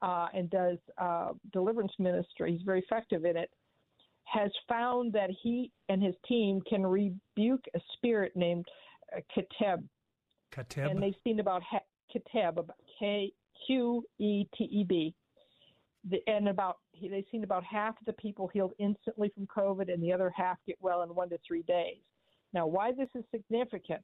uh, 0.00 0.28
and 0.34 0.50
does 0.50 0.78
uh, 0.98 1.30
deliverance 1.52 1.92
ministry, 1.98 2.52
he's 2.52 2.62
very 2.62 2.80
effective 2.80 3.24
in 3.24 3.36
it, 3.36 3.50
has 4.24 4.50
found 4.68 5.12
that 5.12 5.30
he 5.42 5.70
and 5.88 6.02
his 6.02 6.14
team 6.26 6.60
can 6.68 6.86
rebuke 6.86 7.64
a 7.74 7.80
spirit 7.94 8.32
named 8.34 8.64
uh, 9.14 9.20
Keteb. 9.36 9.82
Keteb. 10.54 10.90
And 10.90 11.02
they've 11.02 11.14
seen 11.24 11.40
about 11.40 11.62
ha- 11.62 11.80
Keteb, 12.14 12.68
K 12.98 13.32
Q 13.66 14.04
E 14.18 14.44
T 14.56 14.64
E 14.64 14.84
B. 14.84 15.14
And 16.26 16.48
about 16.48 16.78
they've 17.00 17.24
seen 17.30 17.44
about 17.44 17.62
half 17.62 17.94
of 18.00 18.06
the 18.06 18.12
people 18.14 18.48
healed 18.48 18.72
instantly 18.78 19.30
from 19.34 19.46
COVID, 19.46 19.92
and 19.92 20.02
the 20.02 20.12
other 20.12 20.32
half 20.34 20.56
get 20.66 20.76
well 20.80 21.02
in 21.02 21.14
one 21.14 21.30
to 21.30 21.38
three 21.46 21.62
days. 21.62 21.98
Now, 22.52 22.66
why 22.66 22.92
this 22.92 23.08
is 23.14 23.24
significant 23.30 24.02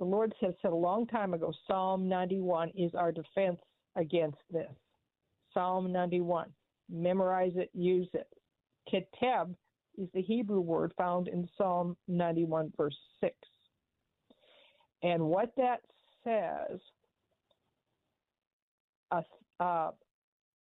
the 0.00 0.06
Lord 0.06 0.34
has 0.40 0.54
said 0.62 0.72
a 0.72 0.74
long 0.74 1.06
time 1.06 1.34
ago 1.34 1.52
Psalm 1.68 2.08
91 2.08 2.70
is 2.70 2.94
our 2.94 3.12
defense 3.12 3.60
against 3.96 4.38
this. 4.50 4.72
Psalm 5.52 5.92
91. 5.92 6.48
Memorize 6.90 7.52
it, 7.54 7.70
use 7.74 8.08
it. 8.14 8.26
Keteb 8.90 9.54
is 9.98 10.08
the 10.14 10.22
Hebrew 10.22 10.60
word 10.60 10.94
found 10.96 11.28
in 11.28 11.46
Psalm 11.56 11.96
91, 12.08 12.72
verse 12.76 12.96
6. 13.20 13.34
And 15.02 15.22
what 15.22 15.52
that 15.58 15.80
says, 16.24 16.80
uh, 19.12 19.22
uh, 19.62 19.90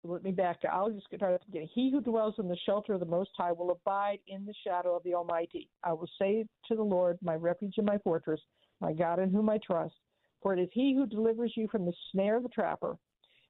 let 0.05 0.23
me 0.25 0.33
back. 0.33 0.59
I'll 0.71 0.91
just 0.91 1.09
get 1.11 1.23
at 1.23 1.41
the 1.41 1.47
beginning. 1.47 1.71
He 1.75 1.91
who 1.91 2.03
dwells 2.03 2.35
in 2.39 2.49
the 2.49 2.57
shelter 2.67 2.93
of 2.93 3.01
the 3.01 3.07
Most 3.07 3.31
High 3.37 3.53
will 3.53 3.71
abide 3.71 4.19
in 4.27 4.45
the 4.45 4.55
shadow 4.65 4.95
of 4.95 5.03
the 5.05 5.15
Almighty. 5.15 5.71
I 5.85 5.93
will 5.95 6.11
say 6.19 6.45
to 6.69 6.75
the 6.75 6.83
Lord, 6.83 7.19
my 7.23 7.35
refuge 7.35 7.75
and 7.79 7.87
my 7.87 7.99
fortress, 7.99 8.41
my 8.83 8.93
God 8.93 9.21
in 9.21 9.31
whom 9.31 9.49
I 9.49 9.59
trust. 9.59 9.95
For 10.43 10.53
it 10.53 10.61
is 10.61 10.69
He 10.73 10.95
who 10.95 11.07
delivers 11.07 11.53
you 11.57 11.69
from 11.69 11.87
the 11.87 11.95
snare 12.11 12.37
of 12.37 12.43
the 12.43 12.49
trapper 12.49 12.99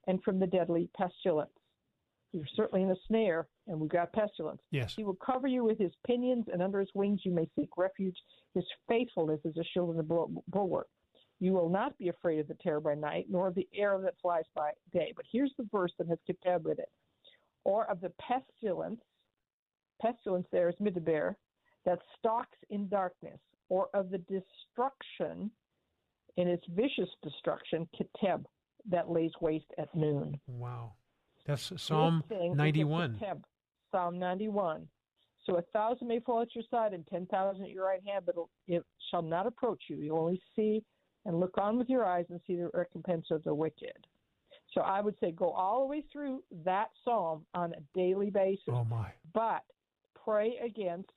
and 0.06 0.22
from 0.22 0.38
the 0.38 0.46
deadly 0.46 0.90
pestilence. 0.96 1.50
You're 2.32 2.46
certainly 2.54 2.82
in 2.82 2.90
a 2.90 2.96
snare, 3.08 3.46
and 3.66 3.80
we've 3.80 3.90
got 3.90 4.12
pestilence. 4.12 4.60
Yes. 4.70 4.94
He 4.94 5.04
will 5.04 5.16
cover 5.16 5.46
you 5.46 5.64
with 5.64 5.78
His 5.78 5.92
pinions, 6.06 6.46
and 6.52 6.62
under 6.62 6.80
His 6.80 6.90
wings 6.94 7.20
you 7.24 7.32
may 7.32 7.48
seek 7.56 7.76
refuge. 7.76 8.16
His 8.54 8.64
faithfulness 8.88 9.40
is 9.44 9.56
a 9.56 9.64
shield 9.64 9.90
and 9.90 10.00
a 10.00 10.26
bulwark. 10.48 10.88
You 11.40 11.52
will 11.52 11.68
not 11.68 11.98
be 11.98 12.08
afraid 12.08 12.38
of 12.38 12.48
the 12.48 12.54
terror 12.54 12.80
by 12.80 12.94
night, 12.94 13.26
nor 13.28 13.48
of 13.48 13.54
the 13.54 13.68
arrow 13.74 14.00
that 14.02 14.14
flies 14.22 14.44
by 14.54 14.70
day. 14.92 15.12
But 15.16 15.24
here's 15.30 15.52
the 15.58 15.68
verse 15.72 15.92
that 15.98 16.08
has 16.08 16.18
Kitab 16.26 16.64
with 16.64 16.78
it. 16.78 16.90
Or 17.64 17.90
of 17.90 18.00
the 18.00 18.12
pestilence, 18.20 19.00
pestilence 20.00 20.46
there 20.52 20.68
is 20.68 20.76
midaber, 20.80 21.34
that 21.84 21.98
stalks 22.18 22.58
in 22.70 22.88
darkness, 22.88 23.40
or 23.72 23.88
of 23.94 24.10
the 24.10 24.18
destruction 24.18 25.50
in 26.36 26.46
its 26.46 26.62
vicious 26.76 27.08
destruction, 27.22 27.88
Kiteb, 27.96 28.44
that 28.90 29.08
lays 29.08 29.30
waste 29.40 29.72
at 29.78 29.88
noon. 29.94 30.38
Wow. 30.46 30.92
That's 31.46 31.72
Psalm 31.78 32.22
91. 32.30 33.18
Kiteb, 33.18 33.42
Psalm 33.90 34.18
91. 34.18 34.86
So 35.46 35.56
a 35.56 35.62
thousand 35.72 36.08
may 36.08 36.20
fall 36.20 36.42
at 36.42 36.54
your 36.54 36.64
side 36.70 36.92
and 36.92 37.06
ten 37.06 37.24
thousand 37.26 37.64
at 37.64 37.70
your 37.70 37.86
right 37.86 38.02
hand, 38.06 38.26
but 38.26 38.34
it 38.68 38.84
shall 39.10 39.22
not 39.22 39.46
approach 39.46 39.84
you. 39.88 39.96
You 39.96 40.18
only 40.18 40.40
see 40.54 40.84
and 41.24 41.40
look 41.40 41.56
on 41.56 41.78
with 41.78 41.88
your 41.88 42.04
eyes 42.04 42.26
and 42.28 42.40
see 42.46 42.56
the 42.56 42.70
recompense 42.74 43.26
of 43.30 43.42
the 43.42 43.54
wicked. 43.54 44.06
So 44.74 44.82
I 44.82 45.00
would 45.00 45.14
say 45.18 45.32
go 45.32 45.50
all 45.50 45.80
the 45.80 45.86
way 45.86 46.04
through 46.12 46.42
that 46.64 46.88
psalm 47.04 47.46
on 47.54 47.72
a 47.72 47.98
daily 47.98 48.28
basis. 48.28 48.62
Oh 48.68 48.84
my. 48.84 49.12
But 49.32 49.62
pray 50.24 50.58
against 50.62 51.10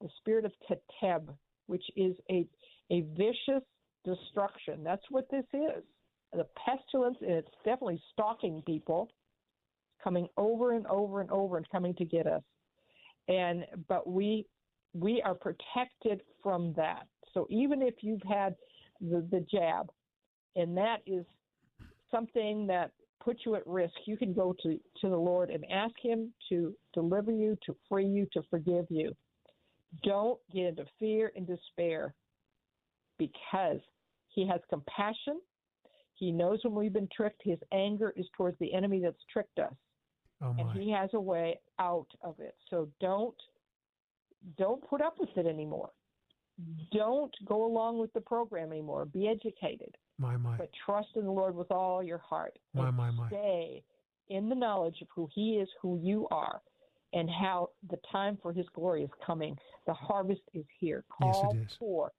the 0.00 0.08
spirit 0.18 0.44
of 0.44 0.52
Keteb, 0.68 1.28
which 1.68 1.84
is 1.96 2.16
a 2.30 2.46
a 2.90 3.02
vicious 3.16 3.62
destruction. 4.04 4.82
That's 4.82 5.04
what 5.10 5.26
this 5.30 5.44
is. 5.52 5.82
The 6.32 6.46
pestilence, 6.64 7.16
and 7.20 7.30
it's 7.30 7.48
definitely 7.64 8.02
stalking 8.12 8.62
people, 8.66 9.08
coming 10.02 10.28
over 10.36 10.72
and 10.72 10.86
over 10.86 11.20
and 11.20 11.30
over 11.30 11.56
and 11.56 11.68
coming 11.70 11.94
to 11.94 12.04
get 12.04 12.26
us. 12.26 12.42
And 13.28 13.64
but 13.88 14.08
we 14.08 14.46
we 14.94 15.22
are 15.22 15.34
protected 15.34 16.22
from 16.42 16.72
that. 16.74 17.06
So 17.34 17.46
even 17.50 17.82
if 17.82 17.94
you've 18.00 18.22
had 18.22 18.56
the, 19.00 19.26
the 19.30 19.44
jab, 19.50 19.90
and 20.56 20.76
that 20.76 20.98
is 21.06 21.24
something 22.10 22.66
that 22.66 22.90
puts 23.28 23.40
you 23.44 23.54
at 23.56 23.66
risk. 23.66 23.94
You 24.06 24.16
can 24.16 24.32
go 24.32 24.54
to, 24.62 24.78
to 25.00 25.08
the 25.08 25.16
Lord 25.16 25.50
and 25.50 25.64
ask 25.70 25.94
Him 26.00 26.32
to 26.48 26.74
deliver 26.94 27.32
you, 27.32 27.56
to 27.66 27.76
free 27.88 28.06
you, 28.06 28.26
to 28.32 28.42
forgive 28.50 28.86
you. 28.88 29.12
Don't 30.02 30.38
get 30.52 30.66
into 30.66 30.84
fear 30.98 31.32
and 31.36 31.46
despair 31.46 32.14
because 33.18 33.80
He 34.28 34.46
has 34.46 34.60
compassion. 34.68 35.40
He 36.14 36.32
knows 36.32 36.60
when 36.62 36.74
we've 36.74 36.92
been 36.92 37.08
tricked. 37.14 37.42
His 37.44 37.58
anger 37.72 38.12
is 38.16 38.26
towards 38.36 38.58
the 38.58 38.74
enemy 38.74 39.00
that's 39.02 39.22
tricked 39.32 39.58
us. 39.58 39.72
Oh 40.42 40.54
and 40.56 40.70
he 40.80 40.90
has 40.92 41.10
a 41.14 41.20
way 41.20 41.58
out 41.80 42.06
of 42.22 42.38
it. 42.38 42.54
So 42.70 42.88
don't 43.00 43.34
don't 44.56 44.80
put 44.88 45.00
up 45.00 45.16
with 45.18 45.30
it 45.36 45.46
anymore 45.46 45.90
don't 46.92 47.34
go 47.44 47.64
along 47.64 47.98
with 47.98 48.12
the 48.12 48.20
program 48.20 48.72
anymore. 48.72 49.04
Be 49.04 49.28
educated. 49.28 49.94
My, 50.18 50.36
my. 50.36 50.56
But 50.56 50.70
trust 50.84 51.08
in 51.16 51.24
the 51.24 51.30
Lord 51.30 51.54
with 51.54 51.70
all 51.70 52.02
your 52.02 52.18
heart. 52.18 52.58
My, 52.74 52.90
my, 52.90 53.10
my. 53.10 53.28
Stay 53.28 53.82
in 54.28 54.48
the 54.48 54.54
knowledge 54.54 54.96
of 55.00 55.08
who 55.14 55.28
He 55.32 55.56
is, 55.56 55.68
who 55.80 55.98
you 56.02 56.26
are, 56.30 56.60
and 57.12 57.28
how 57.30 57.70
the 57.90 57.98
time 58.10 58.38
for 58.42 58.52
His 58.52 58.66
glory 58.74 59.04
is 59.04 59.10
coming. 59.24 59.56
The 59.86 59.94
harvest 59.94 60.42
is 60.54 60.64
here. 60.78 61.04
Call 61.10 61.52
yes, 61.52 61.54
it 61.54 61.66
is. 61.66 61.76
for 61.78 62.12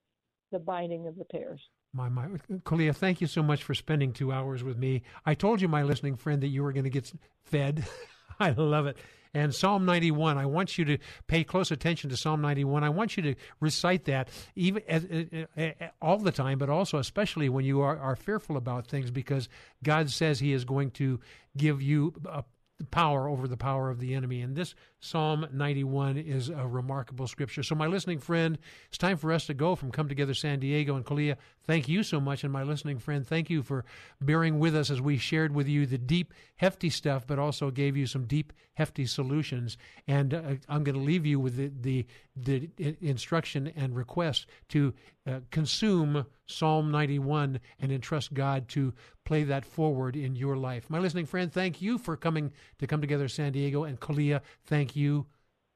the 0.51 0.59
binding 0.59 1.07
of 1.07 1.17
the 1.17 1.25
tares. 1.25 1.61
My, 1.93 2.09
my. 2.09 2.27
Kalia, 2.65 2.95
thank 2.95 3.21
you 3.21 3.27
so 3.27 3.41
much 3.41 3.63
for 3.63 3.73
spending 3.73 4.13
two 4.13 4.31
hours 4.31 4.63
with 4.63 4.77
me. 4.77 5.01
I 5.25 5.33
told 5.33 5.61
you, 5.61 5.67
my 5.67 5.83
listening 5.83 6.15
friend, 6.15 6.41
that 6.41 6.47
you 6.47 6.63
were 6.63 6.73
going 6.73 6.83
to 6.83 6.89
get 6.89 7.11
fed. 7.43 7.85
I 8.39 8.51
love 8.51 8.85
it. 8.85 8.97
And 9.33 9.53
Psalm 9.53 9.85
91, 9.85 10.37
I 10.37 10.45
want 10.45 10.77
you 10.77 10.85
to 10.85 10.97
pay 11.27 11.43
close 11.43 11.69
attention 11.69 12.09
to 12.09 12.17
Psalm 12.17 12.41
91. 12.41 12.83
I 12.83 12.89
want 12.89 13.15
you 13.15 13.23
to 13.23 13.35
recite 13.59 14.05
that 14.05 14.29
even 14.55 14.81
uh, 14.89 15.45
uh, 15.55 15.61
uh, 15.61 15.87
all 16.01 16.17
the 16.17 16.31
time, 16.31 16.57
but 16.57 16.69
also 16.69 16.97
especially 16.97 17.47
when 17.47 17.63
you 17.63 17.81
are, 17.81 17.97
are 17.97 18.15
fearful 18.15 18.57
about 18.57 18.87
things, 18.87 19.11
because 19.11 19.47
God 19.83 20.09
says 20.09 20.39
He 20.39 20.51
is 20.51 20.65
going 20.65 20.91
to 20.91 21.19
give 21.55 21.81
you 21.81 22.13
a 22.25 22.43
power 22.91 23.27
over 23.27 23.47
the 23.47 23.57
power 23.57 23.89
of 23.89 23.99
the 23.99 24.13
enemy. 24.13 24.41
And 24.41 24.55
this 24.55 24.75
Psalm 24.99 25.47
91 25.51 26.17
is 26.17 26.49
a 26.49 26.67
remarkable 26.67 27.27
scripture. 27.27 27.63
So, 27.63 27.75
my 27.75 27.87
listening 27.87 28.19
friend, 28.19 28.57
it's 28.87 28.97
time 28.97 29.17
for 29.17 29.31
us 29.31 29.45
to 29.47 29.53
go 29.53 29.75
from 29.75 29.91
Come 29.91 30.07
Together 30.07 30.33
San 30.33 30.59
Diego. 30.59 30.95
And 30.95 31.05
Kalia, 31.05 31.37
thank 31.69 31.87
you 31.87 32.01
so 32.01 32.19
much. 32.19 32.43
And 32.43 32.51
my 32.51 32.63
listening 32.63 32.97
friend, 32.97 33.25
thank 33.25 33.47
you 33.47 33.61
for 33.61 33.85
bearing 34.19 34.57
with 34.57 34.75
us 34.75 34.89
as 34.89 34.99
we 34.99 35.19
shared 35.19 35.53
with 35.53 35.67
you 35.67 35.85
the 35.85 35.99
deep, 35.99 36.33
hefty 36.55 36.89
stuff, 36.89 37.27
but 37.27 37.37
also 37.37 37.69
gave 37.69 37.95
you 37.95 38.07
some 38.07 38.25
deep, 38.25 38.53
hefty 38.73 39.05
solutions. 39.05 39.77
And 40.07 40.33
uh, 40.33 40.41
I'm 40.67 40.83
going 40.83 40.95
to 40.95 41.01
leave 41.01 41.27
you 41.27 41.39
with 41.39 41.57
the, 41.57 42.07
the, 42.35 42.69
the 42.75 42.97
instruction 43.01 43.71
and 43.75 43.95
request 43.95 44.47
to 44.69 44.95
uh, 45.27 45.41
consume 45.51 46.25
Psalm 46.47 46.89
91 46.89 47.59
and 47.79 47.91
entrust 47.91 48.33
God 48.33 48.67
to 48.69 48.91
play 49.23 49.43
that 49.43 49.63
forward 49.63 50.15
in 50.15 50.35
your 50.35 50.57
life. 50.57 50.89
My 50.89 50.97
listening 50.97 51.27
friend, 51.27 51.53
thank 51.53 51.83
you 51.83 51.99
for 51.99 52.17
coming 52.17 52.51
to 52.79 52.87
Come 52.87 52.99
Together 52.99 53.27
San 53.27 53.51
Diego. 53.51 53.83
And 53.83 53.99
Kalia, 53.99 54.41
thank 54.65 54.95
you 54.95 55.27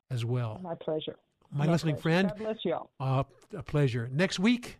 as 0.09 0.25
well. 0.25 0.59
My 0.63 0.73
pleasure. 0.73 1.17
My, 1.51 1.67
My 1.67 1.71
listening 1.71 1.97
pleasure. 1.97 2.01
friend. 2.01 2.29
God 2.29 2.37
bless 2.39 2.57
you 2.65 2.73
all. 2.73 2.89
Uh, 2.99 3.23
a 3.55 3.61
pleasure. 3.61 4.09
Next 4.11 4.39
week, 4.39 4.79